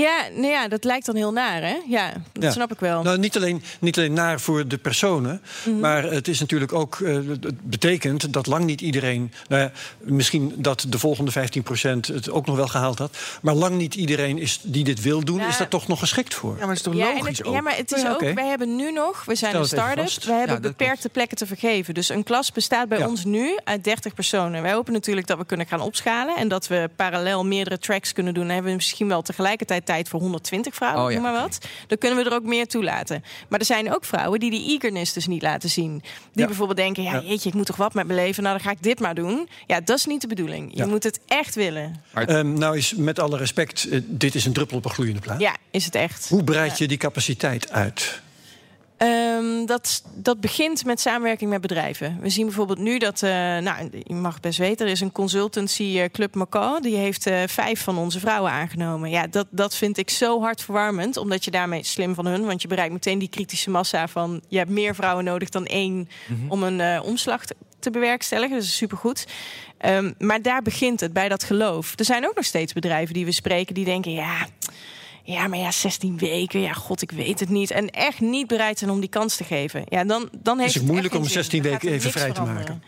Ja, 0.00 0.22
nou 0.32 0.46
ja, 0.46 0.68
dat 0.68 0.84
lijkt 0.84 1.06
dan 1.06 1.16
heel 1.16 1.32
naar, 1.32 1.62
hè? 1.62 1.76
Ja, 1.88 2.12
dat 2.32 2.42
Ja. 2.42 2.50
snap 2.50 2.72
ik 2.72 2.78
wel. 2.80 3.02
Nou, 3.02 3.18
niet 3.18 3.36
alleen, 3.36 3.62
niet 3.80 3.96
alleen 3.98 4.12
naar 4.12 4.40
voor 4.40 4.68
de 4.68 4.78
personen, 4.78 5.42
Mhm. 5.64 5.78
maar 5.78 6.02
het 6.02 6.28
is 6.28 6.40
natuurlijk 6.40 6.72
ook. 6.72 7.00
eh, 7.00 7.14
het 7.14 7.60
betekent 7.62 8.32
dat 8.32 8.46
lang 8.46 8.64
niet 8.64 8.80
iedereen. 8.80 9.32
Nou 9.48 9.62
ja, 9.62 9.70
misschien 9.98 10.52
dat 10.56 10.86
de 10.88 10.98
volgende 10.98 11.30
15% 11.30 12.06
het 12.06 12.30
ook 12.30 12.46
nog 12.46 12.56
wel 12.56 12.66
gehaald 12.68 12.98
had. 12.98 13.16
Maar 13.42 13.54
lang 13.54 13.76
niet 13.76 13.94
iedereen 13.94 14.38
is, 14.38 14.58
die 14.62 14.84
dit 14.84 15.00
wil 15.02 15.24
doen, 15.24 15.36
Nou, 15.36 15.48
is 15.48 15.56
daar 15.56 15.68
toch 15.68 15.86
nog 15.88 15.98
geschikt 15.98 16.34
voor. 16.34 16.50
Ja, 16.50 16.58
maar 16.58 16.66
dat 16.66 16.76
is 16.76 16.82
toch 16.82 16.94
Ja, 16.94 17.12
logisch 17.14 17.38
het, 17.38 17.46
ook? 17.46 17.54
ja, 17.54 17.60
maar 17.60 17.76
het 17.76 17.92
is 17.92 18.02
Ja, 18.02 18.10
ook, 18.12 18.20
wij 18.34 18.46
hebben 18.46 18.76
nu 18.76 18.92
nog, 18.92 19.24
we 19.24 19.34
zijn 19.34 19.50
Stel 19.50 19.52
een 19.80 19.98
het 19.98 20.10
start-up, 20.10 20.24
we 20.24 20.32
hebben 20.32 20.60
beperkte 20.62 21.08
plekken 21.08 21.36
te 21.36 21.46
vergeven. 21.46 21.94
Dus 21.94 22.08
een 22.08 22.22
klas 22.22 22.52
bestaat 22.52 22.88
bij 22.88 22.98
Ja. 22.98 23.08
ons 23.08 23.24
nu 23.24 23.58
uit 23.64 23.84
30 23.84 24.14
personen. 24.14 24.62
Wij 24.62 24.72
hopen 24.72 24.92
natuurlijk 24.92 25.26
dat 25.26 25.38
we 25.38 25.44
kunnen 25.46 25.66
gaan 25.66 25.80
opschalen 25.80 26.36
en 26.36 26.48
dat 26.48 26.66
we 26.66 26.90
parallel 26.96 27.44
meerdere 27.44 27.78
tracks 27.78 28.12
kunnen 28.12 28.34
doen. 28.34 28.42
Dan 28.44 28.52
hebben 28.52 28.70
we 28.70 28.76
misschien 28.76 29.08
wel 29.08 29.22
tegelijkertijd 29.22 29.83
tijd 29.84 30.08
voor 30.08 30.20
120 30.20 30.74
vrouwen, 30.74 31.04
Oh 31.04 31.10
ja, 31.10 31.14
noem 31.20 31.32
maar 31.32 31.40
wat. 31.42 31.58
Dan 31.86 31.98
kunnen 31.98 32.18
we 32.18 32.30
er 32.30 32.36
ook 32.36 32.42
meer 32.44 32.66
toelaten. 32.66 33.24
Maar 33.48 33.58
er 33.58 33.64
zijn 33.66 33.94
ook 33.94 34.04
vrouwen 34.04 34.40
die 34.40 34.50
die 34.50 34.68
eagerness 34.70 35.12
dus 35.12 35.26
niet 35.26 35.42
laten 35.42 35.70
zien. 35.70 35.92
Die 36.32 36.42
Ja. 36.42 36.46
bijvoorbeeld 36.46 36.78
denken, 36.78 37.02
ja, 37.02 37.12
Ja. 37.12 37.20
jeetje, 37.22 37.48
ik 37.48 37.54
moet 37.54 37.66
toch 37.66 37.76
wat 37.76 37.94
met 37.94 38.06
mijn 38.06 38.18
leven. 38.18 38.42
Nou, 38.42 38.56
dan 38.56 38.64
ga 38.66 38.72
ik 38.72 38.82
dit 38.82 39.00
maar 39.00 39.14
doen. 39.14 39.48
Ja, 39.66 39.80
dat 39.80 39.98
is 39.98 40.04
niet 40.06 40.20
de 40.20 40.26
bedoeling. 40.26 40.70
Je 40.70 40.76
Ja. 40.78 40.86
moet 40.86 41.02
het 41.04 41.20
echt 41.26 41.54
willen. 41.54 42.02
Ehm, 42.14 42.52
nou 42.52 42.76
is 42.76 42.94
met 42.94 43.18
alle 43.18 43.36
respect, 43.36 43.88
eh, 43.88 44.00
dit 44.04 44.34
is 44.34 44.44
een 44.44 44.52
druppel 44.52 44.76
op 44.76 44.84
een 44.84 44.90
gloeiende 44.90 45.20
plaat. 45.20 45.40
Ja, 45.40 45.56
is 45.70 45.84
het 45.84 45.94
echt. 45.94 46.28
Hoe 46.28 46.44
breid 46.44 46.78
je 46.78 46.88
die 46.88 46.98
capaciteit 46.98 47.72
uit? 47.72 48.22
Ehm, 48.96 49.66
dat, 49.66 50.02
dat 50.14 50.40
begint 50.40 50.84
met 50.84 51.00
samenwerking 51.00 51.50
met 51.50 51.60
bedrijven. 51.60 52.18
We 52.20 52.28
zien 52.28 52.46
bijvoorbeeld 52.46 52.78
nu 52.78 52.98
dat, 52.98 53.22
eh, 53.22 53.30
nou, 53.30 53.88
je 54.04 54.14
mag 54.14 54.40
best 54.40 54.58
weten, 54.58 54.86
er 54.86 54.92
is 54.92 55.00
een 55.00 55.12
consultancy 55.12 55.98
eh, 55.98 56.08
Club 56.12 56.34
Macau. 56.34 56.80
Die 56.80 56.96
heeft 56.96 57.26
eh, 57.26 57.42
vijf 57.46 57.80
van 57.82 57.98
onze 57.98 58.20
vrouwen 58.20 58.50
aangenomen. 58.50 59.10
Ja, 59.10 59.26
dat, 59.26 59.46
dat 59.50 59.76
vind 59.76 59.98
ik 59.98 60.10
zo 60.10 60.40
hartverwarmend, 60.40 61.16
omdat 61.16 61.44
je 61.44 61.50
daarmee 61.50 61.84
slim 61.84 62.14
van 62.14 62.26
hun, 62.26 62.44
want 62.44 62.62
je 62.62 62.68
bereikt 62.68 62.92
meteen 62.92 63.18
die 63.18 63.28
kritische 63.28 63.70
massa 63.70 64.08
van 64.08 64.42
je 64.48 64.58
hebt 64.58 64.70
meer 64.70 64.94
vrouwen 64.94 65.24
nodig 65.24 65.48
dan 65.48 65.66
één 65.66 66.08
om 66.48 66.62
een 66.62 67.02
omslag 67.02 67.44
te, 67.44 67.56
te 67.78 67.90
bewerkstelligen. 67.90 68.56
Dat 68.56 68.64
is 68.64 68.76
supergoed. 68.76 69.26
Ehm, 69.78 70.12
maar 70.18 70.42
daar 70.42 70.62
begint 70.62 71.00
het 71.00 71.12
bij 71.12 71.28
dat 71.28 71.44
geloof. 71.44 71.92
Er 71.96 72.04
zijn 72.04 72.26
ook 72.26 72.34
nog 72.34 72.44
steeds 72.44 72.72
bedrijven 72.72 73.14
die 73.14 73.24
we 73.24 73.32
spreken 73.32 73.74
die 73.74 73.84
denken, 73.84 74.12
ja. 74.12 74.46
Ja, 75.26 75.46
maar 75.46 75.58
ja, 75.58 75.70
16 75.70 76.18
weken. 76.18 76.60
Ja, 76.60 76.72
god, 76.72 77.02
ik 77.02 77.10
weet 77.10 77.40
het 77.40 77.48
niet. 77.48 77.70
En 77.70 77.90
echt 77.90 78.20
niet 78.20 78.46
bereid 78.46 78.78
zijn 78.78 78.90
om 78.90 79.00
die 79.00 79.08
kans 79.08 79.36
te 79.36 79.44
geven. 79.44 79.84
Ja, 79.88 80.04
dan, 80.04 80.28
dan 80.42 80.58
heeft 80.58 80.72
het 80.74 80.82
het 80.82 80.90
moeilijk 80.92 81.14
om 81.14 81.20
geen 81.20 81.30
zin. 81.30 81.42
16 81.42 81.62
Dan 81.62 81.72
gaat 81.72 81.82
weken 81.82 81.96
even 81.98 82.10
vrij 82.10 82.32
te 82.32 82.42
maken? 82.42 82.82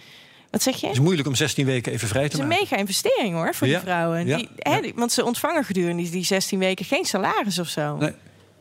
Wat 0.51 0.63
zeg 0.63 0.77
je? 0.81 0.87
Het 0.87 0.95
is 0.97 1.03
moeilijk 1.03 1.29
om 1.29 1.35
16 1.35 1.67
weken 1.67 1.93
even 1.93 2.09
vrij 2.09 2.23
Het 2.23 2.31
te 2.31 2.37
is 2.37 2.43
een 2.43 2.49
maken. 2.49 2.65
mega 2.65 2.77
investering 2.81 3.35
hoor 3.35 3.55
voor 3.55 3.67
Ja, 3.67 3.73
die 3.79 3.83
vrouwen. 3.89 4.27
ja, 4.27 4.37
Die, 4.37 4.49
hè, 4.57 4.77
ja. 4.77 4.93
want 4.95 5.13
ze 5.13 5.25
ontvangen 5.25 5.65
gedurende 5.65 6.03
die, 6.03 6.11
die 6.11 6.25
16 6.25 6.59
weken 6.59 6.85
geen 6.85 7.05
salaris 7.05 7.59
of 7.59 7.69
zo. 7.69 7.97
Nee. 7.97 8.13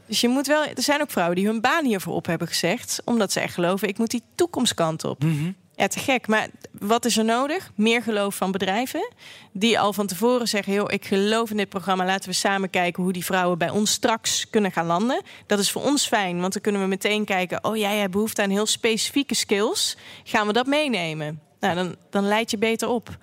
Dus 0.08 0.22
je 0.22 0.28
moet 0.28 0.48
wel. 0.48 0.64
Er 0.64 0.82
zijn 0.82 1.02
ook 1.02 1.12
vrouwen 1.12 1.36
die 1.36 1.46
hun 1.46 1.62
baan 1.62 1.86
hiervoor 1.86 2.14
op 2.14 2.26
hebben 2.26 2.48
gezegd, 2.48 3.02
omdat 3.06 3.32
ze 3.32 3.40
echt 3.40 3.54
geloven: 3.54 3.88
ik 3.88 3.98
moet 3.98 4.12
die 4.12 4.22
toekomstkant 4.36 5.04
op. 5.04 5.24
Mhm. 5.24 5.52
Ja, 5.76 5.88
te 5.88 6.00
gek. 6.00 6.28
Maar 6.28 6.50
wat 6.72 7.06
is 7.06 7.18
er 7.18 7.26
nodig? 7.26 7.72
Meer 7.76 8.02
geloof 8.02 8.36
van 8.36 8.52
bedrijven. 8.52 9.12
Die 9.52 9.80
al 9.80 9.94
van 9.94 10.08
tevoren 10.08 10.48
zeggen: 10.48 10.74
joh, 10.74 10.92
ik 10.92 11.06
geloof 11.06 11.50
in 11.50 11.58
dit 11.58 11.70
programma. 11.70 12.06
Laten 12.06 12.30
we 12.30 12.36
samen 12.36 12.70
kijken 12.70 13.04
hoe 13.04 13.14
die 13.14 13.26
vrouwen 13.26 13.58
bij 13.58 13.70
ons 13.70 13.92
straks 13.92 14.50
kunnen 14.50 14.72
gaan 14.72 14.86
landen. 14.86 15.22
Dat 15.48 15.60
is 15.60 15.72
voor 15.72 15.84
ons 15.84 16.08
fijn, 16.08 16.40
want 16.40 16.54
dan 16.54 16.62
kunnen 16.62 16.82
we 16.82 16.88
meteen 16.88 17.26
kijken: 17.26 17.64
oh 17.64 17.78
jij 17.78 17.98
hebt 17.98 18.12
behoefte 18.12 18.42
aan 18.42 18.50
heel 18.50 18.66
specifieke 18.66 19.36
skills. 19.36 19.98
Gaan 20.24 20.48
we 20.48 20.54
dat 20.54 20.66
meenemen? 20.66 21.42
Nou, 21.60 21.76
dan, 21.76 21.96
dan 22.10 22.28
leid 22.28 22.52
je 22.52 22.58
beter 22.58 22.88
op. 22.88 23.18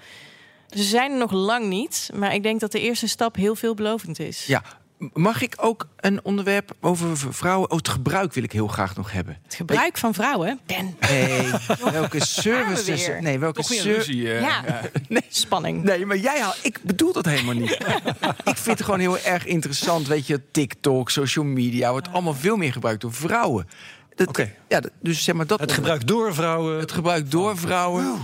Dus 0.68 0.80
ze 0.80 0.86
zijn 0.86 1.12
er 1.12 1.18
nog 1.18 1.32
lang 1.32 1.66
niet. 1.66 2.10
Maar 2.14 2.34
ik 2.34 2.42
denk 2.42 2.60
dat 2.60 2.72
de 2.72 2.80
eerste 2.80 3.08
stap 3.08 3.36
heel 3.36 3.54
veelbelovend 3.54 4.18
is. 4.18 4.46
Ja. 4.46 4.62
Mag 5.12 5.42
ik 5.42 5.54
ook 5.56 5.86
een 5.96 6.20
onderwerp 6.24 6.72
over 6.80 7.16
vrouwen? 7.16 7.70
Oh, 7.70 7.76
het 7.76 7.88
gebruik 7.88 8.32
wil 8.32 8.42
ik 8.42 8.52
heel 8.52 8.66
graag 8.66 8.96
nog 8.96 9.12
hebben. 9.12 9.38
Het 9.44 9.54
gebruik 9.54 9.98
van 9.98 10.14
vrouwen. 10.14 10.60
Ben. 10.66 10.96
Nee, 11.00 11.50
welke 11.92 12.24
services? 12.24 13.08
Nee, 13.20 13.38
welke 13.38 13.60
Toch 13.60 13.68
weer 13.68 13.78
een 13.78 13.84
ser- 13.84 13.94
ruzie. 13.96 14.32
eh, 14.32 14.40
Ja. 14.40 14.62
ja. 14.66 14.80
Nee. 15.08 15.22
Spanning. 15.28 15.82
Nee, 15.82 16.06
maar 16.06 16.16
jij 16.16 16.40
haalt. 16.40 16.58
Ik 16.62 16.78
bedoel 16.82 17.12
dat 17.12 17.26
helemaal 17.26 17.54
niet. 17.54 17.70
ik 18.52 18.56
vind 18.56 18.66
het 18.78 18.82
gewoon 18.82 19.00
heel 19.00 19.18
erg 19.18 19.46
interessant. 19.46 20.06
Weet 20.06 20.26
je, 20.26 20.40
TikTok, 20.50 21.10
social 21.10 21.44
media 21.44 21.90
wordt 21.90 22.12
allemaal 22.12 22.34
veel 22.34 22.56
meer 22.56 22.72
gebruikt 22.72 23.00
door 23.00 23.12
vrouwen. 23.12 23.68
Dat, 24.26 24.28
Oké. 24.38 24.52
Ja, 24.68 24.80
dat- 24.80 24.90
dus 25.00 25.24
zeg 25.24 25.34
maar 25.34 25.46
dat. 25.46 25.60
Het 25.60 25.72
gebruik 25.72 26.06
door 26.06 26.34
vrouwen. 26.34 26.78
Het 26.78 26.92
gebruik 26.92 27.30
door 27.30 27.58
vrouwen, 27.58 28.18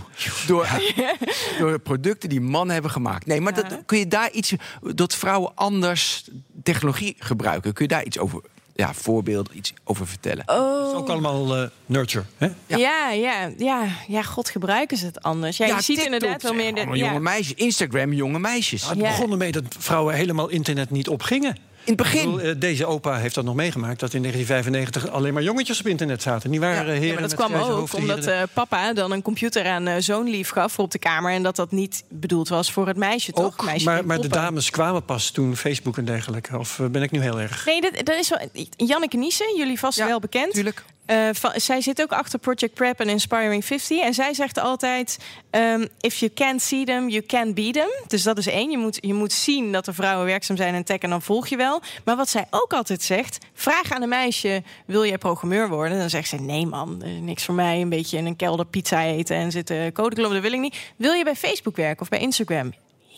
door, 0.47 0.69
door 1.59 1.79
producten 1.79 2.29
die 2.29 2.41
mannen 2.41 2.73
hebben 2.73 2.91
gemaakt. 2.91 3.27
Nee, 3.27 3.41
maar 3.41 3.55
dat, 3.55 3.67
kun 3.87 3.99
je 3.99 4.07
daar 4.07 4.31
iets, 4.31 4.53
dat 4.95 5.15
vrouwen 5.15 5.53
anders 5.55 6.29
technologie 6.63 7.17
gebruiken, 7.19 7.73
kun 7.73 7.85
je 7.85 7.91
daar 7.95 8.05
iets 8.05 8.19
over, 8.19 8.41
ja, 8.75 8.95
voorbeelden, 8.95 9.57
iets 9.57 9.73
over 9.85 10.07
vertellen? 10.07 10.45
Oh. 10.47 10.89
is 10.91 10.95
ook 10.97 11.09
allemaal 11.09 11.57
eh, 11.57 11.69
nurture. 11.87 12.25
Hè? 12.37 12.47
Ja. 12.67 12.77
Ja. 12.77 13.11
Ja, 13.11 13.51
ja, 13.59 13.85
ja, 14.09 14.23
god, 14.23 14.49
gebruiken 14.51 14.97
ze 14.97 15.07
het 15.07 15.23
anders. 15.23 15.57
Ja, 15.57 15.67
je 15.67 15.73
ziet 15.73 15.85
TikTok, 15.87 16.05
inderdaad 16.05 16.43
wel 16.43 16.55
meer... 16.55 16.75
De, 16.75 16.81
ja. 16.81 16.95
jonge 16.95 17.21
meisjes. 17.21 17.55
Instagram, 17.55 18.13
jonge 18.13 18.39
meisjes. 18.39 18.89
Het 18.89 18.99
Ja. 18.99 19.09
begon 19.09 19.31
ermee 19.31 19.53
dat 19.53 19.65
vrouwen 19.79 20.15
helemaal 20.15 20.49
internet 20.49 20.91
niet 20.91 21.09
opgingen. 21.09 21.57
In 21.89 21.95
het 21.95 22.03
begin. 22.03 22.33
bedoel, 22.33 22.51
eh, 22.51 22.55
deze 22.59 22.87
opa 22.87 23.17
heeft 23.17 23.35
dat 23.35 23.45
nog 23.45 23.55
meegemaakt. 23.55 24.01
Dat 24.01 24.15
in 24.15 24.21
1995 24.21 25.11
alleen 25.11 25.35
maar 25.35 25.43
jongetjes 25.43 25.81
op 25.81 25.87
internet 25.87 26.23
zaten. 26.23 26.51
Die 26.51 26.61
waren 26.61 26.87
Ja, 26.87 26.93
eh, 26.93 26.99
heren 26.99 27.07
Ja, 27.07 27.13
maar 27.13 27.23
dat 27.23 27.35
kwam 27.35 27.55
ook 27.55 27.67
hoofden, 27.67 27.99
omdat 27.99 28.27
eh, 28.27 28.43
papa 28.53 28.93
dan 28.93 29.13
een 29.13 29.23
computer 29.23 29.67
aan 29.67 29.87
eh, 29.87 29.95
zoon 29.99 30.29
lief 30.29 30.51
gaf 30.51 30.73
voor 30.73 30.85
op 30.85 30.91
de 30.91 30.99
kamer. 30.99 31.33
En 31.33 31.43
dat 31.43 31.57
dat 31.57 31.71
niet 31.71 32.05
bedoeld 32.09 32.49
was 32.49 32.73
voor 32.73 32.87
het 32.87 32.97
meisje, 32.97 33.33
toch? 33.33 33.65
Meisje 33.65 33.85
maar, 33.85 34.07
maar 34.07 34.21
de 34.21 34.29
dames 34.29 34.71
kwamen 34.71 35.05
pas 35.05 35.31
toen 35.31 35.57
Facebook 35.57 35.99
en 35.99 36.05
dergelijke. 36.05 36.59
Of 36.59 36.81
ben 36.91 37.03
ik 37.03 37.11
nu 37.11 37.21
heel 37.21 37.41
erg? 37.41 37.67
Nee, 37.67 37.81
dat, 37.81 37.93
dat 38.05 38.17
is 38.19 38.29
wel... 38.29 38.39
Janneke 38.77 39.17
Niesen, 39.17 39.57
jullie 39.57 39.79
vast 39.79 39.99
Ja, 39.99 40.07
wel 40.07 40.21
bekend. 40.21 40.53
Tuurlijk. 40.53 40.85
Eh, 41.09 41.29
zij 41.55 41.81
zit 41.81 42.03
ook 42.03 42.13
achter 42.13 42.39
Project 42.39 42.75
Prep 42.75 43.01
en 43.01 43.09
Inspiring 43.09 43.65
50. 43.65 44.01
En 44.01 44.15
zij 44.15 44.35
zegt 44.35 44.59
altijd: 44.59 45.19
ehm, 45.51 45.87
If 46.01 46.17
you 46.17 46.33
can't 46.35 46.63
see 46.63 46.85
them, 46.85 47.09
you 47.09 47.23
can 47.27 47.55
be 47.55 47.71
them. 47.71 47.89
Dus 48.07 48.23
dat 48.23 48.39
is 48.39 48.47
één. 48.47 48.71
Je 48.71 48.79
moet, 48.79 48.99
je 49.01 49.15
moet 49.15 49.33
zien 49.33 49.73
dat 49.73 49.87
er 49.87 49.95
vrouwen 49.95 50.27
werkzaam 50.27 50.57
zijn 50.57 50.75
in 50.75 50.85
tech 50.85 50.99
en 50.99 51.11
dan 51.11 51.23
volg 51.23 51.47
je 51.47 51.57
wel. 51.57 51.81
Maar 52.05 52.17
wat 52.17 52.29
zij 52.29 52.47
ook 52.51 52.73
altijd 52.73 53.03
zegt: 53.03 53.39
vraag 53.55 53.93
aan 53.93 54.03
een 54.03 54.09
meisje: 54.09 54.63
Wil 54.87 55.05
jij 55.05 55.19
programmeur 55.19 55.69
worden? 55.69 55.99
Dan 55.99 56.11
zegt 56.11 56.29
ze: 56.29 56.37
Nee, 56.37 56.67
man, 56.67 57.03
eh, 57.03 57.11
niks 57.21 57.45
voor 57.45 57.55
mij. 57.55 57.81
Een 57.81 57.89
beetje 57.89 58.17
in 58.17 58.27
een 58.27 58.37
kelder 58.37 58.67
pizza 58.67 59.05
eten 59.05 59.37
en 59.37 59.51
zitten 59.51 59.93
codeklommen, 59.93 60.43
dat 60.43 60.51
wil 60.51 60.59
ik 60.59 60.61
niet. 60.61 60.77
Wil 60.97 61.13
je 61.13 61.25
bij 61.25 61.37
Facebook 61.37 61.77
werken 61.77 62.03
of 62.03 62.09
bij 62.09 62.21
Instagram? 62.21 62.73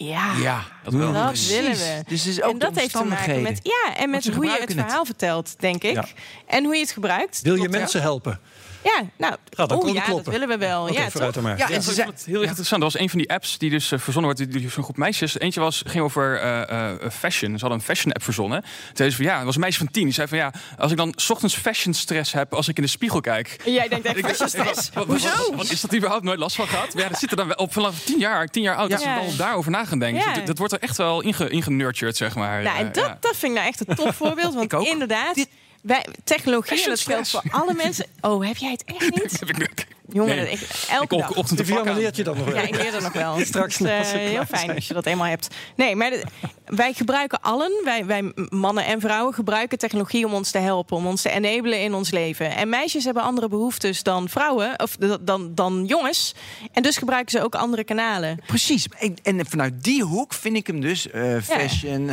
Ja. 0.05 0.32
Ja, 0.36 0.64
dat 0.82 0.92
wel. 0.92 1.12
Dat 1.12 1.26
Precies. 1.26 1.51
willen 1.51 1.72
we. 1.72 2.03
Dus 2.07 2.26
is 2.26 2.42
ook 2.42 2.53
en 2.53 2.59
dat 2.59 2.76
heeft 2.76 2.92
te 2.92 3.05
maken 3.05 3.42
met, 3.42 3.61
ja, 3.62 3.96
en 3.96 4.11
met 4.11 4.26
hoe 4.26 4.44
je 4.44 4.59
het 4.61 4.72
verhaal 4.72 5.05
vertelt, 5.05 5.55
denk 5.59 5.82
ik. 5.82 5.94
Ja. 5.94 6.05
En 6.46 6.64
hoe 6.64 6.74
je 6.74 6.80
het 6.80 6.90
gebruikt. 6.90 7.40
Wil 7.42 7.55
je 7.55 7.68
mensen 7.68 8.01
helpen? 8.01 8.40
Ja, 8.85 9.03
nou, 9.16 9.35
Gaat 9.57 9.72
oh, 9.72 9.93
ja, 9.95 10.01
kloppen. 10.03 10.24
dat 10.24 10.33
willen 10.33 10.49
we 10.49 10.57
wel. 10.66 10.93
Ja, 10.93 11.11
vooruit 11.11 11.41
maar. 11.41 11.51
Ja, 11.59 11.68
Ja, 11.68 11.74
en 11.74 11.74
ik 11.76 11.83
ze 11.83 12.03
heel 12.24 12.41
erg 12.41 12.49
interessant. 12.49 12.83
Er 12.83 12.89
was 12.93 12.99
een 12.99 13.09
van 13.11 13.18
die 13.18 13.31
apps 13.31 13.59
die 13.59 13.70
dus 13.70 13.93
eh, 13.93 13.99
verzonnen 13.99 14.37
werd 14.37 14.53
door 14.53 14.70
zo'n 14.70 14.83
groep 14.83 14.97
meisjes. 14.97 15.39
Eentje 15.39 15.61
was, 15.61 15.83
ging 15.87 16.05
over 16.05 16.41
eh, 16.41 16.91
eh, 16.91 17.11
fashion. 17.12 17.53
Ze 17.55 17.61
hadden 17.61 17.78
een 17.78 17.85
fashion 17.85 18.12
app 18.12 18.22
verzonnen. 18.22 18.61
Toen 18.62 18.70
zei 18.97 19.11
ze 19.11 19.16
van 19.16 19.24
ja, 19.24 19.37
het 19.37 19.45
was 19.45 19.55
een 19.55 19.61
meisje 19.61 19.78
van 19.78 19.91
tien. 19.91 20.05
Die 20.05 20.12
zei 20.12 20.28
van 20.28 20.39
ja, 20.39 20.53
als 20.78 20.91
ik 20.91 20.97
dan 20.97 21.12
's 21.16 21.31
ochtends 21.31 21.55
fashion 21.57 21.95
stress 21.95 22.33
heb 22.33 22.55
als 22.55 22.68
ik 22.68 22.76
in 22.76 22.83
de 22.83 22.89
spiegel 22.89 23.20
kijk. 23.20 23.57
En 23.64 23.72
Jij 23.72 23.89
denkt 23.89 24.07
echt, 24.07 24.16
Ik 24.16 24.26
fashion 24.26 24.49
stress. 24.49 24.91
wat- 24.95 25.07
wat- 25.07 25.70
Is 25.70 25.81
dat 25.81 25.95
überhaupt 25.95 26.24
nooit 26.24 26.39
last 26.39 26.57
van 26.57 26.66
gehad? 26.68 26.95
Maar 26.95 27.03
ja, 27.03 27.09
dat 27.09 27.18
zit 27.18 27.31
er 27.31 27.37
dan 27.37 27.47
wel 27.47 27.57
op 27.57 27.72
vanaf 27.72 27.99
tien 28.05 28.18
jaar, 28.18 28.47
tien 28.47 28.62
jaar 28.62 28.76
oud. 28.76 28.91
Dat 28.91 29.03
Ja. 29.03 29.20
ze 29.20 29.26
dan 29.26 29.37
daarover 29.37 29.70
na 29.70 29.85
gaan 29.85 29.99
denken. 29.99 30.28
Ja. 30.28 30.35
Dus 30.35 30.45
dat 30.45 30.59
wordt 30.59 30.72
er 30.72 30.81
echt 30.81 30.97
wel 30.97 31.20
inge, 31.20 31.49
ingenurtured, 31.51 32.16
zeg 32.16 32.35
maar. 32.35 32.62
Nou, 32.62 32.78
en 32.78 32.85
dat, 32.93 33.05
ja. 33.05 33.16
dat 33.20 33.37
vind 33.37 33.53
ik 33.53 33.59
nou 33.59 33.66
echt 33.68 33.89
een 33.89 33.95
tof 33.97 34.16
voorbeeld. 34.16 34.55
Want 34.55 34.64
Ik 34.72 34.74
ook. 34.74 34.87
inderdaad, 34.87 35.35
Dit- 35.35 35.49
wij, 35.81 36.07
technologie, 36.24 36.83
en 36.83 36.89
dat 36.89 37.01
geldt 37.01 37.28
voor 37.28 37.43
alle 37.51 37.74
mensen. 37.74 38.07
Oh, 38.20 38.47
heb 38.47 38.57
jij 38.57 38.70
het 38.70 38.85
echt 38.85 39.14
niet? 39.22 39.41
Heb 39.41 39.49
ik 39.49 39.59
nu- 39.59 39.68
Jongen, 40.13 40.37
Nee. 40.37 40.51
ik, 40.51 40.69
elke 40.91 41.15
Ik 41.15 41.21
dag. 41.21 41.31
ook 41.31 41.37
ochtend 41.37 41.67
de 41.67 41.93
leert 41.95 42.17
je 42.17 42.25
dan 42.25 42.37
nog 42.37 42.45
wel. 42.47 42.55
Ja, 42.55 42.61
ik 42.63 42.77
leer 42.77 42.95
er 42.95 43.03
nog 43.03 43.13
wel. 43.13 43.39
Straks 43.45 43.79
Dat 43.79 43.89
eh, 43.89 43.97
heel 44.13 44.45
fijn 44.45 44.65
zijn. 44.65 44.75
als 44.75 44.89
je 44.89 44.95
dat 44.95 45.07
eenmaal 45.07 45.27
hebt. 45.27 45.49
Nee, 45.77 45.97
maar 45.97 46.11
de- 46.11 46.25
wij 46.65 46.93
gebruiken 46.93 47.41
allen, 47.41 47.73
wij, 47.85 48.07
wij 48.07 48.33
mannen 48.49 48.85
en 48.85 49.01
vrouwen, 49.01 49.35
gebruiken 49.35 49.79
technologie 49.79 50.27
om 50.27 50.35
ons 50.35 50.51
te 50.51 50.59
helpen, 50.59 50.97
om 50.97 51.07
ons 51.07 51.23
te 51.23 51.31
enablen 51.31 51.81
in 51.81 51.95
ons 51.95 52.11
leven. 52.11 52.57
En 52.57 52.69
meisjes 52.69 53.05
hebben 53.05 53.23
andere 53.23 53.49
behoeftes 53.49 54.03
dan 54.03 54.29
vrouwen, 54.29 54.81
of 54.81 54.97
dan, 55.21 55.55
dan 55.55 55.85
jongens. 55.87 56.35
En 56.73 56.83
dus 56.83 56.97
gebruiken 56.97 57.31
ze 57.39 57.45
ook 57.45 57.55
andere 57.55 57.85
kanalen. 57.85 58.39
Precies. 58.47 58.87
En, 58.99 59.15
en 59.23 59.47
vanuit 59.47 59.85
die 59.85 60.03
hoek 60.03 60.35
vind 60.35 60.57
ik 60.57 60.67
hem 60.67 60.81
dus 60.81 61.11
eh, 61.11 61.37
fashion, 61.43 62.11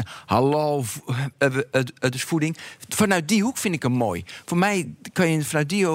eh, 1.37 1.47
eh, 1.47 1.57
eh, 1.71 2.11
dus 2.11 2.23
voeding. 2.23 2.57
Vanuit 2.89 3.27
die 3.27 3.41
hoek 3.43 3.57
vind 3.57 3.75
ik 3.75 3.83
hem 3.83 3.91
mooi. 3.91 4.23
Voor 4.45 4.57
mij 4.57 4.89
kan 5.13 5.29
je 5.31 5.43
vanuit 5.43 5.69
die, 5.69 5.87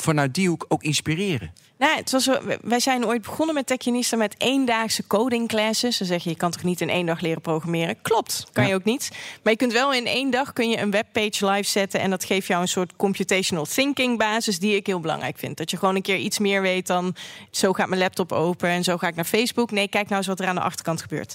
vanuit 0.00 0.34
die 0.34 0.48
hoek 0.48 0.64
ook 0.68 0.82
inspireren. 0.82 1.52
Nou, 1.78 1.96
het 1.96 2.10
was, 2.10 2.28
wij 2.62 2.80
zijn 2.80 3.06
ooit 3.06 3.22
begonnen 3.22 3.54
met 3.54 3.66
Techionista 3.66 4.16
met 4.16 4.34
eendaagse 4.38 5.06
coding 5.06 5.48
classes. 5.48 5.98
Dan 5.98 6.06
zeg 6.06 6.24
je, 6.24 6.30
je 6.30 6.36
kan 6.36 6.50
toch 6.50 6.62
niet 6.62 6.80
in 6.80 6.88
één 6.88 7.06
dag 7.06 7.20
leren 7.20 7.40
programmeren? 7.40 8.02
Klopt, 8.02 8.46
kan 8.52 8.66
je 8.66 8.74
ook 8.74 8.84
niet. 8.84 9.10
Maar 9.42 9.52
je 9.52 9.58
kunt 9.58 9.72
wel 9.72 9.92
in 9.92 10.06
één 10.06 10.30
dag 10.30 10.52
kun 10.52 10.70
je 10.70 10.78
een 10.78 10.90
webpage 10.90 11.46
live 11.46 11.68
zetten... 11.70 12.00
en 12.00 12.10
dat 12.10 12.24
geeft 12.24 12.46
jou 12.46 12.62
een 12.62 12.68
soort 12.68 12.96
computational 12.96 13.64
thinking 13.64 14.18
basis... 14.18 14.58
die 14.58 14.76
ik 14.76 14.86
heel 14.86 15.00
belangrijk 15.00 15.38
vind. 15.38 15.56
Dat 15.56 15.70
je 15.70 15.76
gewoon 15.76 15.94
een 15.94 16.02
keer 16.02 16.16
iets 16.16 16.38
meer 16.38 16.62
weet 16.62 16.86
dan... 16.86 17.14
zo 17.50 17.72
gaat 17.72 17.88
mijn 17.88 18.00
laptop 18.00 18.32
open 18.32 18.68
en 18.68 18.84
zo 18.84 18.96
ga 18.96 19.08
ik 19.08 19.14
naar 19.14 19.24
Facebook. 19.24 19.70
Nee, 19.70 19.88
kijk 19.88 20.04
nou 20.04 20.16
eens 20.16 20.26
wat 20.26 20.40
er 20.40 20.46
aan 20.46 20.54
de 20.54 20.60
achterkant 20.60 21.02
gebeurt. 21.02 21.34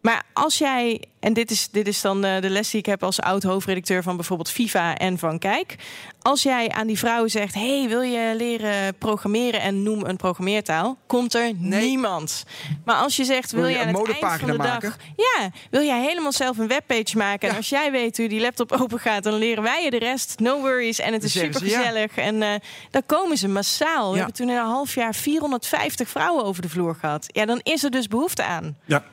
Maar 0.00 0.22
als 0.32 0.58
jij, 0.58 1.04
en 1.20 1.32
dit 1.32 1.50
is, 1.50 1.68
dit 1.70 1.86
is 1.88 2.00
dan 2.00 2.24
eh, 2.24 2.40
de 2.40 2.50
les 2.50 2.70
die 2.70 2.80
ik 2.80 2.86
heb 2.86 3.02
als 3.02 3.20
oud 3.20 3.42
hoofdredacteur 3.42 4.02
van 4.02 4.16
bijvoorbeeld 4.16 4.50
FIFA 4.50 4.94
en 4.96 5.18
van 5.18 5.38
Kijk. 5.38 5.74
Als 6.22 6.42
jij 6.42 6.68
aan 6.70 6.86
die 6.86 6.98
vrouwen 6.98 7.30
zegt: 7.30 7.54
hey, 7.54 7.86
wil 7.88 8.00
je 8.00 8.34
leren 8.36 8.94
programmeren 8.98 9.60
en 9.60 9.82
noem 9.82 10.04
een 10.04 10.16
programmeertaal, 10.16 10.96
komt 11.06 11.34
er 11.34 11.52
niemand. 11.54 12.44
Maar 12.84 12.96
als 12.96 13.16
je 13.16 13.24
zegt: 13.24 13.52
wil 13.52 13.60
Wil 13.62 13.70
je 13.70 13.78
aan 13.78 13.88
een 13.88 13.94
het 13.94 14.20
eind 14.20 14.40
van 14.40 14.50
de 14.50 14.56
dag, 14.56 14.66
maken? 14.66 14.94
ja, 15.16 15.50
wil 15.70 15.82
jij 15.82 16.00
helemaal 16.02 16.32
zelf 16.32 16.58
een 16.58 16.68
webpage 16.68 17.16
maken? 17.16 17.48
En 17.48 17.56
als 17.56 17.68
jij 17.68 17.90
weet 17.90 18.16
hoe 18.16 18.28
die 18.28 18.40
laptop 18.40 18.72
open 18.72 18.98
gaat, 18.98 19.22
dan 19.22 19.34
leren 19.34 19.62
wij 19.62 19.84
je 19.84 19.90
de 19.90 19.98
rest. 19.98 20.38
No 20.38 20.60
worries. 20.60 20.98
En 20.98 21.12
het 21.12 21.22
is 21.22 21.32
super 21.32 21.66
ja. 21.66 21.78
gezellig. 21.78 22.16
En 22.16 22.42
eh 22.42 22.48
dan 22.90 23.02
komen 23.06 23.36
ze 23.36 23.48
massaal. 23.48 24.04
We 24.04 24.10
Ja. 24.10 24.16
hebben 24.16 24.34
toen 24.34 24.48
in 24.50 24.56
een 24.56 24.64
half 24.64 24.94
jaar 24.94 25.14
450 25.14 26.08
vrouwen 26.08 26.44
over 26.44 26.62
de 26.62 26.68
vloer 26.68 26.94
gehad. 26.94 27.26
Ja, 27.26 27.44
dan 27.46 27.60
is 27.62 27.84
er 27.84 27.90
dus 27.90 28.06
behoefte 28.08 28.44
aan. 28.44 28.76
Ja, 28.84 29.04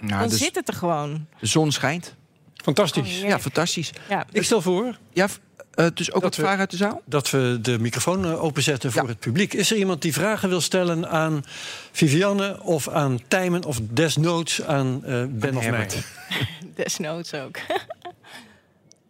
Nou, 0.00 0.20
Dan 0.20 0.28
dus 0.28 0.38
zit 0.38 0.54
het 0.54 0.68
er 0.68 0.74
gewoon. 0.74 1.26
de 1.40 1.46
zon 1.46 1.72
schijnt. 1.72 2.14
fantastisch. 2.54 3.20
Oh, 3.22 3.28
Ja, 3.28 3.38
fantastisch. 3.40 3.90
Ja. 4.08 4.26
Ik 4.32 4.42
stel 4.42 4.62
voor 4.62 4.98
Ja, 5.12 5.26
eh, 5.74 5.86
dus 5.94 6.08
ook 6.08 6.14
Dat 6.14 6.22
wat 6.22 6.36
we- 6.36 6.42
vragen 6.42 6.58
uit 6.60 6.70
de 6.70 6.76
zaal? 6.76 7.02
dat 7.04 7.30
we 7.30 7.58
de 7.62 7.78
microfoon 7.78 8.24
eh, 8.24 8.42
openzetten 8.42 8.92
voor 8.92 9.02
Ja. 9.02 9.08
het 9.08 9.18
publiek. 9.18 9.54
Is 9.54 9.70
er 9.70 9.76
iemand 9.76 10.02
die 10.02 10.12
vragen 10.12 10.48
wil 10.48 10.60
stellen 10.60 11.08
aan 11.08 11.44
Vivianne 11.92 12.62
of 12.62 12.88
aan 12.88 13.18
Tijmen 13.28 13.64
of 13.64 13.78
desnoods 13.82 14.62
aan 14.62 15.04
eh, 15.04 15.24
Ben 15.28 15.56
of 15.56 15.70
mij? 15.70 15.88
Desnoods 16.76 17.34
ook. 17.34 17.58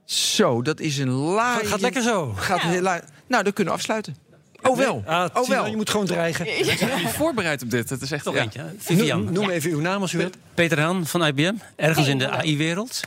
Zo, 0.04 0.62
dat 0.62 0.80
is 0.80 0.98
een 0.98 1.10
laai. 1.10 1.58
Gaat, 1.58 1.66
gaat 1.66 1.80
lekker 1.80 2.02
zo. 2.02 2.32
Gaat 2.36 2.60
heel. 2.60 2.82
Nou, 2.82 3.02
dan 3.26 3.52
kunnen 3.52 3.72
we 3.72 3.78
afsluiten. 3.78 4.16
Oh 4.62 4.76
wel. 4.76 5.02
Ah, 5.06 5.28
oh 5.34 5.48
wel. 5.48 5.66
Je 5.66 5.76
moet 5.76 5.90
gewoon 5.90 6.06
dreigen. 6.06 6.58
Ik 6.58 6.78
ben 6.78 6.98
niet 6.98 7.08
voorbereid 7.08 7.62
op 7.62 7.70
dit. 7.70 7.90
Het 7.90 8.02
is 8.02 8.10
echt 8.10 8.24
Toch 8.24 8.34
ja. 8.34 8.40
eentje. 8.42 8.62
Noem, 8.62 8.74
Vivian. 8.78 9.32
noem 9.32 9.50
even 9.50 9.70
uw 9.70 9.80
naam 9.80 10.00
als 10.00 10.12
u 10.12 10.18
wilt. 10.18 10.36
Peter 10.54 10.80
Haan 10.80 11.06
van 11.06 11.24
IBM, 11.26 11.54
ergens 11.76 12.04
Hey, 12.06 12.12
in 12.14 12.18
de. 12.18 12.28
AI-wereld. 12.30 13.00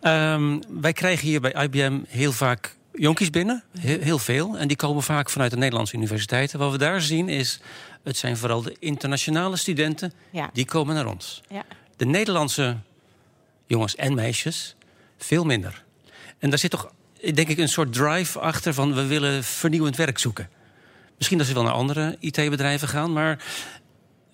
Ehm, 0.00 0.58
wij 0.80 0.92
krijgen 0.92 1.26
hier 1.28 1.40
bij 1.40 1.52
IBM 1.64 1.98
heel 2.08 2.32
vaak 2.32 2.76
jonkies 2.92 3.30
binnen, 3.30 3.62
heel, 3.78 4.00
heel 4.00 4.18
veel. 4.18 4.58
En 4.58 4.68
die 4.68 4.76
komen 4.76 5.02
vaak 5.02 5.30
vanuit 5.30 5.50
de 5.50 5.56
Nederlandse 5.56 5.96
universiteiten. 5.96 6.58
Wat 6.58 6.70
we 6.72 6.78
daar 6.78 7.00
zien 7.00 7.28
is, 7.28 7.60
het 8.04 8.16
zijn 8.16 8.36
vooral 8.36 8.62
de 8.62 8.76
internationale 8.78 9.56
studenten, 9.56 10.12
Ja. 10.30 10.50
die 10.52 10.64
komen 10.64 10.94
naar 10.94 11.06
ons. 11.06 11.40
Ja. 11.48 11.64
De 11.96 12.06
Nederlandse 12.06 12.76
jongens 13.66 13.94
en 13.96 14.14
meisjes, 14.14 14.76
veel 15.18 15.44
minder. 15.44 15.84
En 16.38 16.50
daar 16.50 16.58
zit 16.58 16.70
toch, 16.70 16.92
denk 17.34 17.48
ik, 17.48 17.58
een 17.58 17.68
soort 17.68 17.92
drive 17.92 18.38
achter 18.38 18.74
van 18.74 18.94
we 18.94 19.06
willen 19.06 19.44
vernieuwend 19.44 19.96
werk 19.96 20.18
zoeken. 20.18 20.48
Misschien 21.18 21.38
dat 21.38 21.46
ze 21.46 21.54
wel 21.54 21.62
naar 21.62 21.72
andere 21.72 22.16
IT-bedrijven 22.20 22.88
gaan, 22.88 23.12
maar 23.12 23.44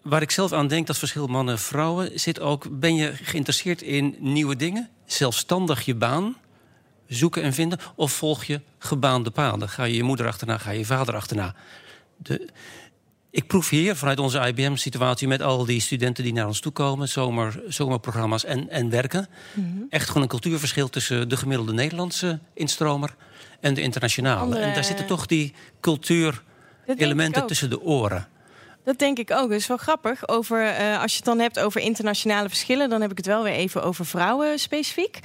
waar 0.03 0.22
ik 0.22 0.30
zelf 0.30 0.53
aan 0.53 0.68
denk, 0.68 0.87
dat 0.87 0.99
verschil 0.99 1.26
mannen 1.26 1.55
en 1.55 1.61
vrouwen, 1.61 2.20
zit 2.20 2.41
ook: 2.41 2.66
ben 2.80 2.95
je 2.95 3.12
geïnteresseerd 3.22 3.82
in 3.82 4.16
nieuwe 4.18 4.57
dingen? 4.57 4.91
Zelfstandig 5.07 5.85
je 5.85 5.95
baan 5.95 6.37
zoeken 7.09 7.43
en 7.43 7.53
vinden? 7.53 7.78
Of 7.97 8.12
volg 8.12 8.45
je 8.45 8.61
gebaande 8.78 9.30
paden? 9.30 9.68
Ga 9.68 9.85
je 9.85 9.95
je 9.97 10.03
moeder 10.03 10.26
achterna, 10.26 10.59
ga 10.59 10.70
je 10.70 10.78
je 10.78 10.85
vader 10.85 11.14
achterna? 11.14 11.55
De, 12.16 12.49
ik 13.30 13.47
proef 13.47 13.68
hier 13.68 13.97
vanuit 13.97 14.18
onze 14.18 14.47
IBM-situatie 14.47 15.28
met 15.28 15.43
al 15.43 15.64
die 15.64 15.80
studenten 15.80 16.24
die 16.24 16.32
naar 16.32 16.47
ons 16.47 16.61
toe 16.61 16.72
komen, 16.72 17.09
zomer, 17.09 17.62
zomerprogramma's 17.68 18.45
en, 18.45 18.68
en 18.70 18.91
werken, 18.91 19.28
echt 19.89 20.07
gewoon 20.07 20.22
een 20.22 20.28
cultuurverschil 20.28 20.89
tussen 20.89 21.28
de 21.28 21.37
gemiddelde 21.37 21.72
Nederlandse 21.72 22.39
instromer 22.55 23.14
en 23.61 23.74
de 23.74 23.80
internationale. 23.80 24.41
Andere- 24.41 24.62
En 24.62 24.74
daar 24.74 24.85
zitten 24.85 25.07
toch 25.07 25.26
die 25.26 25.55
Dat 26.87 27.43
ook. 27.43 27.49
tussen 27.49 27.70
de 27.70 27.80
oren. 27.80 28.28
Dat 28.85 28.99
denk 28.99 29.18
ik 29.18 29.30
ook. 29.30 29.49
Dat 29.49 29.59
is 29.59 29.66
wel 29.66 29.76
grappig. 29.76 30.28
Over, 30.28 30.66
eh, 30.66 31.03
als 31.03 31.11
je 31.11 31.16
het 31.16 31.26
dan 31.26 31.39
hebt 31.39 31.59
over 31.59 31.80
internationale 31.80 32.49
verschillen, 32.49 32.89
dan 32.91 33.01
heb 33.01 33.11
ik 33.11 33.16
het 33.16 33.26
wel 33.26 33.43
weer 33.43 33.53
even 33.53 33.82
over 33.82 34.07
vrouwen 34.07 34.59
specifiek. 34.59 35.18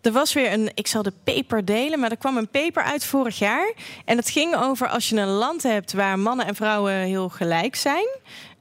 Er 0.00 0.12
was 0.12 0.32
weer 0.32 0.52
een, 0.52 0.70
ik 0.74 0.86
zal 0.86 1.02
de 1.02 1.12
paper 1.24 1.64
delen, 1.64 2.00
maar 2.00 2.10
er 2.10 2.16
kwam 2.16 2.36
een 2.36 2.48
paper 2.48 2.82
uit 2.82 3.04
vorig 3.04 3.38
jaar. 3.38 3.72
En 4.04 4.16
het 4.16 4.30
ging 4.30 4.56
over 4.56 4.88
als 4.88 5.08
je 5.08 5.16
een 5.16 5.28
land 5.28 5.62
hebt 5.62 5.92
waar 5.92 6.18
mannen 6.18 6.46
en 6.46 6.54
vrouwen 6.54 6.92
heel 6.92 7.28
gelijk 7.28 7.76
zijn. 7.76 8.06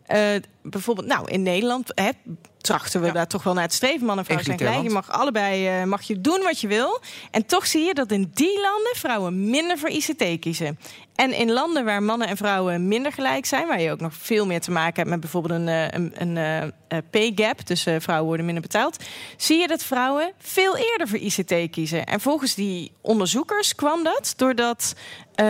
Eh, 0.06 0.20
bijvoorbeeld, 0.62 1.08
nou, 1.08 1.32
in 1.32 1.44
Nederland 1.44 1.92
hè, 1.96 2.10
trachten 2.58 3.02
we 3.02 3.12
daar 3.12 3.28
toch 3.28 3.44
wel 3.44 3.54
naar 3.54 3.68
te 3.68 3.76
streven. 3.76 4.06
Mannen 4.06 4.18
en 4.18 4.26
vrouwen 4.26 4.46
zijn 4.46 4.58
gelijk. 4.58 4.88
Je 4.88 4.94
mag 4.94 5.12
allebei 5.12 5.68
eh, 5.68 5.84
mag 5.84 6.02
je 6.02 6.22
doen 6.22 6.42
wat 6.44 6.62
je 6.62 6.68
wil. 6.68 7.02
En 7.32 7.46
toch 7.46 7.68
zie 7.68 7.86
je 7.86 7.94
dat 7.94 8.12
in 8.12 8.32
die 8.34 8.62
landen 8.62 8.96
vrouwen 8.96 9.50
minder 9.50 9.78
voor 9.78 9.90
ICT 9.90 10.40
kiezen. 10.40 10.80
En 11.16 11.34
in 11.34 11.52
landen 11.52 11.86
waar 11.86 12.04
mannen 12.04 12.28
en 12.28 12.38
vrouwen 12.38 12.88
minder 12.88 13.12
gelijk 13.12 13.46
zijn, 13.46 13.68
waar 13.68 13.82
je 13.82 13.92
ook 13.92 14.00
nog 14.00 14.14
veel 14.14 14.46
meer 14.46 14.62
te 14.62 14.72
maken 14.72 14.96
hebt 14.96 15.10
met 15.10 15.20
bijvoorbeeld 15.20 15.54
een, 15.54 15.68
eh, 15.68 15.88
een, 15.90 16.14
een 16.18 16.38
eh, 16.38 16.62
eh, 16.64 16.72
pay 17.12 17.32
gap, 17.36 17.68
dus 17.68 17.82
vrouwen 17.98 18.28
worden 18.28 18.46
minder 18.46 18.64
betaald, 18.64 19.04
zie 19.38 19.60
je 19.60 19.68
dat 19.68 19.84
vrouwen 19.84 20.32
veel 20.38 20.78
eerder 20.78 21.08
voor 21.08 21.18
ICT 21.18 21.70
kiezen. 21.72 22.06
En 22.06 22.20
volgens 22.20 22.56
die 22.56 22.92
onderzoekers 23.02 23.76
kwam 23.76 24.04
dat 24.04 24.34
doordat 24.38 24.94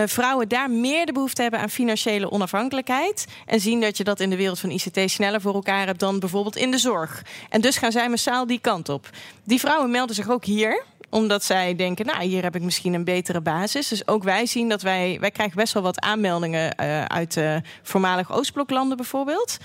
vrouwen 0.06 0.48
daar 0.48 0.70
meer 0.70 1.06
de 1.06 1.12
behoefte 1.12 1.42
hebben 1.42 1.60
aan 1.60 1.70
financiële 1.70 2.30
onafhankelijkheid. 2.30 3.26
En 3.46 3.60
zien 3.60 3.80
dat 3.80 3.96
je 3.96 4.04
dat 4.04 4.20
in 4.20 4.30
de 4.30 4.36
wereld 4.36 4.60
van 4.60 4.70
ICT 4.70 5.00
sneller 5.10 5.40
voor 5.40 5.54
elkaar 5.54 5.86
hebt 5.86 6.00
dan 6.00 6.18
bijvoorbeeld 6.18 6.56
in 6.56 6.70
de 6.70 6.78
zorg. 6.78 7.22
En 7.48 7.60
dus 7.60 7.76
gaan 7.76 7.92
zij 7.92 8.08
massaal 8.08 8.46
die 8.46 8.58
kant 8.60 8.88
op. 8.88 9.10
Die 9.44 9.60
vrouwen 9.60 9.90
melden 9.90 10.14
zich 10.14 10.30
ook 10.30 10.44
hier 10.44 10.84
omdat 11.14 11.44
zij 11.44 11.76
denken, 11.76 12.06
nou, 12.06 12.22
hier 12.22 12.42
heb 12.42 12.56
ik 12.56 12.62
misschien 12.62 12.94
een 12.94 13.04
betere 13.04 13.40
basis. 13.40 13.88
Dus 13.88 14.08
ook 14.08 14.22
wij 14.22 14.46
zien 14.46 14.68
dat 14.68 14.82
wij... 14.82 15.16
Wij 15.20 15.30
krijgen 15.30 15.56
best 15.56 15.72
wel 15.72 15.82
wat 15.82 16.00
aanmeldingen 16.00 16.74
eh, 16.74 17.04
uit 17.04 17.36
eh 17.36 17.56
voormalig 17.82 18.32
Oostbloklanden 18.32 18.96
bijvoorbeeld. 18.96 19.56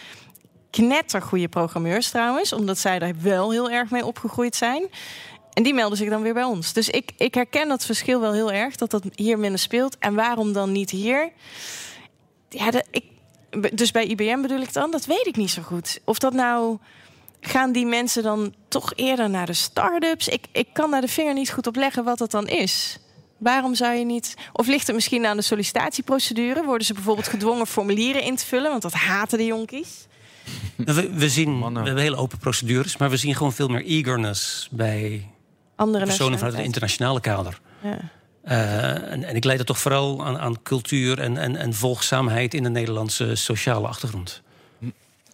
Knettergoeie 0.69 1.47
programmeurs 1.47 2.09
trouwens, 2.09 2.53
omdat 2.53 2.77
zij 2.77 2.99
daar 2.99 3.13
wel 3.21 3.51
heel 3.51 3.69
erg 3.69 3.89
mee 3.89 4.05
opgegroeid 4.05 4.55
zijn. 4.55 4.87
En 5.53 5.63
die 5.63 5.73
melden 5.73 5.97
zich 5.97 6.09
dan 6.09 6.21
weer 6.21 6.33
bij 6.33 6.43
ons. 6.43 6.73
Dus 6.73 6.89
ik, 6.89 7.11
ik 7.17 7.33
herken 7.33 7.67
dat 7.67 7.85
verschil 7.85 8.19
wel 8.19 8.33
heel 8.33 8.51
erg, 8.51 8.75
dat 8.75 8.91
dat 8.91 9.03
hier 9.15 9.39
minder 9.39 9.59
speelt. 9.59 9.97
En 9.97 10.15
waarom 10.15 10.53
dan 10.53 10.71
niet 10.71 10.89
hier? 10.89 11.31
Ja, 12.49 12.71
de, 12.71 12.85
ik, 12.91 13.05
dus 13.73 13.91
bij 13.91 14.05
IBM 14.05 14.41
bedoel 14.41 14.61
ik 14.61 14.73
dan, 14.73 14.91
dat 14.91 15.05
weet 15.05 15.27
ik 15.27 15.35
niet 15.35 15.51
zo 15.51 15.61
goed. 15.61 15.99
Of 16.03 16.19
dat 16.19 16.33
nou 16.33 16.77
gaan 17.41 17.71
die 17.71 17.85
mensen 17.85 18.23
dan 18.23 18.53
toch 18.67 18.93
eerder 18.95 19.29
naar 19.29 19.45
de 19.45 19.53
start-ups? 19.53 20.27
Ik, 20.27 20.45
ik 20.51 20.67
kan 20.73 20.91
daar 20.91 21.01
de 21.01 21.07
vinger 21.07 21.33
niet 21.33 21.51
goed 21.51 21.67
op 21.67 21.75
leggen 21.75 22.03
wat 22.03 22.17
dat 22.17 22.31
dan 22.31 22.47
is. 22.47 22.99
Waarom 23.37 23.75
zou 23.75 23.93
je 23.93 24.05
niet. 24.05 24.35
Of 24.53 24.67
ligt 24.67 24.87
het 24.87 24.95
misschien 24.95 25.25
aan 25.25 25.37
de 25.37 25.43
sollicitatieprocedure? 25.43 26.63
Worden 26.63 26.87
ze 26.87 26.93
bijvoorbeeld 26.93 27.27
gedwongen 27.27 27.67
formulieren 27.67 28.23
in 28.23 28.35
te 28.35 28.45
vullen? 28.45 28.69
Want 28.69 28.81
dat 28.81 28.93
haten 28.93 29.37
de 29.37 29.45
jonkies. 29.45 30.07
Nou, 30.75 30.95
We, 31.01 31.13
we 31.13 31.29
zien, 31.29 31.51
Mannen. 31.51 31.81
we 31.81 31.87
hebben 31.87 32.03
hele 32.05 32.15
open 32.15 32.37
procedures, 32.37 32.97
maar 32.97 33.09
we 33.09 33.17
zien 33.17 33.35
gewoon 33.35 33.53
veel 33.53 33.67
meer 33.67 33.83
eagerness 33.85 34.67
bij 34.71 35.27
Andere 35.75 36.05
personen 36.05 36.37
vanuit 36.37 36.55
het 36.55 36.65
internationale 36.65 37.19
kader. 37.19 37.59
Ja. 37.83 37.97
Eh, 38.43 39.11
en, 39.11 39.23
en 39.23 39.35
ik 39.35 39.43
leid 39.43 39.57
het 39.57 39.67
toch 39.67 39.79
vooral 39.79 40.25
aan, 40.25 40.39
aan 40.39 40.61
cultuur 40.61 41.19
en, 41.19 41.37
en, 41.37 41.55
en 41.55 41.73
volgzaamheid 41.73 42.53
in 42.53 42.63
de 42.63 42.69
Nederlandse 42.69 43.35
sociale 43.35 43.87
achtergrond. 43.87 44.41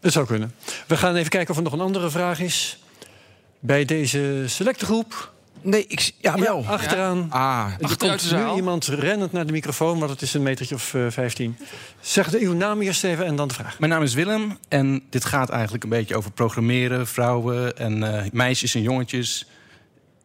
Dat 0.06 0.14
zou 0.14 0.26
kunnen. 0.26 0.54
We 0.88 0.98
gaan 0.98 1.16
even 1.16 1.30
kijken 1.30 1.50
of 1.50 1.58
er 1.58 1.64
nog 1.64 1.74
een 1.74 1.80
andere 1.80 2.10
vraag 2.10 2.40
is. 2.40 2.80
Bij 3.60 3.86
deze 3.86 4.44
selecte 4.46 4.86
groep. 4.86 5.34
Nee, 5.62 5.86
ik... 5.88 6.12
Ja, 6.18 6.40
wel. 6.40 6.66
Achteraan. 6.68 7.28
Ah, 7.30 7.68
Er 7.80 7.86
Achteruit 7.86 8.28
komt 8.30 8.46
nu 8.46 8.56
iemand 8.56 8.86
rennend 8.86 9.32
naar 9.32 9.46
de 9.46 9.52
microfoon, 9.52 10.00
want 10.00 10.12
het 10.12 10.22
is 10.22 10.34
een 10.34 10.44
metertje 10.44 10.76
of 10.76 10.94
eh, 10.94 11.06
15. 11.10 11.58
Zeg 12.00 12.30
de, 12.30 12.40
uw 12.40 12.54
naam 12.54 12.82
eerst 12.82 13.04
even 13.04 13.26
en 13.26 13.36
dan 13.36 13.48
de 13.48 13.54
vraag. 13.54 13.80
Mijn 13.80 13.92
naam 13.92 14.04
is 14.04 14.14
Willem 14.14 14.58
en 14.68 15.04
dit 15.10 15.26
gaat 15.26 15.50
eigenlijk 15.50 15.84
een 15.84 15.90
beetje 15.90 16.16
over 16.16 16.32
programmeren, 16.32 17.08
vrouwen 17.08 17.78
en 17.78 18.24
eh, 18.24 18.32
meisjes 18.32 18.76
en 18.76 18.82
jongetjes. 18.82 19.48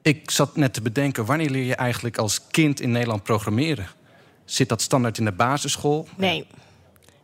Ik 0.03 0.31
zat 0.31 0.57
net 0.57 0.73
te 0.73 0.83
bedenken, 0.83 1.25
wanneer 1.25 1.51
leer 1.51 1.65
je 1.65 1.75
eigenlijk 1.75 2.19
als 2.19 2.41
kind 2.51 2.81
in 2.81 2.91
Nederland 2.91 3.23
programmeren? 3.23 3.87
Zit 4.45 4.69
dat 4.69 4.83
standaard 4.83 5.19
in 5.19 5.25
de 5.25 5.33
basisschool? 5.33 6.09
Nee. 6.17 6.47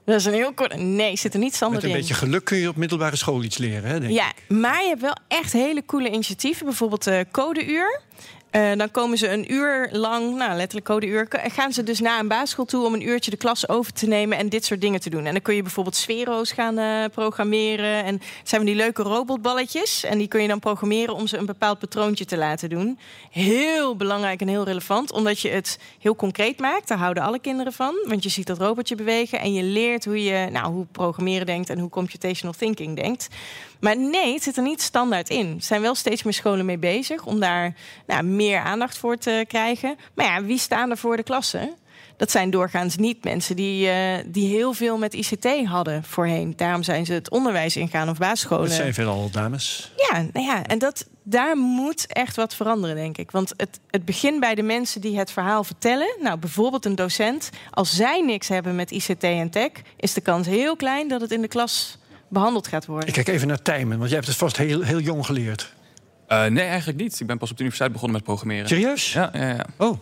Dat 0.06 0.14
is 0.14 0.24
een 0.24 0.32
heel 0.32 0.52
kort. 0.54 0.76
Nee, 0.80 1.16
zit 1.16 1.34
er 1.34 1.40
niet 1.40 1.54
standaard 1.54 1.82
Met 1.82 1.90
een 1.92 1.96
in. 1.96 2.02
beetje 2.06 2.18
geluk 2.24 2.44
kun 2.44 2.58
je 2.58 2.68
op 2.68 2.76
middelbare 2.76 3.16
school 3.16 3.42
iets 3.42 3.58
leren, 3.58 3.90
hè, 3.90 4.00
denk 4.00 4.12
ik. 4.12 4.18
Ja, 4.18 4.32
maar 4.48 4.82
je 4.82 4.88
hebt 4.88 5.00
wel 5.00 5.16
echt 5.28 5.52
hele 5.52 5.84
coole 5.86 6.10
initiatieven. 6.10 6.66
Bijvoorbeeld 6.66 7.06
eh 7.06 7.20
Codeuur. 7.32 8.00
Eh, 8.56 8.72
dan 8.76 8.90
komen 8.90 9.18
ze 9.18 9.28
een 9.28 9.52
uur 9.52 9.88
lang, 9.92 10.36
nou 10.36 10.56
letterlijk 10.56 10.86
codeuur, 10.86 11.26
gaan 11.30 11.72
ze 11.72 11.82
dus 11.82 12.00
naar 12.00 12.20
een 12.20 12.28
basisschool 12.28 12.64
toe 12.64 12.84
om 12.84 12.94
een 12.94 13.08
uurtje 13.08 13.30
de 13.30 13.36
klas 13.36 13.68
over 13.68 13.92
te 13.92 14.06
nemen 14.06 14.38
en 14.38 14.48
dit 14.48 14.64
soort 14.64 14.80
dingen 14.80 15.00
te 15.00 15.10
doen. 15.10 15.26
En 15.26 15.32
dan 15.32 15.42
kun 15.42 15.54
je 15.54 15.62
bijvoorbeeld 15.62 15.96
sfero's 15.96 16.52
gaan 16.52 16.78
eh, 16.78 17.04
programmeren. 17.12 18.04
En 18.04 18.20
zijn 18.42 18.60
van 18.60 18.64
die 18.64 18.74
leuke 18.74 19.02
robotballetjes. 19.02 20.04
En 20.04 20.18
die 20.18 20.28
kun 20.28 20.42
je 20.42 20.48
dan 20.48 20.58
programmeren 20.58 21.14
om 21.14 21.26
ze 21.26 21.36
een 21.36 21.46
bepaald 21.46 21.78
patroontje 21.78 22.24
te 22.24 22.36
laten 22.36 22.68
doen. 22.68 22.98
Heel 23.30 23.96
belangrijk 23.96 24.40
en 24.40 24.48
heel 24.48 24.64
relevant, 24.64 25.12
omdat 25.12 25.40
je 25.40 25.48
het 25.48 25.78
heel 25.98 26.16
concreet 26.16 26.60
maakt. 26.60 26.88
Daar 26.88 26.98
houden 26.98 27.22
alle 27.22 27.38
kinderen 27.38 27.72
van. 27.72 27.94
Want 28.06 28.22
je 28.22 28.28
ziet 28.28 28.46
dat 28.46 28.58
robotje 28.58 28.94
bewegen 28.94 29.40
en 29.40 29.52
je 29.52 29.62
leert 29.62 30.04
hoe 30.04 30.24
je 30.24 30.48
nou, 30.50 30.72
hoe 30.72 30.86
programmeren 30.92 31.46
denkt 31.46 31.70
en 31.70 31.78
hoe 31.78 31.90
computational 31.90 32.54
thinking 32.58 32.96
denkt. 32.96 33.28
Maar 33.80 33.96
nee, 33.96 34.34
het 34.34 34.42
zit 34.42 34.56
er 34.56 34.62
niet 34.62 34.82
standaard 34.82 35.28
in. 35.28 35.46
Er 35.46 35.62
zijn 35.62 35.80
wel 35.80 35.94
steeds 35.94 36.22
meer 36.22 36.32
scholen 36.32 36.66
mee 36.66 36.78
bezig 36.78 37.24
om 37.24 37.40
daar 37.40 37.74
nou, 38.06 38.22
meer 38.22 38.58
aandacht 38.58 38.98
voor 38.98 39.16
te 39.16 39.44
krijgen. 39.48 39.96
Maar 40.14 40.26
ja, 40.26 40.44
wie 40.44 40.58
staan 40.58 40.90
er 40.90 40.98
voor 40.98 41.16
de 41.16 41.22
klassen? 41.22 41.76
Dat 42.16 42.30
zijn 42.30 42.50
doorgaans 42.50 42.96
niet 42.96 43.24
mensen 43.24 43.56
die, 43.56 43.88
eh, 43.88 44.24
die 44.26 44.48
heel 44.48 44.72
veel 44.72 44.98
met 44.98 45.14
ICT 45.14 45.66
hadden 45.66 46.04
voorheen. 46.04 46.52
Daarom 46.56 46.82
zijn 46.82 47.06
ze 47.06 47.12
het 47.12 47.30
onderwijs 47.30 47.76
ingaan 47.76 48.08
of 48.08 48.18
basisscholen. 48.18 48.68
Dat 48.68 48.76
zijn 48.76 48.94
veelal 48.94 49.30
dames. 49.30 49.92
Ja, 49.96 50.26
nou 50.32 50.46
ja, 50.46 50.66
en 50.66 50.78
dat, 50.78 51.06
daar 51.22 51.56
moet 51.56 52.06
echt 52.06 52.36
wat 52.36 52.54
veranderen, 52.54 52.96
denk 52.96 53.18
ik. 53.18 53.30
Want 53.30 53.52
het, 53.56 53.80
het 53.90 54.04
begint 54.04 54.40
bij 54.40 54.54
de 54.54 54.62
mensen 54.62 55.00
die 55.00 55.18
het 55.18 55.30
verhaal 55.30 55.64
vertellen. 55.64 56.16
Nou, 56.20 56.38
bijvoorbeeld 56.38 56.84
een 56.84 56.94
docent. 56.94 57.50
Als 57.70 57.96
zij 57.96 58.20
niks 58.20 58.48
hebben 58.48 58.76
met 58.76 58.90
ICT 58.90 59.22
en 59.22 59.50
tech, 59.50 59.70
is 59.96 60.12
de 60.12 60.20
kans 60.20 60.46
heel 60.46 60.76
klein 60.76 61.08
dat 61.08 61.20
het 61.20 61.32
in 61.32 61.40
de 61.40 61.48
klas 61.48 61.98
behandeld 62.28 62.66
gaat 62.66 62.86
worden. 62.86 63.08
Ik 63.08 63.14
kijk 63.14 63.28
even 63.28 63.48
naar 63.48 63.62
Tijmen, 63.62 63.98
want 63.98 64.08
jij 64.08 64.18
hebt 64.18 64.28
het 64.28 64.36
vast 64.38 64.56
heel, 64.56 64.82
heel 64.82 65.00
jong 65.00 65.26
geleerd. 65.26 65.72
Eh, 66.26 66.44
nee, 66.44 66.64
eigenlijk 66.64 66.98
niet. 66.98 67.20
Ik 67.20 67.26
ben 67.26 67.38
pas 67.38 67.50
op 67.50 67.56
de 67.56 67.62
universiteit 67.62 67.92
begonnen 67.92 68.16
met 68.16 68.26
programmeren. 68.26 68.68
Serieus? 68.68 69.12
Ja, 69.12 69.30
ja, 69.32 69.48
ja. 69.48 69.66
Oh. 69.76 69.98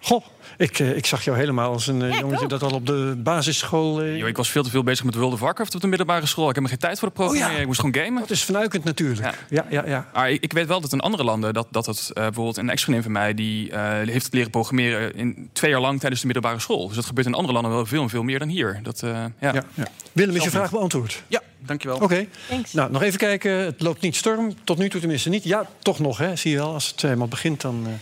Goh, 0.00 0.24
ik, 0.56 0.78
eh, 0.78 0.96
ik 0.96 1.06
zag 1.06 1.24
jou 1.24 1.36
helemaal 1.38 1.72
als 1.72 1.86
een 1.86 2.02
eh, 2.02 2.10
Ja, 2.10 2.18
jongetje 2.18 2.44
ook. 2.44 2.50
dat 2.50 2.62
al 2.62 2.70
op 2.70 2.86
de 2.86 3.14
basisschool... 3.18 4.00
eh, 4.00 4.16
Yo, 4.18 4.26
ik 4.26 4.36
was 4.36 4.50
veel 4.50 4.62
te 4.62 4.70
veel 4.70 4.82
bezig 4.82 5.04
met 5.04 5.14
World 5.14 5.32
of 5.32 5.40
Warcraft 5.40 5.74
op 5.74 5.80
de 5.80 5.86
middelbare 5.86 6.26
school. 6.26 6.48
Ik 6.48 6.54
heb 6.54 6.62
me 6.64 6.68
geen 6.70 6.78
tijd 6.78 6.98
voor 6.98 7.08
de 7.08 7.14
programmeren. 7.14 7.48
Oh 7.50 7.54
ja. 7.54 7.60
Ik 7.60 7.66
moest 7.66 7.80
gewoon 7.80 7.94
gamen. 8.04 8.20
dat 8.20 8.30
is 8.30 8.44
vanuikend 8.44 8.84
natuurlijk. 8.84 9.20
Ja. 9.20 9.34
Ja, 9.48 9.66
ja, 9.70 9.86
ja. 9.86 10.08
Maar 10.14 10.30
ik, 10.30 10.42
ik 10.42 10.52
weet 10.52 10.66
wel 10.66 10.80
dat 10.80 10.92
in 10.92 11.00
andere 11.00 11.24
landen, 11.24 11.54
dat, 11.54 11.66
dat 11.70 11.86
het 11.86 12.10
eh, 12.14 12.22
bijvoorbeeld 12.22 12.56
een 12.56 12.70
ex-vriendin 12.70 13.02
van 13.02 13.12
mij, 13.12 13.34
die 13.34 13.70
eh, 13.70 14.08
heeft 14.08 14.24
het 14.24 14.34
leren 14.34 14.50
programmeren 14.50 15.14
in 15.14 15.48
twee 15.52 15.70
jaar 15.70 15.80
lang 15.80 16.00
tijdens 16.00 16.20
de 16.20 16.26
middelbare 16.26 16.60
school. 16.60 16.86
Dus 16.86 16.96
dat 16.96 17.04
gebeurt 17.06 17.26
in 17.26 17.34
andere 17.34 17.52
landen 17.52 17.72
wel 17.72 17.86
veel 17.86 18.02
en 18.02 18.08
veel 18.08 18.22
meer 18.22 18.38
dan 18.38 18.48
hier. 18.48 18.80
Dat, 18.82 19.02
eh, 19.02 19.10
ja. 19.10 19.52
ja, 19.52 19.64
ja. 19.74 19.86
Willem, 20.12 20.36
is 20.36 20.44
je 20.44 20.50
vraag 20.50 20.70
beantwoord? 20.70 21.22
Ja, 21.26 21.42
dankjewel. 21.58 21.98
Oké. 21.98 22.26
Thanks. 22.48 22.72
Nou, 22.72 22.90
nog 22.90 23.02
even 23.02 23.18
kijken. 23.18 23.52
Het 23.52 23.80
loopt 23.80 24.00
niet 24.00 24.16
storm. 24.16 24.54
Tot 24.64 24.78
nu 24.78 24.88
toe 24.88 25.00
tenminste 25.00 25.28
niet. 25.28 25.44
Ja, 25.44 25.66
toch 25.78 25.98
nog, 25.98 26.18
hè. 26.18 26.36
Zie 26.36 26.50
je 26.50 26.56
wel. 26.56 26.72
Als 26.72 26.86
het 26.90 27.02
eenmaal 27.02 27.28
begint, 27.28 27.60
dan 27.60 27.82
eh, 27.86 27.92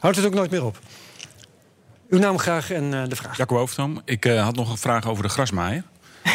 houdt 0.00 0.16
het 0.16 0.26
ook 0.26 0.34
nooit 0.34 0.50
meer 0.50 0.64
op. 0.64 0.78
Uw 2.12 2.18
naam 2.18 2.38
graag 2.38 2.70
en 2.70 2.94
eh, 2.94 3.08
de 3.08 3.16
vraag. 3.16 3.36
Jacco 3.36 3.56
Hoofdam. 3.56 4.02
Ik 4.04 4.24
eh, 4.24 4.42
had 4.42 4.56
nog 4.56 4.70
een 4.70 4.78
vraag 4.78 5.08
over 5.08 5.22
de 5.22 5.28
grasmaaier. 5.28 5.84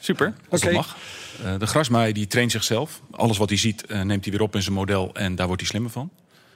Super. 0.00 0.34
Als 0.48 0.60
Oké. 0.60 0.72
dat 0.72 0.86
mag. 0.86 0.96
Eh, 1.44 1.58
de 1.58 1.66
grasmaaier 1.66 2.14
die 2.14 2.26
traint 2.26 2.50
zichzelf. 2.50 3.00
Alles 3.10 3.38
wat 3.38 3.48
hij 3.48 3.58
ziet 3.58 3.86
eh, 3.86 4.00
neemt 4.00 4.24
hij 4.24 4.32
weer 4.32 4.42
op 4.42 4.54
in 4.54 4.62
zijn 4.62 4.74
model 4.74 5.14
en 5.14 5.34
daar 5.34 5.46
wordt 5.46 5.60
hij 5.60 5.70
slimmer 5.70 5.90
van. 5.90 6.10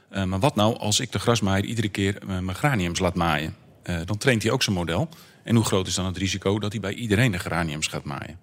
Eh, 0.08 0.24
maar 0.24 0.38
wat 0.38 0.54
nou 0.54 0.78
als 0.78 1.00
ik 1.00 1.12
de 1.12 1.18
grasmaaier 1.18 1.64
iedere 1.64 1.88
keer 1.88 2.22
mijn 2.26 2.54
graniums 2.54 2.98
laat 2.98 3.14
maaien? 3.14 3.56
Eh, 3.82 3.98
dan 4.04 4.18
traint 4.18 4.42
hij 4.42 4.52
ook 4.52 4.62
zijn 4.62 4.76
model. 4.76 5.08
En 5.42 5.54
hoe 5.54 5.64
groot 5.64 5.86
is 5.86 5.94
dan 5.94 6.06
het 6.06 6.16
risico 6.16 6.58
dat 6.58 6.72
hij 6.72 6.80
bij 6.80 6.92
iedereen 6.94 7.32
de 7.32 7.38
geraniums 7.38 7.86
gaat 7.86 8.04
maaien? 8.04 8.38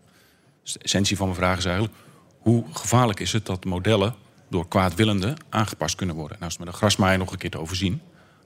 Dus 0.64 0.74
de 0.74 0.80
essentie 0.80 1.18
van 1.18 1.26
mijn 1.28 1.40
vraag 1.40 1.58
is 1.58 1.66
eigenlijk... 1.66 1.96
hoe 2.40 2.66
gevaarlijk 2.72 3.20
is 3.20 3.34
het 3.34 3.46
dat 3.46 3.66
modellen 3.66 4.16
door 4.50 4.68
kwaadwillenden 4.68 5.36
aangepast 5.50 5.96
kunnen 5.96 6.16
worden? 6.16 6.38
Nou 6.40 6.50
is 6.50 6.58
het 6.58 6.66
met 6.66 6.74
een 6.74 6.80
grasmaaier 6.80 7.18
nog 7.18 7.32
een 7.32 7.38
keer 7.38 7.50
te 7.50 7.60
overzien. 7.60 8.02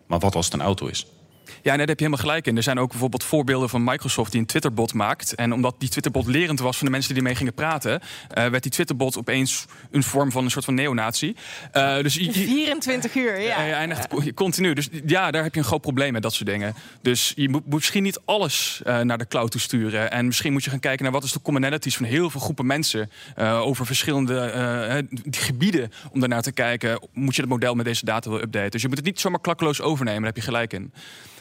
Maar 0.07 0.19
wat 0.19 0.35
als 0.35 0.45
het 0.45 0.53
een 0.53 0.61
auto 0.61 0.85
is? 0.85 1.05
Ja, 1.47 1.53
nee, 1.75 1.77
daar 1.77 1.87
heb 1.87 1.99
je 1.99 2.05
helemaal 2.05 2.17
gelijk 2.25 2.47
in. 2.47 2.57
Er 2.57 2.63
zijn 2.63 2.79
ook 2.79 2.89
bijvoorbeeld 2.89 3.23
voorbeelden 3.23 3.69
van 3.69 3.83
Microsoft 3.83 4.31
die 4.31 4.39
een 4.41 4.45
Twitterbot 4.47 4.93
maakt. 4.93 5.35
En 5.35 5.53
omdat 5.53 5.75
die 5.79 5.89
Twitterbot 5.89 6.27
lerend 6.27 6.59
was 6.59 6.77
van 6.77 6.85
de 6.85 6.91
mensen 6.91 7.09
die 7.13 7.21
ermee 7.21 7.35
gingen 7.37 7.53
praten, 7.53 7.99
eh, 8.29 8.45
werd 8.47 8.63
die 8.63 8.71
Twitterbot 8.71 9.17
opeens 9.17 9.65
een 9.91 10.03
vorm 10.03 10.31
van 10.31 10.43
een 10.43 10.51
soort 10.51 10.65
van 10.65 10.73
neonazi. 10.73 11.35
Eh 11.71 11.97
dus 12.01 12.13
je- 12.15 12.25
je- 12.25 12.31
24 12.31 13.15
uur, 13.15 13.39
ja. 13.39 13.55
Hij 13.55 13.73
eindigt 13.73 14.07
co- 14.07 14.23
continu. 14.35 14.73
Dus 14.73 14.89
ja, 15.05 15.31
daar 15.31 15.43
heb 15.43 15.53
je 15.53 15.59
een 15.59 15.65
groot 15.65 15.81
probleem 15.81 16.13
met 16.13 16.21
dat 16.21 16.33
soort 16.33 16.49
dingen. 16.49 16.73
Dus 17.01 17.33
je 17.35 17.49
moet, 17.49 17.65
misschien 17.73 18.03
niet 18.03 18.19
alles 18.25 18.81
eh, 18.85 18.99
naar 18.99 19.17
de 19.17 19.27
cloud 19.27 19.51
toe 19.51 19.61
sturen. 19.61 20.11
En 20.11 20.25
misschien 20.25 20.51
moet 20.51 20.63
je 20.63 20.69
gaan 20.69 20.79
kijken 20.79 21.03
naar 21.03 21.13
wat 21.13 21.23
is 21.23 21.31
de 21.31 21.41
commonalities 21.41 21.95
van 21.97 22.05
heel 22.05 22.29
veel 22.29 22.39
groepen 22.41 22.65
mensen 22.65 23.11
eh, 23.35 23.61
over 23.61 23.85
verschillende 23.85 24.39
eh, 24.39 24.97
gebieden. 25.31 25.91
Om 26.11 26.19
daarnaar 26.19 26.41
te 26.41 26.51
kijken, 26.51 26.99
moet 27.13 27.35
je 27.35 27.41
het 27.41 27.49
model 27.49 27.75
met 27.75 27.85
deze 27.85 28.05
data 28.05 28.29
willen 28.29 28.45
updaten. 28.45 28.71
Dus 28.71 28.81
je 28.81 28.87
moet 28.87 28.97
het 28.97 29.05
niet 29.05 29.19
zomaar 29.19 29.41
klakkeloos 29.41 29.81
overnemen. 29.81 30.17
Daar 30.21 30.31
heb 30.33 30.35
je 30.37 30.41
gelijk 30.49 30.73
in. 30.73 30.93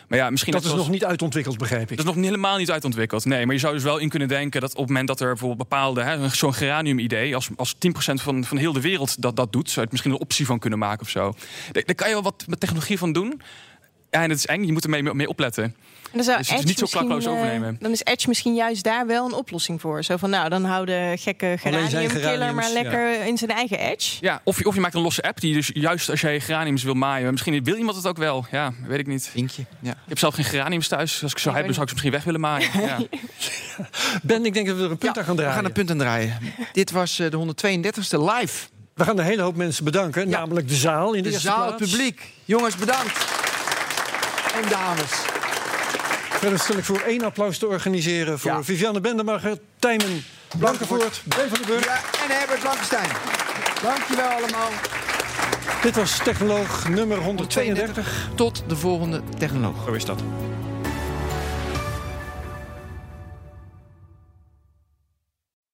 Maar 0.09 0.19
ja, 0.19 0.31
misschien 0.31 0.53
Dat 0.53 0.61
is 0.63 0.69
zoals- 0.69 0.83
nog 0.85 0.93
niet 0.93 1.05
uitontwikkeld, 1.05 1.59
begrijp 1.59 1.91
ik. 1.91 1.97
dat 1.97 2.07
is 2.07 2.15
nog 2.15 2.25
helemaal 2.25 2.57
niet 2.57 2.71
uitontwikkeld. 2.71 3.25
Nee, 3.25 3.45
maar 3.47 3.55
je 3.55 3.61
zou 3.61 3.75
dus 3.75 3.83
wel 3.83 3.99
in 3.99 4.09
kunnen 4.09 4.29
denken 4.29 4.61
dat 4.61 4.71
op 4.71 4.77
het 4.79 4.87
moment 4.89 5.09
dat 5.09 5.21
er 5.21 5.27
bijvoorbeeld 5.27 5.59
bepaalde, 5.69 6.29
zo'n 6.33 6.55
geranium-idee, 6.55 7.35
als, 7.35 7.49
als 7.57 7.75
10% 7.75 7.79
van, 8.23 8.45
van 8.45 8.57
heel 8.57 8.73
de 8.73 8.81
wereld 8.81 9.23
dat, 9.23 9.37
dat 9.37 9.53
doet, 9.53 9.65
zou 9.67 9.75
je 9.75 9.83
het 9.83 9.91
misschien 9.91 10.13
een 10.13 10.21
optie 10.21 10.47
van 10.47 10.59
kunnen 10.59 10.79
maken 10.79 11.01
of 11.03 11.09
zo. 11.09 11.35
Daar, 11.73 11.83
daar 11.85 11.95
kan 11.95 12.07
je 12.09 12.15
wel 12.15 12.23
wat 12.23 12.45
met 12.47 12.61
technologie 12.61 12.99
van 12.99 13.13
doen. 13.13 13.41
Ja, 14.11 14.23
en 14.23 14.31
het 14.31 14.39
is 14.39 14.47
eng, 14.47 14.65
je 14.65 14.73
moet 14.73 14.85
er 14.85 14.91
mee, 14.91 15.03
mee 15.15 15.29
opletten. 15.29 15.75
En 16.13 16.13
dan 16.13 16.25
zou 16.25 16.39
Dus 16.39 16.51
Edge 16.51 16.65
niet 16.65 16.79
zo 16.79 16.87
klakloos 16.87 17.15
misschien, 17.15 17.37
eh, 17.37 17.41
overnemen. 17.43 17.77
Dan 17.81 17.91
is 17.91 18.05
Edge 18.05 18.29
misschien 18.29 18.55
juist 18.55 18.85
daar 18.85 19.07
wel 19.07 19.27
een 19.27 19.33
oplossing 19.33 19.81
voor. 19.81 20.03
Zo 20.05 20.17
van, 20.17 20.31
nou, 20.31 20.49
dan 20.49 20.65
houden 20.65 21.19
gekke 21.19 21.57
zijn 21.61 21.75
geraniumkiller 21.75 22.55
maar 22.55 22.71
lekker 22.71 23.25
in 23.27 23.39
zijn 23.39 23.51
eigen 23.51 23.79
Edge. 23.79 24.17
Ja, 24.21 24.41
of, 24.45 24.59
je, 24.59 24.67
of 24.67 24.75
je 24.75 24.81
maakt 24.81 24.95
een 24.95 25.01
losse 25.01 25.23
app 25.23 25.41
die 25.41 25.55
dus 25.55 25.71
juist 25.75 26.11
als 26.11 26.21
jij 26.21 26.41
geraniums 26.41 26.83
wil 26.83 26.95
maaien, 26.95 27.31
misschien 27.31 27.65
wil 27.65 27.77
iemand 27.77 27.97
het 27.97 28.07
ook 28.07 28.17
wel. 28.17 28.47
Ja, 28.51 28.73
weet 28.87 28.99
ik 28.99 29.07
niet. 29.07 29.29
Vinkje. 29.33 29.65
Ja. 29.81 29.91
Ik 29.91 30.09
heb 30.09 30.19
zelf 30.19 30.35
geen 30.35 30.45
geraniums 30.45 30.89
thuis. 30.89 31.23
Als 31.23 31.33
ik 31.33 31.39
ze 31.39 31.49
Ik 31.49 31.55
heb, 31.55 31.65
dan 31.65 31.75
zou 31.75 31.87
ik 31.87 31.89
ze 31.89 31.95
misschien 31.95 32.13
weg 32.13 32.25
willen 32.25 32.41
maaien. 32.41 32.69
Ja. 32.81 32.99
Ben, 34.23 34.45
ik 34.45 34.55
denk 34.55 34.67
dat 34.67 34.77
we 34.77 34.83
er 34.85 34.91
een 34.91 34.99
punt 34.99 35.15
Ja, 35.15 35.21
aan 35.21 35.27
gaan 35.27 35.37
we 35.37 35.41
draaien. 35.41 35.57
gaan 35.57 35.65
een 35.65 35.73
punt 35.73 35.91
aan 35.91 35.99
draaien. 35.99 36.39
Dit 36.73 36.91
was 36.91 37.19
eh, 37.19 37.31
de 37.31 37.37
132e 37.37 38.19
live. 38.37 38.67
We 38.95 39.05
gaan 39.05 39.19
een 39.19 39.25
hele 39.25 39.43
hoop 39.43 39.57
mensen 39.57 39.85
bedanken. 39.85 40.29
Ja. 40.29 40.39
Namelijk 40.39 40.69
de 40.69 40.75
zaal 40.75 41.13
in 41.13 41.23
de, 41.23 41.29
De 41.29 41.35
eerste 41.35 41.49
zaal, 41.49 41.67
het 41.67 41.77
publiek. 41.77 42.23
Jongens, 42.45 42.77
bedankt. 42.77 43.27
En 44.63 44.69
dames. 44.69 45.36
Verder 46.39 46.59
stel 46.59 46.77
ik 46.77 46.85
voor 46.85 47.01
één 47.01 47.23
applaus 47.23 47.59
te 47.59 47.67
organiseren 47.67 48.39
voor 48.39 48.51
Ja. 48.51 48.63
Vivianne 48.63 49.01
Bendemacher, 49.01 49.59
Tijmen 49.79 50.25
Blankenvoort, 50.59 51.23
Ben 51.25 51.49
van 51.49 51.59
den 51.59 51.67
Burg. 51.67 51.85
Ja, 51.85 52.25
en 52.25 52.39
Herbert 52.39 52.61
Blankenstein. 52.61 53.09
Dankjewel 53.83 54.29
allemaal. 54.29 54.71
Dit 55.83 55.97
was 55.97 56.19
Technoloog 56.19 56.89
nummer 56.89 57.19
132. 57.19 58.29
Tot 58.35 58.65
de 58.69 58.77
volgende 58.77 59.23
technoloog. 59.39 59.85
Zo 59.85 59.93
is 59.93 60.05
dat. 60.05 60.23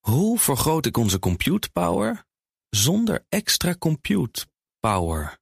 Hoe 0.01 0.39
vergroot 0.39 0.87
ik 0.87 0.97
onze 0.97 1.19
compute 1.19 1.71
power 1.71 2.25
zonder 2.71 3.25
extra 3.29 3.75
compute 3.79 4.47
power? 4.81 5.39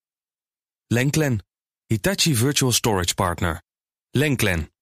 Lenklen, 0.86 1.46
Hitachi 1.86 2.34
Virtual 2.34 2.72
Storage 2.72 3.14
Partner. 3.14 3.62
Lenklen, 4.10 4.69